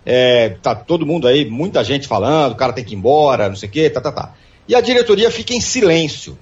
é, 0.05 0.49
tá 0.61 0.73
todo 0.73 1.05
mundo 1.05 1.27
aí, 1.27 1.49
muita 1.49 1.83
gente 1.83 2.07
falando, 2.07 2.53
o 2.53 2.55
cara 2.55 2.73
tem 2.73 2.83
que 2.83 2.93
ir 2.93 2.97
embora, 2.97 3.49
não 3.49 3.55
sei 3.55 3.69
o 3.69 3.71
quê, 3.71 3.89
tá, 3.89 4.01
tá, 4.01 4.11
tá. 4.11 4.33
E 4.67 4.75
a 4.75 4.81
diretoria 4.81 5.31
fica 5.31 5.53
em 5.53 5.61
silêncio. 5.61 6.37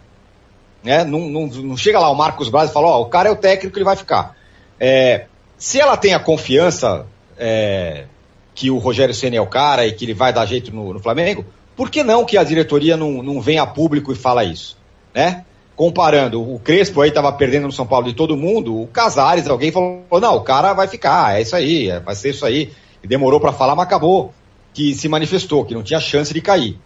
Né? 0.84 1.04
Não, 1.04 1.22
não, 1.22 1.48
não 1.48 1.78
chega 1.78 2.00
lá 2.00 2.10
o 2.10 2.16
Marcos 2.16 2.50
Braz 2.50 2.70
e 2.70 2.74
fala, 2.74 2.88
ó, 2.88 3.02
o 3.02 3.08
cara 3.08 3.30
é 3.30 3.32
o 3.32 3.36
técnico, 3.36 3.78
ele 3.78 3.86
vai 3.86 3.96
ficar. 3.96 4.36
É, 4.80 5.26
se 5.58 5.80
ela 5.80 5.98
tem 5.98 6.14
a 6.14 6.20
confiança 6.20 7.06
é, 7.38 8.06
que 8.54 8.70
o 8.70 8.78
Rogério 8.78 9.14
Senna 9.14 9.36
é 9.36 9.42
o 9.42 9.48
cara 9.48 9.86
e 9.86 9.92
que 9.92 10.06
ele 10.06 10.14
vai 10.14 10.32
dar 10.32 10.46
jeito 10.46 10.74
no, 10.74 10.94
no 10.94 11.00
Flamengo, 11.00 11.46
por 11.76 11.90
que 11.90 12.04
não 12.04 12.26
que 12.26 12.38
a 12.38 12.44
diretoria 12.44 12.98
não, 12.98 13.24
não 13.24 13.42
vem 13.42 13.60
a 13.60 13.66
público 13.66 14.12
e 14.12 14.16
fala 14.16 14.44
isso? 14.44 14.78
Né? 15.14 15.46
Comparando, 15.78 16.42
o 16.42 16.60
Crespo 16.60 17.02
aí 17.02 17.10
estava 17.10 17.32
perdendo 17.32 17.68
no 17.68 17.72
São 17.72 17.86
Paulo 17.86 18.08
de 18.08 18.14
todo 18.14 18.36
mundo, 18.36 18.82
o 18.82 18.88
Casares, 18.88 19.48
alguém 19.48 19.72
falou, 19.72 20.04
não, 20.20 20.36
o 20.36 20.42
cara 20.42 20.74
vai 20.74 20.88
ficar, 20.88 21.38
é 21.38 21.44
isso 21.44 21.56
aí, 21.56 21.88
é, 21.88 22.00
vai 22.00 22.16
ser 22.16 22.32
isso 22.32 22.46
aí. 22.46 22.72
E 23.04 23.08
demorou 23.08 23.40
para 23.40 23.54
falar, 23.54 23.76
mas 23.76 23.86
acabou 23.86 24.34
que 24.74 24.96
se 24.96 25.08
manifestou, 25.08 25.64
que 25.64 25.76
não 25.76 25.84
tinha 25.84 26.00
chance 26.00 26.34
de 26.34 26.42
cair. 26.42 26.80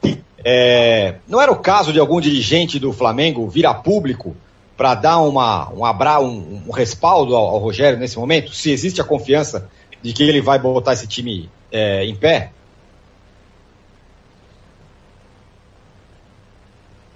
É, 0.44 1.16
não 1.26 1.40
era 1.40 1.52
o 1.52 1.56
caso 1.56 1.94
de 1.94 2.00
algum 2.00 2.20
dirigente 2.20 2.80
do 2.80 2.92
Flamengo 2.92 3.48
vir 3.48 3.66
a 3.66 3.74
público 3.74 4.36
para 4.76 4.96
dar 4.96 5.20
uma, 5.20 5.72
um, 5.72 5.86
abra, 5.86 6.20
um, 6.20 6.64
um 6.68 6.72
respaldo 6.72 7.36
ao, 7.36 7.46
ao, 7.46 7.60
Rogério 7.60 7.98
nesse 7.98 8.18
momento? 8.18 8.54
Se 8.54 8.72
existe 8.72 9.00
a 9.00 9.04
confiança 9.04 9.70
de 10.02 10.12
que 10.12 10.24
ele 10.24 10.42
vai 10.42 10.60
botar 10.60 10.94
esse 10.94 11.08
time 11.08 11.50
é, 11.72 12.04
em 12.06 12.16
pé? 12.16 12.52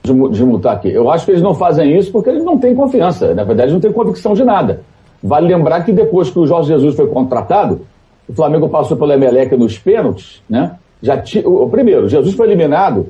De, 0.05 0.45
multar 0.45 0.75
aqui. 0.75 0.89
Eu 0.89 1.09
acho 1.09 1.25
que 1.25 1.31
eles 1.31 1.41
não 1.41 1.53
fazem 1.53 1.97
isso 1.97 2.11
porque 2.11 2.29
eles 2.29 2.43
não 2.43 2.57
têm 2.57 2.75
confiança. 2.75 3.33
Na 3.33 3.43
verdade, 3.43 3.73
não 3.73 3.79
têm 3.79 3.91
convicção 3.91 4.33
de 4.33 4.43
nada. 4.43 4.81
Vale 5.21 5.47
lembrar 5.47 5.83
que 5.83 5.91
depois 5.91 6.29
que 6.29 6.37
o 6.39 6.45
Jorge 6.45 6.69
Jesus 6.69 6.95
foi 6.95 7.07
contratado, 7.07 7.81
o 8.27 8.33
Flamengo 8.33 8.69
passou 8.69 8.95
pelo 8.97 9.11
Emelec 9.11 9.55
nos 9.55 9.77
pênaltis, 9.77 10.41
né? 10.49 10.77
Já 11.01 11.17
ti, 11.17 11.43
o, 11.45 11.67
primeiro, 11.69 12.07
Jesus 12.07 12.35
foi 12.35 12.47
eliminado 12.47 13.07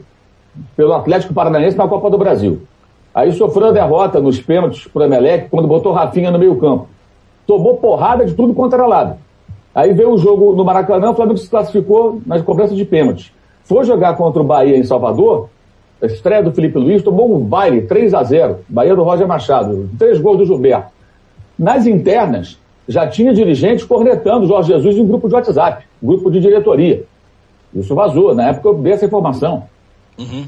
pelo 0.75 0.93
Atlético 0.93 1.33
Paranaense 1.33 1.77
na 1.77 1.87
Copa 1.87 2.09
do 2.09 2.17
Brasil. 2.17 2.61
Aí 3.13 3.31
sofreu 3.31 3.67
a 3.67 3.71
derrota 3.71 4.19
nos 4.19 4.39
pênaltis 4.39 4.87
pro 4.87 5.03
Emelec 5.03 5.49
quando 5.49 5.67
botou 5.67 5.93
Rafinha 5.93 6.31
no 6.31 6.39
meio 6.39 6.55
campo. 6.57 6.87
Tomou 7.47 7.77
porrada 7.77 8.25
de 8.25 8.33
tudo 8.33 8.55
era 8.73 8.85
lado. 8.85 9.17
Aí 9.73 9.93
veio 9.93 10.11
o 10.11 10.17
jogo 10.17 10.55
no 10.55 10.63
Maracanã, 10.63 11.11
o 11.11 11.13
Flamengo 11.13 11.37
se 11.37 11.49
classificou 11.49 12.21
nas 12.25 12.41
cobranças 12.41 12.75
de 12.77 12.85
pênaltis. 12.85 13.31
Foi 13.63 13.83
jogar 13.83 14.15
contra 14.15 14.41
o 14.41 14.45
Bahia 14.45 14.77
em 14.77 14.83
Salvador, 14.83 15.49
estreia 16.01 16.43
do 16.43 16.51
Felipe 16.51 16.77
Luiz 16.77 17.01
tomou 17.01 17.35
um 17.35 17.39
baile 17.39 17.83
3 17.83 18.13
a 18.13 18.23
0 18.23 18.59
Bahia 18.67 18.95
do 18.95 19.03
Roger 19.03 19.27
Machado, 19.27 19.89
três 19.97 20.19
gols 20.19 20.37
do 20.37 20.45
Gilberto. 20.45 20.89
Nas 21.57 21.85
internas, 21.87 22.59
já 22.87 23.07
tinha 23.07 23.33
dirigentes 23.33 23.85
cornetando 23.85 24.45
o 24.45 24.47
Jorge 24.47 24.73
Jesus 24.73 24.95
em 24.95 25.01
um 25.01 25.07
grupo 25.07 25.27
de 25.27 25.35
WhatsApp, 25.35 25.85
grupo 26.01 26.29
de 26.29 26.39
diretoria. 26.39 27.03
Isso 27.73 27.95
vazou, 27.95 28.35
na 28.35 28.49
época 28.49 28.69
eu 28.69 28.73
dei 28.75 28.93
essa 28.93 29.05
informação. 29.05 29.63
Uhum. 30.17 30.45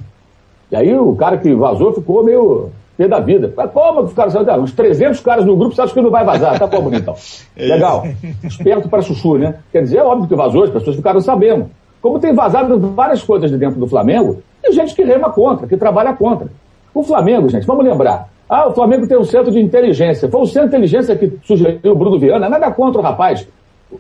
E 0.72 0.76
aí 0.76 0.98
o 0.98 1.15
cara 1.15 1.38
que 1.38 1.53
vazou 1.53 1.94
ficou 1.94 2.24
meio 2.24 2.69
pé 2.98 3.07
da 3.07 3.19
vida. 3.19 3.53
Mas 3.56 3.72
como 3.72 4.07
ficaram 4.07 4.32
sabendo? 4.32 4.61
Uns 4.61 4.74
300 4.74 5.19
caras 5.22 5.45
no 5.45 5.56
grupo, 5.56 5.76
você 5.76 5.82
acha 5.82 5.94
que 5.94 6.02
não 6.02 6.10
vai 6.10 6.26
vazar? 6.26 6.60
Tá 6.60 6.68
bom, 6.68 6.90
então. 6.94 7.15
Legal. 7.56 8.06
Esperto 8.44 8.90
para 8.90 9.02
chuchu, 9.02 9.38
né? 9.38 9.56
Quer 9.72 9.84
dizer, 9.84 9.98
é 9.98 10.03
óbvio 10.03 10.28
que 10.28 10.36
vazou, 10.36 10.64
as 10.64 10.69
pessoas 10.69 10.95
ficaram 10.95 11.22
sabendo. 11.22 11.69
Como 12.08 12.20
tem 12.20 12.34
vazado 12.34 12.80
várias 12.80 13.22
coisas 13.22 13.52
de 13.52 13.58
dentro 13.58 13.78
do 13.78 13.86
Flamengo, 13.86 14.42
tem 14.62 14.72
gente 14.72 14.96
que 14.96 15.04
rema 15.04 15.30
contra, 15.30 15.68
que 15.68 15.76
trabalha 15.76 16.14
contra. 16.14 16.48
O 16.94 17.04
Flamengo, 17.04 17.50
gente, 17.50 17.68
vamos 17.68 17.84
lembrar. 17.84 18.30
Ah, 18.48 18.66
o 18.66 18.72
Flamengo 18.72 19.06
tem 19.06 19.18
um 19.18 19.26
centro 19.26 19.52
de 19.52 19.60
inteligência. 19.60 20.30
Foi 20.30 20.40
o 20.40 20.46
centro 20.46 20.70
de 20.70 20.76
inteligência 20.78 21.18
que 21.18 21.38
sugeriu 21.44 21.92
o 21.92 21.96
Bruno 21.96 22.18
Viana. 22.18 22.48
Nada 22.48 22.72
contra 22.72 23.02
o 23.02 23.04
rapaz. 23.04 23.46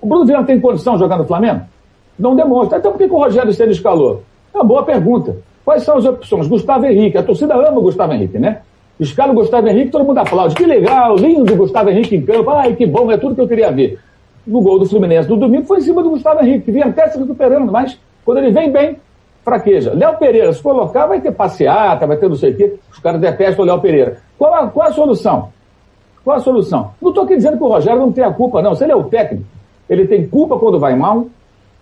O 0.01 0.07
Bruno 0.07 0.25
Viana 0.25 0.45
tem 0.45 0.57
condição 0.57 0.93
de 0.93 0.99
jogar 0.99 1.17
no 1.17 1.25
Flamengo? 1.25 1.63
Não 2.17 2.33
demonstra. 2.33 2.77
Então 2.77 2.93
por 2.93 2.97
que, 2.97 3.03
o 3.03 3.17
Rogério 3.17 3.51
Senna 3.51 3.73
escalou? 3.73 4.23
É 4.53 4.57
uma 4.57 4.63
boa 4.63 4.83
pergunta. 4.83 5.35
Quais 5.65 5.83
são 5.83 5.97
as 5.97 6.05
opções? 6.05 6.47
Gustavo 6.47 6.85
Henrique. 6.85 7.17
A 7.17 7.23
torcida 7.23 7.55
ama 7.55 7.77
o 7.77 7.81
Gustavo 7.81 8.13
Henrique, 8.13 8.39
né? 8.39 8.61
Escala 8.97 9.33
o 9.33 9.35
Gustavo 9.35 9.67
Henrique, 9.67 9.91
todo 9.91 10.05
mundo 10.05 10.19
aplaude. 10.19 10.55
Que 10.55 10.65
legal, 10.65 11.17
lindo 11.17 11.57
Gustavo 11.57 11.89
Henrique 11.89 12.15
em 12.15 12.21
campo. 12.21 12.51
Ai, 12.51 12.73
que 12.73 12.85
bom, 12.85 13.11
é 13.11 13.17
tudo 13.17 13.35
que 13.35 13.41
eu 13.41 13.47
queria 13.49 13.69
ver. 13.69 13.99
No 14.47 14.61
gol 14.61 14.79
do 14.79 14.85
Fluminense 14.85 15.27
do 15.27 15.35
domingo 15.35 15.65
foi 15.65 15.79
em 15.79 15.81
cima 15.81 16.01
do 16.01 16.09
Gustavo 16.09 16.41
Henrique, 16.41 16.65
que 16.65 16.71
vinha 16.71 16.85
até 16.85 17.07
se 17.09 17.19
recuperando, 17.19 17.69
mas 17.69 17.99
quando 18.23 18.37
ele 18.37 18.51
vem 18.51 18.71
bem, 18.71 18.97
fraqueja. 19.43 19.93
Léo 19.93 20.17
Pereira, 20.17 20.51
se 20.53 20.61
colocar, 20.61 21.05
vai 21.05 21.21
ter 21.21 21.31
passeata, 21.31 22.07
vai 22.07 22.17
ter 22.17 22.27
não 22.27 22.35
sei 22.35 22.51
o 22.51 22.55
quê. 22.55 22.73
Os 22.91 22.99
caras 22.99 23.19
detestam 23.19 23.63
o 23.63 23.67
Léo 23.67 23.79
Pereira. 23.79 24.17
Qual 24.37 24.53
a, 24.53 24.67
qual 24.67 24.87
a 24.87 24.91
solução? 24.91 25.49
Qual 26.23 26.35
a 26.35 26.39
solução? 26.39 26.91
Não 27.01 27.09
estou 27.09 27.23
aqui 27.23 27.35
dizendo 27.35 27.57
que 27.57 27.63
o 27.63 27.67
Rogério 27.67 27.99
não 27.99 28.11
tem 28.11 28.23
a 28.23 28.31
culpa, 28.33 28.61
não. 28.61 28.75
Se 28.75 28.83
ele 28.83 28.91
é 28.91 28.95
o 28.95 29.05
técnico, 29.05 29.45
ele 29.89 30.05
tem 30.05 30.27
culpa 30.27 30.57
quando 30.57 30.79
vai 30.79 30.95
mal, 30.95 31.27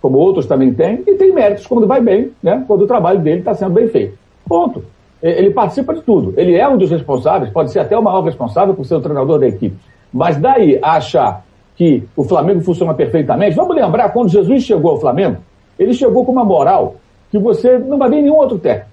como 0.00 0.18
outros 0.18 0.46
também 0.46 0.72
têm, 0.72 1.02
e 1.06 1.14
tem 1.14 1.32
méritos 1.32 1.66
quando 1.66 1.86
vai 1.86 2.00
bem, 2.00 2.30
né? 2.40 2.64
quando 2.68 2.82
o 2.82 2.86
trabalho 2.86 3.18
dele 3.18 3.40
está 3.40 3.54
sendo 3.54 3.72
bem 3.72 3.88
feito. 3.88 4.16
Ponto. 4.48 4.84
Ele 5.20 5.50
participa 5.50 5.94
de 5.94 6.02
tudo. 6.02 6.34
Ele 6.36 6.54
é 6.54 6.68
um 6.68 6.76
dos 6.76 6.90
responsáveis, 6.90 7.50
pode 7.50 7.72
ser 7.72 7.80
até 7.80 7.98
o 7.98 8.02
maior 8.02 8.22
responsável 8.22 8.74
por 8.74 8.84
ser 8.84 8.94
o 8.94 9.00
treinador 9.00 9.40
da 9.40 9.48
equipe. 9.48 9.76
Mas 10.12 10.36
daí 10.36 10.78
achar 10.80 11.44
que 11.76 12.04
o 12.16 12.24
Flamengo 12.24 12.62
funciona 12.62 12.94
perfeitamente, 12.94 13.54
vamos 13.54 13.76
lembrar, 13.76 14.08
quando 14.08 14.30
Jesus 14.30 14.62
chegou 14.62 14.92
ao 14.92 15.00
Flamengo, 15.00 15.36
ele 15.78 15.92
chegou 15.92 16.24
com 16.24 16.32
uma 16.32 16.44
moral 16.44 16.96
que 17.30 17.38
você 17.38 17.78
não 17.78 17.98
vai 17.98 18.08
ver 18.08 18.22
nenhum 18.22 18.36
outro 18.36 18.58
técnico. 18.58 18.90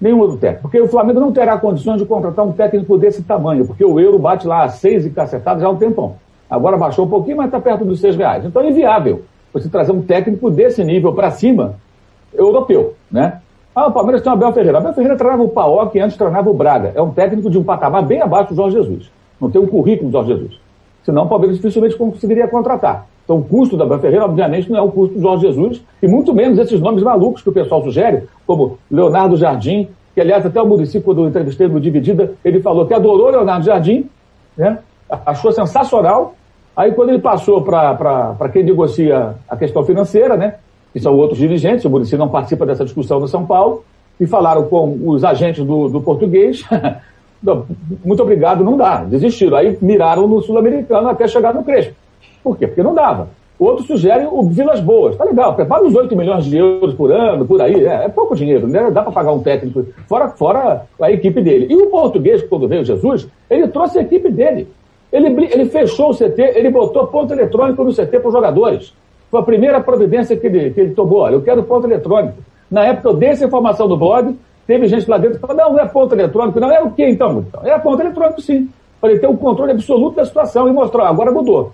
Nenhum 0.00 0.18
outro 0.18 0.36
técnico. 0.36 0.62
Porque 0.62 0.80
o 0.80 0.88
Flamengo 0.88 1.20
não 1.20 1.30
terá 1.30 1.56
condições 1.58 1.98
de 1.98 2.06
contratar 2.06 2.44
um 2.44 2.52
técnico 2.52 2.98
desse 2.98 3.22
tamanho, 3.22 3.64
porque 3.64 3.84
o 3.84 4.00
euro 4.00 4.18
bate 4.18 4.46
lá 4.46 4.64
a 4.64 4.68
seis 4.68 5.06
e 5.06 5.10
cacetado 5.10 5.60
já 5.60 5.66
há 5.66 5.70
um 5.70 5.76
tempão. 5.76 6.16
Agora 6.50 6.76
baixou 6.76 7.06
um 7.06 7.08
pouquinho, 7.08 7.36
mas 7.36 7.46
está 7.46 7.60
perto 7.60 7.84
dos 7.84 8.00
seis 8.00 8.16
reais. 8.16 8.44
Então 8.44 8.62
é 8.62 8.70
inviável 8.70 9.22
você 9.52 9.68
trazer 9.68 9.92
um 9.92 10.02
técnico 10.02 10.50
desse 10.50 10.82
nível 10.82 11.12
para 11.12 11.30
cima, 11.30 11.76
europeu, 12.32 12.94
né? 13.10 13.40
Ah, 13.74 13.86
o 13.86 13.92
Palmeiras 13.92 14.22
tem 14.22 14.30
o 14.30 14.34
Abel 14.34 14.52
Ferreira. 14.52 14.78
Abel 14.78 14.92
Ferreira 14.92 15.16
treinava 15.16 15.42
o 15.42 15.48
Paok 15.48 15.96
e 15.96 16.00
antes 16.00 16.16
treinava 16.16 16.50
o 16.50 16.54
Braga. 16.54 16.92
É 16.94 17.00
um 17.00 17.10
técnico 17.10 17.48
de 17.48 17.56
um 17.56 17.62
patamar 17.62 18.04
bem 18.04 18.20
abaixo 18.20 18.50
do 18.50 18.56
Jorge 18.56 18.76
Jesus. 18.76 19.10
Não 19.40 19.48
tem 19.48 19.60
um 19.60 19.66
currículo 19.66 20.10
do 20.10 20.12
Jorge 20.12 20.32
Jesus. 20.32 20.69
Senão 21.04 21.24
o 21.24 21.28
Palmeiras 21.28 21.56
dificilmente 21.56 21.96
conseguiria 21.96 22.46
contratar. 22.48 23.06
Então 23.24 23.38
o 23.38 23.44
custo 23.44 23.76
da 23.76 23.84
Abel 23.84 23.98
Ferreira, 24.00 24.24
obviamente, 24.24 24.70
não 24.70 24.78
é 24.78 24.82
o 24.82 24.90
custo 24.90 25.14
do 25.14 25.20
Jorge 25.20 25.46
Jesus, 25.46 25.82
e 26.02 26.08
muito 26.08 26.34
menos 26.34 26.58
esses 26.58 26.80
nomes 26.80 27.02
malucos 27.02 27.42
que 27.42 27.48
o 27.48 27.52
pessoal 27.52 27.82
sugere, 27.82 28.24
como 28.46 28.78
Leonardo 28.90 29.36
Jardim, 29.36 29.88
que 30.14 30.20
aliás 30.20 30.44
até 30.44 30.60
o 30.60 30.66
município, 30.66 31.02
quando 31.02 31.26
entrevistei 31.26 31.68
no 31.68 31.80
Dividida, 31.80 32.34
ele 32.44 32.60
falou 32.60 32.86
que 32.86 32.92
adorou 32.92 33.30
Leonardo 33.30 33.64
Jardim, 33.64 34.08
né? 34.56 34.78
achou 35.24 35.52
sensacional. 35.52 36.34
Aí 36.76 36.92
quando 36.92 37.10
ele 37.10 37.20
passou 37.20 37.62
para 37.62 38.48
quem 38.52 38.64
negocia 38.64 39.34
a 39.48 39.56
questão 39.56 39.84
financeira, 39.84 40.36
né? 40.36 40.56
que 40.92 40.98
são 40.98 41.14
outros 41.16 41.38
dirigentes, 41.38 41.84
o 41.84 41.90
Murici 41.90 42.16
não 42.16 42.28
participa 42.28 42.66
dessa 42.66 42.84
discussão 42.84 43.20
no 43.20 43.28
São 43.28 43.46
Paulo, 43.46 43.84
e 44.18 44.26
falaram 44.26 44.64
com 44.64 44.98
os 45.06 45.24
agentes 45.24 45.64
do, 45.64 45.88
do 45.88 46.00
português, 46.02 46.62
não, 47.42 47.66
muito 48.04 48.22
obrigado, 48.22 48.62
não 48.62 48.76
dá, 48.76 49.04
desistiram. 49.04 49.56
Aí 49.56 49.76
miraram 49.80 50.26
no 50.28 50.42
sul-americano 50.42 51.08
até 51.08 51.26
chegar 51.26 51.54
no 51.54 51.64
Crespo. 51.64 51.94
Por 52.42 52.56
quê? 52.56 52.66
Porque 52.66 52.82
não 52.82 52.94
dava. 52.94 53.28
Outro 53.58 53.84
sugere 53.84 54.26
o 54.26 54.42
Vilas 54.42 54.80
Boas. 54.80 55.16
Tá 55.16 55.24
legal, 55.24 55.54
prepara 55.54 55.84
uns 55.84 55.94
8 55.94 56.16
milhões 56.16 56.46
de 56.46 56.56
euros 56.56 56.94
por 56.94 57.12
ano, 57.12 57.44
por 57.44 57.60
aí. 57.60 57.84
É, 57.84 58.04
é 58.04 58.08
pouco 58.08 58.34
dinheiro, 58.34 58.66
né? 58.66 58.90
dá 58.90 59.02
para 59.02 59.12
pagar 59.12 59.32
um 59.32 59.42
técnico, 59.42 59.84
fora, 60.08 60.28
fora 60.28 60.86
a 61.00 61.10
equipe 61.10 61.42
dele. 61.42 61.66
E 61.68 61.76
o 61.76 61.90
português, 61.90 62.42
quando 62.42 62.66
veio 62.66 62.84
Jesus, 62.84 63.28
ele 63.50 63.68
trouxe 63.68 63.98
a 63.98 64.02
equipe 64.02 64.30
dele. 64.30 64.66
Ele, 65.12 65.26
ele 65.52 65.66
fechou 65.66 66.10
o 66.10 66.14
CT, 66.14 66.40
ele 66.54 66.70
botou 66.70 67.06
ponto 67.08 67.34
eletrônico 67.34 67.84
no 67.84 67.92
CT 67.92 68.20
para 68.20 68.28
os 68.28 68.32
jogadores. 68.32 68.94
Foi 69.30 69.40
a 69.40 69.44
primeira 69.44 69.80
providência 69.80 70.36
que 70.36 70.46
ele, 70.46 70.70
que 70.70 70.80
ele 70.80 70.94
tomou. 70.94 71.18
Olha, 71.18 71.34
eu 71.34 71.42
quero 71.42 71.62
ponto 71.62 71.86
eletrônico. 71.86 72.38
Na 72.70 72.86
época 72.86 73.08
eu 73.08 73.14
dei 73.14 73.30
essa 73.30 73.44
informação 73.44 73.86
do 73.86 73.96
blog, 73.96 74.34
teve 74.70 74.86
gente 74.86 75.10
lá 75.10 75.18
dentro 75.18 75.34
que 75.34 75.40
falou, 75.40 75.56
não, 75.56 75.72
não 75.72 75.80
é 75.80 75.86
ponto 75.88 76.14
eletrônico, 76.14 76.60
não. 76.60 76.70
É 76.70 76.80
o 76.80 76.92
quê 76.92 77.08
então? 77.08 77.44
então 77.48 77.60
é 77.64 77.76
ponto 77.76 78.00
eletrônico, 78.00 78.40
sim. 78.40 78.68
Falei, 79.00 79.18
tem 79.18 79.28
um 79.28 79.36
controle 79.36 79.72
absoluto 79.72 80.14
da 80.14 80.24
situação 80.24 80.68
e 80.68 80.72
mostrou, 80.72 81.04
agora 81.04 81.32
mudou. 81.32 81.72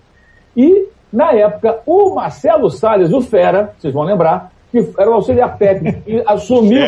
E 0.57 0.89
na 1.13 1.31
época, 1.33 1.81
o 1.85 2.15
Marcelo 2.15 2.71
Salles, 2.71 3.13
o 3.13 3.21
Fera, 3.21 3.75
vocês 3.79 3.93
vão 3.93 4.03
lembrar, 4.03 4.51
que 4.73 4.79
era 4.99 5.11
o 5.11 5.13
auxiliar 5.13 5.59
técnico, 5.59 6.01
e 6.09 6.23
assumiu. 6.27 6.81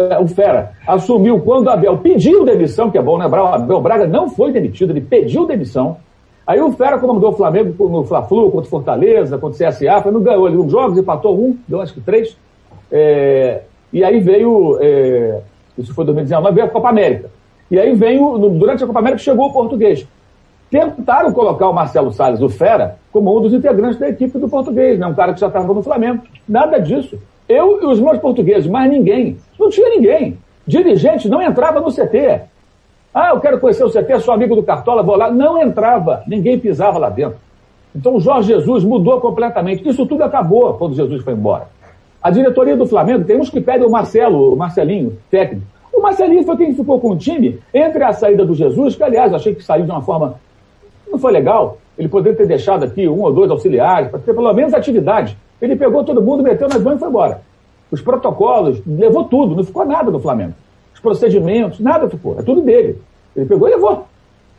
É, 0.00 0.18
o 0.18 0.26
Fera, 0.26 0.72
assumiu 0.84 1.38
quando 1.40 1.66
o 1.66 1.70
Abel 1.70 1.98
pediu 1.98 2.44
demissão, 2.44 2.90
que 2.90 2.98
é 2.98 3.02
bom 3.02 3.16
lembrar, 3.16 3.44
o 3.44 3.54
Abel 3.54 3.80
Braga 3.80 4.08
não 4.08 4.30
foi 4.30 4.50
demitido, 4.50 4.90
ele 4.90 5.00
pediu 5.00 5.46
demissão. 5.46 5.98
Aí 6.44 6.60
o 6.60 6.72
Fera 6.72 6.98
comandou 6.98 7.30
o 7.30 7.36
Flamengo 7.36 7.88
no 7.88 8.02
Fla-Flu, 8.02 8.50
contra 8.50 8.68
Fortaleza, 8.68 9.38
contra 9.38 9.64
o 9.64 9.70
CSA, 9.70 10.02
foi, 10.02 10.10
não 10.10 10.22
ganhou 10.22 10.46
ali 10.46 10.56
uns 10.56 10.72
jogos, 10.72 10.98
empatou 10.98 11.38
um, 11.38 11.56
deu 11.68 11.80
acho 11.80 11.94
que 11.94 12.00
três. 12.00 12.36
É, 12.90 13.60
e 13.92 14.04
aí 14.04 14.20
veio, 14.20 14.78
é, 14.80 15.40
isso 15.76 15.94
foi 15.94 16.04
2019, 16.04 16.54
veio 16.54 16.66
a 16.66 16.70
Copa 16.70 16.88
América. 16.88 17.30
E 17.70 17.78
aí 17.78 17.94
veio, 17.94 18.38
durante 18.38 18.82
a 18.82 18.86
Copa 18.86 18.98
América, 18.98 19.22
chegou 19.22 19.48
o 19.48 19.52
português. 19.52 20.06
Tentaram 20.70 21.32
colocar 21.32 21.68
o 21.68 21.72
Marcelo 21.72 22.12
Salles, 22.12 22.40
o 22.40 22.48
Fera, 22.48 22.96
como 23.12 23.36
um 23.36 23.40
dos 23.40 23.52
integrantes 23.52 23.98
da 23.98 24.08
equipe 24.08 24.38
do 24.38 24.48
português, 24.48 24.98
né? 24.98 25.06
um 25.06 25.14
cara 25.14 25.34
que 25.34 25.40
já 25.40 25.48
estava 25.48 25.72
no 25.74 25.82
Flamengo. 25.82 26.22
Nada 26.48 26.78
disso. 26.78 27.18
Eu 27.48 27.82
e 27.82 27.86
os 27.86 27.98
meus 27.98 28.18
portugueses, 28.18 28.68
mais 28.68 28.90
ninguém. 28.90 29.36
Não 29.58 29.68
tinha 29.68 29.88
ninguém. 29.88 30.38
Dirigente 30.64 31.28
não 31.28 31.42
entrava 31.42 31.80
no 31.80 31.92
CT. 31.92 32.42
Ah, 33.12 33.30
eu 33.30 33.40
quero 33.40 33.58
conhecer 33.58 33.82
o 33.82 33.90
CT, 33.90 34.20
sou 34.20 34.32
amigo 34.32 34.54
do 34.54 34.62
Cartola, 34.62 35.02
vou 35.02 35.16
lá. 35.16 35.28
Não 35.30 35.60
entrava, 35.60 36.22
ninguém 36.28 36.58
pisava 36.60 36.96
lá 36.98 37.10
dentro. 37.10 37.38
Então 37.94 38.14
o 38.14 38.20
Jorge 38.20 38.52
Jesus 38.52 38.84
mudou 38.84 39.20
completamente. 39.20 39.88
Isso 39.88 40.06
tudo 40.06 40.22
acabou 40.22 40.74
quando 40.74 40.94
Jesus 40.94 41.22
foi 41.22 41.32
embora. 41.32 41.66
A 42.22 42.30
diretoria 42.30 42.76
do 42.76 42.86
Flamengo, 42.86 43.24
tem 43.24 43.38
uns 43.38 43.48
que 43.48 43.60
pedem 43.60 43.86
o 43.86 43.90
Marcelo, 43.90 44.52
o 44.52 44.56
Marcelinho, 44.56 45.16
técnico. 45.30 45.66
O 45.92 46.00
Marcelinho 46.02 46.44
foi 46.44 46.56
quem 46.56 46.74
ficou 46.74 47.00
com 47.00 47.10
o 47.10 47.16
time 47.16 47.58
entre 47.72 48.04
a 48.04 48.12
saída 48.12 48.44
do 48.44 48.54
Jesus, 48.54 48.94
que 48.94 49.02
aliás 49.02 49.32
achei 49.32 49.54
que 49.54 49.62
saiu 49.64 49.84
de 49.84 49.90
uma 49.90 50.02
forma 50.02 50.38
não 51.10 51.18
foi 51.18 51.32
legal? 51.32 51.78
Ele 51.98 52.08
poderia 52.08 52.36
ter 52.36 52.46
deixado 52.46 52.84
aqui 52.84 53.08
um 53.08 53.20
ou 53.20 53.32
dois 53.32 53.50
auxiliares, 53.50 54.10
para 54.10 54.20
ter 54.20 54.32
pelo 54.32 54.52
menos 54.52 54.72
atividade. 54.72 55.36
Ele 55.60 55.76
pegou 55.76 56.04
todo 56.04 56.22
mundo, 56.22 56.42
meteu 56.42 56.68
nas 56.68 56.82
mãos 56.82 56.96
e 56.96 56.98
foi 56.98 57.08
embora. 57.08 57.42
Os 57.90 58.00
protocolos, 58.00 58.80
levou 58.86 59.24
tudo, 59.24 59.56
não 59.56 59.64
ficou 59.64 59.84
nada 59.84 60.10
no 60.10 60.20
Flamengo. 60.20 60.54
Os 60.94 61.00
procedimentos, 61.00 61.80
nada 61.80 62.08
ficou. 62.08 62.38
É 62.38 62.42
tudo 62.42 62.62
dele. 62.62 62.98
Ele 63.34 63.46
pegou 63.46 63.68
e 63.68 63.72
levou. 63.72 64.06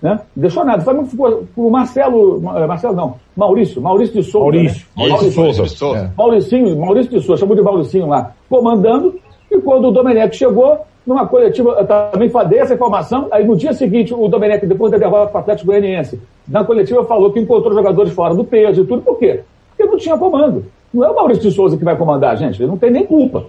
Né? 0.02 0.20
Não 0.36 0.42
deixou 0.42 0.66
nada. 0.66 0.82
O 0.82 0.84
Flamengo 0.84 1.06
ficou 1.06 1.44
com 1.56 1.68
o 1.68 1.72
Marcelo, 1.72 2.42
eh, 2.58 2.66
Marcelo 2.66 2.96
não, 2.96 3.16
Maurício, 3.36 3.82
Maurício 3.82 4.16
de 4.16 4.24
Souza. 4.24 4.58
Maurício, 4.58 4.88
né? 4.98 5.08
Maurício, 5.08 5.40
Maurício 5.40 5.64
de 5.64 5.70
Souza. 5.70 6.00
É. 6.00 6.10
Mauricinho, 6.18 6.80
Maurício 6.80 7.12
de 7.12 7.22
Souza, 7.22 7.40
chamou 7.40 7.56
de 7.56 7.62
Mauricinho 7.62 8.08
lá, 8.08 8.34
comandando, 8.50 9.20
e 9.52 9.60
quando 9.60 9.90
o 9.90 9.92
Domenech 9.92 10.36
chegou, 10.36 10.80
numa 11.06 11.28
coletiva, 11.28 11.70
eu 11.72 11.86
também 11.86 12.30
falei 12.30 12.60
essa 12.60 12.74
informação, 12.74 13.28
aí 13.32 13.46
no 13.46 13.56
dia 13.56 13.74
seguinte 13.74 14.14
o 14.14 14.28
Domenech, 14.28 14.66
depois 14.66 14.92
da 14.92 14.98
derrota 14.98 15.28
para 15.28 15.38
o 15.38 15.42
Atlético 15.42 15.68
Goianiense, 15.68 16.20
na 16.48 16.64
coletiva 16.64 17.04
falou 17.06 17.32
que 17.32 17.40
encontrou 17.40 17.74
jogadores 17.74 18.12
fora 18.14 18.34
do 18.34 18.44
peso 18.44 18.82
e 18.82 18.86
tudo, 18.86 19.04
por 19.04 19.20
quê? 19.20 19.42
Porque 19.70 19.92
não 19.92 19.98
tinha 19.98 20.18
comando. 20.18 20.66
Não 20.92 21.06
é 21.06 21.10
o 21.10 21.16
Maurício 21.16 21.44
de 21.44 21.52
Souza 21.52 21.78
que 21.78 21.84
vai 21.84 21.96
comandar, 21.96 22.38
gente, 22.38 22.60
ele 22.60 22.70
não 22.70 22.78
tem 22.78 22.90
nem 22.90 23.06
culpa, 23.06 23.46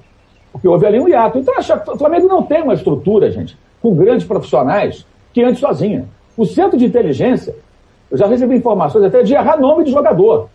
porque 0.52 0.68
houve 0.68 0.86
ali 0.86 1.00
um 1.00 1.08
hiato. 1.08 1.38
Então, 1.38 1.54
o 1.88 1.98
Flamengo 1.98 2.28
não 2.28 2.42
tem 2.42 2.62
uma 2.62 2.74
estrutura, 2.74 3.30
gente, 3.30 3.56
com 3.80 3.94
grandes 3.94 4.26
profissionais 4.26 5.06
que 5.32 5.42
ande 5.42 5.58
sozinha. 5.58 6.06
O 6.36 6.46
centro 6.46 6.78
de 6.78 6.84
inteligência, 6.84 7.54
eu 8.10 8.18
já 8.18 8.26
recebi 8.26 8.56
informações 8.56 9.04
até 9.04 9.22
de 9.22 9.34
errar 9.34 9.58
nome 9.58 9.84
de 9.84 9.90
jogador. 9.90 10.48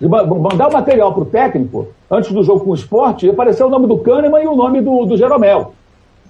De 0.00 0.08
mandar 0.08 0.68
o 0.68 0.72
material 0.72 1.12
para 1.12 1.22
o 1.22 1.26
técnico, 1.26 1.88
antes 2.10 2.32
do 2.32 2.42
jogo 2.42 2.64
com 2.64 2.70
o 2.70 2.74
esporte, 2.74 3.26
e 3.26 3.30
aparecer 3.30 3.64
o 3.64 3.70
nome 3.70 3.86
do 3.86 3.98
Kahneman 3.98 4.42
e 4.42 4.46
o 4.46 4.56
nome 4.56 4.80
do, 4.80 5.04
do 5.04 5.16
Jeromel. 5.16 5.72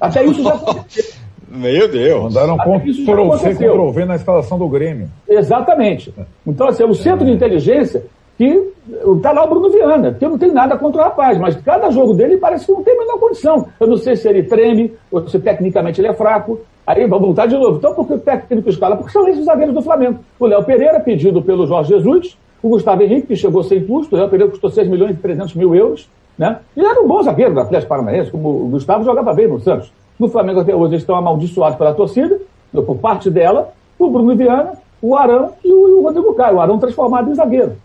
Até 0.00 0.24
isso 0.24 0.42
já 0.42 0.54
aconteceu. 0.54 1.14
Meu 1.48 1.86
Deus. 1.86 2.24
Mandaram 2.24 2.56
Ctrl-C, 2.58 3.54
Ctrl-V 3.54 4.04
na 4.04 4.16
escalação 4.16 4.58
do 4.58 4.68
Grêmio. 4.68 5.08
Exatamente. 5.28 6.12
Então, 6.44 6.66
assim, 6.66 6.82
o 6.82 6.94
centro 6.94 7.24
de 7.24 7.30
inteligência 7.30 8.04
que 8.36 8.72
está 9.16 9.32
lá 9.32 9.44
o 9.44 9.48
Bruno 9.48 9.70
Viana, 9.70 10.12
que 10.12 10.24
eu 10.24 10.30
não 10.30 10.38
tenho 10.38 10.52
nada 10.52 10.76
contra 10.76 11.00
o 11.00 11.04
rapaz, 11.04 11.38
mas 11.38 11.54
cada 11.56 11.90
jogo 11.90 12.14
dele 12.14 12.36
parece 12.36 12.66
que 12.66 12.72
não 12.72 12.82
tem 12.82 12.94
a 12.94 12.98
menor 12.98 13.18
condição. 13.18 13.66
Eu 13.78 13.86
não 13.86 13.96
sei 13.96 14.16
se 14.16 14.28
ele 14.28 14.42
treme, 14.42 14.92
ou 15.10 15.26
se 15.28 15.38
tecnicamente 15.38 16.00
ele 16.00 16.08
é 16.08 16.14
fraco. 16.14 16.60
Aí 16.86 17.06
vamos 17.06 17.26
voltar 17.26 17.46
de 17.46 17.56
novo. 17.56 17.78
Então, 17.78 17.94
por 17.94 18.06
que 18.06 18.14
o 18.14 18.18
técnico 18.18 18.68
escala? 18.68 18.96
Porque 18.96 19.12
são 19.12 19.26
esses 19.28 19.40
os 19.40 19.46
zagueiros 19.46 19.74
do 19.74 19.80
Flamengo. 19.80 20.18
O 20.38 20.46
Léo 20.46 20.64
Pereira, 20.64 21.00
pedido 21.00 21.40
pelo 21.40 21.66
Jorge 21.66 21.94
Jesus, 21.94 22.36
o 22.62 22.68
Gustavo 22.68 23.02
Henrique, 23.02 23.28
que 23.28 23.36
chegou 23.36 23.62
sem 23.62 23.84
custo, 23.86 24.14
o 24.14 24.18
Léo 24.18 24.28
Pereira 24.28 24.50
custou 24.50 24.70
6 24.70 24.88
milhões 24.88 25.12
e 25.12 25.20
300 25.20 25.54
mil 25.54 25.74
euros, 25.74 26.08
né? 26.36 26.58
E 26.76 26.84
era 26.84 27.00
um 27.00 27.06
bom 27.06 27.22
zagueiro 27.22 27.54
do 27.54 27.60
Atlético 27.60 27.88
Paranaense, 27.88 28.30
como 28.30 28.48
o 28.48 28.68
Gustavo 28.68 29.04
jogava 29.04 29.32
bem 29.32 29.46
no 29.46 29.60
Santos. 29.60 29.92
No 30.18 30.28
Flamengo 30.28 30.60
até 30.60 30.74
hoje 30.74 30.92
eles 30.92 31.02
estão 31.02 31.16
amaldiçoados 31.16 31.78
pela 31.78 31.94
torcida, 31.94 32.38
por 32.72 32.96
parte 32.96 33.30
dela, 33.30 33.72
o 33.98 34.10
Bruno 34.10 34.34
Viana, 34.36 34.72
o 35.00 35.14
Arão 35.16 35.52
e 35.64 35.72
o 35.72 36.02
Rodrigo 36.02 36.34
Caio. 36.34 36.56
O 36.56 36.60
Arão 36.60 36.78
transformado 36.78 37.30
em 37.30 37.34
zagueiro. 37.34 37.76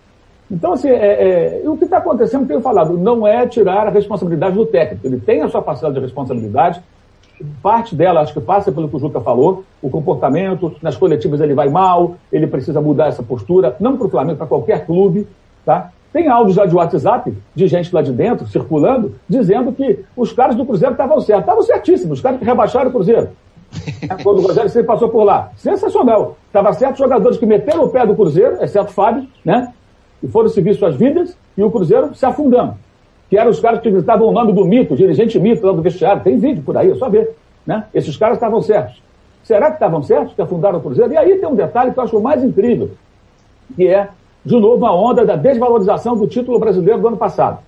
Então, 0.52 0.74
assim, 0.74 0.90
é, 0.90 1.62
é, 1.64 1.70
o 1.70 1.78
que 1.78 1.84
está 1.84 1.98
acontecendo, 1.98 2.48
tenho 2.48 2.62
falado, 2.62 2.98
não 2.98 3.28
é 3.28 3.46
tirar 3.46 3.88
a 3.88 3.92
responsabilidade 3.92 4.56
do 4.56 4.66
técnico. 4.66 5.06
Ele 5.06 5.20
tem 5.20 5.42
a 5.42 5.50
sua 5.50 5.62
parcela 5.62 5.94
de 5.94 6.00
responsabilidade. 6.00 6.82
Parte 7.62 7.96
dela, 7.96 8.22
acho 8.22 8.34
que 8.34 8.42
passa 8.42 8.72
pelo 8.72 8.90
que 8.90 8.96
o 8.96 9.00
Juca 9.00 9.22
falou, 9.22 9.64
o 9.82 9.90
comportamento, 9.90 10.76
nas 10.82 10.98
coletivas 10.98 11.40
ele 11.40 11.54
vai 11.54 11.70
mal, 11.70 12.16
ele 12.32 12.48
precisa 12.48 12.82
mudar 12.82 13.08
essa 13.08 13.24
postura, 13.24 13.76
não 13.80 13.96
para 13.96 14.08
o 14.08 14.10
Flamengo, 14.10 14.38
para 14.38 14.48
qualquer 14.48 14.86
clube, 14.86 15.26
tá? 15.64 15.92
Tem 16.12 16.28
áudios 16.28 16.56
já 16.56 16.66
de 16.66 16.76
WhatsApp 16.76 17.34
de 17.54 17.68
gente 17.68 17.94
lá 17.94 18.02
de 18.02 18.12
dentro, 18.12 18.48
circulando, 18.48 19.16
dizendo 19.28 19.72
que 19.72 20.04
os 20.18 20.34
caras 20.34 20.56
do 20.56 20.66
Cruzeiro 20.66 20.94
estavam 20.94 21.22
certos. 21.22 21.44
Estavam 21.44 21.64
certíssimos, 21.64 22.18
os 22.18 22.24
caras 22.24 22.40
que 22.40 22.46
rebaixaram 22.46 22.90
o 22.90 22.92
Cruzeiro. 22.92 23.30
Quando 24.24 24.40
o 24.40 24.42
Rogério 24.42 24.70
Ceni 24.70 24.86
passou 24.86 25.10
por 25.10 25.24
lá. 25.24 25.52
Sensacional. 25.56 26.36
Estava 26.48 26.74
certo 26.74 26.98
jogadores 26.98 27.38
que 27.38 27.46
meteram 27.46 27.84
o 27.84 27.90
pé 27.90 28.06
do 28.06 28.16
Cruzeiro, 28.16 28.58
exceto 28.64 28.90
o 28.90 28.94
Fábio, 28.94 29.28
né? 29.46 29.72
E 30.22 30.28
foram 30.28 30.50
seguir 30.50 30.74
suas 30.76 30.96
vidas, 30.96 31.38
e 31.58 31.64
o 31.64 31.72
Cruzeiro 31.72 32.14
se 32.14 32.26
afundando. 32.26 32.76
Que 33.30 33.38
eram 33.38 33.52
os 33.52 33.60
caras 33.60 33.80
que 33.80 33.90
gritavam 33.90 34.28
o 34.28 34.32
nome 34.32 34.54
do 34.54 34.66
mito, 34.66 34.96
dirigente 34.96 35.40
mito 35.40 35.66
lá 35.66 35.72
do 35.72 35.82
vestiário. 35.82 36.24
Tem 36.24 36.38
vídeo 36.38 36.64
por 36.64 36.76
aí, 36.76 36.92
é 36.92 36.96
só 36.96 37.10
ver. 37.10 37.36
Né? 37.66 37.86
Esses 37.94 38.18
caras 38.18 38.38
estavam 38.38 38.62
certos. 38.62 39.02
Será 39.44 39.68
que 39.68 39.74
estavam 39.74 40.02
certos 40.04 40.34
que 40.34 40.42
afundaram 40.42 40.80
o 40.80 40.82
Cruzeiro? 40.82 41.14
E 41.14 41.18
aí 41.18 41.38
tem 41.38 41.48
um 41.48 41.56
detalhe 41.56 41.92
que 41.92 42.00
eu 42.00 42.04
acho 42.04 42.18
o 42.18 42.22
mais 42.22 42.44
incrível, 42.44 42.92
que 43.76 43.88
é 43.88 44.10
de 44.44 44.60
novo 44.60 44.86
a 44.86 44.94
onda 44.94 45.26
da 45.26 45.36
desvalorização 45.36 46.18
do 46.18 46.28
título 46.28 46.60
brasileiro 46.60 47.02
do 47.02 47.08
ano 47.08 47.18
passado. 47.18 47.60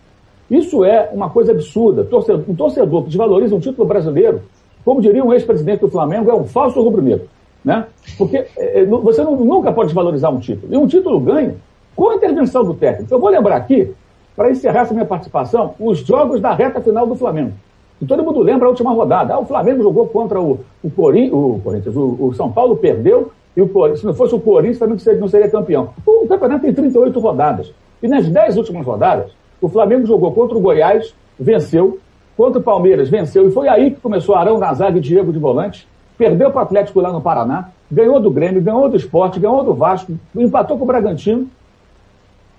Isso 0.49 0.83
é 0.83 1.09
uma 1.13 1.29
coisa 1.29 1.51
absurda. 1.51 2.07
Um 2.47 2.55
torcedor 2.55 3.03
que 3.03 3.09
desvaloriza 3.09 3.55
um 3.55 3.59
título 3.59 3.87
brasileiro, 3.87 4.41
como 4.83 5.01
diria 5.01 5.23
um 5.23 5.31
ex-presidente 5.31 5.79
do 5.79 5.89
Flamengo, 5.89 6.29
é 6.29 6.33
um 6.33 6.43
falso 6.43 6.81
rubro-negro. 6.81 7.27
Né? 7.63 7.85
Porque 8.17 8.45
é, 8.57 8.83
você 8.85 9.23
não, 9.23 9.35
nunca 9.37 9.71
pode 9.71 9.87
desvalorizar 9.87 10.33
um 10.33 10.39
título. 10.39 10.73
E 10.73 10.77
um 10.77 10.87
título 10.87 11.19
ganha 11.19 11.55
com 11.95 12.09
a 12.09 12.15
intervenção 12.15 12.63
do 12.63 12.73
técnico. 12.73 13.13
Eu 13.13 13.19
vou 13.19 13.29
lembrar 13.29 13.55
aqui, 13.55 13.93
para 14.35 14.49
encerrar 14.49 14.81
essa 14.81 14.93
minha 14.93 15.05
participação, 15.05 15.75
os 15.79 15.99
jogos 15.99 16.39
da 16.39 16.53
reta 16.53 16.81
final 16.81 17.05
do 17.05 17.15
Flamengo. 17.15 17.53
E 18.01 18.05
todo 18.05 18.23
mundo 18.23 18.39
lembra 18.39 18.65
a 18.65 18.69
última 18.69 18.91
rodada. 18.91 19.33
Ah, 19.33 19.39
o 19.39 19.45
Flamengo 19.45 19.83
jogou 19.83 20.07
contra 20.07 20.41
o, 20.41 20.59
o, 20.83 20.87
o 20.87 21.61
Corinthians, 21.63 21.95
o, 21.95 22.17
o 22.19 22.33
São 22.33 22.51
Paulo 22.51 22.75
perdeu 22.77 23.31
e 23.55 23.61
o, 23.61 23.95
se 23.95 24.05
não 24.05 24.13
fosse 24.13 24.33
o 24.33 24.39
Corinthians, 24.39 24.79
também 24.79 24.97
não 25.19 25.27
seria 25.27 25.49
campeão. 25.49 25.89
O 26.05 26.27
campeonato 26.27 26.61
tem 26.61 26.73
38 26.73 27.19
rodadas. 27.19 27.73
E 28.01 28.07
nas 28.07 28.27
10 28.27 28.57
últimas 28.57 28.85
rodadas, 28.85 29.31
o 29.61 29.67
Flamengo 29.67 30.05
jogou 30.05 30.31
contra 30.31 30.57
o 30.57 30.61
Goiás, 30.61 31.13
venceu. 31.39 31.99
Contra 32.37 32.59
o 32.59 32.63
Palmeiras, 32.63 33.09
venceu. 33.09 33.47
E 33.47 33.51
foi 33.51 33.67
aí 33.67 33.91
que 33.91 33.99
começou 33.99 34.35
Arão 34.35 34.57
na 34.57 34.73
zaga 34.73 34.97
e 34.97 35.01
Diego 35.01 35.33
de 35.33 35.37
volante. 35.37 35.87
Perdeu 36.17 36.49
para 36.49 36.59
o 36.59 36.63
Atlético 36.63 37.01
lá 37.01 37.11
no 37.11 37.21
Paraná. 37.21 37.69
Ganhou 37.91 38.19
do 38.19 38.31
Grêmio, 38.31 38.61
ganhou 38.61 38.87
do 38.87 38.95
Esporte, 38.95 39.39
ganhou 39.39 39.63
do 39.63 39.73
Vasco. 39.73 40.13
Empatou 40.35 40.77
com 40.77 40.85
o 40.85 40.87
Bragantino. 40.87 41.47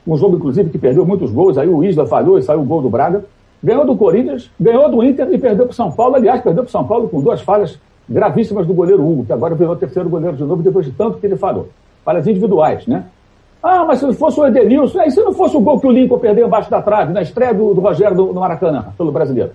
Um 0.07 0.16
jogo, 0.16 0.37
inclusive, 0.37 0.70
que 0.70 0.79
perdeu 0.79 1.07
muitos 1.07 1.31
gols. 1.31 1.57
Aí 1.57 1.69
o 1.69 1.85
Isla 1.85 2.07
falhou 2.07 2.39
e 2.39 2.43
saiu 2.43 2.61
o 2.61 2.65
gol 2.65 2.83
do 2.83 2.91
Braga. 2.91 3.24
Ganhou 3.62 3.87
do 3.87 3.97
Corinthians, 3.97 4.51
ganhou 4.59 4.91
do 4.91 5.05
Inter 5.05 5.29
e 5.31 5.39
perdeu 5.39 5.66
para 5.66 5.73
o 5.73 5.77
São 5.77 5.93
Paulo. 5.93 6.16
Aliás, 6.16 6.41
perdeu 6.43 6.65
para 6.65 6.69
o 6.69 6.73
São 6.73 6.85
Paulo 6.85 7.09
com 7.09 7.20
duas 7.20 7.41
falhas 7.41 7.79
gravíssimas 8.09 8.66
do 8.66 8.74
goleiro 8.74 9.07
Hugo, 9.09 9.24
que 9.24 9.33
agora 9.33 9.55
virou 9.55 9.77
terceiro 9.77 10.09
goleiro 10.09 10.37
de 10.37 10.45
novo 10.45 10.62
depois 10.62 10.85
de 10.85 10.93
tanto 10.93 11.19
que 11.19 11.27
ele 11.27 11.37
falou. 11.37 11.69
Falhas 12.05 12.27
individuais, 12.27 12.87
né? 12.87 13.05
Ah, 13.62 13.85
mas 13.85 14.01
se 14.01 14.12
fosse 14.15 14.41
o 14.41 14.47
Edenilson, 14.47 15.03
e 15.03 15.11
se 15.12 15.23
não 15.23 15.33
fosse 15.33 15.57
o 15.57 15.61
gol 15.61 15.79
que 15.79 15.87
o 15.87 15.91
Lincoln 15.91 16.19
perdeu 16.19 16.49
embaixo 16.49 16.69
da 16.69 16.83
trave, 16.83 17.12
na 17.12 17.23
estreia 17.23 17.55
do, 17.55 17.73
do 17.73 17.81
Rogério 17.81 18.16
no 18.16 18.41
Maracanã, 18.41 18.87
pelo 18.99 19.12
brasileiro? 19.12 19.53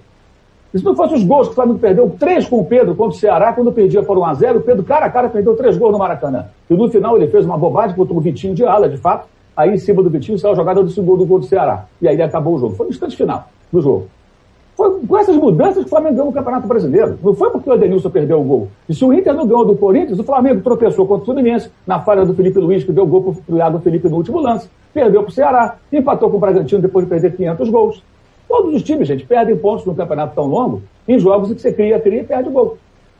E 0.74 0.80
se 0.80 0.86
não 0.86 0.96
fosse 0.96 1.16
os 1.16 1.24
gols 1.24 1.48
que 1.48 1.54
o 1.54 1.56
Flamengo 1.56 1.80
perdeu, 1.80 2.10
três 2.18 2.48
com 2.48 2.60
o 2.60 2.66
Pedro 2.66 2.96
contra 2.96 3.16
o 3.16 3.20
Ceará, 3.20 3.52
quando 3.52 3.72
perdia 3.72 4.04
por 4.04 4.18
1x0, 4.18 4.58
o 4.58 4.62
Pedro 4.62 4.84
cara 4.84 5.06
a 5.06 5.10
cara 5.10 5.28
perdeu 5.28 5.56
três 5.56 5.78
gols 5.78 5.92
no 5.92 6.00
Maracanã. 6.00 6.46
E 6.70 6.74
no 6.74 6.90
final 6.90 7.18
ele 7.18 7.28
fez 7.28 7.46
uma 7.46 7.58
bobagem, 7.58 7.96
botou 7.96 8.16
o 8.16 8.22
Vitinho 8.22 8.56
de 8.56 8.66
ala, 8.66 8.88
de 8.88 8.98
fato, 8.98 9.28
aí 9.58 9.74
em 9.74 9.78
cima 9.78 10.04
do 10.04 10.10
Vitinho 10.12 10.38
saiu 10.38 10.54
a 10.54 10.56
jogada 10.56 10.84
do 10.84 10.90
segundo 10.92 11.26
gol 11.26 11.40
do 11.40 11.46
Ceará. 11.46 11.86
E 12.00 12.08
aí 12.08 12.22
acabou 12.22 12.54
o 12.54 12.60
jogo. 12.60 12.76
Foi 12.76 12.86
no 12.86 12.92
instante 12.92 13.18
final 13.18 13.50
do 13.74 13.82
jogo. 13.82 14.08
Foi 14.78 15.00
com 15.08 15.18
essas 15.18 15.36
mudanças 15.36 15.80
que 15.80 15.88
o 15.88 15.90
Flamengo 15.90 16.16
ganhou 16.18 16.30
o 16.30 16.34
Campeonato 16.34 16.68
Brasileiro. 16.68 17.18
Não 17.24 17.34
foi 17.34 17.50
porque 17.50 17.68
o 17.68 17.74
Edenilson 17.74 18.12
perdeu 18.12 18.40
o 18.40 18.44
gol. 18.44 18.68
E 18.88 18.94
se 18.94 19.04
o 19.04 19.12
Inter 19.12 19.34
não 19.34 19.48
ganhou 19.48 19.66
do 19.66 19.76
Corinthians, 19.76 20.20
o 20.20 20.24
Flamengo 20.24 20.62
tropeçou 20.62 21.08
contra 21.08 21.24
o 21.24 21.26
Fluminense, 21.26 21.72
na 21.88 22.00
falha 22.00 22.24
do 22.24 22.36
Felipe 22.36 22.60
Luiz, 22.60 22.84
que 22.84 22.92
deu 22.92 23.08
gol 23.08 23.36
para 23.48 23.76
o 23.76 23.80
Felipe 23.80 24.08
no 24.08 24.18
último 24.18 24.40
lance. 24.40 24.70
Perdeu 24.94 25.24
para 25.24 25.30
o 25.30 25.34
Ceará, 25.34 25.78
empatou 25.92 26.30
com 26.30 26.38
o 26.38 26.40
Bragantino 26.40 26.80
depois 26.80 27.06
de 27.06 27.10
perder 27.10 27.36
500 27.36 27.70
gols. 27.70 28.04
Todos 28.48 28.76
os 28.76 28.84
times, 28.84 29.08
gente, 29.08 29.26
perdem 29.26 29.58
pontos 29.58 29.84
num 29.84 29.96
campeonato 29.96 30.36
tão 30.36 30.46
longo, 30.46 30.84
em 31.08 31.18
jogos 31.18 31.50
em 31.50 31.56
que 31.56 31.62
você 31.62 31.74
cria, 31.74 32.00
cria 32.00 32.22
e 32.22 32.24
perde 32.24 32.50
gol. 32.52 32.78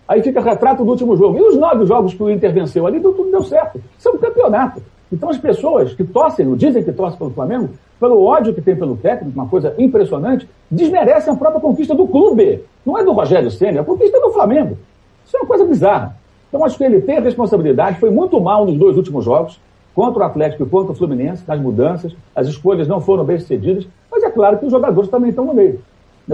Aí 0.08 0.22
fica 0.22 0.40
retrato 0.40 0.86
do 0.86 0.92
último 0.92 1.18
jogo. 1.18 1.40
E 1.40 1.42
os 1.42 1.58
nove 1.58 1.86
jogos 1.88 2.14
que 2.14 2.22
o 2.22 2.30
Inter 2.30 2.54
venceu 2.54 2.86
ali, 2.86 3.00
tudo 3.00 3.32
deu 3.32 3.44
certo. 3.44 3.82
Isso 3.98 4.08
é 4.08 4.12
um 4.12 4.18
campeonato. 4.18 4.82
Então 5.12 5.30
as 5.30 5.38
pessoas 5.38 5.94
que 5.94 6.04
torcem, 6.04 6.54
dizem 6.56 6.84
que 6.84 6.92
torcem 6.92 7.18
pelo 7.18 7.32
Flamengo, 7.32 7.70
pelo 8.00 8.24
ódio 8.24 8.54
que 8.54 8.62
tem 8.62 8.76
pelo 8.76 8.98
técnico, 8.98 9.38
uma 9.38 9.48
coisa 9.48 9.74
impressionante, 9.78 10.48
desmerecem 10.70 11.34
a 11.34 11.36
própria 11.36 11.62
conquista 11.62 11.96
do 11.96 12.08
clube. 12.08 12.64
Não 12.86 12.98
é 12.98 13.04
do 13.04 13.12
Rogério 13.12 13.50
Senna, 13.50 13.80
é 13.80 13.82
a 13.82 13.86
conquista 13.86 14.20
do 14.20 14.32
Flamengo. 14.32 14.78
Isso 15.26 15.36
é 15.36 15.40
uma 15.40 15.48
coisa 15.48 15.66
bizarra. 15.66 16.18
Então 16.50 16.64
acho 16.64 16.78
que 16.78 16.84
ele 16.84 17.02
tem 17.02 17.18
a 17.18 17.22
responsabilidade, 17.22 18.00
foi 18.00 18.10
muito 18.10 18.40
mal 18.40 18.66
nos 18.66 18.78
dois 18.78 18.96
últimos 18.98 19.26
jogos, 19.26 19.60
contra 19.96 20.24
o 20.24 20.26
Atlético 20.26 20.64
e 20.64 20.70
contra 20.70 20.92
o 20.92 20.96
Fluminense, 20.96 21.44
nas 21.48 21.60
mudanças, 21.60 22.16
as 22.36 22.48
escolhas 22.48 22.88
não 22.88 23.02
foram 23.02 23.24
bem 23.24 23.40
sucedidas, 23.40 23.88
mas 24.12 24.24
é 24.24 24.30
claro 24.30 24.60
que 24.60 24.66
os 24.66 24.72
jogadores 24.72 25.10
também 25.10 25.32
estão 25.32 25.44
no 25.44 25.54
meio. 25.54 25.82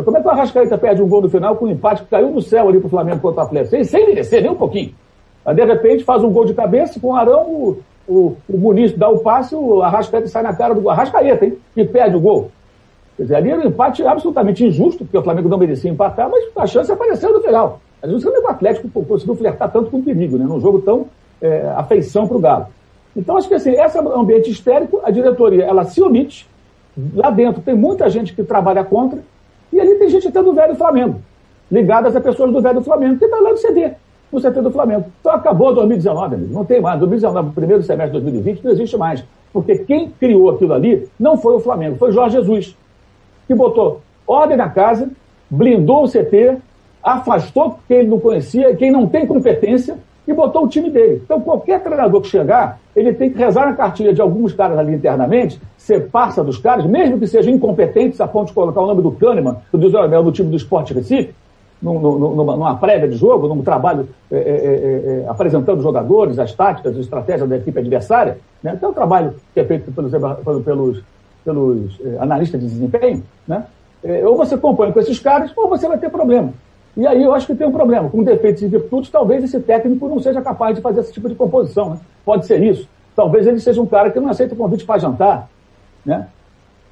Como 0.03 0.17
é 0.17 0.21
que 0.21 0.27
o 0.27 0.31
Arrascaeta 0.31 0.77
perde 0.77 1.01
um 1.01 1.07
gol 1.07 1.21
no 1.21 1.29
final 1.29 1.55
com 1.55 1.65
um 1.65 1.71
empate 1.71 2.01
que 2.01 2.09
caiu 2.09 2.31
do 2.31 2.41
céu 2.41 2.67
ali 2.67 2.79
pro 2.79 2.89
Flamengo 2.89 3.19
contra 3.21 3.41
o 3.41 3.45
Atlético? 3.45 3.69
Sem, 3.69 3.83
sem 3.83 4.07
merecer 4.07 4.41
nem 4.41 4.51
um 4.51 4.55
pouquinho. 4.55 4.93
De 5.53 5.65
repente, 5.65 6.03
faz 6.03 6.23
um 6.23 6.31
gol 6.31 6.45
de 6.45 6.53
cabeça 6.53 6.99
com 6.99 7.09
o 7.09 7.15
Arão, 7.15 7.77
o, 8.07 8.35
o, 8.49 8.57
Muniz 8.57 8.93
dá 8.93 9.09
o 9.09 9.19
passe, 9.19 9.55
o 9.55 9.81
Arrascaeta 9.81 10.27
sai 10.27 10.43
na 10.43 10.53
cara 10.53 10.73
do 10.73 10.89
Arrascaeta, 10.89 11.45
hein? 11.45 11.57
E 11.75 11.85
perde 11.85 12.15
o 12.15 12.19
gol. 12.19 12.51
Quer 13.15 13.23
dizer, 13.23 13.35
ali 13.35 13.51
era 13.51 13.61
um 13.61 13.67
empate 13.67 14.05
absolutamente 14.05 14.65
injusto, 14.65 15.05
porque 15.05 15.17
o 15.17 15.23
Flamengo 15.23 15.47
não 15.47 15.57
merecia 15.57 15.89
empatar, 15.89 16.29
mas 16.29 16.45
a 16.55 16.65
chance 16.65 16.91
apareceu 16.91 17.31
no 17.31 17.41
final. 17.41 17.79
Às 18.01 18.09
vezes 18.09 18.25
o 18.25 18.47
Atlético 18.47 19.05
conseguiu 19.05 19.35
flertar 19.35 19.71
tanto 19.71 19.89
com 19.89 19.97
o 19.97 20.03
perigo, 20.03 20.37
né? 20.37 20.45
Num 20.45 20.59
jogo 20.59 20.81
tão 20.81 21.07
é, 21.41 21.71
afeição 21.75 22.27
para 22.27 22.37
o 22.37 22.39
Galo. 22.39 22.67
Então, 23.15 23.37
acho 23.37 23.47
que 23.47 23.53
assim, 23.53 23.71
esse 23.71 23.97
ambiente 23.97 24.49
histérico, 24.49 24.99
a 25.03 25.11
diretoria, 25.11 25.63
ela 25.63 25.83
se 25.83 26.01
omite. 26.01 26.47
Lá 27.15 27.29
dentro 27.29 27.61
tem 27.61 27.75
muita 27.75 28.09
gente 28.09 28.33
que 28.33 28.43
trabalha 28.43 28.83
contra, 28.83 29.19
e 29.71 29.79
ali 29.79 29.95
tem 29.95 30.09
gente 30.09 30.27
até 30.27 30.41
do 30.41 30.53
velho 30.53 30.75
Flamengo, 30.75 31.19
ligadas 31.71 32.15
a 32.15 32.21
pessoas 32.21 32.51
do 32.51 32.61
velho 32.61 32.81
Flamengo, 32.81 33.17
que 33.17 33.25
está 33.25 33.39
lá 33.39 33.49
no 33.51 33.57
CD, 33.57 33.91
no 34.33 34.41
CT 34.41 34.61
do 34.61 34.71
Flamengo. 34.71 35.05
Então 35.19 35.33
acabou 35.33 35.73
2019, 35.73 36.35
amigo. 36.35 36.53
Não 36.53 36.65
tem 36.65 36.81
mais. 36.81 36.99
2019, 36.99 37.49
o 37.49 37.53
primeiro 37.53 37.83
semestre 37.83 38.17
de 38.17 38.23
2020, 38.25 38.63
não 38.63 38.71
existe 38.71 38.97
mais. 38.97 39.23
Porque 39.51 39.77
quem 39.79 40.09
criou 40.09 40.49
aquilo 40.49 40.73
ali 40.73 41.07
não 41.19 41.37
foi 41.37 41.53
o 41.55 41.59
Flamengo, 41.59 41.95
foi 41.97 42.11
Jorge 42.11 42.37
Jesus, 42.37 42.75
que 43.47 43.53
botou 43.53 44.01
ordem 44.25 44.57
na 44.57 44.69
casa, 44.69 45.09
blindou 45.49 46.03
o 46.03 46.09
CT, 46.09 46.57
afastou 47.03 47.77
quem 47.87 47.99
ele 47.99 48.09
não 48.09 48.19
conhecia, 48.19 48.75
quem 48.75 48.91
não 48.91 49.05
tem 49.07 49.27
competência, 49.27 49.97
e 50.27 50.33
botou 50.33 50.63
o 50.63 50.67
time 50.67 50.89
dele. 50.89 51.21
Então, 51.23 51.41
qualquer 51.41 51.83
treinador 51.83 52.21
que 52.21 52.27
chegar, 52.27 52.79
ele 52.95 53.13
tem 53.13 53.29
que 53.29 53.37
rezar 53.37 53.65
na 53.65 53.73
cartilha 53.73 54.13
de 54.13 54.21
alguns 54.21 54.53
caras 54.53 54.77
ali 54.77 54.93
internamente, 54.93 55.59
ser 55.77 56.09
parça 56.09 56.43
dos 56.43 56.57
caras, 56.57 56.85
mesmo 56.85 57.19
que 57.19 57.27
sejam 57.27 57.53
incompetentes, 57.53 58.21
a 58.21 58.27
ponto 58.27 58.47
de 58.47 58.53
colocar 58.53 58.81
o 58.81 58.87
nome 58.87 59.01
do 59.01 59.11
Kahneman, 59.11 59.57
do 59.71 59.89
Zé 59.89 60.07
no 60.07 60.31
time 60.31 60.49
do 60.49 60.55
Esporte 60.55 60.93
Recife, 60.93 61.35
numa, 61.83 62.55
numa, 62.55 62.75
prévia 62.77 63.07
de 63.07 63.17
jogo, 63.17 63.47
num 63.47 63.61
trabalho 63.61 64.07
é, 64.31 64.37
é, 64.37 65.23
é, 65.25 65.29
apresentando 65.29 65.77
os 65.77 65.83
jogadores, 65.83 66.39
as 66.39 66.53
táticas, 66.53 66.93
as 66.93 66.99
estratégias 66.99 67.49
da 67.49 67.57
equipe 67.57 67.77
adversária. 67.77 68.37
Né? 68.63 68.73
Então, 68.75 68.91
o 68.91 68.93
trabalho 68.93 69.35
que 69.53 69.59
é 69.59 69.65
feito 69.65 69.91
pelos, 69.91 70.11
pelos, 70.63 71.03
pelos 71.43 72.01
analistas 72.19 72.59
de 72.61 72.67
desempenho. 72.67 73.23
Né? 73.47 73.65
ou 74.25 74.35
você 74.35 74.57
compõe 74.57 74.91
com 74.91 74.99
esses 74.99 75.17
caras, 75.17 75.51
ou 75.55 75.69
você 75.69 75.87
vai 75.87 75.97
ter 75.97 76.09
problema. 76.09 76.53
E 76.95 77.07
aí 77.07 77.23
eu 77.23 77.33
acho 77.33 77.47
que 77.47 77.55
tem 77.55 77.65
um 77.65 77.71
problema. 77.71 78.09
Com 78.09 78.21
defeitos 78.21 78.61
e 78.61 78.67
virtudes, 78.67 79.09
talvez 79.09 79.43
esse 79.43 79.59
técnico 79.59 80.07
não 80.07 80.19
seja 80.19 80.41
capaz 80.41 80.75
de 80.75 80.81
fazer 80.81 80.99
esse 80.99 81.13
tipo 81.13 81.29
de 81.29 81.35
composição. 81.35 81.91
Né? 81.91 81.99
Pode 82.25 82.45
ser 82.45 82.61
isso. 82.61 82.87
Talvez 83.15 83.47
ele 83.47 83.59
seja 83.59 83.81
um 83.81 83.85
cara 83.85 84.11
que 84.11 84.19
não 84.19 84.29
aceita 84.29 84.55
convite 84.55 84.85
para 84.85 84.99
jantar, 84.99 85.47
né? 86.05 86.27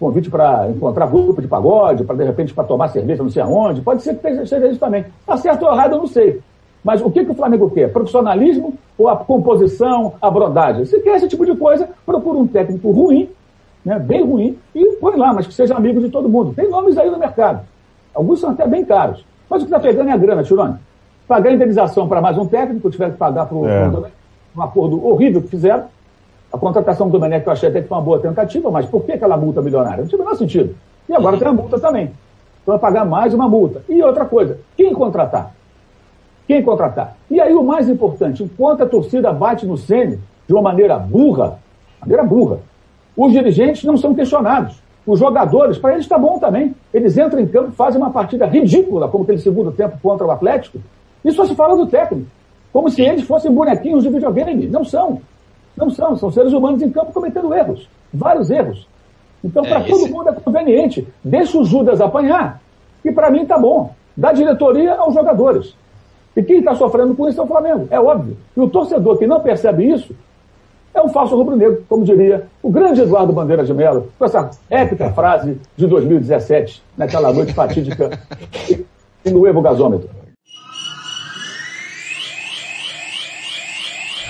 Convite 0.02 0.32
para 0.32 0.68
encontrar 0.68 1.06
grupo 1.06 1.40
de 1.40 1.48
pagode, 1.48 2.04
para 2.04 2.16
de 2.16 2.24
repente 2.24 2.56
para 2.56 2.64
tomar 2.64 2.88
cerveja 2.88 3.22
não 3.22 3.30
sei 3.30 3.44
aonde. 3.44 3.82
Pode 3.82 4.02
ser 4.02 4.16
que 4.16 4.48
seja 4.48 4.68
isso 4.68 4.80
também. 4.80 5.06
Está 5.20 5.38
certo 5.38 5.64
ou 5.64 5.72
errado, 5.72 5.94
eu 5.94 6.00
não 6.00 6.08
sei. 6.08 6.42
Mas 6.84 7.04
o 7.04 7.12
que, 7.12 7.24
que 7.24 7.30
o 7.30 7.36
Flamengo 7.36 7.70
quer? 7.70 7.94
Profissionalismo 7.94 8.74
ou 8.98 9.08
a 9.08 9.16
composição, 9.16 10.14
a 10.20 10.32
brodagem? 10.32 10.86
Se 10.86 11.00
quer 11.02 11.18
esse 11.18 11.28
tipo 11.28 11.46
de 11.46 11.56
coisa, 11.56 11.88
procura 12.04 12.40
um 12.40 12.48
técnico 12.48 12.90
ruim, 12.90 13.30
né, 13.86 14.00
bem 14.00 14.26
ruim, 14.26 14.58
e 14.74 14.94
põe 14.94 15.16
lá, 15.16 15.32
mas 15.32 15.46
que 15.46 15.54
seja 15.54 15.76
amigo 15.76 16.02
de 16.02 16.10
todo 16.10 16.28
mundo. 16.28 16.52
Tem 16.56 16.68
nomes 16.68 16.98
aí 16.98 17.10
no 17.12 17.20
mercado. 17.20 17.62
Alguns 18.16 18.40
são 18.40 18.50
até 18.50 18.66
bem 18.66 18.84
caros. 18.84 19.24
Mas 19.48 19.62
o 19.62 19.66
que 19.68 19.72
está 19.72 19.80
pegando 19.80 20.10
é 20.10 20.14
a 20.14 20.18
grana, 20.18 20.44
Tirone. 20.44 20.78
Pagar 21.28 21.52
a 21.52 21.54
indenização 21.54 22.08
para 22.08 22.20
mais 22.20 22.40
um 22.40 22.48
técnico, 22.48 22.90
tiver 22.90 23.12
que 23.12 23.18
pagar 23.18 23.46
para 23.46 23.58
é. 23.58 24.12
um 24.58 24.62
acordo 24.64 25.06
horrível 25.06 25.44
que 25.44 25.50
fizeram. 25.50 25.86
A 26.52 26.58
contratação 26.58 27.08
do 27.08 27.14
Domenech 27.14 27.46
eu 27.46 27.54
achei 27.54 27.70
até 27.70 27.82
que 27.82 27.88
foi 27.88 27.98
uma 27.98 28.04
boa 28.04 28.20
tentativa, 28.20 28.70
mas 28.70 28.86
por 28.86 29.04
que 29.04 29.14
aquela 29.14 29.38
multa 29.38 29.62
milionária? 29.62 30.02
Não 30.02 30.08
tinha 30.08 30.20
o 30.20 30.24
menor 30.24 30.36
sentido. 30.36 30.76
E 31.08 31.14
agora 31.14 31.38
tem 31.38 31.48
a 31.48 31.54
multa 31.54 31.80
também. 31.80 32.12
Então 32.62 32.78
vai 32.78 32.80
pagar 32.80 33.06
mais 33.06 33.34
uma 33.34 33.48
multa. 33.48 33.82
E 33.88 34.02
outra 34.04 34.26
coisa, 34.26 34.60
quem 34.76 34.94
contratar? 34.94 35.54
Quem 36.48 36.62
contratar? 36.62 37.16
E 37.30 37.40
aí 37.40 37.54
o 37.54 37.64
mais 37.64 37.88
importante, 37.88 38.44
enquanto 38.44 38.84
a 38.84 38.86
torcida 38.86 39.32
bate 39.32 39.66
no 39.66 39.78
Sênior 39.78 40.20
de 40.46 40.54
uma 40.54 40.62
maneira 40.62 40.98
burra, 41.00 41.58
maneira 42.02 42.24
burra, 42.24 42.60
os 43.16 43.32
dirigentes 43.32 43.84
não 43.84 43.96
são 43.96 44.14
questionados. 44.14 44.82
Os 45.06 45.20
jogadores, 45.20 45.78
para 45.78 45.94
eles 45.94 46.06
está 46.06 46.18
bom 46.18 46.38
também. 46.38 46.76
Eles 46.94 47.18
entram 47.18 47.40
em 47.40 47.48
campo, 47.48 47.72
fazem 47.72 48.00
uma 48.00 48.12
partida 48.12 48.46
ridícula, 48.46 49.08
como 49.08 49.24
aquele 49.24 49.40
segundo 49.40 49.72
tempo 49.72 49.98
contra 50.02 50.28
o 50.28 50.32
Atlético. 50.32 50.80
Isso 51.24 51.38
só 51.38 51.46
se 51.46 51.56
fala 51.56 51.76
do 51.76 51.88
técnico. 51.88 52.30
Como 52.72 52.90
se 52.90 53.02
eles 53.02 53.24
fossem 53.24 53.52
bonequinhos 53.52 54.04
de 54.04 54.10
videogame. 54.10 54.68
Não 54.68 54.84
são. 54.84 55.22
Não 55.82 55.90
são. 55.90 56.16
São 56.16 56.32
seres 56.32 56.54
humanos 56.54 56.82
em 56.82 56.92
campo 56.92 57.12
cometendo 57.12 57.54
erros. 57.54 57.90
Vários 58.14 58.52
erros. 58.52 58.88
Então, 59.44 59.64
para 59.64 59.80
é, 59.80 59.84
todo 59.84 60.08
mundo 60.08 60.30
é 60.30 60.34
conveniente. 60.34 61.08
Deixa 61.24 61.58
o 61.58 61.66
Judas 61.66 62.00
apanhar. 62.00 62.62
E 63.04 63.12
para 63.12 63.32
mim 63.32 63.42
está 63.42 63.58
bom. 63.58 63.94
Da 64.16 64.32
diretoria 64.32 64.94
aos 64.94 65.16
jogadores. 65.16 65.76
E 66.38 66.44
quem 66.44 66.60
está 66.60 66.76
sofrendo 66.76 67.16
com 67.16 67.28
isso 67.28 67.42
é 67.42 67.44
o 67.44 67.48
Flamengo. 67.48 67.88
É 67.90 68.00
óbvio. 68.00 68.38
E 68.56 68.60
o 68.60 68.70
torcedor 68.70 69.18
que 69.18 69.26
não 69.26 69.40
percebe 69.40 69.92
isso 69.92 70.16
é 70.94 71.02
um 71.02 71.10
falso 71.10 71.36
rubro-negro, 71.36 71.84
como 71.90 72.04
diria 72.04 72.48
o 72.62 72.70
grande 72.70 73.02
Eduardo 73.02 73.34
Bandeira 73.34 73.64
de 73.64 73.74
Mello, 73.74 74.10
com 74.20 74.26
essa 74.26 74.52
épica 74.70 75.10
frase 75.12 75.58
de 75.76 75.88
2017, 75.88 76.84
naquela 76.98 77.32
noite 77.34 77.54
fatídica 77.54 78.20
no 79.26 79.48
Evo 79.48 79.62
Gasômetro. 79.62 80.21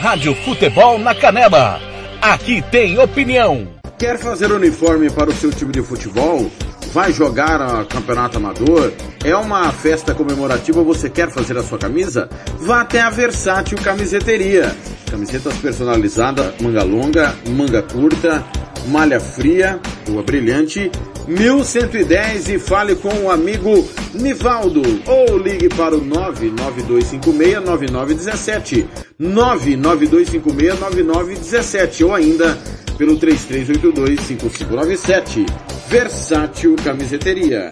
Rádio 0.01 0.33
Futebol 0.33 0.97
na 0.97 1.13
Canela. 1.13 1.79
Aqui 2.19 2.59
tem 2.71 2.97
opinião. 2.97 3.67
Quer 3.99 4.17
fazer 4.17 4.51
uniforme 4.51 5.11
para 5.11 5.29
o 5.29 5.33
seu 5.33 5.51
time 5.51 5.71
de 5.71 5.83
futebol? 5.83 6.49
vai 6.93 7.11
jogar 7.13 7.61
a 7.61 7.85
campeonato 7.85 8.37
amador, 8.37 8.91
é 9.23 9.35
uma 9.35 9.71
festa 9.71 10.13
comemorativa, 10.13 10.83
você 10.83 11.09
quer 11.09 11.29
fazer 11.29 11.57
a 11.57 11.63
sua 11.63 11.77
camisa? 11.77 12.29
Vá 12.59 12.81
até 12.81 12.99
a 12.99 13.09
Versátil 13.09 13.77
Camiseteria. 13.77 14.75
Camisetas 15.09 15.55
personalizadas, 15.57 16.53
manga 16.61 16.83
longa, 16.83 17.33
manga 17.47 17.81
curta, 17.81 18.43
malha 18.87 19.19
fria, 19.19 19.79
rua 20.07 20.23
brilhante, 20.23 20.89
1110 21.27 22.49
e 22.49 22.57
fale 22.59 22.95
com 22.95 23.25
o 23.25 23.31
amigo 23.31 23.87
Nivaldo 24.13 24.81
ou 25.05 25.37
ligue 25.37 25.67
para 25.69 25.95
o 25.95 26.01
992569917 26.01 28.85
992569917 29.19 32.05
ou 32.05 32.15
ainda 32.15 32.57
pelo 32.97 33.19
33825597 33.19 35.45
Versátil 35.87 36.75
Camiseteria. 36.83 37.71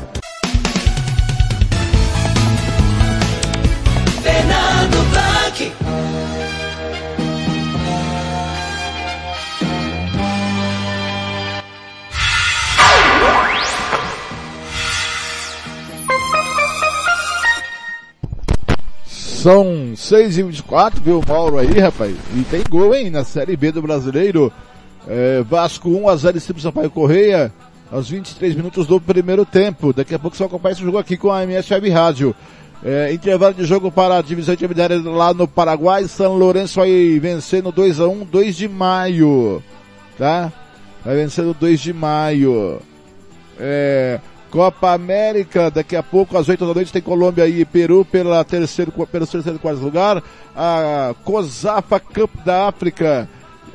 Fernando 4.22 4.98
Blanc. 5.12 5.72
São 19.42 19.94
6 19.96 20.38
e 20.38 20.44
24 20.44 21.02
viu, 21.02 21.24
Mauro 21.26 21.58
aí, 21.58 21.80
rapaz? 21.80 22.14
E 22.36 22.44
tem 22.44 22.62
gol, 22.70 22.94
hein, 22.94 23.10
na 23.10 23.24
Série 23.24 23.56
B 23.56 23.72
do 23.72 23.82
Brasileiro. 23.82 24.52
É, 25.08 25.42
Vasco 25.44 25.90
1 25.90 26.10
a 26.10 26.16
0 26.18 26.36
em 26.36 26.40
cima 26.42 26.56
do 26.56 26.62
Sampaio 26.62 26.92
Correia, 26.92 27.50
aos 27.90 28.10
23 28.10 28.54
minutos 28.54 28.86
do 28.86 29.00
primeiro 29.00 29.46
tempo. 29.46 29.94
Daqui 29.94 30.14
a 30.14 30.20
pouco 30.20 30.36
você 30.36 30.44
vai 30.44 30.48
acompanhar 30.50 30.74
esse 30.74 30.84
jogo 30.84 30.98
aqui 30.98 31.16
com 31.16 31.32
a 31.32 31.42
MS 31.44 31.74
Web 31.74 31.90
Rádio. 31.90 32.36
É, 32.84 33.14
intervalo 33.14 33.54
de 33.54 33.64
jogo 33.64 33.90
para 33.90 34.18
a 34.18 34.22
divisão 34.22 34.54
intermediária 34.54 35.02
lá 35.02 35.34
no 35.34 35.48
Paraguai. 35.48 36.06
São 36.10 36.36
Lourenço 36.36 36.82
vai 36.82 37.18
vencendo 37.18 37.72
2 37.72 38.02
a 38.02 38.10
1 38.10 38.26
2 38.26 38.58
de 38.58 38.68
maio. 38.68 39.64
Tá? 40.18 40.52
Vai 41.06 41.16
vencendo 41.16 41.56
2 41.58 41.80
de 41.80 41.94
maio. 41.94 42.82
É, 43.58 44.20
Copa 44.50 44.92
América, 44.94 45.70
daqui 45.70 45.96
a 45.96 46.02
pouco, 46.02 46.38
às 46.38 46.50
8 46.50 46.66
da 46.66 46.74
noite, 46.74 46.92
tem 46.92 47.02
Colômbia 47.02 47.48
e 47.48 47.64
Peru 47.64 48.04
pela 48.04 48.44
terceiro, 48.44 48.92
pelo 48.92 49.28
terceiro 49.28 49.58
e 49.58 49.60
quarto 49.60 49.80
lugar. 49.80 50.24
A 50.56 51.14
COSAFA 51.24 52.00
Cup 52.00 52.32
da 52.44 52.68
África. 52.68 53.30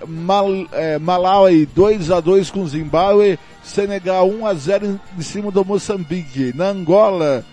Mal, 0.07 0.49
é, 0.73 0.99
Malawi 0.99 1.65
2 1.65 2.11
a 2.11 2.21
2 2.21 2.51
com 2.51 2.67
Zimbábue. 2.67 3.39
Senegal 3.63 4.29
1 4.29 4.47
a 4.47 4.55
0 4.55 5.01
em 5.17 5.23
cima 5.23 5.51
do 5.51 5.65
Moçambique. 5.65 6.53
Na 6.55 6.69
Angola, 6.69 7.45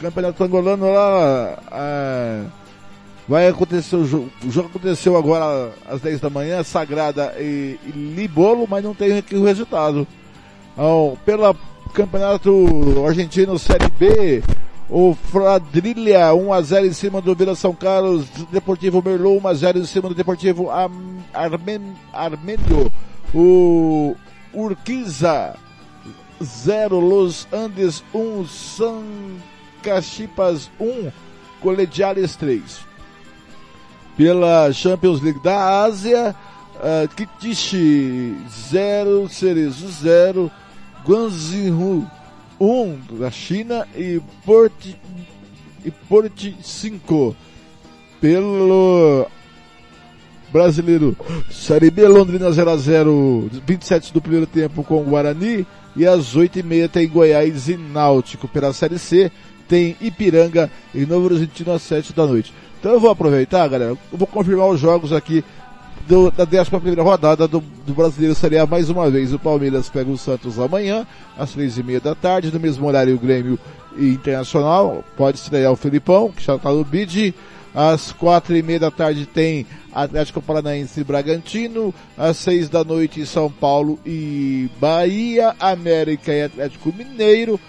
campeonato 0.00 0.44
angolano 0.44 0.92
lá, 0.92 1.58
é, 1.72 2.42
vai 3.28 3.48
acontecer 3.48 3.96
o 3.96 4.04
jogo. 4.04 4.30
O 4.44 4.50
jogo 4.50 4.68
aconteceu 4.68 5.16
agora 5.16 5.72
às 5.88 6.00
10 6.00 6.20
da 6.20 6.28
manhã, 6.28 6.62
Sagrada 6.62 7.34
e, 7.38 7.78
e 7.86 7.92
Libolo, 7.92 8.66
mas 8.68 8.84
não 8.84 8.94
tem 8.94 9.16
aqui 9.16 9.36
o 9.36 9.44
resultado. 9.44 10.06
Então, 10.74 11.16
pela 11.24 11.56
campeonato 11.96 13.06
argentino 13.06 13.58
Série 13.58 13.88
B, 13.98 14.42
o 14.90 15.14
Fradrilha 15.14 16.28
1x0 16.28 16.84
em 16.84 16.92
cima 16.92 17.22
do 17.22 17.34
Vila 17.34 17.54
São 17.54 17.74
Carlos, 17.74 18.26
Deportivo 18.52 19.02
Merlot 19.02 19.40
1x0 19.40 19.76
em 19.78 19.86
cima 19.86 20.10
do 20.10 20.14
Deportivo 20.14 20.68
Armênio, 22.12 22.92
o 23.34 24.14
Urquiza 24.52 25.56
0, 26.44 27.00
Los 27.00 27.48
Andes 27.50 28.04
1, 28.14 28.46
San 28.46 29.02
Cachipas 29.82 30.70
1, 30.78 31.10
Colegiales 31.62 32.36
3. 32.36 32.62
Pela 34.18 34.70
Champions 34.70 35.22
League 35.22 35.42
da 35.42 35.84
Ásia, 35.84 36.36
uh, 36.76 37.08
Kitishi 37.14 38.36
0, 38.50 39.30
Cerezo 39.30 39.88
0, 39.88 40.52
Guangzhou 41.06 42.04
1 42.60 43.18
da 43.18 43.30
China 43.30 43.86
e 43.94 44.20
Port 44.44 44.86
e 45.84 45.90
Port 46.08 46.52
5 46.60 47.36
pelo 48.20 49.26
brasileiro 50.52 51.16
Série 51.48 51.92
B 51.92 52.08
Londrina 52.08 52.50
0 52.50 52.70
a 52.70 52.76
0 52.76 53.50
27 53.66 54.12
do 54.12 54.20
primeiro 54.20 54.46
tempo 54.46 54.82
com 54.82 55.04
Guarani 55.04 55.64
e 55.94 56.04
às 56.04 56.34
8 56.34 56.58
e 56.58 56.62
meia 56.64 56.88
tem 56.88 57.08
Goiás 57.08 57.68
e 57.68 57.76
Náutico 57.76 58.48
pela 58.48 58.72
Série 58.72 58.98
C 58.98 59.30
tem 59.68 59.96
Ipiranga 60.00 60.70
e 60.92 61.06
Novo 61.06 61.26
Horizontino 61.26 61.72
às 61.72 61.82
7 61.82 62.12
da 62.12 62.26
noite. 62.26 62.52
Então 62.78 62.92
eu 62.92 63.00
vou 63.00 63.10
aproveitar, 63.10 63.66
galera, 63.68 63.90
eu 63.90 63.98
vou 64.12 64.26
confirmar 64.26 64.68
os 64.68 64.80
jogos 64.80 65.12
aqui 65.12 65.44
do, 66.06 66.30
da 66.30 66.44
11 66.44 66.70
primeira 66.70 67.02
rodada 67.02 67.48
do, 67.48 67.60
do 67.86 67.94
Brasileiro 67.94 68.34
Série 68.34 68.58
A 68.58 68.66
mais 68.66 68.88
uma 68.90 69.10
vez. 69.10 69.32
O 69.32 69.38
Palmeiras 69.38 69.88
pega 69.88 70.10
o 70.10 70.18
Santos 70.18 70.58
amanhã, 70.58 71.06
às 71.36 71.52
três 71.52 71.78
e 71.78 71.82
meia 71.82 72.00
da 72.00 72.14
tarde, 72.14 72.52
no 72.52 72.60
mesmo 72.60 72.86
horário 72.86 73.14
o 73.14 73.18
Grêmio 73.18 73.58
Internacional, 73.98 75.02
pode 75.16 75.38
estrear 75.38 75.72
o 75.72 75.76
Felipão, 75.76 76.30
que 76.30 76.44
já 76.44 76.56
está 76.56 76.70
no 76.70 76.84
bid. 76.84 77.34
Às 77.74 78.10
quatro 78.10 78.56
e 78.56 78.62
meia 78.62 78.80
da 78.80 78.90
tarde 78.90 79.26
tem 79.26 79.66
Atlético 79.92 80.40
Paranaense 80.40 81.00
e 81.00 81.04
Bragantino. 81.04 81.94
Às 82.16 82.38
seis 82.38 82.70
da 82.70 82.82
noite 82.82 83.26
São 83.26 83.50
Paulo 83.50 83.98
e 84.04 84.70
Bahia. 84.80 85.54
América 85.60 86.32
e 86.32 86.44
Atlético 86.44 86.90
Mineiro. 86.96 87.60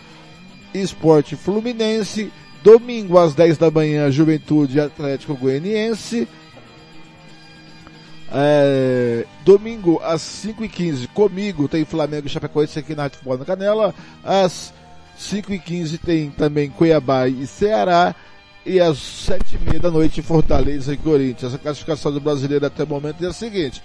Esporte 0.73 1.35
Fluminense. 1.35 2.31
Domingo 2.63 3.17
às 3.17 3.33
10 3.33 3.57
da 3.57 3.69
manhã, 3.69 4.09
Juventude 4.09 4.79
Atlético 4.79 5.35
Goianiense. 5.35 6.27
É, 8.31 9.25
domingo 9.45 10.01
às 10.03 10.21
5h15 10.21 11.07
comigo 11.13 11.67
tem 11.67 11.85
Flamengo 11.85 12.27
e 12.27 12.29
Chapecoense 12.29 12.77
aqui 12.77 12.93
na 12.93 13.03
Rádio 13.03 13.19
Futebol 13.19 13.37
na 13.37 13.45
Canela. 13.45 13.95
Às 14.23 14.73
5h15 15.19 15.99
tem 15.99 16.29
também 16.29 16.69
Cuiabá 16.69 17.27
e 17.27 17.47
Ceará. 17.47 18.15
E 18.65 18.81
às 18.81 18.97
7h30 18.97 19.79
da 19.79 19.89
noite 19.89 20.21
Fortaleza 20.21 20.93
e 20.93 20.97
Corinthians. 20.97 21.53
A 21.53 21.57
classificação 21.57 22.11
do 22.11 22.19
brasileiro 22.19 22.65
até 22.65 22.83
o 22.83 22.87
momento 22.87 23.23
é 23.23 23.27
a 23.27 23.33
seguinte. 23.33 23.81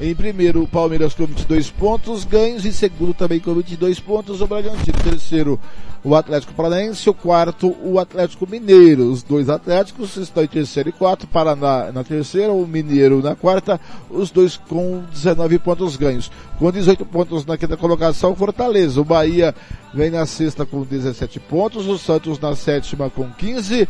Em 0.00 0.12
primeiro, 0.12 0.60
o 0.60 0.66
Palmeiras 0.66 1.14
com 1.14 1.24
22 1.24 1.70
pontos 1.70 2.24
ganhos. 2.24 2.66
Em 2.66 2.72
segundo, 2.72 3.14
também 3.14 3.38
com 3.38 3.54
22 3.54 4.00
pontos, 4.00 4.40
o 4.40 4.46
Bragantino. 4.46 4.98
Terceiro, 5.04 5.60
o 6.02 6.16
Atlético 6.16 6.52
Paranaense. 6.52 7.08
O 7.08 7.14
quarto, 7.14 7.76
o 7.80 8.00
Atlético 8.00 8.44
Mineiro. 8.44 9.12
Os 9.12 9.22
dois 9.22 9.48
Atléticos 9.48 10.16
estão 10.16 10.42
em 10.42 10.48
terceiro 10.48 10.88
e 10.88 10.92
quarto. 10.92 11.28
Paraná 11.28 11.92
na 11.92 12.02
terceira, 12.02 12.52
o 12.52 12.66
Mineiro 12.66 13.22
na 13.22 13.36
quarta. 13.36 13.80
Os 14.10 14.32
dois 14.32 14.56
com 14.56 15.04
19 15.12 15.60
pontos 15.60 15.96
ganhos. 15.96 16.28
Com 16.58 16.72
18 16.72 17.06
pontos 17.06 17.46
na 17.46 17.56
quinta 17.56 17.76
colocação, 17.76 18.34
Fortaleza. 18.34 19.00
O 19.00 19.04
Bahia 19.04 19.54
vem 19.94 20.10
na 20.10 20.26
sexta 20.26 20.66
com 20.66 20.82
17 20.82 21.38
pontos. 21.38 21.86
O 21.86 21.96
Santos 21.98 22.40
na 22.40 22.56
sétima 22.56 23.08
com 23.08 23.30
15. 23.30 23.86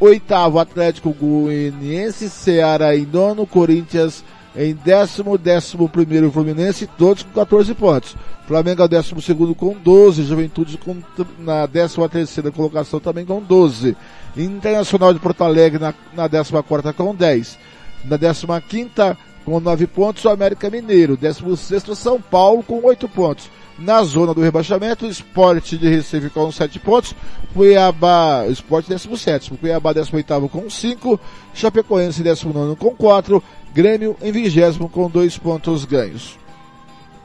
Oitavo, 0.00 0.58
Atlético 0.58 1.12
Goianiense. 1.12 2.30
Ceará 2.30 2.96
em 2.96 3.04
nono. 3.04 3.46
Corinthians 3.46 4.24
em 4.56 4.74
décimo, 4.74 5.36
décimo 5.36 5.88
primeiro 5.88 6.32
Fluminense, 6.32 6.86
todos 6.86 7.22
com 7.22 7.30
14 7.30 7.74
pontos. 7.74 8.16
Flamengo 8.46 8.82
é 8.82 8.88
décimo 8.88 9.20
segundo 9.20 9.54
com 9.54 9.74
12, 9.74 10.24
Juventude 10.24 10.78
com, 10.78 10.96
na 11.38 11.66
décima 11.66 12.08
terceira 12.08 12.50
colocação 12.50 12.98
também 12.98 13.26
com 13.26 13.40
12. 13.40 13.96
Internacional 14.36 15.12
de 15.12 15.20
Porto 15.20 15.44
Alegre 15.44 15.78
na, 15.78 15.92
na 16.14 16.26
décima 16.26 16.62
quarta 16.62 16.92
com 16.92 17.14
10. 17.14 17.58
Na 18.04 18.16
décima 18.16 18.60
quinta 18.60 19.16
com 19.44 19.60
9 19.60 19.86
pontos, 19.86 20.24
o 20.24 20.30
América 20.30 20.70
Mineiro. 20.70 21.16
Décimo 21.16 21.56
sexto, 21.56 21.94
São 21.94 22.20
Paulo 22.20 22.62
com 22.62 22.84
8 22.84 23.08
pontos. 23.08 23.50
Na 23.78 24.02
zona 24.02 24.32
do 24.32 24.40
rebaixamento, 24.40 25.06
Esporte 25.06 25.76
de 25.76 25.88
Recife 25.88 26.30
com 26.30 26.50
7 26.50 26.78
pontos, 26.78 27.14
Cuiabá, 27.52 28.46
Esporte 28.48 28.88
17, 28.88 29.50
Cuiabá 29.52 29.92
18 29.92 30.48
com 30.48 30.70
5, 30.70 31.20
Chapecoense 31.52 32.22
19 32.22 32.76
com 32.76 32.94
4, 32.96 33.42
Grêmio 33.74 34.16
em 34.22 34.32
vigésimo 34.32 34.88
com 34.88 35.10
dois 35.10 35.36
pontos 35.36 35.84
ganhos. 35.84 36.38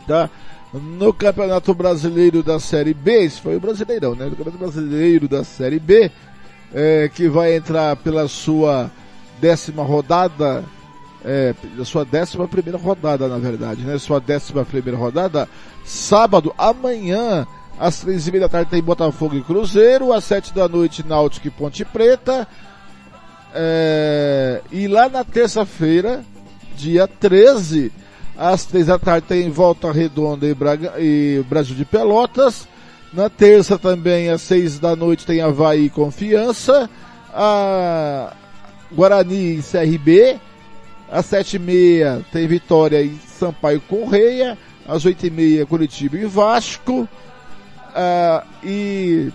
Tá? 0.06 0.30
No 0.74 1.14
Campeonato 1.14 1.74
Brasileiro 1.74 2.44
da 2.44 2.60
Série 2.60 2.94
B, 2.94 3.24
esse 3.24 3.42
foi 3.42 3.56
o 3.56 3.60
Brasileirão, 3.60 4.16
né? 4.16 4.26
No 4.26 4.32
Campeonato 4.32 4.58
Brasileiro 4.58 5.28
da 5.28 5.44
Série 5.44 5.80
B, 5.80 6.12
é, 6.74 7.10
que 7.14 7.28
vai 7.28 7.56
entrar 7.56 7.96
pela 7.98 8.28
sua 8.28 8.90
décima 9.40 9.84
rodada, 9.84 10.64
é, 11.26 11.54
sua 11.84 12.06
décima 12.06 12.48
primeira 12.48 12.78
rodada, 12.78 13.28
na 13.28 13.38
verdade, 13.38 13.82
né? 13.82 13.98
Sua 13.98 14.20
décima 14.20 14.64
primeira 14.64 14.98
rodada, 14.98 15.48
sábado, 15.84 16.54
amanhã, 16.58 17.46
às 17.80 18.00
três 18.00 18.28
e 18.28 18.32
meia 18.32 18.42
da 18.42 18.50
tarde 18.50 18.72
tem 18.72 18.82
Botafogo 18.82 19.36
e 19.36 19.42
Cruzeiro, 19.42 20.14
às 20.14 20.24
sete 20.24 20.54
da 20.54 20.68
noite 20.68 21.06
Náutico 21.06 21.48
e 21.48 21.52
Ponte 21.52 21.84
Preta, 21.84 22.48
é, 23.54 24.62
e 24.72 24.88
lá 24.88 25.10
na 25.10 25.24
terça-feira, 25.24 26.24
dia 26.76 27.08
13, 27.08 27.92
às 28.38 28.66
três 28.66 28.88
da 28.88 28.98
tarde 28.98 29.28
tem 29.28 29.50
Volta 29.50 29.92
Redonda 29.92 30.48
e, 30.48 30.54
Braga, 30.54 30.94
e 30.98 31.44
Brasil 31.48 31.76
de 31.76 31.86
Pelotas. 31.86 32.68
Na 33.14 33.30
terça 33.30 33.78
também, 33.78 34.30
às 34.30 34.42
seis 34.42 34.80
da 34.80 34.96
noite, 34.96 35.26
tem 35.26 35.42
Havaí 35.42 35.86
e 35.86 35.90
Confiança. 35.90 36.90
A 37.34 38.34
Guarani 38.92 39.60
e 39.60 39.62
CRB. 39.62 40.40
Às 41.12 41.26
sete 41.26 41.58
e 41.58 41.60
meia 41.60 42.26
tem 42.32 42.48
Vitória 42.48 43.02
e 43.02 43.18
Sampaio 43.38 43.82
Correia. 43.82 44.58
Às 44.88 45.06
oito 45.06 45.26
e 45.26 45.30
meia, 45.30 45.66
Curitiba 45.66 46.18
e 46.18 46.26
Vasco. 46.26 47.08
Ah, 47.94 48.44
e 48.64 49.32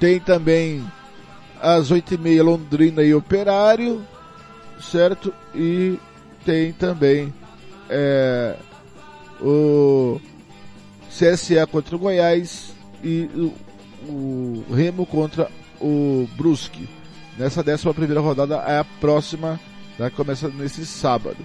tem 0.00 0.20
também 0.20 0.84
às 1.60 1.90
oito 1.90 2.14
e 2.14 2.18
meia 2.18 2.42
Londrina 2.42 3.02
e 3.02 3.14
Operário 3.14 4.04
certo? 4.80 5.32
E 5.54 5.98
tem 6.44 6.72
também 6.72 7.32
é, 7.88 8.56
o 9.40 10.20
CSA 11.10 11.66
contra 11.66 11.96
o 11.96 11.98
Goiás 11.98 12.74
e 13.02 13.28
o, 13.34 13.54
o 14.08 14.74
Remo 14.74 15.04
contra 15.06 15.50
o 15.80 16.28
Brusque. 16.36 16.88
Nessa 17.36 17.62
décima 17.62 17.94
primeira 17.94 18.20
rodada 18.20 18.56
é 18.56 18.78
a 18.78 18.84
próxima, 18.84 19.60
né, 19.98 20.10
começa 20.10 20.48
nesse 20.48 20.84
sábado. 20.84 21.38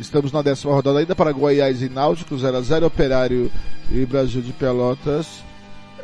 Estamos 0.00 0.32
na 0.32 0.40
décima 0.40 0.72
rodada 0.72 0.98
ainda 0.98 1.14
para 1.14 1.30
Goiás 1.30 1.82
e 1.82 1.88
Náutico, 1.90 2.36
0 2.36 2.56
a 2.56 2.60
0 2.62 2.86
Operário 2.86 3.52
e 3.92 4.06
Brasil 4.06 4.40
de 4.40 4.50
Pelotas 4.50 5.44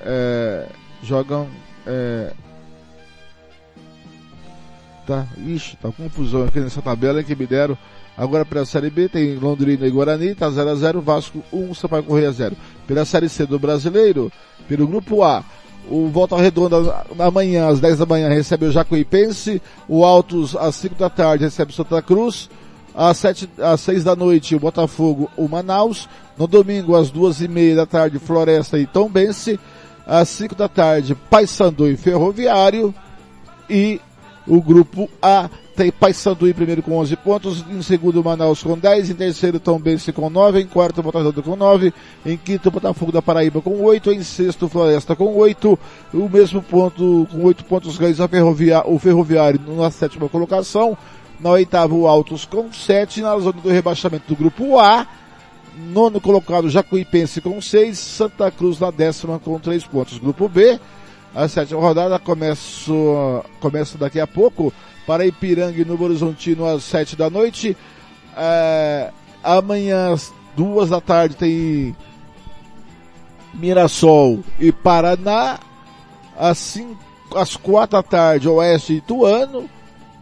é, 0.05 0.69
jogam 1.03 1.49
é, 1.87 2.33
tá? 5.07 5.27
Ixi, 5.39 5.79
tá 5.79 5.91
confusão 5.91 6.45
aqui 6.45 6.61
nessa 6.61 6.83
tabela 6.83 7.23
que 7.23 7.35
me 7.35 7.47
deram. 7.47 7.79
Agora 8.19 8.45
pela 8.45 8.65
Série 8.67 8.91
B 8.91 9.09
tem 9.09 9.37
Londrina 9.37 9.87
e 9.87 9.91
Guarani, 9.91 10.35
tá 10.35 10.51
0 10.51 10.71
a 10.71 10.75
0 10.75 11.01
Vasco 11.01 11.43
1, 11.53 11.75
Sampaio 11.75 12.03
Correia 12.03 12.33
0. 12.33 12.57
Pela 12.87 13.05
Série 13.05 13.29
C 13.29 13.47
do 13.47 13.59
Brasileiro, 13.59 14.31
pelo 14.69 14.87
Grupo 14.87 15.23
A, 15.23 15.45
o 15.89 16.09
Volta 16.09 16.37
Redonda 16.37 17.05
amanhã 17.19 17.69
às 17.69 17.81
10 17.81 17.99
da 17.99 18.07
manhã 18.07 18.29
recebe 18.29 18.67
o 18.67 18.73
Jacuipense, 18.73 19.63
o 19.89 20.05
Altos 20.05 20.57
às 20.57 20.75
5 20.77 20.97
da 20.97 21.09
tarde 21.09 21.45
recebe 21.45 21.71
o 21.71 21.75
Santa 21.75 22.03
Cruz, 22.03 22.49
às, 22.97 23.19
7, 23.19 23.51
às 23.59 23.81
6 23.83 24.05
da 24.05 24.17
noite 24.17 24.57
o 24.57 24.61
Botafogo, 24.61 25.31
o 25.37 25.47
Manaus, 25.47 26.09
no 26.39 26.47
domingo 26.47 26.97
às 26.97 27.11
2 27.11 27.43
e 27.43 27.49
meia 27.49 27.77
da 27.77 27.87
tarde 27.87 28.19
Floresta 28.19 28.79
e 28.79 28.87
Tombense, 28.87 29.61
às 30.07 30.29
5 30.31 30.55
da 30.55 30.69
tarde 30.69 31.15
Paysandu 31.15 31.87
e 31.89 31.97
Ferroviário. 31.97 32.95
E 33.69 34.01
o 34.47 34.63
grupo 34.63 35.11
A 35.21 35.51
tem 35.77 35.93
Paysandu 35.93 36.49
em 36.49 36.55
primeiro 36.55 36.83
com 36.83 36.97
11 36.97 37.17
pontos, 37.17 37.65
em 37.69 37.83
segundo 37.83 38.25
Manaus 38.25 38.63
com 38.63 38.79
10, 38.79 39.11
em 39.11 39.15
terceiro 39.15 39.61
Tombense 39.61 40.11
com 40.11 40.31
9, 40.31 40.61
em 40.61 40.67
quarto 40.67 41.03
Botafogo 41.03 41.43
com 41.43 41.55
9, 41.55 41.93
em 42.25 42.37
quinto 42.37 42.71
Botafogo 42.71 43.13
da 43.13 43.21
Paraíba 43.21 43.61
com 43.61 43.83
8, 43.83 44.11
em 44.13 44.23
sexto 44.23 44.69
Floresta 44.69 45.15
com 45.15 45.37
8, 45.37 45.79
o 46.15 46.29
mesmo 46.31 46.63
ponto, 46.63 47.29
com 47.31 47.45
8 47.45 47.65
pontos 47.67 47.99
ganhos 47.99 48.21
a 48.21 48.27
ferrovia, 48.27 48.83
o 48.87 48.99
Ferroviário 48.99 49.61
na 49.77 49.91
sétima 49.91 50.31
colocação, 50.31 50.97
na 51.41 51.51
oitava 51.51 51.95
o 51.95 52.07
Altos 52.07 52.45
com 52.45 52.73
7, 52.73 53.21
na 53.21 53.39
zona 53.39 53.61
do 53.61 53.69
rebaixamento 53.69 54.25
do 54.29 54.37
grupo 54.37 54.79
A, 54.79 55.07
nono 55.77 56.21
colocado 56.21 56.71
Jacuipense 56.71 57.41
com 57.41 57.61
6, 57.61 57.99
Santa 57.99 58.51
Cruz 58.51 58.81
na 58.81 58.91
décima 58.91 59.39
com 59.39 59.59
3 59.59 59.85
pontos. 59.85 60.19
Grupo 60.19 60.49
B, 60.49 60.79
a 61.35 61.47
sétima 61.49 61.81
rodada 61.81 62.19
começa, 62.19 62.93
começa 63.61 63.99
daqui 63.99 64.19
a 64.19 64.27
pouco 64.27 64.73
para 65.07 65.27
Ipiranga 65.27 65.81
e 65.81 65.85
Novo 65.85 66.05
Horizontino 66.05 66.67
às 66.67 66.83
7 66.85 67.15
da 67.15 67.29
noite. 67.29 67.77
É, 68.37 69.11
amanhã 69.43 70.13
às 70.13 70.33
2 70.57 70.91
da 70.91 71.01
tarde 71.01 71.37
tem 71.37 71.95
Mirassol 73.55 74.41
e 74.59 74.73
Paraná. 74.73 75.59
Às, 76.39 76.59
5, 76.59 76.97
às 77.35 77.57
4 77.57 77.97
da 77.97 78.03
tarde, 78.03 78.49
Oeste 78.49 78.95
e 78.95 78.97
Ituano. 78.97 79.69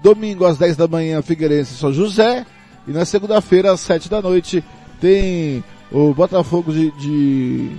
Domingo 0.04 0.44
às 0.44 0.58
10 0.58 0.76
da 0.76 0.86
manhã, 0.86 1.22
Figueirense 1.22 1.72
e 1.72 1.78
São 1.78 1.90
José. 1.90 2.44
E 2.86 2.92
na 2.92 3.06
segunda-feira, 3.06 3.72
às 3.72 3.80
7 3.80 4.10
da 4.10 4.20
noite, 4.20 4.62
tem 5.00 5.64
o 5.90 6.12
Botafogo 6.12 6.70
de, 6.70 6.90
de 6.90 7.70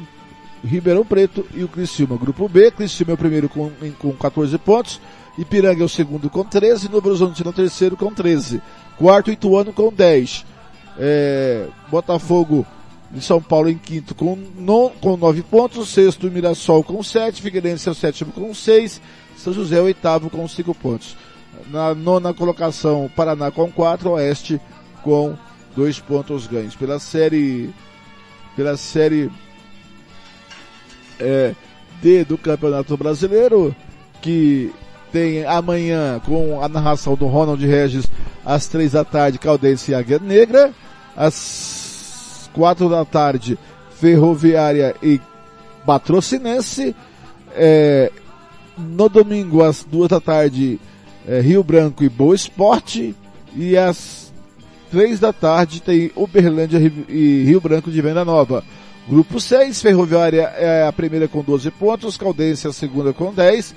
Ribeirão 0.63 1.05
Preto 1.05 1.45
e 1.53 1.63
o 1.63 1.67
Criciúma. 1.67 2.17
Grupo 2.17 2.49
B, 2.49 2.71
Criciúma 2.71 3.11
é 3.11 3.13
o 3.13 3.17
primeiro 3.17 3.47
com, 3.47 3.69
com 3.99 4.11
14 4.13 4.57
pontos, 4.57 4.99
Ipiranga 5.37 5.83
é 5.83 5.85
o 5.85 5.89
segundo 5.89 6.27
com 6.27 6.43
13, 6.43 6.89
Novo 6.89 7.09
Horizontino 7.09 7.49
é 7.49 7.51
o 7.51 7.53
terceiro 7.53 7.95
com 7.95 8.11
13, 8.11 8.59
quarto 8.97 9.29
Ituano 9.29 9.71
com 9.71 9.93
10, 9.93 10.45
é, 10.97 11.67
Botafogo 11.91 12.65
de 13.11 13.21
São 13.21 13.39
Paulo 13.39 13.69
em 13.69 13.77
quinto 13.77 14.15
com, 14.15 14.35
no, 14.57 14.89
com 14.99 15.15
9 15.15 15.43
pontos, 15.43 15.89
sexto 15.89 16.31
Mirassol 16.31 16.83
com 16.83 17.03
7, 17.03 17.39
Figueirense 17.39 17.87
é 17.87 17.91
o 17.91 17.95
sétimo 17.95 18.31
com 18.31 18.51
6, 18.51 18.99
São 19.37 19.53
José 19.53 19.77
é 19.77 19.81
o 19.81 19.83
oitavo 19.83 20.31
com 20.31 20.47
5 20.47 20.73
pontos. 20.73 21.15
Na 21.71 21.93
nona 21.93 22.33
colocação, 22.33 23.09
Paraná 23.15 23.51
com 23.51 23.71
4, 23.71 24.11
Oeste 24.11 24.61
com 25.03 25.35
2 25.75 25.99
pontos 25.99 26.47
ganhos. 26.47 26.75
Pela 26.75 26.99
série, 26.99 27.73
pela 28.55 28.77
série 28.77 29.31
é, 31.19 31.53
D 32.01 32.23
do 32.23 32.37
Campeonato 32.37 32.95
Brasileiro, 32.97 33.75
que 34.21 34.73
tem 35.11 35.45
amanhã 35.45 36.19
com 36.25 36.61
a 36.61 36.67
narração 36.67 37.15
do 37.15 37.25
Ronald 37.25 37.65
Regis 37.65 38.05
às 38.45 38.67
três 38.67 38.91
da 38.91 39.03
tarde, 39.03 39.39
Caldense 39.39 39.91
e 39.91 39.95
Águia 39.95 40.19
Negra, 40.19 40.73
às 41.15 42.49
quatro 42.53 42.89
da 42.89 43.05
tarde, 43.05 43.57
Ferroviária 43.91 44.95
e 45.01 45.19
Patrocinense, 45.85 46.95
é, 47.53 48.11
no 48.77 49.07
domingo 49.07 49.63
às 49.63 49.83
duas 49.83 50.09
da 50.09 50.19
tarde, 50.19 50.79
é, 51.27 51.41
Rio 51.41 51.63
Branco 51.63 52.03
e 52.03 52.09
Boa 52.09 52.35
Esporte, 52.35 53.15
e 53.55 53.77
às 53.77 54.31
três 54.91 55.19
da 55.19 55.33
tarde 55.33 55.81
tem 55.81 56.11
Uberlândia 56.15 56.79
e 57.09 57.43
Rio 57.43 57.59
Branco 57.59 57.91
de 57.91 58.01
Venda 58.01 58.23
Nova. 58.23 58.63
Grupo 59.07 59.39
6, 59.39 59.81
Ferroviária 59.81 60.53
é 60.57 60.87
a 60.87 60.91
primeira 60.91 61.27
com 61.27 61.43
12 61.43 61.69
pontos, 61.71 62.17
Caldense 62.17 62.67
a 62.67 62.73
segunda 62.73 63.13
com 63.13 63.33
10, 63.33 63.75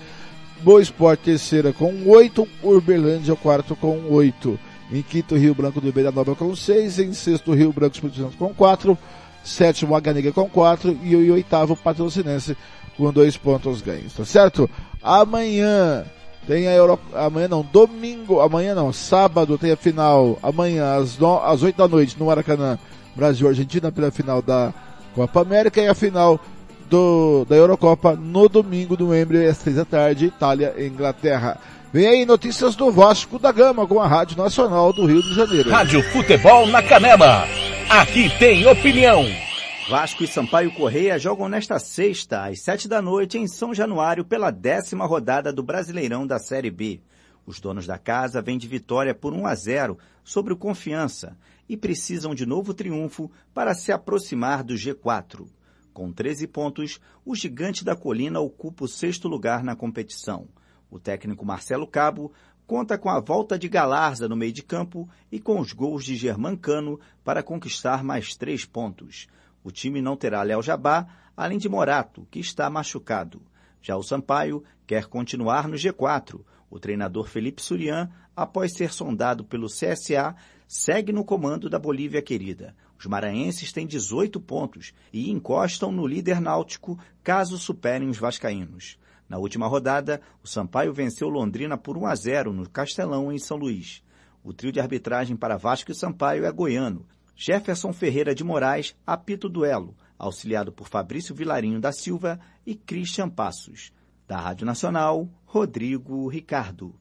Boa 0.63 0.81
Esporte 0.81 1.25
terceira 1.25 1.73
com 1.73 1.93
8, 2.07 2.49
Uberlândia 2.63 3.37
quarto 3.37 3.77
com 3.77 4.01
8. 4.11 4.59
Em 4.91 5.03
quinto, 5.03 5.37
Rio 5.37 5.55
Branco 5.55 5.81
do 5.81 5.93
Beira 5.93 6.11
Nova 6.11 6.35
com 6.35 6.57
6, 6.57 6.99
em 6.99 7.13
sexto, 7.13 7.53
Rio 7.53 7.73
Branco 7.73 7.95
Espírito 7.95 8.21
Santo 8.21 8.39
com 8.39 8.55
4, 8.55 8.97
sétimo, 9.45 9.95
Aganiga 9.95 10.33
com 10.33 10.49
4 10.49 10.99
e 11.03 11.15
o 11.15 11.35
oitavo, 11.35 11.77
Patrocinense 11.77 12.57
com 12.97 13.13
2 13.13 13.37
pontos 13.37 13.83
ganhos, 13.83 14.15
tá 14.15 14.25
certo? 14.25 14.69
Amanhã 15.03 16.05
tem 16.49 16.67
a 16.67 16.73
Euro... 16.73 16.99
amanhã 17.15 17.47
não, 17.47 17.63
domingo, 17.63 18.41
amanhã 18.41 18.75
não, 18.75 18.91
sábado 18.91 19.59
tem 19.59 19.71
a 19.71 19.77
final, 19.77 20.39
amanhã 20.43 20.97
às, 20.97 21.19
no... 21.19 21.37
às 21.45 21.63
8 21.63 21.77
da 21.77 21.87
noite 21.87 22.17
no 22.19 22.25
Maracanã, 22.25 22.79
Brasil-Argentina 23.15 23.93
pela 23.93 24.11
final 24.11 24.41
da 24.41 24.73
Copa 25.15 25.43
América 25.43 25.79
e 25.83 25.87
a 25.87 25.95
final 25.95 26.41
do, 26.89 27.45
da 27.47 27.55
Eurocopa 27.55 28.17
no 28.17 28.49
domingo 28.49 28.97
do 28.97 29.09
Wembley 29.09 29.47
às 29.47 29.59
seis 29.59 29.77
da 29.77 29.85
tarde, 29.85 30.25
Itália 30.25 30.75
e 30.79 30.87
Inglaterra. 30.87 31.59
Vem 31.93 32.07
aí 32.07 32.25
notícias 32.25 32.75
do 32.75 32.91
Vasco 32.91 33.39
da 33.39 33.53
Gama 33.53 33.87
com 33.87 34.01
a 34.01 34.07
Rádio 34.07 34.39
Nacional 34.39 34.91
do 34.93 35.05
Rio 35.05 35.23
de 35.23 35.35
Janeiro. 35.35 35.69
Rádio 35.69 36.03
Futebol 36.03 36.67
na 36.67 36.83
Canela. 36.83 37.47
Aqui 37.91 38.31
tem 38.39 38.67
opinião. 38.67 39.48
Vasco 39.89 40.23
e 40.23 40.27
Sampaio 40.27 40.71
Correia 40.75 41.19
jogam 41.19 41.49
nesta 41.49 41.79
sexta, 41.79 42.45
às 42.45 42.61
sete 42.61 42.87
da 42.87 43.01
noite, 43.01 43.39
em 43.39 43.49
São 43.49 43.73
Januário, 43.73 44.23
pela 44.23 44.51
décima 44.51 45.07
rodada 45.07 45.51
do 45.51 45.63
Brasileirão 45.63 46.27
da 46.27 46.39
Série 46.39 46.71
B. 46.71 47.01
Os 47.47 47.59
donos 47.59 47.87
da 47.87 47.97
casa 47.97 48.43
vêm 48.43 48.59
de 48.59 48.69
vitória 48.69 49.15
por 49.15 49.33
1 49.33 49.47
a 49.47 49.55
0 49.55 49.99
sobre 50.23 50.53
o 50.53 50.59
Confiança 50.59 51.39
e 51.67 51.75
precisam 51.75 52.35
de 52.35 52.45
novo 52.45 52.75
triunfo 52.75 53.31
para 53.55 53.73
se 53.73 53.91
aproximar 53.91 54.63
do 54.63 54.75
G4. 54.75 55.49
Com 55.95 56.13
13 56.13 56.47
pontos, 56.49 57.01
o 57.25 57.35
gigante 57.35 57.83
da 57.83 57.97
colina 57.97 58.41
ocupa 58.41 58.85
o 58.85 58.89
sexto 58.89 59.27
lugar 59.27 59.65
na 59.65 59.75
competição. 59.75 60.49
O 60.91 60.99
técnico 60.99 61.47
Marcelo 61.47 61.87
Cabo 61.87 62.31
conta 62.67 62.99
com 62.99 63.09
a 63.09 63.21
volta 63.21 63.59
de 63.59 63.71
Galarza 63.71 64.29
no 64.29 64.37
meio 64.37 64.53
de 64.53 64.63
campo 64.63 65.09
e 65.33 65.41
com 65.41 65.59
os 65.59 65.73
gols 65.73 66.05
de 66.05 66.15
Germancano 66.15 67.01
para 67.25 67.43
conquistar 67.43 68.05
mais 68.05 68.37
três 68.37 68.67
pontos. 68.67 69.27
O 69.69 69.71
time 69.71 70.01
não 70.01 70.17
terá 70.17 70.43
Léo 70.43 70.63
Jabá, 70.63 71.07
além 71.37 71.59
de 71.59 71.69
Morato, 71.69 72.27
que 72.31 72.41
está 72.41 72.71
machucado. 72.71 73.43
Já 73.83 73.99
o 73.99 74.03
Sampaio 74.03 74.65
quer 74.87 75.05
continuar 75.05 75.69
no 75.69 75.77
G4. 75.77 76.41
O 76.71 76.81
treinador 76.81 77.29
Felipe 77.29 77.61
Surian, 77.61 78.09
após 78.35 78.73
ser 78.73 78.91
sondado 78.91 79.45
pelo 79.45 79.67
CSA, 79.67 80.35
segue 80.67 81.13
no 81.13 81.23
comando 81.23 81.69
da 81.69 81.79
Bolívia 81.79 82.23
querida. 82.23 82.75
Os 82.99 83.05
maranhenses 83.05 83.71
têm 83.71 83.87
18 83.87 84.41
pontos 84.41 84.95
e 85.13 85.31
encostam 85.31 85.93
no 85.93 86.07
líder 86.07 86.41
náutico 86.41 86.99
caso 87.23 87.59
superem 87.59 88.09
os 88.09 88.17
vascaínos. 88.17 88.99
Na 89.29 89.37
última 89.37 89.67
rodada, 89.67 90.23
o 90.43 90.49
Sampaio 90.49 90.95
venceu 90.95 91.29
Londrina 91.29 91.77
por 91.77 91.99
1 91.99 92.07
a 92.07 92.15
0 92.15 92.53
no 92.55 92.67
Castelão, 92.71 93.31
em 93.31 93.39
São 93.39 93.59
Luís. 93.59 94.03
O 94.43 94.55
trio 94.55 94.73
de 94.73 94.81
arbitragem 94.81 95.37
para 95.37 95.59
Vasco 95.59 95.93
e 95.93 95.95
Sampaio 95.95 96.47
é 96.47 96.51
goiano. 96.51 97.05
Jefferson 97.41 97.93
Ferreira 97.93 98.35
de 98.35 98.43
Moraes 98.43 98.97
apita 99.07 99.47
o 99.47 99.51
duelo, 99.51 99.97
auxiliado 100.19 100.73
por 100.73 100.89
Fabrício 100.89 101.33
Vilarinho 101.33 101.81
da 101.81 101.93
Silva 101.93 102.41
e 102.67 102.75
Christian 102.75 103.31
Passos. 103.31 103.93
Da 104.27 104.41
Rádio 104.41 104.67
Nacional, 104.67 105.29
Rodrigo 105.45 106.27
Ricardo. 106.27 106.93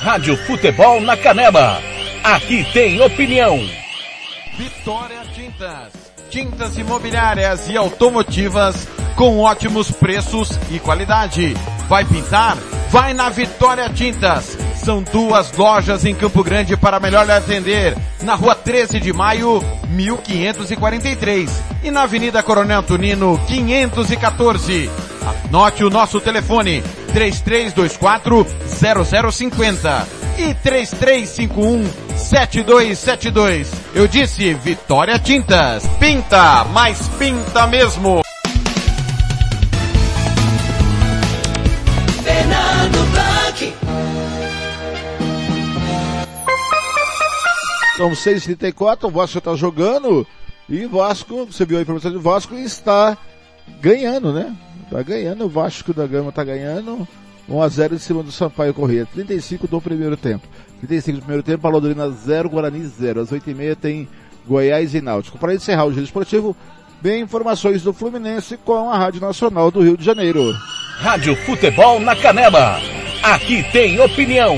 Rádio 0.00 0.36
Futebol 0.38 1.00
na 1.00 1.16
Canela. 1.16 1.78
Aqui 2.24 2.64
tem 2.72 3.00
opinião. 3.00 3.56
Vitória 4.56 5.24
Tintas. 5.32 5.92
Tintas 6.28 6.76
imobiliárias 6.76 7.68
e 7.68 7.76
automotivas 7.76 8.88
com 9.16 9.38
ótimos 9.38 9.88
preços 9.92 10.50
e 10.68 10.80
qualidade. 10.80 11.54
Vai 11.88 12.04
pintar? 12.04 12.56
Vai 12.90 13.14
na 13.14 13.30
Vitória 13.30 13.88
Tintas. 13.88 14.67
São 14.88 15.02
duas 15.02 15.52
lojas 15.52 16.06
em 16.06 16.14
Campo 16.14 16.42
Grande 16.42 16.74
para 16.74 16.98
melhor 16.98 17.30
atender. 17.30 17.94
Na 18.22 18.34
rua 18.34 18.54
13 18.54 18.98
de 18.98 19.12
maio, 19.12 19.62
1543. 19.90 21.50
E 21.84 21.90
na 21.90 22.04
Avenida 22.04 22.42
Coronel 22.42 22.82
Tunino, 22.82 23.38
514. 23.46 24.90
Anote 25.44 25.84
o 25.84 25.90
nosso 25.90 26.22
telefone, 26.22 26.82
3324 27.12 28.46
0050 29.30 30.08
e 30.38 30.54
3351 30.54 31.84
7272. 32.16 33.70
Eu 33.94 34.08
disse 34.08 34.54
Vitória 34.54 35.18
Tintas. 35.18 35.86
Pinta, 36.00 36.64
mas 36.64 37.06
pinta 37.18 37.66
mesmo. 37.66 38.22
São 47.98 48.12
6h34, 48.12 49.08
o 49.08 49.10
Vasco 49.10 49.38
está 49.38 49.56
jogando 49.56 50.24
e 50.68 50.86
Vasco, 50.86 51.46
você 51.46 51.66
viu 51.66 51.78
a 51.78 51.82
informação 51.82 52.12
do 52.12 52.20
Vasco, 52.20 52.54
está 52.54 53.18
ganhando, 53.80 54.32
né? 54.32 54.54
Tá 54.88 55.02
ganhando, 55.02 55.46
o 55.46 55.48
Vasco 55.48 55.92
da 55.92 56.06
Gama 56.06 56.30
tá 56.30 56.44
ganhando 56.44 57.08
1 57.48 57.60
a 57.60 57.68
0 57.68 57.96
em 57.96 57.98
cima 57.98 58.22
do 58.22 58.30
Sampaio 58.30 58.72
Corrêa. 58.72 59.04
35 59.04 59.66
do 59.66 59.80
primeiro 59.80 60.16
tempo. 60.16 60.46
35 60.78 61.16
do 61.16 61.22
primeiro 61.22 61.42
tempo, 61.42 61.68
Londrina 61.68 62.08
0, 62.08 62.48
Guarani 62.48 62.86
0. 62.86 63.20
Às 63.20 63.32
8h30 63.32 63.74
tem 63.74 64.08
Goiás 64.46 64.94
e 64.94 65.00
Náutico. 65.00 65.36
Para 65.36 65.56
encerrar 65.56 65.86
o 65.86 65.92
giro 65.92 66.04
esportivo, 66.04 66.56
bem 67.02 67.22
informações 67.22 67.82
do 67.82 67.92
Fluminense 67.92 68.56
com 68.58 68.88
a 68.88 68.96
Rádio 68.96 69.20
Nacional 69.20 69.72
do 69.72 69.82
Rio 69.82 69.96
de 69.96 70.04
Janeiro. 70.04 70.52
Rádio 70.98 71.34
Futebol 71.34 71.98
na 71.98 72.14
Canela. 72.14 72.78
Aqui 73.24 73.64
tem 73.72 73.98
opinião. 73.98 74.56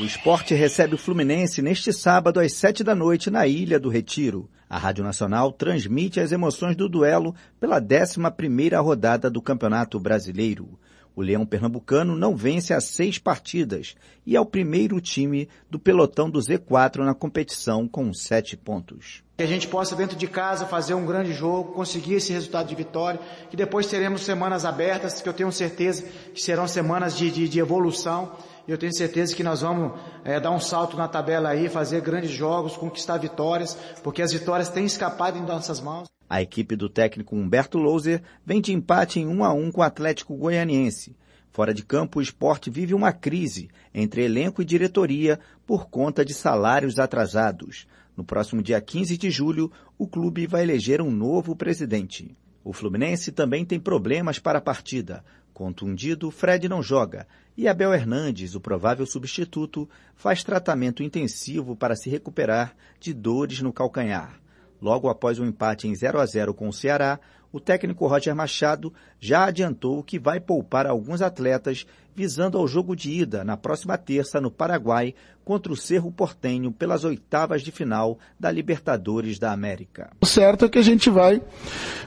O 0.00 0.04
esporte 0.04 0.54
recebe 0.54 0.94
o 0.94 0.98
Fluminense 0.98 1.60
neste 1.60 1.92
sábado 1.92 2.38
às 2.38 2.52
sete 2.52 2.84
da 2.84 2.94
noite 2.94 3.30
na 3.30 3.48
Ilha 3.48 3.80
do 3.80 3.88
Retiro. 3.88 4.48
A 4.70 4.78
Rádio 4.78 5.02
Nacional 5.02 5.50
transmite 5.50 6.20
as 6.20 6.30
emoções 6.30 6.76
do 6.76 6.88
duelo 6.88 7.34
pela 7.58 7.80
11 7.80 8.16
primeira 8.36 8.78
rodada 8.78 9.28
do 9.28 9.42
Campeonato 9.42 9.98
Brasileiro. 9.98 10.78
O 11.18 11.20
Leão 11.20 11.44
Pernambucano 11.44 12.14
não 12.14 12.36
vence 12.36 12.72
há 12.72 12.80
seis 12.80 13.18
partidas 13.18 13.96
e 14.24 14.36
é 14.36 14.40
o 14.40 14.46
primeiro 14.46 15.00
time 15.00 15.48
do 15.68 15.76
pelotão 15.76 16.30
do 16.30 16.38
Z4 16.38 16.98
na 16.98 17.12
competição 17.12 17.88
com 17.88 18.14
sete 18.14 18.56
pontos. 18.56 19.24
Que 19.36 19.42
a 19.42 19.46
gente 19.48 19.66
possa, 19.66 19.96
dentro 19.96 20.16
de 20.16 20.28
casa, 20.28 20.64
fazer 20.64 20.94
um 20.94 21.04
grande 21.04 21.32
jogo, 21.32 21.72
conseguir 21.72 22.14
esse 22.14 22.32
resultado 22.32 22.68
de 22.68 22.76
vitória, 22.76 23.18
que 23.50 23.56
depois 23.56 23.88
teremos 23.88 24.20
semanas 24.20 24.64
abertas, 24.64 25.20
que 25.20 25.28
eu 25.28 25.32
tenho 25.32 25.50
certeza 25.50 26.04
que 26.32 26.40
serão 26.40 26.68
semanas 26.68 27.16
de, 27.16 27.32
de, 27.32 27.48
de 27.48 27.58
evolução. 27.58 28.36
E 28.68 28.70
eu 28.70 28.78
tenho 28.78 28.94
certeza 28.94 29.34
que 29.34 29.42
nós 29.42 29.62
vamos 29.62 29.98
é, 30.22 30.38
dar 30.38 30.52
um 30.52 30.60
salto 30.60 30.96
na 30.96 31.08
tabela 31.08 31.48
aí, 31.48 31.68
fazer 31.68 32.00
grandes 32.00 32.30
jogos, 32.30 32.76
conquistar 32.76 33.16
vitórias, 33.16 33.76
porque 34.04 34.22
as 34.22 34.32
vitórias 34.32 34.68
têm 34.68 34.84
escapado 34.84 35.36
em 35.36 35.42
nossas 35.42 35.80
mãos. 35.80 36.06
A 36.28 36.42
equipe 36.42 36.76
do 36.76 36.88
técnico 36.88 37.34
Humberto 37.34 37.78
Louser 37.78 38.22
vem 38.44 38.60
de 38.60 38.72
empate 38.72 39.18
em 39.18 39.26
1 39.26 39.44
a 39.44 39.52
1 39.52 39.72
com 39.72 39.80
o 39.80 39.84
Atlético 39.84 40.36
Goianiense. 40.36 41.16
Fora 41.50 41.72
de 41.72 41.84
campo, 41.84 42.18
o 42.18 42.22
esporte 42.22 42.70
vive 42.70 42.94
uma 42.94 43.12
crise 43.12 43.68
entre 43.94 44.24
elenco 44.24 44.60
e 44.60 44.64
diretoria 44.64 45.40
por 45.66 45.88
conta 45.88 46.24
de 46.24 46.34
salários 46.34 46.98
atrasados. 46.98 47.86
No 48.16 48.24
próximo 48.24 48.62
dia 48.62 48.80
15 48.80 49.16
de 49.16 49.30
julho, 49.30 49.72
o 49.96 50.06
clube 50.06 50.46
vai 50.46 50.62
eleger 50.62 51.00
um 51.00 51.10
novo 51.10 51.56
presidente. 51.56 52.36
O 52.62 52.72
Fluminense 52.72 53.32
também 53.32 53.64
tem 53.64 53.80
problemas 53.80 54.38
para 54.38 54.58
a 54.58 54.62
partida. 54.62 55.24
Contundido, 55.54 56.30
Fred 56.30 56.68
não 56.68 56.82
joga 56.82 57.26
e 57.56 57.66
Abel 57.66 57.92
Hernandes, 57.92 58.54
o 58.54 58.60
provável 58.60 59.04
substituto, 59.04 59.88
faz 60.14 60.44
tratamento 60.44 61.02
intensivo 61.02 61.74
para 61.74 61.96
se 61.96 62.08
recuperar 62.08 62.76
de 63.00 63.12
dores 63.12 63.60
no 63.60 63.72
calcanhar. 63.72 64.40
Logo 64.80 65.08
após 65.08 65.38
o 65.38 65.42
um 65.42 65.46
empate 65.46 65.88
em 65.88 65.94
0 65.94 66.20
a 66.20 66.26
0 66.26 66.54
com 66.54 66.68
o 66.68 66.72
Ceará, 66.72 67.18
o 67.52 67.58
técnico 67.58 68.06
Roger 68.06 68.34
Machado 68.34 68.92
já 69.18 69.46
adiantou 69.46 70.02
que 70.02 70.18
vai 70.18 70.38
poupar 70.38 70.86
alguns 70.86 71.22
atletas 71.22 71.86
visando 72.14 72.58
ao 72.58 72.66
jogo 72.66 72.96
de 72.96 73.10
ida 73.10 73.44
na 73.44 73.56
próxima 73.56 73.96
terça 73.96 74.40
no 74.40 74.50
Paraguai 74.50 75.14
contra 75.44 75.72
o 75.72 75.76
Cerro 75.76 76.10
Portenho 76.10 76.72
pelas 76.72 77.04
oitavas 77.04 77.62
de 77.62 77.70
final 77.70 78.18
da 78.38 78.50
Libertadores 78.50 79.38
da 79.38 79.52
América. 79.52 80.10
O 80.20 80.26
certo 80.26 80.64
é 80.64 80.68
que 80.68 80.78
a 80.78 80.82
gente 80.82 81.08
vai 81.08 81.40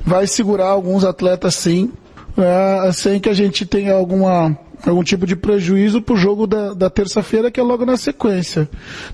vai 0.05 0.27
segurar 0.27 0.67
alguns 0.67 1.03
atletas 1.03 1.55
sim, 1.55 1.91
é, 2.37 2.91
sem 2.91 3.19
que 3.19 3.29
a 3.29 3.33
gente 3.33 3.65
tenha 3.65 3.93
alguma 3.93 4.55
algum 4.89 5.03
tipo 5.03 5.25
de 5.25 5.35
prejuízo 5.35 6.01
para 6.01 6.15
o 6.15 6.17
jogo 6.17 6.47
da, 6.47 6.73
da 6.73 6.89
terça-feira, 6.89 7.51
que 7.51 7.59
é 7.59 7.63
logo 7.63 7.85
na 7.85 7.97
sequência. 7.97 8.67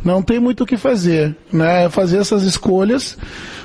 Não 0.04 0.22
tem 0.22 0.40
muito 0.40 0.64
o 0.64 0.66
que 0.66 0.78
fazer, 0.78 1.36
né? 1.52 1.86
É 1.86 1.90
fazer 1.90 2.18
essas 2.18 2.44
escolhas. 2.44 3.18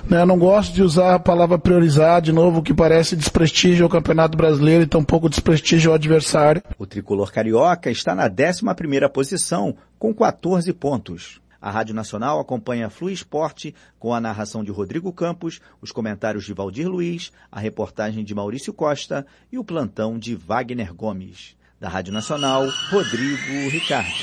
Né? 0.09 0.24
Não 0.24 0.39
gosto 0.39 0.74
de 0.74 0.83
usar 0.83 1.15
a 1.15 1.19
palavra 1.19 1.59
priorizar, 1.59 2.20
de 2.20 2.33
novo, 2.33 2.62
que 2.62 2.74
parece 2.74 3.16
desprestígio 3.16 3.85
ao 3.85 3.91
Campeonato 3.91 4.37
Brasileiro 4.37 4.83
e 4.83 4.87
tampouco 4.87 5.29
desprestígio 5.29 5.91
ao 5.91 5.95
adversário. 5.95 6.62
O 6.79 6.87
tricolor 6.87 7.33
carioca 7.33 7.91
está 7.91 8.15
na 8.15 8.24
11 8.24 8.62
primeira 8.77 9.09
posição, 9.09 9.77
com 9.99 10.12
14 10.12 10.73
pontos. 10.73 11.41
A 11.62 11.70
Rádio 11.70 11.95
Nacional 11.95 12.41
acompanha 12.41 12.91
Flui 12.91 13.12
Esporte 13.12 13.73
com 13.97 14.12
a 14.12 14.20
narração 14.20 14.65
de 14.65 14.73
Rodrigo 14.73 15.12
Campos, 15.12 15.61
os 15.81 15.93
comentários 15.93 16.45
de 16.45 16.53
Valdir 16.53 16.89
Luiz, 16.89 17.31
a 17.53 17.61
reportagem 17.61 18.24
de 18.24 18.35
Maurício 18.35 18.73
Costa 18.73 19.24
e 19.53 19.57
o 19.57 19.62
plantão 19.62 20.19
de 20.19 20.35
Wagner 20.35 20.93
Gomes. 20.93 21.55
Da 21.82 21.88
Rádio 21.88 22.12
Nacional, 22.12 22.68
Rodrigo 22.92 23.68
Ricardo. 23.68 24.14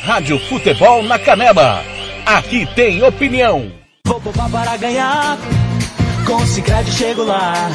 Rádio 0.00 0.38
Futebol 0.48 1.02
na 1.02 1.18
Canela. 1.18 1.82
Aqui 2.24 2.64
tem 2.76 3.02
opinião. 3.02 3.68
Vou 4.04 4.20
poupar 4.20 4.48
para 4.48 4.76
ganhar. 4.76 5.36
Com 6.24 6.36
o 6.36 6.46
Cicred 6.46 6.88
chego 6.88 7.24
lá. 7.24 7.68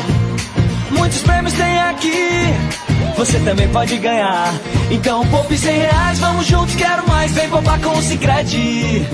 Muitos 0.90 1.22
prêmios 1.22 1.54
tem 1.54 1.82
aqui. 1.82 2.14
Você 3.18 3.38
também 3.40 3.68
pode 3.68 3.98
ganhar. 3.98 4.54
Então 4.90 5.28
poupe 5.28 5.58
100 5.58 5.80
reais, 5.80 6.20
vamos 6.20 6.46
juntos, 6.46 6.74
quero 6.76 7.06
mais. 7.06 7.34
Vem 7.34 7.50
poupar 7.50 7.82
com 7.82 7.90
o 7.90 8.02
Cicred. 8.02 9.06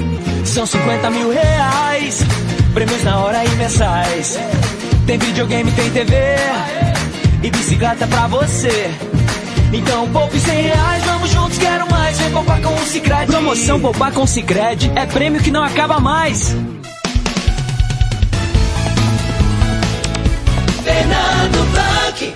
São 0.45 0.67
50 0.67 1.09
mil 1.09 1.31
reais. 1.31 2.19
Prêmios 2.75 3.03
na 3.03 3.17
hora 3.17 3.43
e 3.43 3.49
mensais. 3.55 4.37
Tem 5.07 5.17
videogame, 5.17 5.71
tem 5.71 5.89
TV. 5.89 6.15
E 7.41 7.49
bicicleta 7.49 8.05
pra 8.05 8.27
você. 8.27 8.91
Então 9.73 10.11
poupe 10.11 10.37
100 10.37 10.61
reais, 10.63 11.03
vamos 11.05 11.29
juntos, 11.29 11.57
quero 11.57 11.89
mais. 11.89 12.19
Vem 12.19 12.31
poupar 12.31 12.61
com 12.61 12.73
o 12.73 12.79
Cicred. 12.79 13.25
Promoção 13.27 13.79
Poupar 13.79 14.11
com 14.11 14.23
o 14.23 14.27
Cicred 14.27 14.91
é 14.95 15.05
prêmio 15.05 15.41
que 15.41 15.49
não 15.49 15.63
acaba 15.63 15.97
mais. 15.97 16.53
Fernando 20.83 21.71
Blanc. 21.71 22.35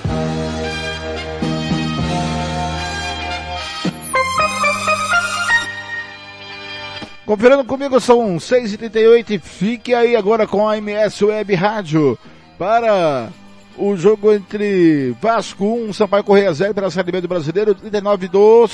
Conferindo 7.25 7.65
comigo, 7.65 7.99
são 7.99 8.37
6h38 8.37 9.31
e 9.31 9.39
fique 9.39 9.93
aí 9.93 10.15
agora 10.15 10.47
com 10.47 10.69
a 10.69 10.77
MS 10.77 11.25
Web 11.25 11.53
Rádio 11.55 12.17
para 12.57 13.29
o 13.77 13.95
jogo 13.95 14.33
entre 14.33 15.15
Vasco 15.21 15.65
1, 15.65 15.93
Sampaio 15.93 16.23
Correia 16.23 16.53
0 16.53 16.73
pela 16.73 16.89
Série 16.89 17.11
B 17.11 17.21
do 17.21 17.27
Brasileiro, 17.27 17.75
39 17.75 18.27
do, 18.27 18.69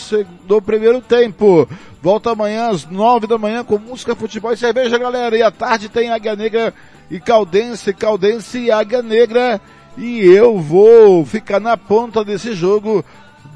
do 0.45 0.61
primeiro 0.61 1.02
tempo. 1.02 1.68
Volta 2.02 2.32
amanhã 2.32 2.69
às 2.69 2.86
9 2.86 3.28
da 3.28 3.38
manhã 3.38 3.64
com 3.64 3.78
música, 3.78 4.15
futebol 4.15 4.52
e 4.52 4.57
cerveja, 4.57 4.98
galera. 4.98 5.38
E 5.38 5.41
à 5.41 5.52
tarde 5.52 5.90
tem 5.90 6.10
Águia 6.10 6.36
Negra 6.36 6.73
e 7.10 7.19
Caldense, 7.19 7.94
Caldense 7.94 8.60
e 8.60 8.72
Águia 8.72 9.02
Negra. 9.02 9.60
E 9.98 10.19
eu 10.22 10.60
vou 10.60 11.26
ficar 11.26 11.60
na 11.60 11.76
ponta 11.76 12.23
desse 12.23 12.53
jogo 12.53 13.03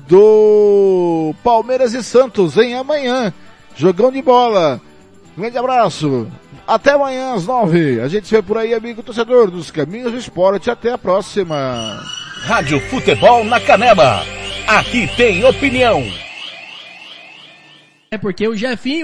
do 0.07 1.33
Palmeiras 1.43 1.93
e 1.93 2.03
Santos 2.03 2.57
em 2.57 2.75
amanhã. 2.75 3.33
Jogão 3.75 4.11
de 4.11 4.21
bola. 4.21 4.81
Grande 5.37 5.57
abraço. 5.57 6.27
Até 6.67 6.91
amanhã 6.91 7.33
às 7.33 7.45
nove. 7.45 7.99
A 7.99 8.07
gente 8.07 8.27
se 8.27 8.35
vê 8.35 8.41
por 8.41 8.57
aí, 8.57 8.73
amigo 8.73 9.03
torcedor 9.03 9.51
dos 9.51 9.69
caminhos 9.69 10.11
do 10.11 10.17
esporte. 10.17 10.69
Até 10.69 10.91
a 10.91 10.97
próxima. 10.97 12.01
Rádio 12.43 12.79
Futebol 12.89 13.43
na 13.43 13.59
Canela. 13.59 14.23
Aqui 14.67 15.07
tem 15.15 15.43
opinião. 15.43 16.03
É 18.11 18.17
porque 18.17 18.47
o 18.47 18.55
Jefinho 18.55 19.03